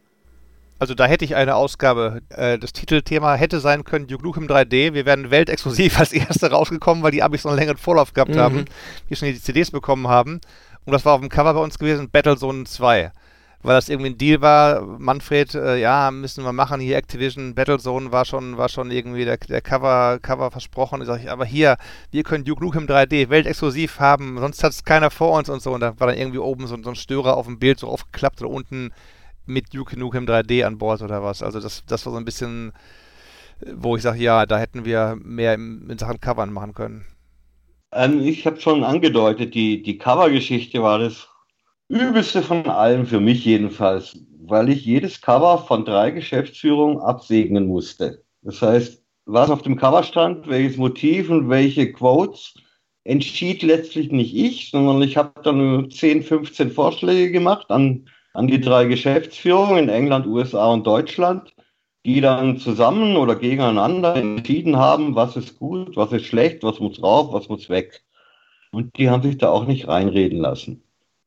Also 0.79 0.95
da 0.95 1.05
hätte 1.05 1.23
ich 1.23 1.35
eine 1.35 1.53
Ausgabe. 1.55 2.21
Äh, 2.29 2.57
das 2.57 2.73
Titelthema 2.73 3.35
hätte 3.35 3.59
sein 3.59 3.83
können 3.83 4.07
Duke 4.07 4.23
Nukem 4.23 4.47
3D. 4.47 4.95
Wir 4.95 5.05
werden 5.05 5.29
weltexklusiv 5.29 5.99
als 5.99 6.11
erste 6.11 6.49
rausgekommen, 6.49 7.03
weil 7.03 7.11
die 7.11 7.21
Abis 7.21 7.43
noch 7.43 7.51
einen 7.51 7.59
längeren 7.59 7.77
Vorlauf 7.77 8.13
gehabt 8.13 8.33
mhm. 8.33 8.39
haben, 8.39 8.65
die 9.11 9.15
schon 9.15 9.27
die 9.27 9.39
CDs 9.39 9.69
bekommen 9.69 10.07
haben. 10.07 10.41
Und 10.85 10.93
das 10.93 11.05
war 11.05 11.13
auf 11.13 11.21
dem 11.21 11.29
Cover 11.29 11.53
bei 11.53 11.61
uns 11.61 11.79
gewesen, 11.79 12.09
Battlezone 12.09 12.65
2 12.65 13.11
weil 13.63 13.75
das 13.75 13.89
irgendwie 13.89 14.11
ein 14.11 14.17
Deal 14.17 14.41
war. 14.41 14.81
Manfred, 14.99 15.55
äh, 15.55 15.77
ja, 15.77 16.11
müssen 16.11 16.43
wir 16.43 16.51
machen. 16.51 16.81
Hier 16.81 16.97
Activision 16.97 17.55
Battlezone 17.55 18.11
war 18.11 18.25
schon, 18.25 18.57
war 18.57 18.69
schon 18.69 18.91
irgendwie 18.91 19.25
der, 19.25 19.37
der 19.37 19.61
Cover, 19.61 20.19
Cover 20.21 20.51
versprochen. 20.51 21.01
Ich 21.01 21.07
sage, 21.07 21.31
aber 21.31 21.45
hier, 21.45 21.77
wir 22.11 22.23
können 22.23 22.43
Duke 22.43 22.63
Nukem 22.63 22.85
3D 22.85 23.29
weltexklusiv 23.29 23.99
haben, 23.99 24.37
sonst 24.37 24.63
hat 24.63 24.73
es 24.73 24.83
keiner 24.83 25.09
vor 25.09 25.37
uns 25.37 25.49
und 25.49 25.61
so. 25.61 25.73
Und 25.73 25.79
da 25.79 25.99
war 25.99 26.07
dann 26.07 26.17
irgendwie 26.17 26.39
oben 26.39 26.67
so, 26.67 26.77
so 26.83 26.89
ein 26.89 26.95
Störer 26.95 27.37
auf 27.37 27.45
dem 27.47 27.57
Bild 27.57 27.79
so 27.79 27.87
aufgeklappt 27.87 28.41
oder 28.41 28.51
unten 28.51 28.91
mit 29.45 29.73
Duke 29.73 29.97
Nukem 29.97 30.25
3D 30.25 30.65
an 30.65 30.77
Bord 30.77 31.01
oder 31.01 31.23
was. 31.23 31.41
Also 31.41 31.59
das, 31.59 31.83
das 31.87 32.05
war 32.05 32.13
so 32.13 32.19
ein 32.19 32.25
bisschen, 32.25 32.73
wo 33.73 33.95
ich 33.95 34.03
sage, 34.03 34.19
ja, 34.19 34.45
da 34.45 34.57
hätten 34.59 34.83
wir 34.83 35.17
mehr 35.21 35.53
in, 35.53 35.89
in 35.89 35.97
Sachen 35.97 36.19
Covern 36.19 36.51
machen 36.51 36.73
können. 36.73 37.05
Ähm, 37.95 38.21
ich 38.21 38.45
habe 38.45 38.59
schon 38.59 38.83
angedeutet, 38.83 39.53
die, 39.53 39.81
die 39.83 39.97
Cover-Geschichte 39.97 40.81
war 40.81 40.99
das 40.99 41.27
übelste 41.89 42.41
von 42.41 42.65
allem, 42.67 43.05
für 43.05 43.19
mich 43.19 43.45
jedenfalls, 43.45 44.17
weil 44.39 44.69
ich 44.69 44.85
jedes 44.85 45.21
Cover 45.21 45.59
von 45.59 45.85
drei 45.85 46.11
Geschäftsführungen 46.11 46.99
absegnen 46.99 47.67
musste. 47.67 48.23
Das 48.41 48.61
heißt, 48.61 49.03
was 49.25 49.49
auf 49.49 49.61
dem 49.61 49.77
Cover 49.77 50.03
stand, 50.03 50.47
welches 50.47 50.77
Motiv 50.77 51.29
und 51.29 51.49
welche 51.49 51.91
Quotes, 51.91 52.55
entschied 53.03 53.63
letztlich 53.63 54.11
nicht 54.11 54.35
ich, 54.35 54.71
sondern 54.71 55.01
ich 55.01 55.17
habe 55.17 55.41
dann 55.43 55.89
10, 55.91 56.23
15 56.23 56.71
Vorschläge 56.71 57.31
gemacht 57.31 57.69
an, 57.69 58.07
an 58.33 58.47
die 58.47 58.61
drei 58.61 58.85
Geschäftsführungen 58.85 59.83
in 59.83 59.89
England, 59.89 60.25
USA 60.25 60.67
und 60.67 60.87
Deutschland, 60.87 61.52
die 62.05 62.21
dann 62.21 62.57
zusammen 62.57 63.15
oder 63.15 63.35
gegeneinander 63.35 64.15
entschieden 64.15 64.77
haben, 64.77 65.15
was 65.15 65.35
ist 65.35 65.57
gut, 65.57 65.95
was 65.95 66.11
ist 66.11 66.25
schlecht, 66.25 66.63
was 66.63 66.79
muss 66.79 67.01
rauf, 67.01 67.31
was 67.31 67.47
muss 67.49 67.69
weg. 67.69 68.03
Und 68.71 68.97
die 68.97 69.09
haben 69.09 69.23
sich 69.23 69.37
da 69.37 69.49
auch 69.49 69.65
nicht 69.65 69.87
reinreden 69.87 70.39
lassen. 70.39 70.83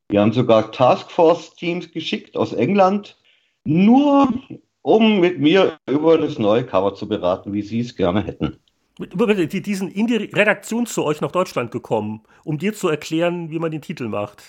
Wir 0.08 0.20
haben 0.20 0.32
sogar 0.32 0.70
Taskforce-Teams 0.72 1.92
geschickt 1.92 2.36
aus 2.36 2.52
England, 2.52 3.16
nur 3.64 4.28
um 4.82 5.20
mit 5.20 5.40
mir 5.40 5.78
über 5.88 6.18
das 6.18 6.38
neue 6.38 6.64
Cover 6.64 6.94
zu 6.94 7.08
beraten, 7.08 7.52
wie 7.52 7.62
sie 7.62 7.80
es 7.80 7.96
gerne 7.96 8.22
hätten. 8.22 8.58
Die, 8.98 9.74
sind 9.74 9.94
in 9.94 10.06
die 10.06 10.16
Redaktion 10.16 10.86
zu 10.86 11.04
euch 11.04 11.20
nach 11.20 11.32
Deutschland 11.32 11.70
gekommen, 11.70 12.22
um 12.44 12.56
dir 12.56 12.72
zu 12.72 12.88
erklären, 12.88 13.50
wie 13.50 13.58
man 13.58 13.70
den 13.70 13.82
Titel 13.82 14.08
macht. 14.08 14.42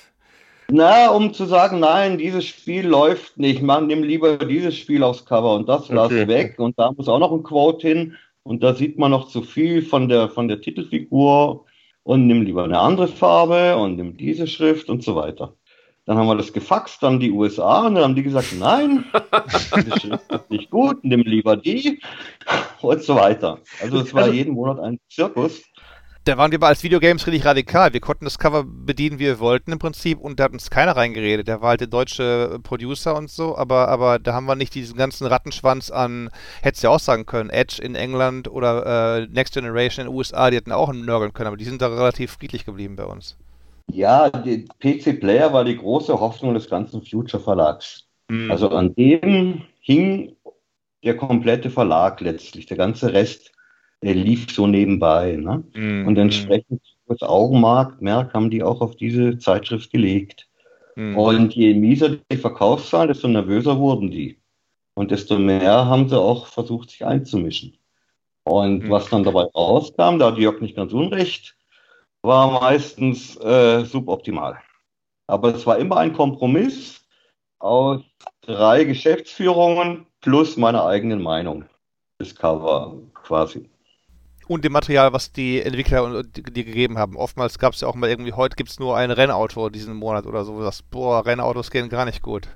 Na, 0.69 1.11
um 1.11 1.34
zu 1.34 1.45
sagen, 1.45 1.80
nein, 1.80 2.18
dieses 2.18 2.45
Spiel 2.45 2.85
läuft 2.85 3.38
nicht, 3.38 3.61
man 3.61 3.88
nimm 3.88 4.03
lieber 4.03 4.38
dieses 4.38 4.76
Spiel 4.76 5.02
aufs 5.02 5.26
Cover 5.26 5.56
und 5.56 5.69
das 5.69 5.88
lass 5.88 6.07
okay. 6.07 6.27
weg 6.27 6.56
und 6.60 6.77
da 6.77 6.91
muss 6.91 7.07
auch 7.07 7.19
noch 7.19 7.31
ein 7.31 7.44
Quote 7.44 7.88
hin 7.88 8.18
und 8.44 8.64
da 8.64 8.73
sieht 8.73 8.98
man 8.98 9.11
noch 9.11 9.30
zu 9.30 9.44
viel 9.44 9.81
von 9.81 10.10
der, 10.10 10.27
von 10.27 10.49
der 10.49 10.60
Titelfigur 10.60 11.65
und 12.03 12.27
nimm 12.27 12.41
lieber 12.41 12.65
eine 12.65 12.80
andere 12.80 13.07
Farbe 13.07 13.77
und 13.77 13.95
nimm 13.95 14.18
diese 14.18 14.45
Schrift 14.45 14.89
und 14.89 15.03
so 15.03 15.15
weiter. 15.15 15.53
Dann 16.03 16.18
haben 16.18 16.27
wir 16.27 16.35
das 16.35 16.52
gefaxt 16.52 17.02
an 17.03 17.22
die 17.22 17.31
USA 17.31 17.88
und 17.88 17.95
dann 17.95 18.03
haben 18.03 18.15
die 18.15 18.23
gesagt, 18.23 18.53
nein, 18.60 19.06
diese 19.77 19.99
Schrift 19.99 20.31
ist 20.31 20.52
nicht 20.52 20.69
gut, 20.69 21.02
nimm 21.03 21.22
lieber 21.22 21.56
die 21.56 21.99
und 22.81 23.03
so 23.03 23.15
weiter. 23.15 23.60
Also 23.81 23.99
es 23.99 24.14
war 24.14 24.23
also, 24.23 24.34
jeden 24.34 24.53
Monat 24.53 24.80
ein 24.81 24.99
Zirkus 25.10 25.64
da 26.27 26.37
waren 26.37 26.51
wir 26.51 26.59
aber 26.59 26.67
als 26.67 26.83
Videogames 26.83 27.25
richtig 27.25 27.45
radikal. 27.45 27.93
Wir 27.93 28.01
konnten 28.01 28.25
das 28.25 28.37
Cover 28.37 28.65
bedienen, 28.65 29.17
wie 29.17 29.25
wir 29.25 29.39
wollten 29.39 29.71
im 29.71 29.79
Prinzip 29.79 30.19
und 30.19 30.39
da 30.39 30.45
hat 30.45 30.51
uns 30.51 30.69
keiner 30.69 30.97
reingeredet. 30.97 31.47
Der 31.47 31.61
war 31.61 31.69
halt 31.69 31.81
der 31.81 31.87
deutsche 31.87 32.59
Producer 32.63 33.15
und 33.15 33.29
so, 33.29 33.57
aber, 33.57 33.87
aber 33.87 34.19
da 34.19 34.33
haben 34.33 34.45
wir 34.45 34.55
nicht 34.55 34.75
diesen 34.75 34.97
ganzen 34.97 35.25
Rattenschwanz 35.25 35.89
an, 35.89 36.29
hättest 36.61 36.83
du 36.83 36.87
ja 36.87 36.93
auch 36.93 36.99
sagen 36.99 37.25
können, 37.25 37.49
Edge 37.49 37.81
in 37.81 37.95
England 37.95 38.49
oder 38.49 39.19
äh, 39.19 39.27
Next 39.27 39.53
Generation 39.53 40.05
in 40.05 40.11
den 40.11 40.17
USA, 40.17 40.49
die 40.49 40.57
hätten 40.57 40.73
auch 40.73 40.91
nörgeln 40.91 41.33
können, 41.33 41.47
aber 41.47 41.57
die 41.57 41.65
sind 41.65 41.81
da 41.81 41.87
relativ 41.87 42.33
friedlich 42.33 42.65
geblieben 42.65 42.97
bei 42.97 43.05
uns. 43.05 43.37
Ja, 43.89 44.29
die 44.29 44.65
PC 44.79 45.21
Player 45.21 45.53
war 45.53 45.63
die 45.63 45.77
große 45.77 46.19
Hoffnung 46.19 46.53
des 46.53 46.69
ganzen 46.69 47.01
Future 47.03 47.41
Verlags. 47.41 48.05
Mhm. 48.27 48.51
Also 48.51 48.69
an 48.69 48.93
dem 48.95 49.61
hing 49.79 50.35
der 51.03 51.15
komplette 51.15 51.69
Verlag 51.69 52.19
letztlich. 52.19 52.65
Der 52.65 52.75
ganze 52.75 53.13
Rest 53.13 53.51
lief 54.01 54.51
so 54.51 54.67
nebenbei. 54.67 55.35
Ne? 55.35 55.63
Mm, 55.73 56.07
und 56.07 56.17
entsprechend 56.17 56.81
das 57.07 57.21
Augenmerk 57.21 58.01
Merk 58.01 58.33
haben 58.33 58.49
die 58.49 58.63
auch 58.63 58.81
auf 58.81 58.95
diese 58.95 59.37
Zeitschrift 59.37 59.91
gelegt. 59.91 60.47
Mm. 60.95 61.17
Und 61.17 61.55
je 61.55 61.73
mieser 61.73 62.17
die 62.31 62.37
Verkaufszahlen, 62.37 63.07
desto 63.07 63.27
nervöser 63.27 63.77
wurden 63.79 64.11
die. 64.11 64.39
Und 64.95 65.11
desto 65.11 65.37
mehr 65.37 65.85
haben 65.85 66.09
sie 66.09 66.19
auch 66.19 66.47
versucht, 66.47 66.89
sich 66.89 67.05
einzumischen. 67.05 67.77
Und 68.43 68.85
mm. 68.85 68.89
was 68.89 69.09
dann 69.09 69.23
dabei 69.23 69.43
rauskam, 69.43 70.19
da 70.19 70.27
hat 70.27 70.37
Jörg 70.37 70.61
nicht 70.61 70.75
ganz 70.75 70.93
unrecht, 70.93 71.55
war 72.21 72.59
meistens 72.59 73.37
äh, 73.37 73.85
suboptimal. 73.85 74.57
Aber 75.27 75.55
es 75.55 75.65
war 75.65 75.77
immer 75.77 75.97
ein 75.97 76.13
Kompromiss 76.13 77.05
aus 77.59 78.01
drei 78.41 78.83
Geschäftsführungen 78.83 80.05
plus 80.21 80.57
meiner 80.57 80.85
eigenen 80.85 81.21
Meinung. 81.21 81.65
Das 82.17 82.35
Cover 82.35 82.97
quasi. 83.13 83.69
Und 84.47 84.63
dem 84.63 84.71
Material, 84.71 85.13
was 85.13 85.31
die 85.31 85.61
Entwickler 85.61 86.23
dir 86.23 86.63
gegeben 86.63 86.97
haben. 86.97 87.15
Oftmals 87.17 87.59
gab 87.59 87.73
es 87.73 87.81
ja 87.81 87.87
auch 87.87 87.95
mal 87.95 88.09
irgendwie, 88.09 88.33
heute 88.33 88.55
gibt 88.55 88.69
es 88.69 88.79
nur 88.79 88.95
ein 88.95 89.11
Rennauto 89.11 89.69
diesen 89.69 89.95
Monat 89.95 90.25
oder 90.25 90.45
so. 90.45 90.61
Das, 90.61 90.81
boah, 90.81 91.25
Rennautos 91.25 91.69
gehen 91.69 91.89
gar 91.89 92.05
nicht 92.05 92.21
gut. 92.21 92.47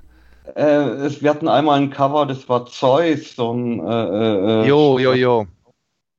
Äh, 0.56 0.62
es, 0.62 1.22
wir 1.22 1.30
hatten 1.30 1.48
einmal 1.48 1.78
ein 1.78 1.90
Cover, 1.90 2.26
das 2.26 2.48
war 2.48 2.66
Zeus, 2.66 3.36
so 3.36 3.52
ein 3.52 3.86
äh, 3.86 4.62
äh, 4.62 4.66
Jo, 4.66 4.98
jo, 4.98 5.12
jo. 5.12 5.46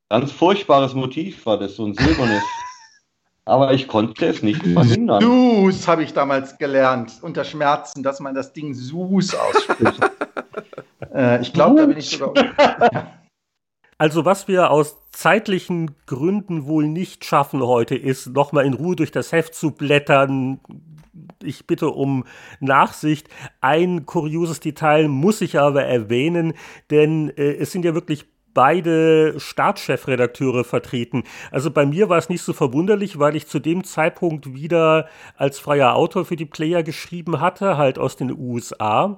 Ganz 0.09 0.31
furchtbares 0.31 0.93
Motiv 0.93 1.45
war 1.45 1.57
das, 1.57 1.75
so 1.75 1.85
ein 1.85 1.93
silbernes. 1.95 2.43
Aber 3.45 3.73
ich 3.73 3.87
konnte 3.87 4.25
es 4.27 4.41
nicht 4.41 4.65
verhindern. 4.65 5.21
Sus 5.21 5.87
habe 5.87 6.03
ich 6.03 6.13
damals 6.13 6.57
gelernt, 6.57 7.11
unter 7.21 7.43
Schmerzen, 7.43 8.01
dass 8.01 8.21
man 8.21 8.33
das 8.33 8.53
Ding 8.53 8.73
Sus 8.73 9.35
ausspricht. 9.35 9.99
äh, 11.13 11.41
ich 11.41 11.51
glaube, 11.51 11.81
da 11.81 11.85
bin 11.85 11.97
ich 11.97 12.09
sogar. 12.09 12.45
Also 14.03 14.25
was 14.25 14.49
wir 14.49 14.69
aus 14.69 14.97
zeitlichen 15.13 15.91
Gründen 16.07 16.65
wohl 16.65 16.89
nicht 16.89 17.23
schaffen 17.23 17.63
heute, 17.63 17.95
ist 17.95 18.27
nochmal 18.27 18.65
in 18.65 18.73
Ruhe 18.73 18.97
durch 18.97 19.11
das 19.11 19.31
Heft 19.31 19.55
zu 19.55 19.71
blättern. 19.71 20.59
Ich 21.41 21.67
bitte 21.67 21.88
um 21.88 22.25
Nachsicht. 22.59 23.30
Ein 23.61 24.05
kurioses 24.05 24.59
Detail 24.59 25.07
muss 25.07 25.39
ich 25.39 25.57
aber 25.57 25.85
erwähnen, 25.85 26.51
denn 26.89 27.30
äh, 27.38 27.53
es 27.53 27.71
sind 27.71 27.85
ja 27.85 27.93
wirklich 27.93 28.25
beide 28.53 29.39
Startchefredakteure 29.39 30.65
vertreten. 30.65 31.23
Also 31.49 31.71
bei 31.71 31.85
mir 31.85 32.09
war 32.09 32.17
es 32.17 32.27
nicht 32.27 32.41
so 32.41 32.51
verwunderlich, 32.51 33.19
weil 33.19 33.38
ich 33.38 33.47
zu 33.47 33.59
dem 33.59 33.85
Zeitpunkt 33.85 34.53
wieder 34.53 35.07
als 35.38 35.59
freier 35.59 35.95
Autor 35.95 36.25
für 36.25 36.35
die 36.35 36.45
Player 36.45 36.84
geschrieben 36.84 37.39
hatte, 37.39 37.77
halt 37.77 37.97
aus 37.97 38.17
den 38.17 38.38
USA. 38.38 39.17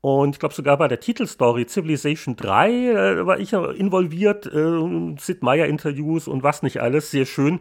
Und 0.00 0.36
ich 0.36 0.38
glaube 0.38 0.54
sogar 0.54 0.76
bei 0.76 0.88
der 0.88 1.00
Titelstory 1.00 1.66
Civilization 1.66 2.36
3 2.36 2.70
äh, 2.70 3.26
war 3.26 3.40
ich 3.40 3.52
involviert, 3.52 4.46
äh, 4.46 5.16
Sid 5.18 5.42
Meier 5.42 5.66
Interviews 5.66 6.28
und 6.28 6.42
was 6.42 6.62
nicht 6.62 6.80
alles, 6.80 7.10
sehr 7.10 7.26
schön. 7.26 7.60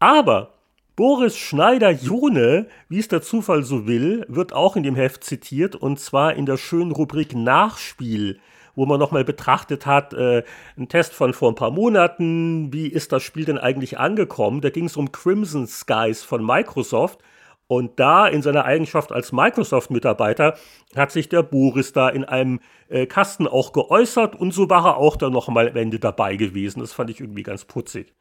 Aber 0.00 0.54
Boris 0.96 1.36
Schneider-Jone, 1.36 2.66
wie 2.88 2.98
es 2.98 3.08
der 3.08 3.22
Zufall 3.22 3.62
so 3.62 3.86
will, 3.86 4.26
wird 4.28 4.52
auch 4.52 4.76
in 4.76 4.82
dem 4.82 4.96
Heft 4.96 5.24
zitiert 5.24 5.76
und 5.76 6.00
zwar 6.00 6.34
in 6.34 6.46
der 6.46 6.56
schönen 6.56 6.92
Rubrik 6.92 7.34
Nachspiel 7.34 8.40
wo 8.74 8.86
man 8.86 8.98
nochmal 8.98 9.24
betrachtet 9.24 9.86
hat, 9.86 10.14
äh, 10.14 10.44
ein 10.76 10.88
Test 10.88 11.12
von 11.12 11.34
vor 11.34 11.50
ein 11.50 11.54
paar 11.54 11.70
Monaten, 11.70 12.72
wie 12.72 12.86
ist 12.86 13.12
das 13.12 13.22
Spiel 13.22 13.44
denn 13.44 13.58
eigentlich 13.58 13.98
angekommen? 13.98 14.60
Da 14.60 14.70
ging 14.70 14.86
es 14.86 14.96
um 14.96 15.12
Crimson 15.12 15.66
Skies 15.66 16.22
von 16.22 16.44
Microsoft. 16.44 17.20
Und 17.66 17.98
da 17.98 18.26
in 18.26 18.42
seiner 18.42 18.64
Eigenschaft 18.64 19.12
als 19.12 19.32
Microsoft-Mitarbeiter 19.32 20.56
hat 20.94 21.10
sich 21.10 21.28
der 21.28 21.42
Boris 21.42 21.92
da 21.92 22.08
in 22.08 22.24
einem 22.24 22.60
äh, 22.88 23.06
Kasten 23.06 23.46
auch 23.46 23.72
geäußert 23.72 24.36
und 24.36 24.52
so 24.52 24.68
war 24.68 24.84
er 24.86 24.96
auch 24.98 25.16
dann 25.16 25.32
nochmal 25.32 25.68
am 25.70 25.76
Ende 25.76 25.98
dabei 25.98 26.36
gewesen. 26.36 26.80
Das 26.80 26.92
fand 26.92 27.10
ich 27.10 27.20
irgendwie 27.20 27.42
ganz 27.42 27.64
putzig. 27.64 28.14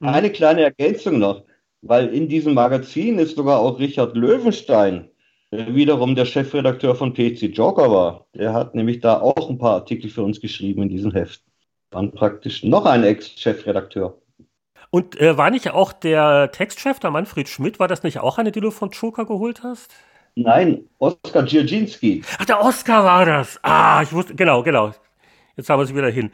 Eine 0.00 0.30
kleine 0.30 0.62
Ergänzung 0.62 1.18
noch, 1.18 1.44
weil 1.82 2.08
in 2.08 2.28
diesem 2.28 2.54
Magazin 2.54 3.18
ist 3.18 3.36
sogar 3.36 3.60
auch 3.60 3.78
Richard 3.78 4.16
Löwenstein 4.16 5.08
wiederum 5.50 6.14
der 6.14 6.24
Chefredakteur 6.24 6.94
von 6.94 7.14
PC 7.14 7.54
Joker 7.54 7.90
war. 7.90 8.26
Der 8.34 8.52
hat 8.52 8.74
nämlich 8.74 9.00
da 9.00 9.20
auch 9.20 9.48
ein 9.48 9.58
paar 9.58 9.74
Artikel 9.74 10.10
für 10.10 10.22
uns 10.22 10.40
geschrieben 10.40 10.82
in 10.82 10.88
diesem 10.88 11.12
Heft. 11.12 11.42
Dann 11.90 12.10
praktisch 12.12 12.64
noch 12.64 12.86
ein 12.86 13.04
Ex-Chefredakteur. 13.04 14.20
Und 14.94 15.20
äh, 15.20 15.36
war 15.36 15.50
nicht 15.50 15.68
auch 15.72 15.92
der 15.92 16.52
Textchef, 16.52 17.00
der 17.00 17.10
Manfred 17.10 17.48
Schmidt, 17.48 17.80
war 17.80 17.88
das 17.88 18.04
nicht 18.04 18.20
auch 18.20 18.38
eine, 18.38 18.52
die 18.52 18.60
du 18.60 18.70
von 18.70 18.90
Joker 18.90 19.24
geholt 19.24 19.64
hast? 19.64 19.90
Nein, 20.36 20.84
Oskar 21.00 21.46
Dzerzhinsky. 21.46 22.22
Ach, 22.38 22.44
der 22.44 22.60
Oskar 22.64 23.02
war 23.02 23.26
das. 23.26 23.58
Ah, 23.64 24.02
ich 24.04 24.12
wusste, 24.12 24.36
genau, 24.36 24.62
genau. 24.62 24.92
Jetzt 25.56 25.68
haben 25.68 25.80
wir 25.80 25.86
sie 25.86 25.96
wieder 25.96 26.12
hin. 26.12 26.30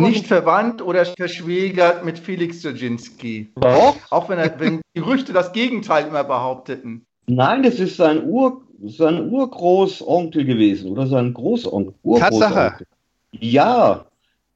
nicht 0.00 0.26
verwandt 0.26 0.82
oder 0.82 1.04
verschwägert 1.04 2.04
mit 2.04 2.18
Felix 2.18 2.62
Dzerzhinsky. 2.62 3.52
Doch. 3.54 3.94
Auch 4.10 4.28
wenn, 4.28 4.40
er, 4.40 4.58
wenn 4.58 4.80
Gerüchte 4.92 5.32
das 5.32 5.52
Gegenteil 5.52 6.08
immer 6.08 6.24
behaupteten. 6.24 7.06
Nein, 7.28 7.62
das 7.62 7.78
ist 7.78 7.96
sein, 7.96 8.24
Ur, 8.24 8.62
sein 8.82 9.30
Urgroßonkel 9.30 10.44
gewesen 10.44 10.90
oder 10.90 11.06
sein 11.06 11.32
Großonkel. 11.32 11.94
Tatsache. 12.18 12.84
Ja. 13.30 14.04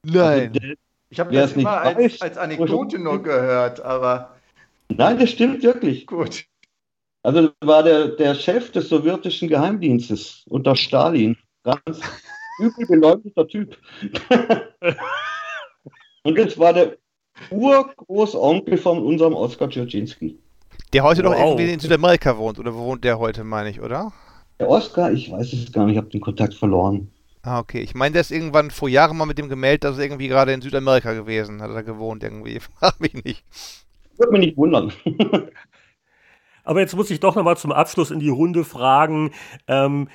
Nein. 0.03 0.39
Also 0.39 0.59
der, 0.59 0.75
ich 1.09 1.19
habe 1.19 1.33
das 1.33 1.53
immer 1.53 1.81
als, 1.81 1.97
weiß, 1.97 2.21
als 2.21 2.37
Anekdote 2.37 2.99
nur 2.99 3.21
gehört, 3.21 3.81
aber. 3.81 4.35
Nein, 4.89 5.19
das 5.19 5.31
stimmt 5.31 5.63
wirklich. 5.63 6.05
Gut. 6.05 6.45
Also 7.23 7.49
war 7.61 7.81
der, 7.81 8.09
der 8.09 8.35
Chef 8.35 8.71
des 8.71 8.89
sowjetischen 8.89 9.49
Geheimdienstes 9.49 10.45
unter 10.47 10.75
Stalin. 10.75 11.35
Ganz 11.63 11.99
übel 12.59 12.85
beleuchteter 12.85 13.47
Typ. 13.47 13.77
Und 16.23 16.37
das 16.37 16.57
war 16.57 16.73
der 16.73 16.97
Urgroßonkel 17.49 18.77
von 18.77 19.03
unserem 19.03 19.33
Oskar 19.33 19.69
Dzerzhinsky. 19.69 20.37
Der 20.93 21.03
heute 21.03 21.23
wow. 21.23 21.33
doch 21.33 21.39
irgendwie 21.39 21.71
in 21.71 21.79
Südamerika 21.79 22.37
wohnt, 22.37 22.59
oder 22.59 22.73
wo 22.73 22.85
wohnt 22.85 23.03
der 23.03 23.19
heute, 23.19 23.43
meine 23.43 23.69
ich, 23.69 23.81
oder? 23.81 24.13
Der 24.59 24.69
Oscar, 24.69 25.11
ich 25.11 25.31
weiß 25.31 25.51
es 25.53 25.71
gar 25.71 25.85
nicht, 25.85 25.93
ich 25.93 25.97
habe 25.97 26.09
den 26.09 26.21
Kontakt 26.21 26.53
verloren. 26.53 27.11
Ah, 27.45 27.59
okay. 27.59 27.81
Ich 27.81 27.93
meine, 27.93 28.13
der 28.13 28.21
ist 28.21 28.31
irgendwann 28.31 28.71
vor 28.71 28.89
Jahren 28.89 29.17
mal 29.17 29.27
mit 29.27 29.37
dem 29.37 29.49
gemeldet, 29.49 29.83
dass 29.83 29.99
er 29.99 30.05
irgendwie 30.05 30.29
gerade 30.29 30.51
in 30.51 30.61
Südamerika 30.61 31.13
gewesen 31.13 31.61
hat, 31.61 31.69
er 31.69 31.83
gewohnt 31.83 32.23
irgendwie. 32.23 32.59
Frag 32.79 32.99
mich 32.99 33.13
nicht. 33.23 33.43
Würde 34.17 34.31
mich 34.31 34.41
nicht 34.41 34.57
wundern. 34.57 34.91
Aber 36.63 36.79
jetzt 36.79 36.95
muss 36.95 37.11
ich 37.11 37.19
doch 37.19 37.35
nochmal 37.35 37.57
zum 37.57 37.71
Abschluss 37.71 38.09
in 38.09 38.19
die 38.19 38.29
Runde 38.29 38.63
fragen. 38.63 39.31
Ähm, 39.67 40.09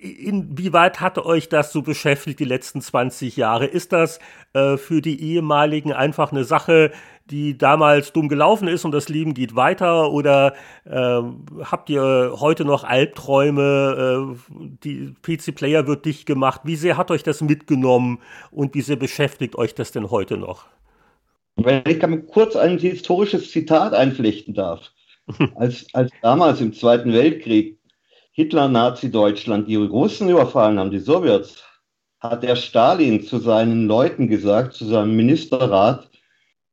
Inwieweit 0.00 1.00
hat 1.00 1.18
euch 1.18 1.48
das 1.48 1.72
so 1.72 1.82
beschäftigt 1.82 2.40
die 2.40 2.44
letzten 2.44 2.80
20 2.80 3.36
Jahre? 3.36 3.66
Ist 3.66 3.92
das 3.92 4.18
äh, 4.52 4.76
für 4.76 5.00
die 5.00 5.20
ehemaligen 5.22 5.92
einfach 5.92 6.32
eine 6.32 6.42
Sache, 6.42 6.90
die 7.30 7.56
damals 7.56 8.12
dumm 8.12 8.28
gelaufen 8.28 8.68
ist 8.68 8.84
und 8.84 8.92
das 8.92 9.08
Leben 9.08 9.34
geht 9.34 9.54
weiter? 9.54 10.10
Oder 10.12 10.54
äh, 10.84 11.20
habt 11.64 11.90
ihr 11.90 12.34
heute 12.40 12.64
noch 12.64 12.84
Albträume? 12.84 14.36
Äh, 14.36 14.54
die 14.84 15.14
PC-Player 15.22 15.86
wird 15.86 16.04
dicht 16.04 16.26
gemacht. 16.26 16.62
Wie 16.64 16.76
sehr 16.76 16.96
hat 16.96 17.10
euch 17.10 17.22
das 17.22 17.40
mitgenommen 17.40 18.20
und 18.50 18.74
wie 18.74 18.82
sehr 18.82 18.96
beschäftigt 18.96 19.56
euch 19.56 19.74
das 19.74 19.92
denn 19.92 20.10
heute 20.10 20.36
noch? 20.36 20.66
Wenn 21.56 21.82
ich 21.86 22.00
mir 22.06 22.22
kurz 22.22 22.54
ein 22.56 22.78
historisches 22.78 23.50
Zitat 23.50 23.92
einflechten 23.92 24.54
darf. 24.54 24.92
als, 25.56 25.86
als 25.92 26.10
damals 26.22 26.60
im 26.60 26.72
Zweiten 26.72 27.12
Weltkrieg 27.12 27.78
Hitler-Nazi-Deutschland 28.32 29.68
die 29.68 29.76
Russen 29.76 30.28
überfallen 30.28 30.78
haben, 30.78 30.90
die 30.90 31.00
Sowjets, 31.00 31.64
hat 32.20 32.42
der 32.42 32.56
Stalin 32.56 33.22
zu 33.22 33.38
seinen 33.38 33.86
Leuten 33.86 34.28
gesagt, 34.28 34.74
zu 34.74 34.84
seinem 34.84 35.16
Ministerrat, 35.16 36.08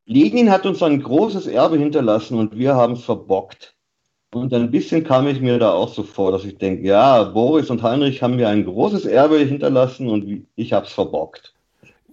Lenin 0.06 0.52
hat 0.52 0.66
uns 0.66 0.84
ein 0.84 1.02
großes 1.02 1.48
Erbe 1.48 1.78
hinterlassen 1.78 2.38
und 2.38 2.58
wir 2.58 2.76
haben 2.76 2.94
es 2.94 3.04
verbockt. 3.04 3.76
Und 4.34 4.54
ein 4.54 4.70
bisschen 4.70 5.04
kam 5.04 5.28
ich 5.28 5.40
mir 5.40 5.58
da 5.58 5.72
auch 5.72 5.94
so 5.94 6.04
vor, 6.04 6.32
dass 6.32 6.44
ich 6.44 6.58
denke, 6.58 6.86
ja, 6.86 7.24
Boris 7.24 7.70
und 7.70 7.82
Heinrich 7.82 8.22
haben 8.22 8.36
mir 8.36 8.50
ein 8.50 8.66
großes 8.66 9.06
Erbe 9.06 9.40
hinterlassen 9.40 10.10
und 10.10 10.46
ich 10.56 10.74
habe 10.74 10.86
es 10.86 10.92
verbockt. 10.92 11.54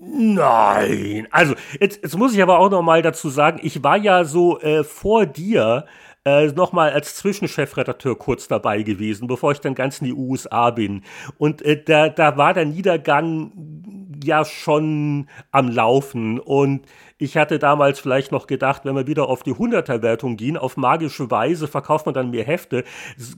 Nein, 0.00 1.28
also 1.30 1.54
jetzt, 1.80 2.02
jetzt 2.02 2.16
muss 2.16 2.34
ich 2.34 2.42
aber 2.42 2.58
auch 2.58 2.70
noch 2.70 2.82
mal 2.82 3.02
dazu 3.02 3.28
sagen, 3.28 3.60
ich 3.62 3.84
war 3.84 3.96
ja 3.96 4.24
so 4.24 4.58
äh, 4.60 4.84
vor 4.84 5.26
dir 5.26 5.84
äh, 6.24 6.46
nochmal 6.48 6.90
als 6.90 7.16
Zwischenchefredakteur 7.16 8.16
kurz 8.16 8.48
dabei 8.48 8.82
gewesen, 8.82 9.26
bevor 9.26 9.52
ich 9.52 9.60
dann 9.60 9.74
ganz 9.74 10.00
in 10.00 10.06
die 10.06 10.12
USA 10.12 10.70
bin. 10.70 11.02
Und 11.38 11.62
äh, 11.62 11.82
da, 11.82 12.08
da 12.08 12.36
war 12.36 12.54
der 12.54 12.66
Niedergang 12.66 13.52
ja 14.24 14.44
schon 14.44 15.28
am 15.50 15.68
Laufen 15.68 16.38
und 16.38 16.82
ich 17.22 17.36
hatte 17.36 17.60
damals 17.60 18.00
vielleicht 18.00 18.32
noch 18.32 18.48
gedacht, 18.48 18.84
wenn 18.84 18.96
wir 18.96 19.06
wieder 19.06 19.28
auf 19.28 19.44
die 19.44 19.54
100er-Wertung 19.54 20.36
gehen, 20.36 20.56
auf 20.56 20.76
magische 20.76 21.30
Weise 21.30 21.68
verkauft 21.68 22.06
man 22.06 22.14
dann 22.14 22.30
mehr 22.30 22.44
Hefte. 22.44 22.82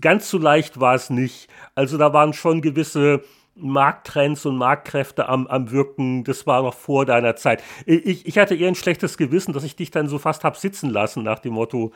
Ganz 0.00 0.30
so 0.30 0.38
leicht 0.38 0.80
war 0.80 0.94
es 0.94 1.10
nicht. 1.10 1.48
Also 1.74 1.98
da 1.98 2.14
waren 2.14 2.32
schon 2.32 2.62
gewisse 2.62 3.22
Markttrends 3.54 4.46
und 4.46 4.56
Marktkräfte 4.56 5.28
am, 5.28 5.46
am 5.48 5.70
Wirken, 5.70 6.24
das 6.24 6.46
war 6.46 6.62
noch 6.62 6.72
vor 6.72 7.04
deiner 7.04 7.36
Zeit. 7.36 7.62
Ich, 7.84 8.26
ich 8.26 8.38
hatte 8.38 8.54
eher 8.54 8.68
ein 8.68 8.74
schlechtes 8.74 9.18
Gewissen, 9.18 9.52
dass 9.52 9.64
ich 9.64 9.76
dich 9.76 9.90
dann 9.90 10.08
so 10.08 10.18
fast 10.18 10.44
hab 10.44 10.56
sitzen 10.56 10.88
lassen 10.88 11.22
nach 11.22 11.40
dem 11.40 11.52
Motto, 11.52 11.92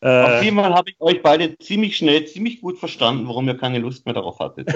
äh, 0.00 0.08
Auf 0.08 0.42
jeden 0.42 0.56
Fall 0.56 0.74
habe 0.74 0.90
ich 0.90 1.00
euch 1.00 1.22
beide 1.22 1.56
ziemlich 1.58 1.96
schnell, 1.96 2.26
ziemlich 2.26 2.60
gut 2.60 2.78
verstanden, 2.78 3.28
warum 3.28 3.46
ihr 3.46 3.56
keine 3.56 3.78
Lust 3.78 4.04
mehr 4.04 4.14
darauf 4.14 4.38
hattet. 4.38 4.68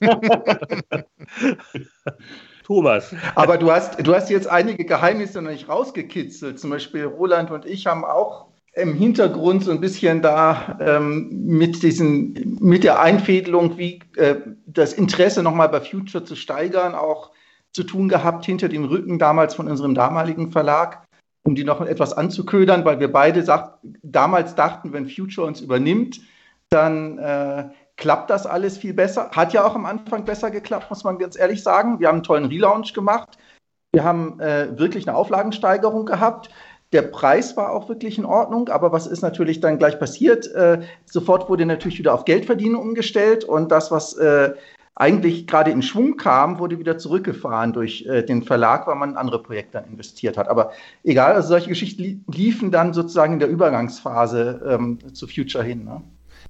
Thomas. 2.64 3.14
Aber 3.36 3.58
du 3.58 3.70
hast, 3.70 4.04
du 4.04 4.14
hast 4.14 4.30
jetzt 4.30 4.48
einige 4.48 4.84
Geheimnisse 4.84 5.40
noch 5.40 5.50
nicht 5.50 5.68
rausgekitzelt. 5.68 6.58
Zum 6.58 6.70
Beispiel 6.70 7.04
Roland 7.04 7.50
und 7.50 7.66
ich 7.66 7.86
haben 7.86 8.04
auch 8.04 8.46
im 8.72 8.94
Hintergrund 8.94 9.62
so 9.62 9.70
ein 9.70 9.80
bisschen 9.80 10.20
da 10.20 10.78
ähm, 10.80 11.28
mit 11.46 11.82
diesen, 11.84 12.58
mit 12.60 12.82
der 12.82 13.00
Einfädelung, 13.00 13.78
wie 13.78 14.00
äh, 14.16 14.36
das 14.66 14.92
Interesse 14.94 15.44
nochmal 15.44 15.68
bei 15.68 15.80
Future 15.80 16.24
zu 16.24 16.34
steigern, 16.34 16.96
auch 16.96 17.30
zu 17.72 17.84
tun 17.84 18.08
gehabt 18.08 18.44
hinter 18.44 18.68
dem 18.68 18.84
Rücken 18.84 19.20
damals 19.20 19.54
von 19.54 19.68
unserem 19.68 19.94
damaligen 19.94 20.50
Verlag 20.50 21.04
um 21.44 21.54
die 21.54 21.64
noch 21.64 21.80
etwas 21.82 22.14
anzuködern, 22.14 22.84
weil 22.84 23.00
wir 23.00 23.12
beide 23.12 23.42
sagt, 23.42 23.78
damals 24.02 24.54
dachten, 24.54 24.92
wenn 24.92 25.08
Future 25.08 25.46
uns 25.46 25.60
übernimmt, 25.60 26.20
dann 26.70 27.18
äh, 27.18 27.68
klappt 27.96 28.30
das 28.30 28.46
alles 28.46 28.78
viel 28.78 28.94
besser. 28.94 29.30
Hat 29.30 29.52
ja 29.52 29.64
auch 29.64 29.74
am 29.74 29.86
Anfang 29.86 30.24
besser 30.24 30.50
geklappt, 30.50 30.90
muss 30.90 31.04
man 31.04 31.18
ganz 31.18 31.38
ehrlich 31.38 31.62
sagen. 31.62 32.00
Wir 32.00 32.08
haben 32.08 32.16
einen 32.16 32.24
tollen 32.24 32.46
Relaunch 32.46 32.92
gemacht. 32.92 33.38
Wir 33.92 34.04
haben 34.04 34.40
äh, 34.40 34.76
wirklich 34.78 35.06
eine 35.06 35.16
Auflagensteigerung 35.16 36.04
gehabt. 36.04 36.50
Der 36.92 37.02
Preis 37.02 37.56
war 37.56 37.72
auch 37.72 37.88
wirklich 37.88 38.18
in 38.18 38.24
Ordnung, 38.24 38.68
aber 38.68 38.92
was 38.92 39.06
ist 39.06 39.22
natürlich 39.22 39.60
dann 39.60 39.78
gleich 39.78 39.98
passiert? 39.98 40.46
Äh, 40.52 40.82
sofort 41.06 41.48
wurde 41.48 41.66
natürlich 41.66 41.98
wieder 41.98 42.14
auf 42.14 42.24
Geldverdienen 42.24 42.76
umgestellt 42.76 43.44
und 43.44 43.72
das, 43.72 43.90
was 43.90 44.16
äh, 44.16 44.54
eigentlich 44.96 45.46
gerade 45.48 45.72
in 45.72 45.82
Schwung 45.82 46.16
kam, 46.16 46.58
wurde 46.58 46.78
wieder 46.78 46.98
zurückgefahren 46.98 47.72
durch 47.72 48.06
äh, 48.06 48.22
den 48.22 48.42
Verlag, 48.42 48.86
weil 48.86 48.94
man 48.94 49.10
in 49.10 49.16
andere 49.16 49.42
Projekte 49.42 49.84
investiert 49.90 50.36
hat. 50.36 50.48
Aber 50.48 50.72
egal, 51.02 51.32
also 51.32 51.48
solche 51.48 51.68
Geschichten 51.68 52.24
liefen 52.32 52.70
dann 52.70 52.94
sozusagen 52.94 53.34
in 53.34 53.38
der 53.40 53.48
Übergangsphase 53.48 54.62
ähm, 54.64 54.98
zu 55.12 55.26
Future 55.26 55.64
hin. 55.64 55.84
Ne? 55.84 56.00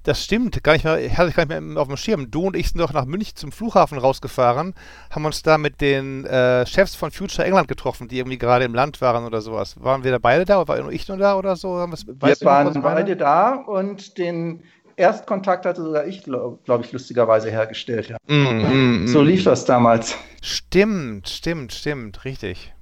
Das 0.05 0.23
stimmt, 0.23 0.63
gar 0.63 0.73
nicht 0.73 0.85
mehr, 0.85 0.93
hatte 1.17 1.29
ich 1.29 1.35
gar 1.35 1.45
nicht 1.45 1.61
mehr 1.61 1.81
auf 1.81 1.87
dem 1.87 1.97
Schirm. 1.97 2.29
Du 2.29 2.45
und 2.45 2.55
ich 2.55 2.69
sind 2.69 2.79
doch 2.79 2.93
nach 2.93 3.05
München 3.05 3.35
zum 3.35 3.51
Flughafen 3.51 3.97
rausgefahren, 3.97 4.75
haben 5.09 5.25
uns 5.25 5.41
da 5.41 5.57
mit 5.57 5.81
den 5.81 6.25
äh, 6.25 6.63
Chefs 6.67 6.93
von 6.93 7.09
Future 7.09 7.45
England 7.45 7.67
getroffen, 7.67 8.07
die 8.07 8.19
irgendwie 8.19 8.37
gerade 8.37 8.65
im 8.65 8.75
Land 8.75 9.01
waren 9.01 9.25
oder 9.25 9.41
sowas. 9.41 9.75
Waren 9.79 10.03
wir 10.03 10.11
da 10.11 10.19
beide 10.19 10.45
da? 10.45 10.67
War 10.67 10.79
nur 10.79 10.91
ich 10.91 11.07
nur 11.07 11.17
da 11.17 11.35
oder 11.35 11.55
so? 11.55 11.75
wir 11.75 12.35
waren 12.41 12.81
beide 12.83 13.15
da 13.15 13.55
und 13.55 14.19
den 14.19 14.61
Erstkontakt 14.95 15.65
hatte 15.65 15.81
sogar 15.81 16.05
ich, 16.05 16.23
glaube 16.23 16.59
glaub 16.63 16.85
ich, 16.85 16.91
lustigerweise 16.91 17.49
hergestellt. 17.49 18.07
Ja. 18.09 18.17
Mm, 18.27 19.05
mm, 19.05 19.07
so 19.07 19.23
lief 19.23 19.43
das 19.43 19.65
damals. 19.65 20.15
Stimmt, 20.41 21.27
stimmt, 21.27 21.73
stimmt, 21.73 22.25
richtig 22.25 22.74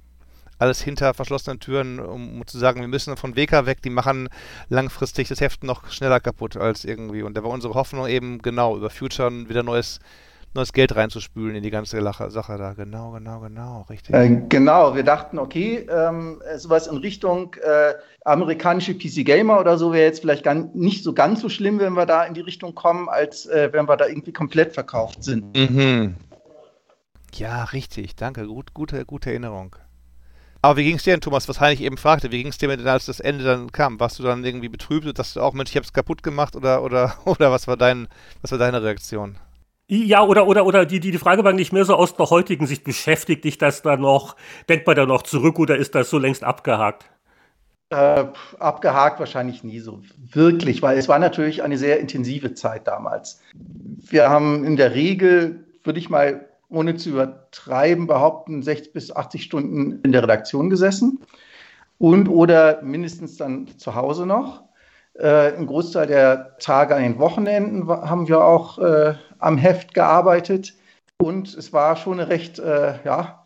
alles 0.64 0.80
hinter 0.82 1.14
verschlossenen 1.14 1.60
Türen, 1.60 2.00
um, 2.00 2.40
um, 2.40 2.46
zu 2.46 2.58
sagen, 2.58 2.80
wir 2.80 2.88
müssen 2.88 3.16
von 3.16 3.36
WK 3.36 3.66
weg, 3.66 3.82
die 3.82 3.90
machen 3.90 4.28
langfristig 4.68 5.28
das 5.28 5.40
Heft 5.40 5.62
noch 5.62 5.90
schneller 5.90 6.20
kaputt 6.20 6.56
als 6.56 6.84
irgendwie. 6.84 7.22
Und 7.22 7.36
da 7.36 7.44
war 7.44 7.50
unsere 7.50 7.74
Hoffnung 7.74 8.06
eben 8.08 8.40
genau, 8.40 8.76
über 8.76 8.88
Future 8.88 9.30
wieder 9.48 9.62
neues, 9.62 10.00
neues 10.54 10.72
Geld 10.72 10.96
reinzuspülen 10.96 11.54
in 11.54 11.62
die 11.62 11.70
ganze 11.70 12.00
Sache 12.02 12.56
da. 12.56 12.72
Genau, 12.72 13.12
genau, 13.12 13.40
genau, 13.40 13.82
richtig. 13.90 14.14
Äh, 14.14 14.42
genau, 14.48 14.94
wir 14.94 15.02
dachten, 15.02 15.38
okay, 15.38 15.86
ähm, 15.90 16.40
sowas 16.56 16.86
in 16.86 16.96
Richtung 16.96 17.54
äh, 17.62 17.92
amerikanische 18.24 18.94
PC 18.94 19.26
Gamer 19.26 19.60
oder 19.60 19.76
so 19.76 19.92
wäre 19.92 20.04
jetzt 20.04 20.20
vielleicht 20.20 20.44
gar 20.44 20.54
nicht 20.54 21.04
so 21.04 21.12
ganz 21.12 21.42
so 21.42 21.50
schlimm, 21.50 21.78
wenn 21.78 21.92
wir 21.92 22.06
da 22.06 22.24
in 22.24 22.32
die 22.32 22.40
Richtung 22.40 22.74
kommen, 22.74 23.10
als 23.10 23.44
äh, 23.46 23.68
wenn 23.72 23.86
wir 23.86 23.96
da 23.98 24.06
irgendwie 24.06 24.32
komplett 24.32 24.72
verkauft 24.72 25.24
sind. 25.24 25.54
Mhm. 25.54 26.14
Ja, 27.34 27.64
richtig, 27.64 28.14
danke, 28.14 28.46
gut, 28.46 28.74
gute, 28.74 29.04
gute 29.04 29.30
Erinnerung. 29.30 29.76
Aber 30.64 30.78
wie 30.78 30.84
ging 30.84 30.96
es 30.96 31.02
dir 31.02 31.10
denn, 31.10 31.20
Thomas, 31.20 31.46
was 31.46 31.60
Heinrich 31.60 31.82
eben 31.82 31.98
fragte? 31.98 32.32
Wie 32.32 32.38
ging 32.38 32.46
es 32.46 32.56
dir, 32.56 32.74
denn, 32.74 32.88
als 32.88 33.04
das 33.04 33.20
Ende 33.20 33.44
dann 33.44 33.70
kam? 33.70 34.00
Warst 34.00 34.18
du 34.18 34.22
dann 34.22 34.42
irgendwie 34.46 34.70
betrübt, 34.70 35.18
dass 35.18 35.34
du 35.34 35.42
auch, 35.42 35.52
Mensch, 35.52 35.68
ich 35.68 35.76
hab's 35.76 35.92
kaputt 35.92 36.22
gemacht 36.22 36.56
oder, 36.56 36.82
oder, 36.82 37.18
oder 37.26 37.52
was 37.52 37.68
war 37.68 37.76
dein, 37.76 38.08
was 38.40 38.50
war 38.50 38.56
deine 38.56 38.82
Reaktion? 38.82 39.36
Ja, 39.88 40.22
oder, 40.24 40.46
oder, 40.46 40.64
oder 40.64 40.86
die, 40.86 41.00
die, 41.00 41.10
die 41.10 41.18
Frage 41.18 41.44
war 41.44 41.52
nicht 41.52 41.74
mehr 41.74 41.84
so 41.84 41.94
aus 41.94 42.16
der 42.16 42.30
heutigen 42.30 42.66
Sicht. 42.66 42.82
Beschäftigt 42.82 43.44
dich 43.44 43.58
das 43.58 43.82
da 43.82 43.98
noch? 43.98 44.36
Denkt 44.70 44.86
man 44.86 44.96
da 44.96 45.04
noch 45.04 45.20
zurück 45.24 45.58
oder 45.58 45.76
ist 45.76 45.94
das 45.94 46.08
so 46.08 46.16
längst 46.16 46.42
abgehakt? 46.42 47.10
Äh, 47.90 48.24
abgehakt 48.58 49.20
wahrscheinlich 49.20 49.64
nie 49.64 49.80
so 49.80 50.00
wirklich, 50.32 50.80
weil 50.80 50.96
es 50.96 51.08
war 51.08 51.18
natürlich 51.18 51.62
eine 51.62 51.76
sehr 51.76 52.00
intensive 52.00 52.54
Zeit 52.54 52.86
damals. 52.86 53.42
Wir 53.52 54.30
haben 54.30 54.64
in 54.64 54.76
der 54.76 54.94
Regel, 54.94 55.66
würde 55.82 55.98
ich 55.98 56.08
mal 56.08 56.48
ohne 56.74 56.96
zu 56.96 57.10
übertreiben, 57.10 58.06
behaupten, 58.06 58.62
60 58.62 58.92
bis 58.92 59.14
80 59.14 59.42
Stunden 59.42 60.00
in 60.02 60.12
der 60.12 60.22
Redaktion 60.22 60.70
gesessen 60.70 61.20
und 61.98 62.28
oder 62.28 62.82
mindestens 62.82 63.36
dann 63.36 63.68
zu 63.78 63.94
Hause 63.94 64.26
noch. 64.26 64.64
Äh, 65.14 65.56
Ein 65.56 65.66
Großteil 65.66 66.06
der 66.06 66.56
Tage 66.58 66.96
an 66.96 67.02
den 67.02 67.18
Wochenenden 67.18 67.88
haben 67.88 68.28
wir 68.28 68.44
auch 68.44 68.78
äh, 68.78 69.14
am 69.38 69.58
Heft 69.58 69.94
gearbeitet 69.94 70.74
und 71.18 71.54
es 71.54 71.72
war 71.72 71.96
schon 71.96 72.20
eine 72.20 72.28
recht 72.28 72.58
äh, 72.58 72.94
ja, 73.04 73.44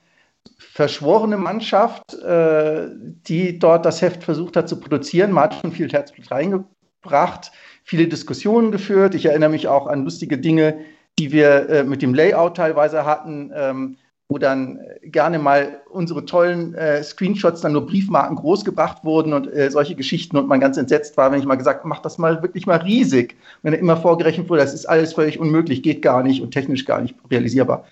verschworene 0.58 1.36
Mannschaft, 1.36 2.14
äh, 2.14 2.88
die 2.94 3.58
dort 3.58 3.84
das 3.84 4.00
Heft 4.00 4.24
versucht 4.24 4.56
hat 4.56 4.68
zu 4.68 4.80
produzieren. 4.80 5.32
Man 5.32 5.44
hat 5.44 5.54
schon 5.54 5.72
viel 5.72 5.90
Herzblut 5.90 6.30
reingebracht, 6.30 7.52
viele 7.84 8.08
Diskussionen 8.08 8.72
geführt. 8.72 9.14
Ich 9.14 9.26
erinnere 9.26 9.50
mich 9.50 9.68
auch 9.68 9.86
an 9.86 10.04
lustige 10.04 10.38
Dinge, 10.38 10.80
die 11.18 11.32
wir 11.32 11.68
äh, 11.68 11.84
mit 11.84 12.02
dem 12.02 12.14
Layout 12.14 12.56
teilweise 12.56 13.04
hatten, 13.04 13.52
ähm, 13.54 13.96
wo 14.30 14.36
dann 14.36 14.78
gerne 15.02 15.38
mal 15.38 15.80
unsere 15.88 16.26
tollen 16.26 16.74
äh, 16.74 17.02
Screenshots 17.02 17.62
dann 17.62 17.72
nur 17.72 17.86
Briefmarken 17.86 18.36
groß 18.36 18.62
gebracht 18.62 19.02
wurden 19.02 19.32
und 19.32 19.50
äh, 19.50 19.70
solche 19.70 19.94
Geschichten 19.94 20.36
und 20.36 20.46
man 20.46 20.60
ganz 20.60 20.76
entsetzt 20.76 21.16
war, 21.16 21.32
wenn 21.32 21.40
ich 21.40 21.46
mal 21.46 21.54
gesagt, 21.54 21.86
mach 21.86 22.00
das 22.00 22.18
mal 22.18 22.42
wirklich 22.42 22.66
mal 22.66 22.76
riesig. 22.76 23.36
Wenn 23.62 23.72
immer 23.72 23.96
vorgerechnet 23.96 24.50
wurde, 24.50 24.60
das 24.60 24.74
ist 24.74 24.84
alles 24.84 25.14
völlig 25.14 25.40
unmöglich, 25.40 25.82
geht 25.82 26.02
gar 26.02 26.22
nicht 26.22 26.42
und 26.42 26.50
technisch 26.50 26.84
gar 26.84 27.00
nicht 27.00 27.14
realisierbar. 27.30 27.86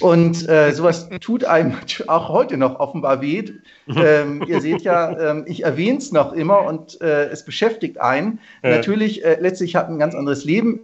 Und 0.00 0.48
äh, 0.48 0.72
sowas 0.72 1.08
tut 1.20 1.44
einem 1.44 1.74
auch 2.08 2.30
heute 2.30 2.56
noch 2.56 2.80
offenbar 2.80 3.20
weh. 3.20 3.44
Ähm, 3.86 4.42
ihr 4.48 4.60
seht 4.60 4.82
ja, 4.82 5.30
ähm, 5.30 5.44
ich 5.46 5.62
erwähne 5.62 5.98
es 5.98 6.10
noch 6.10 6.32
immer 6.32 6.64
und 6.64 7.00
äh, 7.00 7.26
es 7.26 7.44
beschäftigt 7.44 8.00
einen. 8.00 8.40
Ja. 8.64 8.70
Natürlich, 8.70 9.24
äh, 9.24 9.38
letztlich 9.40 9.76
hat 9.76 9.88
ein 9.88 10.00
ganz 10.00 10.16
anderes 10.16 10.44
Leben 10.44 10.80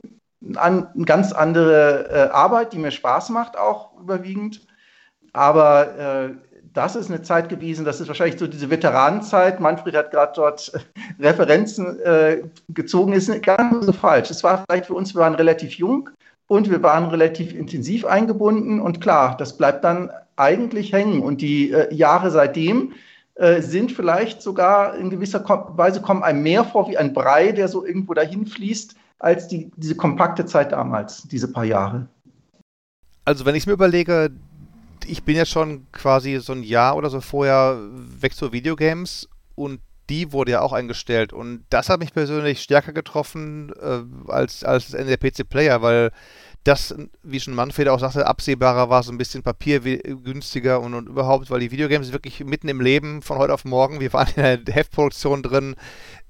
an, 0.57 0.89
eine 0.95 1.05
ganz 1.05 1.33
andere 1.33 2.09
äh, 2.11 2.31
Arbeit, 2.31 2.73
die 2.73 2.79
mir 2.79 2.91
Spaß 2.91 3.31
macht, 3.31 3.57
auch 3.57 3.99
überwiegend. 4.01 4.67
Aber 5.33 5.99
äh, 5.99 6.31
das 6.73 6.97
ist 6.97 7.11
eine 7.11 7.23
Zeit 7.23 7.49
gewesen, 7.49 7.85
das 7.85 8.01
ist 8.01 8.09
wahrscheinlich 8.09 8.39
so 8.39 8.47
diese 8.47 8.71
Veteranenzeit. 8.71 9.61
Manfred 9.61 9.95
hat 9.97 10.11
gerade 10.11 10.33
dort 10.35 10.73
äh, 10.75 11.23
Referenzen 11.23 12.01
äh, 12.01 12.43
gezogen, 12.69 13.13
ist 13.13 13.43
ganz 13.43 13.87
so 13.87 13.93
falsch. 13.93 14.31
Es 14.31 14.43
war 14.43 14.65
vielleicht 14.69 14.87
für 14.87 14.95
uns, 14.95 15.15
wir 15.15 15.21
waren 15.21 15.35
relativ 15.35 15.75
jung 15.75 16.11
und 16.47 16.71
wir 16.71 16.83
waren 16.83 17.07
relativ 17.07 17.55
intensiv 17.55 18.05
eingebunden 18.05 18.81
und 18.81 19.01
klar, 19.01 19.37
das 19.37 19.57
bleibt 19.57 19.85
dann 19.85 20.11
eigentlich 20.37 20.93
hängen. 20.93 21.23
Und 21.23 21.41
die 21.41 21.71
äh, 21.71 21.93
Jahre 21.95 22.31
seitdem 22.31 22.93
äh, 23.35 23.61
sind 23.61 23.93
vielleicht 23.93 24.43
sogar 24.43 24.97
in 24.97 25.11
gewisser 25.11 25.45
Weise 25.77 26.01
kommen 26.01 26.23
einem 26.23 26.43
mehr 26.43 26.65
vor 26.65 26.89
wie 26.89 26.99
ein 26.99 27.13
Brei, 27.13 27.53
der 27.53 27.69
so 27.69 27.85
irgendwo 27.85 28.15
dahin 28.15 28.47
fließt, 28.47 28.95
als 29.23 29.49
die, 29.49 29.71
diese 29.77 29.95
kompakte 29.95 30.45
Zeit 30.45 30.73
damals, 30.73 31.23
diese 31.23 31.51
paar 31.51 31.65
Jahre. 31.65 32.09
Also 33.25 33.45
wenn 33.45 33.55
ich 33.55 33.67
mir 33.67 33.73
überlege, 33.73 34.31
ich 35.07 35.23
bin 35.23 35.37
ja 35.37 35.47
schon 35.47 35.87
quasi 35.93 36.39
so 36.41 36.53
ein 36.53 36.65
Jahr 36.65 36.97
oder 36.97 37.09
so 37.09 37.21
vorher 37.21 37.79
weg 38.21 38.35
zu 38.35 38.53
Videogames 38.53 39.29
und 39.55 39.81
die 40.11 40.33
wurde 40.33 40.53
ja 40.53 40.61
auch 40.61 40.73
eingestellt 40.73 41.33
und 41.33 41.65
das 41.71 41.89
hat 41.89 42.01
mich 42.01 42.13
persönlich 42.13 42.61
stärker 42.61 42.93
getroffen 42.93 43.73
äh, 43.81 44.03
als, 44.31 44.65
als 44.65 44.87
das 44.87 44.95
Ende 44.95 45.17
der 45.17 45.31
PC 45.31 45.49
Player, 45.49 45.81
weil 45.83 46.11
das, 46.65 46.95
wie 47.23 47.41
schon 47.41 47.55
Manfred 47.55 47.89
auch 47.89 47.99
sagte, 47.99 48.27
absehbarer 48.27 48.89
war, 48.89 49.03
so 49.03 49.11
ein 49.11 49.19
bisschen 49.19 49.43
papiergünstiger 49.43 50.81
und, 50.81 50.95
und 50.95 51.09
überhaupt, 51.09 51.51
weil 51.51 51.59
die 51.59 51.73
Videogames 51.73 52.13
wirklich 52.13 52.45
mitten 52.45 52.69
im 52.69 52.81
Leben 52.81 53.21
von 53.21 53.39
heute 53.39 53.53
auf 53.53 53.65
morgen, 53.65 53.99
wir 53.99 54.13
waren 54.13 54.29
in 54.37 54.65
der 54.65 54.75
Heftproduktion 54.75 55.43
drin, 55.43 55.75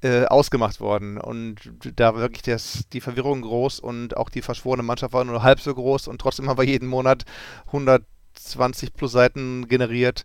äh, 0.02 0.24
ausgemacht 0.24 0.80
worden. 0.80 1.18
Und 1.18 1.56
da 1.96 2.14
war 2.14 2.22
wirklich 2.22 2.42
das, 2.42 2.84
die 2.92 3.02
Verwirrung 3.02 3.42
groß 3.42 3.78
und 3.80 4.16
auch 4.16 4.30
die 4.30 4.42
verschworene 4.42 4.82
Mannschaft 4.82 5.12
war 5.12 5.24
nur 5.24 5.42
halb 5.42 5.60
so 5.60 5.74
groß 5.74 6.08
und 6.08 6.20
trotzdem 6.20 6.48
haben 6.48 6.58
wir 6.58 6.64
jeden 6.64 6.88
Monat 6.88 7.24
120 7.66 8.94
plus 8.94 9.12
Seiten 9.12 9.68
generiert. 9.68 10.24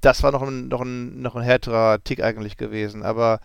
Das 0.00 0.24
war 0.24 0.32
noch 0.32 0.42
ein, 0.42 0.66
noch 0.68 0.82
ein, 0.82 1.22
noch 1.22 1.36
ein 1.36 1.42
härterer 1.42 2.02
Tick 2.02 2.20
eigentlich 2.20 2.56
gewesen. 2.56 3.04
Aber 3.04 3.38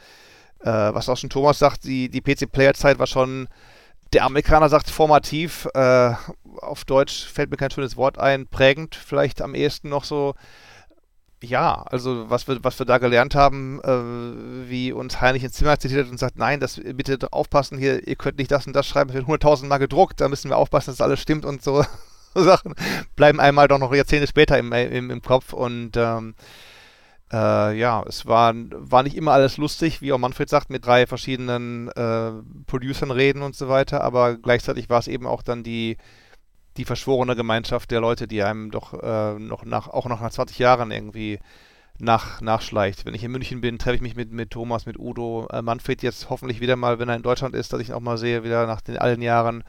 äh, 0.61 0.65
was 0.65 1.09
auch 1.09 1.17
schon 1.17 1.29
Thomas 1.29 1.59
sagt, 1.59 1.83
die, 1.83 2.09
die 2.09 2.21
PC-Player-Zeit 2.21 2.97
war 2.97 3.07
schon 3.07 3.47
der 4.13 4.25
Amerikaner 4.25 4.69
sagt 4.69 4.89
formativ, 4.89 5.67
äh, 5.73 6.13
auf 6.57 6.85
Deutsch 6.85 7.25
fällt 7.25 7.49
mir 7.49 7.57
kein 7.57 7.71
schönes 7.71 7.95
Wort 7.95 8.17
ein, 8.17 8.47
prägend 8.47 8.95
vielleicht 8.95 9.41
am 9.41 9.55
ehesten 9.55 9.89
noch 9.89 10.03
so. 10.03 10.35
Ja, 11.43 11.81
also 11.89 12.29
was 12.29 12.47
wir, 12.47 12.63
was 12.63 12.77
wir 12.77 12.85
da 12.85 12.99
gelernt 12.99 13.33
haben, 13.33 13.81
äh, 13.83 14.69
wie 14.69 14.91
uns 14.91 15.21
Heinrich 15.21 15.43
ins 15.43 15.53
Zimmer 15.53 15.79
zitiert 15.79 16.07
und 16.07 16.19
sagt, 16.19 16.38
nein, 16.38 16.59
das 16.59 16.79
bitte 16.79 17.17
aufpassen 17.31 17.79
hier, 17.79 18.07
ihr 18.07 18.15
könnt 18.15 18.38
nicht 18.38 18.51
das 18.51 18.67
und 18.67 18.73
das 18.73 18.85
schreiben, 18.85 19.09
es 19.09 19.15
wird 19.15 19.25
100.000 19.25 19.65
Mal 19.65 19.79
gedruckt, 19.79 20.21
da 20.21 20.29
müssen 20.29 20.51
wir 20.51 20.57
aufpassen, 20.57 20.91
dass 20.91 21.01
alles 21.01 21.19
stimmt 21.19 21.43
und 21.43 21.63
so 21.63 21.83
Sachen 22.35 22.75
bleiben 23.15 23.39
einmal 23.39 23.67
doch 23.67 23.79
noch 23.79 23.93
Jahrzehnte 23.93 24.27
später 24.27 24.59
im, 24.59 24.71
im, 24.71 25.09
im 25.09 25.21
Kopf 25.23 25.53
und 25.53 25.97
ähm, 25.97 26.35
äh, 27.31 27.77
ja, 27.77 28.03
es 28.07 28.25
war, 28.25 28.53
war 28.55 29.03
nicht 29.03 29.15
immer 29.15 29.31
alles 29.31 29.57
lustig, 29.57 30.01
wie 30.01 30.11
auch 30.11 30.17
Manfred 30.17 30.49
sagt, 30.49 30.69
mit 30.69 30.85
drei 30.85 31.07
verschiedenen 31.07 31.87
äh, 31.89 32.31
Producern 32.67 33.11
reden 33.11 33.41
und 33.41 33.55
so 33.55 33.69
weiter, 33.69 34.01
aber 34.03 34.37
gleichzeitig 34.37 34.89
war 34.89 34.99
es 34.99 35.07
eben 35.07 35.25
auch 35.25 35.41
dann 35.41 35.63
die, 35.63 35.97
die 36.77 36.85
verschworene 36.85 37.35
Gemeinschaft 37.35 37.91
der 37.91 38.01
Leute, 38.01 38.27
die 38.27 38.43
einem 38.43 38.71
doch 38.71 38.93
äh, 39.01 39.39
noch 39.39 39.63
nach, 39.63 39.87
auch 39.87 40.07
noch 40.07 40.21
nach 40.21 40.31
20 40.31 40.59
Jahren 40.59 40.91
irgendwie 40.91 41.39
nach, 41.99 42.41
nachschleicht. 42.41 43.05
Wenn 43.05 43.13
ich 43.13 43.23
in 43.23 43.31
München 43.31 43.61
bin, 43.61 43.77
treffe 43.77 43.95
ich 43.95 44.01
mich 44.01 44.15
mit, 44.15 44.31
mit 44.31 44.51
Thomas, 44.51 44.85
mit 44.85 44.99
Udo, 44.99 45.47
äh, 45.51 45.61
Manfred 45.61 46.01
jetzt 46.03 46.29
hoffentlich 46.29 46.59
wieder 46.59 46.75
mal, 46.75 46.99
wenn 46.99 47.09
er 47.09 47.15
in 47.15 47.23
Deutschland 47.23 47.55
ist, 47.55 47.71
dass 47.71 47.79
ich 47.79 47.89
ihn 47.89 47.95
auch 47.95 48.01
mal 48.01 48.17
sehe, 48.17 48.43
wieder 48.43 48.67
nach 48.67 48.81
den 48.81 48.97
allen 48.97 49.21
Jahren. 49.21 49.63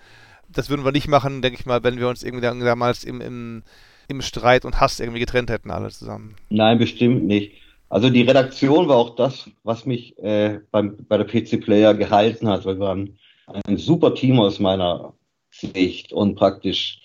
Das 0.48 0.68
würden 0.68 0.84
wir 0.84 0.93
nicht 0.93 1.09
machen, 1.09 1.43
denke 1.43 1.60
ich 1.60 1.66
mal, 1.66 1.84
wenn 1.84 1.98
wir 1.98 2.09
uns 2.09 2.22
irgendwie 2.22 2.43
damals 2.64 3.05
im, 3.05 3.20
im 3.20 3.62
im 4.09 4.23
Streit 4.23 4.65
und 4.65 4.81
Hass 4.81 5.01
irgendwie 5.01 5.20
getrennt 5.20 5.51
hätten, 5.51 5.70
alle 5.70 5.91
zusammen. 5.91 6.35
Nein, 6.51 6.79
bestimmt 6.79 7.24
nicht. 7.24 7.53
Also 7.89 8.09
die 8.09 8.23
Redaktion 8.23 8.89
war 8.89 8.97
auch 8.97 9.16
das, 9.16 9.51
was 9.65 9.85
mich 9.85 10.19
äh, 10.19 10.61
beim, 10.70 10.97
bei 11.09 11.19
der 11.19 11.27
PC 11.27 11.61
Player 11.62 11.93
gehalten 11.95 12.49
hat. 12.49 12.65
Wir 12.65 12.79
waren 12.79 13.19
ein 13.66 13.77
super 13.77 14.15
Team 14.15 14.41
aus 14.41 14.61
meiner 14.61 15.12
Sicht 15.51 16.12
und 16.12 16.37
praktisch, 16.37 17.01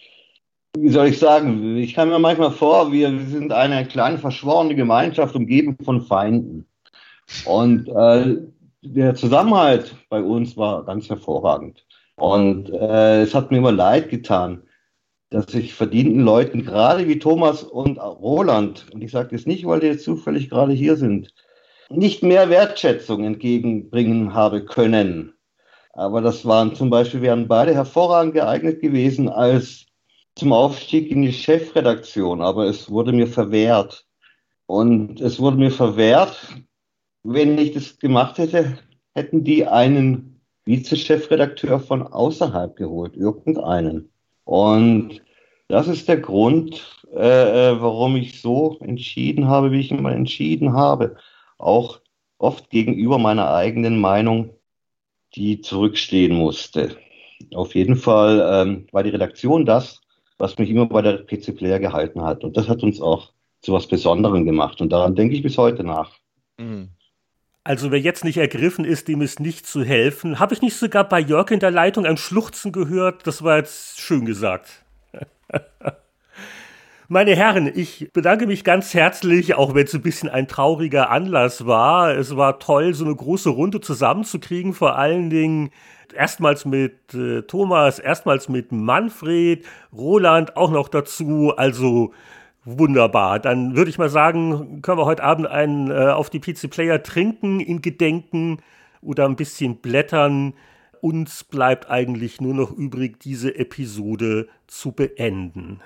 wie 0.77 0.89
soll 0.89 1.07
ich 1.07 1.19
sagen, 1.19 1.77
ich 1.77 1.93
kann 1.93 2.07
mir 2.07 2.19
manchmal 2.19 2.51
vor, 2.51 2.91
wir 2.91 3.09
sind 3.27 3.51
eine 3.51 3.85
kleine 3.85 4.17
verschworene 4.17 4.75
Gemeinschaft 4.75 5.35
umgeben 5.35 5.75
von 5.83 6.01
Feinden. 6.01 6.65
Und 7.45 7.89
äh, 7.89 8.37
der 8.81 9.15
Zusammenhalt 9.15 9.93
bei 10.09 10.21
uns 10.21 10.55
war 10.55 10.85
ganz 10.85 11.09
hervorragend. 11.09 11.85
Und 12.15 12.69
äh, 12.69 13.21
es 13.21 13.35
hat 13.35 13.51
mir 13.51 13.57
immer 13.57 13.71
leid 13.71 14.09
getan, 14.09 14.63
dass 15.29 15.53
ich 15.53 15.73
verdienten 15.73 16.21
Leuten, 16.21 16.63
gerade 16.63 17.07
wie 17.07 17.19
Thomas 17.19 17.63
und 17.63 17.97
Roland, 17.97 18.85
und 18.93 19.01
ich 19.01 19.11
sage 19.11 19.35
das 19.35 19.45
nicht, 19.45 19.65
weil 19.65 19.81
die 19.81 19.87
jetzt 19.87 20.05
zufällig 20.05 20.49
gerade 20.49 20.73
hier 20.73 20.95
sind, 20.95 21.33
nicht 21.89 22.23
mehr 22.23 22.49
Wertschätzung 22.49 23.23
entgegenbringen 23.23 24.33
habe 24.33 24.63
können. 24.63 25.33
Aber 25.93 26.21
das 26.21 26.45
waren 26.45 26.75
zum 26.75 26.89
Beispiel, 26.89 27.21
wären 27.21 27.47
beide 27.47 27.73
hervorragend 27.73 28.33
geeignet 28.33 28.81
gewesen 28.81 29.29
als 29.29 29.85
zum 30.35 30.53
Aufstieg 30.53 31.09
in 31.09 31.23
die 31.23 31.33
Chefredaktion, 31.33 32.41
aber 32.41 32.65
es 32.65 32.89
wurde 32.89 33.11
mir 33.11 33.27
verwehrt. 33.27 34.05
Und 34.67 35.19
es 35.21 35.39
wurde 35.39 35.57
mir 35.57 35.71
verwehrt, 35.71 36.37
wenn 37.23 37.57
ich 37.57 37.73
das 37.73 37.97
gemacht 37.97 38.37
hätte, 38.37 38.77
hätten 39.15 39.43
die 39.43 39.65
einen 39.65 40.41
Vize-Chefredakteur 40.65 41.79
von 41.79 42.03
außerhalb 42.03 42.75
geholt, 42.75 43.15
irgendeinen. 43.15 44.11
Und 44.47 45.21
das 45.67 45.89
ist 45.89 46.07
der 46.07 46.21
Grund, 46.21 46.81
äh, 47.13 47.71
äh, 47.71 47.81
warum 47.81 48.15
ich 48.15 48.41
so 48.41 48.77
entschieden 48.79 49.49
habe, 49.49 49.73
wie 49.73 49.81
ich 49.81 49.91
immer 49.91 50.13
entschieden 50.13 50.71
habe. 50.71 51.17
Auch 51.57 51.99
oft 52.37 52.69
gegenüber 52.69 53.17
meiner 53.17 53.53
eigenen 53.53 53.99
Meinung, 53.99 54.51
die 55.35 55.59
zurückstehen 55.59 56.33
musste. 56.33 56.95
Auf 57.53 57.75
jeden 57.75 57.97
Fall 57.97 58.65
ähm, 58.65 58.87
war 58.93 59.03
die 59.03 59.09
Redaktion 59.09 59.65
das, 59.65 59.99
was 60.37 60.57
mich 60.57 60.69
immer 60.69 60.85
bei 60.85 61.01
der 61.01 61.25
PC 61.25 61.57
Player 61.57 61.79
gehalten 61.79 62.21
hat. 62.21 62.45
Und 62.45 62.55
das 62.55 62.69
hat 62.69 62.83
uns 62.83 63.01
auch 63.01 63.33
zu 63.59 63.73
was 63.73 63.85
Besonderem 63.85 64.45
gemacht. 64.45 64.79
Und 64.79 64.93
daran 64.93 65.15
denke 65.15 65.35
ich 65.35 65.43
bis 65.43 65.57
heute 65.57 65.83
nach. 65.83 66.13
Mhm. 66.57 66.91
Also 67.67 67.91
wer 67.91 67.99
jetzt 67.99 68.23
nicht 68.23 68.37
ergriffen 68.37 68.85
ist, 68.85 69.09
dem 69.09 69.21
ist 69.21 69.41
nicht 69.41 69.67
zu 69.67 69.83
helfen. 69.83 70.39
Habe 70.39 70.53
ich 70.53 70.61
nicht 70.61 70.77
sogar 70.77 71.03
bei 71.03 71.19
Jörg 71.19 71.51
in 71.51 71.59
der 71.59 71.69
Leitung 71.69 72.05
ein 72.05 72.15
Schluchzen 72.15 72.71
gehört? 72.71 73.27
Das 73.27 73.43
war 73.43 73.57
jetzt 73.57 73.99
schön 73.99 74.23
gesagt. 74.23 74.85
Meine 77.09 77.35
Herren, 77.35 77.69
ich 77.75 78.09
bedanke 78.13 78.47
mich 78.47 78.63
ganz 78.63 78.93
herzlich, 78.93 79.55
auch 79.55 79.75
wenn 79.75 79.85
es 79.85 79.93
ein 79.93 80.01
bisschen 80.01 80.29
ein 80.29 80.47
trauriger 80.47 81.09
Anlass 81.09 81.65
war. 81.65 82.15
Es 82.15 82.37
war 82.37 82.59
toll, 82.59 82.93
so 82.93 83.03
eine 83.03 83.15
große 83.15 83.49
Runde 83.49 83.81
zusammenzukriegen, 83.81 84.73
vor 84.73 84.95
allen 84.95 85.29
Dingen 85.29 85.71
erstmals 86.15 86.63
mit 86.63 87.13
äh, 87.13 87.41
Thomas, 87.41 87.99
erstmals 87.99 88.47
mit 88.47 88.71
Manfred, 88.71 89.65
Roland 89.91 90.55
auch 90.55 90.71
noch 90.71 90.87
dazu. 90.87 91.53
Also 91.57 92.13
Wunderbar. 92.69 93.39
Dann 93.39 93.77
würde 93.77 93.89
ich 93.89 93.97
mal 93.97 94.09
sagen, 94.09 94.81
können 94.81 94.97
wir 94.97 95.05
heute 95.05 95.23
Abend 95.23 95.47
einen 95.47 95.89
äh, 95.89 96.09
auf 96.09 96.29
die 96.29 96.41
PC 96.41 96.69
Player 96.69 97.01
trinken 97.01 97.61
in 97.61 97.81
Gedenken 97.81 98.57
oder 99.01 99.23
ein 99.23 99.37
bisschen 99.37 99.77
blättern. 99.77 100.53
Uns 100.99 101.45
bleibt 101.45 101.89
eigentlich 101.89 102.41
nur 102.41 102.53
noch 102.53 102.73
übrig, 102.73 103.21
diese 103.21 103.55
Episode 103.55 104.49
zu 104.67 104.91
beenden. 104.91 105.79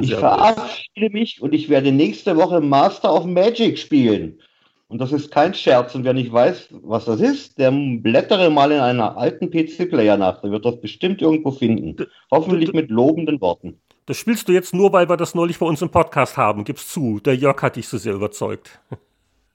Ich 0.00 0.14
verabschiede 0.14 1.10
mich 1.10 1.42
und 1.42 1.52
ich 1.52 1.68
werde 1.68 1.90
nächste 1.90 2.36
Woche 2.36 2.60
Master 2.60 3.12
of 3.12 3.24
Magic 3.24 3.76
spielen. 3.76 4.40
Und 4.86 5.00
das 5.00 5.10
ist 5.10 5.32
kein 5.32 5.54
Scherz. 5.54 5.96
Und 5.96 6.04
wer 6.04 6.14
nicht 6.14 6.32
weiß, 6.32 6.68
was 6.82 7.06
das 7.06 7.20
ist, 7.20 7.58
der 7.58 7.72
blättere 7.72 8.48
mal 8.48 8.70
in 8.70 8.78
einer 8.78 9.16
alten 9.16 9.50
PC-Player 9.50 10.16
nach. 10.16 10.40
Der 10.40 10.52
wird 10.52 10.64
das 10.64 10.80
bestimmt 10.80 11.20
irgendwo 11.20 11.50
finden. 11.50 11.96
Hoffentlich 12.30 12.72
mit 12.72 12.90
lobenden 12.90 13.40
Worten. 13.40 13.80
Das 14.06 14.16
spielst 14.16 14.46
du 14.46 14.52
jetzt 14.52 14.72
nur, 14.72 14.92
weil 14.92 15.08
wir 15.08 15.16
das 15.16 15.34
neulich 15.34 15.58
bei 15.58 15.66
uns 15.66 15.82
im 15.82 15.90
Podcast 15.90 16.36
haben. 16.36 16.62
Gib's 16.62 16.88
zu. 16.88 17.18
Der 17.18 17.34
Jörg 17.34 17.60
hat 17.60 17.74
dich 17.74 17.88
so 17.88 17.98
sehr 17.98 18.14
überzeugt. 18.14 18.78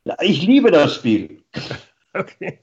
Ja, 0.03 0.17
ich 0.19 0.41
liebe 0.41 0.71
das 0.71 0.95
Spiel. 0.95 1.41
okay. 2.13 2.59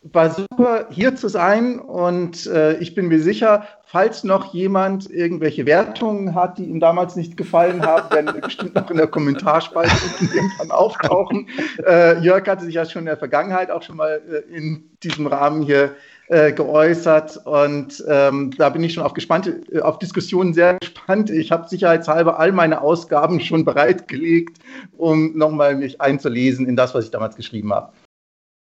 War 0.00 0.30
super, 0.30 0.86
hier 0.90 1.16
zu 1.16 1.28
sein 1.28 1.78
und 1.78 2.46
äh, 2.46 2.76
ich 2.78 2.94
bin 2.94 3.08
mir 3.08 3.20
sicher, 3.20 3.66
falls 3.84 4.22
noch 4.22 4.52
jemand 4.52 5.10
irgendwelche 5.10 5.64
Wertungen 5.64 6.34
hat, 6.34 6.58
die 6.58 6.64
ihm 6.64 6.78
damals 6.78 7.16
nicht 7.16 7.38
gefallen 7.38 7.84
haben, 7.84 8.14
werden 8.14 8.40
bestimmt 8.40 8.74
noch 8.74 8.90
in 8.90 8.98
der 8.98 9.06
Kommentarspalte 9.06 9.94
irgendwann 10.20 10.70
auftauchen. 10.70 11.48
Äh, 11.86 12.20
Jörg 12.20 12.46
hatte 12.46 12.64
sich 12.64 12.74
ja 12.74 12.84
schon 12.84 13.00
in 13.00 13.06
der 13.06 13.16
Vergangenheit 13.16 13.70
auch 13.70 13.82
schon 13.82 13.96
mal 13.96 14.20
äh, 14.28 14.54
in 14.54 14.90
diesem 15.02 15.26
Rahmen 15.26 15.62
hier 15.62 15.96
äh, 16.28 16.52
geäußert 16.52 17.38
und 17.46 18.02
ähm, 18.08 18.50
da 18.56 18.70
bin 18.70 18.82
ich 18.82 18.94
schon 18.94 19.02
auf, 19.02 19.12
gespannte, 19.12 19.60
äh, 19.72 19.80
auf 19.80 19.98
Diskussionen 19.98 20.54
sehr 20.54 20.78
gespannt. 20.78 21.30
Ich 21.30 21.52
habe 21.52 21.68
sicherheitshalber 21.68 22.38
all 22.38 22.52
meine 22.52 22.80
Ausgaben 22.80 23.40
schon 23.40 23.64
bereitgelegt, 23.64 24.58
um 24.96 25.36
nochmal 25.36 25.76
mich 25.76 26.00
einzulesen 26.00 26.66
in 26.66 26.76
das, 26.76 26.94
was 26.94 27.06
ich 27.06 27.10
damals 27.10 27.36
geschrieben 27.36 27.72
habe. 27.72 27.92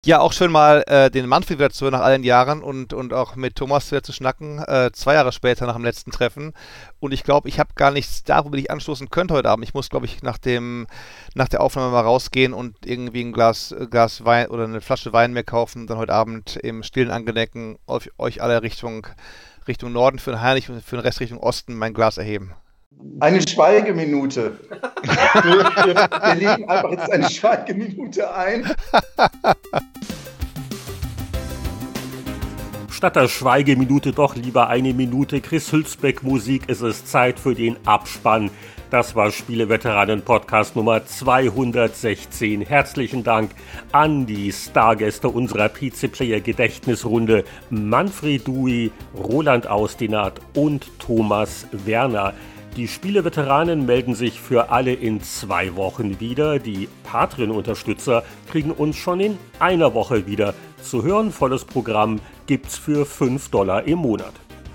Ja, 0.05 0.19
auch 0.19 0.33
schön 0.33 0.51
mal 0.51 0.83
äh, 0.89 1.13
den 1.13 1.29
Manfred 1.29 1.61
wieder 1.61 1.71
zu 1.71 1.85
hören 1.85 1.93
nach 1.93 2.01
allen 2.01 2.25
Jahren 2.25 2.61
und, 2.61 2.93
und 2.93 3.13
auch 3.13 3.37
mit 3.37 3.55
Thomas 3.55 3.89
wieder 3.93 4.03
zu 4.03 4.13
schnacken, 4.13 4.59
äh, 4.59 4.91
zwei 4.93 5.15
Jahre 5.15 5.31
später 5.31 5.65
nach 5.65 5.77
dem 5.77 5.85
letzten 5.85 6.11
Treffen. 6.11 6.55
Und 6.99 7.13
ich 7.13 7.23
glaube, 7.23 7.49
ich 7.49 7.61
habe 7.61 7.71
gar 7.77 7.93
nichts 7.93 8.25
da, 8.25 8.45
womit 8.45 8.59
ich 8.59 8.71
anstoßen 8.73 9.11
könnte 9.11 9.35
heute 9.35 9.49
Abend. 9.49 9.65
Ich 9.65 9.75
muss, 9.75 9.91
glaube 9.91 10.07
ich, 10.07 10.21
nach, 10.25 10.39
dem, 10.39 10.89
nach 11.35 11.47
der 11.47 11.61
Aufnahme 11.61 11.93
mal 11.93 12.01
rausgehen 12.01 12.53
und 12.53 12.85
irgendwie 12.85 13.23
ein 13.23 13.33
Glas, 13.33 13.77
Glas 13.93 14.25
Wein 14.25 14.49
oder 14.49 14.65
eine 14.65 14.81
Flasche 14.81 15.13
Wein 15.13 15.35
mehr 15.35 15.45
kaufen 15.45 15.87
dann 15.87 15.99
heute 15.99 16.15
Abend 16.15 16.57
im 16.57 16.83
stillen 16.83 17.13
Angedenken 17.13 17.79
euch 17.87 18.43
alle 18.43 18.61
Richtung, 18.63 19.07
Richtung 19.69 19.93
Norden 19.93 20.19
für 20.19 20.33
den 20.33 20.41
Heinrich 20.41 20.69
und 20.69 20.83
für 20.83 20.97
den 20.97 21.03
Rest 21.03 21.21
Richtung 21.21 21.39
Osten 21.39 21.77
mein 21.77 21.95
Glas 21.95 22.19
erheben. 22.19 22.57
Eine 23.21 23.47
Schweigeminute. 23.47 24.59
wir, 25.43 25.53
wir, 25.65 26.35
legen 26.35 26.69
einfach 26.69 26.91
jetzt 26.91 27.11
eine 27.11 27.31
Schweigeminute 27.31 28.35
ein. 28.35 28.71
Statt 32.91 33.17
der 33.17 33.29
Schweigeminute 33.29 34.13
doch 34.13 34.37
lieber 34.37 34.69
eine 34.69 34.95
Minute 34.95 35.41
Chris 35.41 35.73
Hülsbeck 35.73 36.23
Musik. 36.23 36.65
Es 36.69 36.83
ist 36.83 37.09
Zeit 37.09 37.39
für 37.41 37.55
den 37.55 37.77
Abspann. 37.87 38.51
Das 38.93 39.17
war 39.17 39.31
Spieleveteranen 39.31 40.21
Podcast 40.21 40.77
Nummer 40.77 41.07
216. 41.07 42.61
Herzlichen 42.61 43.25
Dank 43.25 43.53
an 43.91 44.27
die 44.27 44.53
Stargäste 44.53 45.31
unserer 45.31 45.71
PC 45.71 46.13
Player 46.13 46.41
Gedächtnisrunde 46.41 47.45
Manfred 47.71 48.47
Dui, 48.47 48.91
Roland 49.17 49.67
Austinat 49.67 50.41
und 50.55 50.87
Thomas 50.99 51.67
Werner. 51.73 52.35
Die 52.77 52.89
Spieleveteranen 52.89 53.85
melden 53.85 54.15
sich 54.15 54.41
für 54.41 54.71
alle 54.71 54.95
in 54.95 55.21
zwei 55.21 55.77
Wochen 55.77 56.21
wieder. 56.21 56.59
Die 56.59 56.89
Patreon-Unterstützer 57.05 58.25
kriegen 58.51 58.71
uns 58.71 58.97
schon 58.97 59.21
in 59.21 59.37
einer 59.59 59.93
Woche 59.93 60.27
wieder 60.27 60.55
zu 60.81 61.03
hören. 61.03 61.33
Volles 61.33 61.67
Programm 61.67 62.21
gibt's 62.47 62.79
für 62.79 63.05
5 63.05 63.51
Dollar 63.51 63.85
im 63.85 63.99
Monat. 63.99 64.33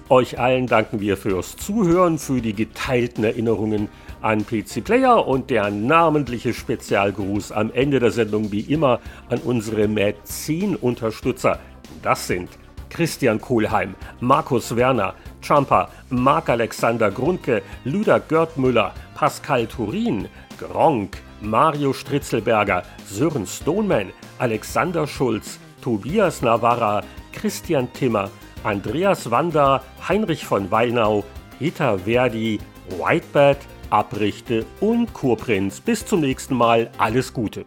Euch 0.09 0.37
allen 0.37 0.67
danken 0.67 0.99
wir 0.99 1.17
fürs 1.17 1.57
Zuhören, 1.57 2.19
für 2.19 2.39
die 2.39 2.53
geteilten 2.53 3.23
Erinnerungen 3.23 3.89
an 4.21 4.45
PC 4.45 4.83
Player 4.83 5.27
und 5.27 5.49
der 5.49 5.71
namentliche 5.71 6.53
Spezialgruß 6.53 7.51
am 7.51 7.71
Ende 7.71 7.99
der 7.99 8.11
Sendung 8.11 8.51
wie 8.51 8.61
immer 8.61 8.99
an 9.29 9.39
unsere 9.39 9.87
Mäzen-Unterstützer. 9.87 11.57
Das 12.03 12.27
sind 12.27 12.49
Christian 12.89 13.41
Kohlheim, 13.41 13.95
Markus 14.19 14.75
Werner, 14.75 15.15
Trumper, 15.41 15.89
Marc-Alexander 16.09 17.11
Grundke, 17.11 17.61
Lüder 17.83 18.19
Görtmüller, 18.19 18.93
Pascal 19.15 19.67
Turin, 19.67 20.27
Gronk, 20.57 21.17
Mario 21.41 21.93
Stritzelberger, 21.93 22.83
Sören 23.05 23.45
Stoneman, 23.45 24.11
Alexander 24.39 25.05
Schulz, 25.07 25.59
Tobias 25.81 26.41
Navarra, 26.41 27.03
Christian 27.33 27.91
Timmer, 27.93 28.29
Andreas 28.63 29.29
Wander, 29.29 29.83
Heinrich 30.07 30.45
von 30.45 30.69
Weinau, 30.71 31.23
Peter 31.59 31.99
Verdi, 31.99 32.59
Whitebird, 32.89 33.59
Abrichte 33.89 34.65
und 34.81 35.13
Kurprinz. 35.13 35.79
Bis 35.79 36.05
zum 36.05 36.21
nächsten 36.21 36.55
Mal. 36.55 36.89
Alles 36.97 37.33
Gute. 37.33 37.65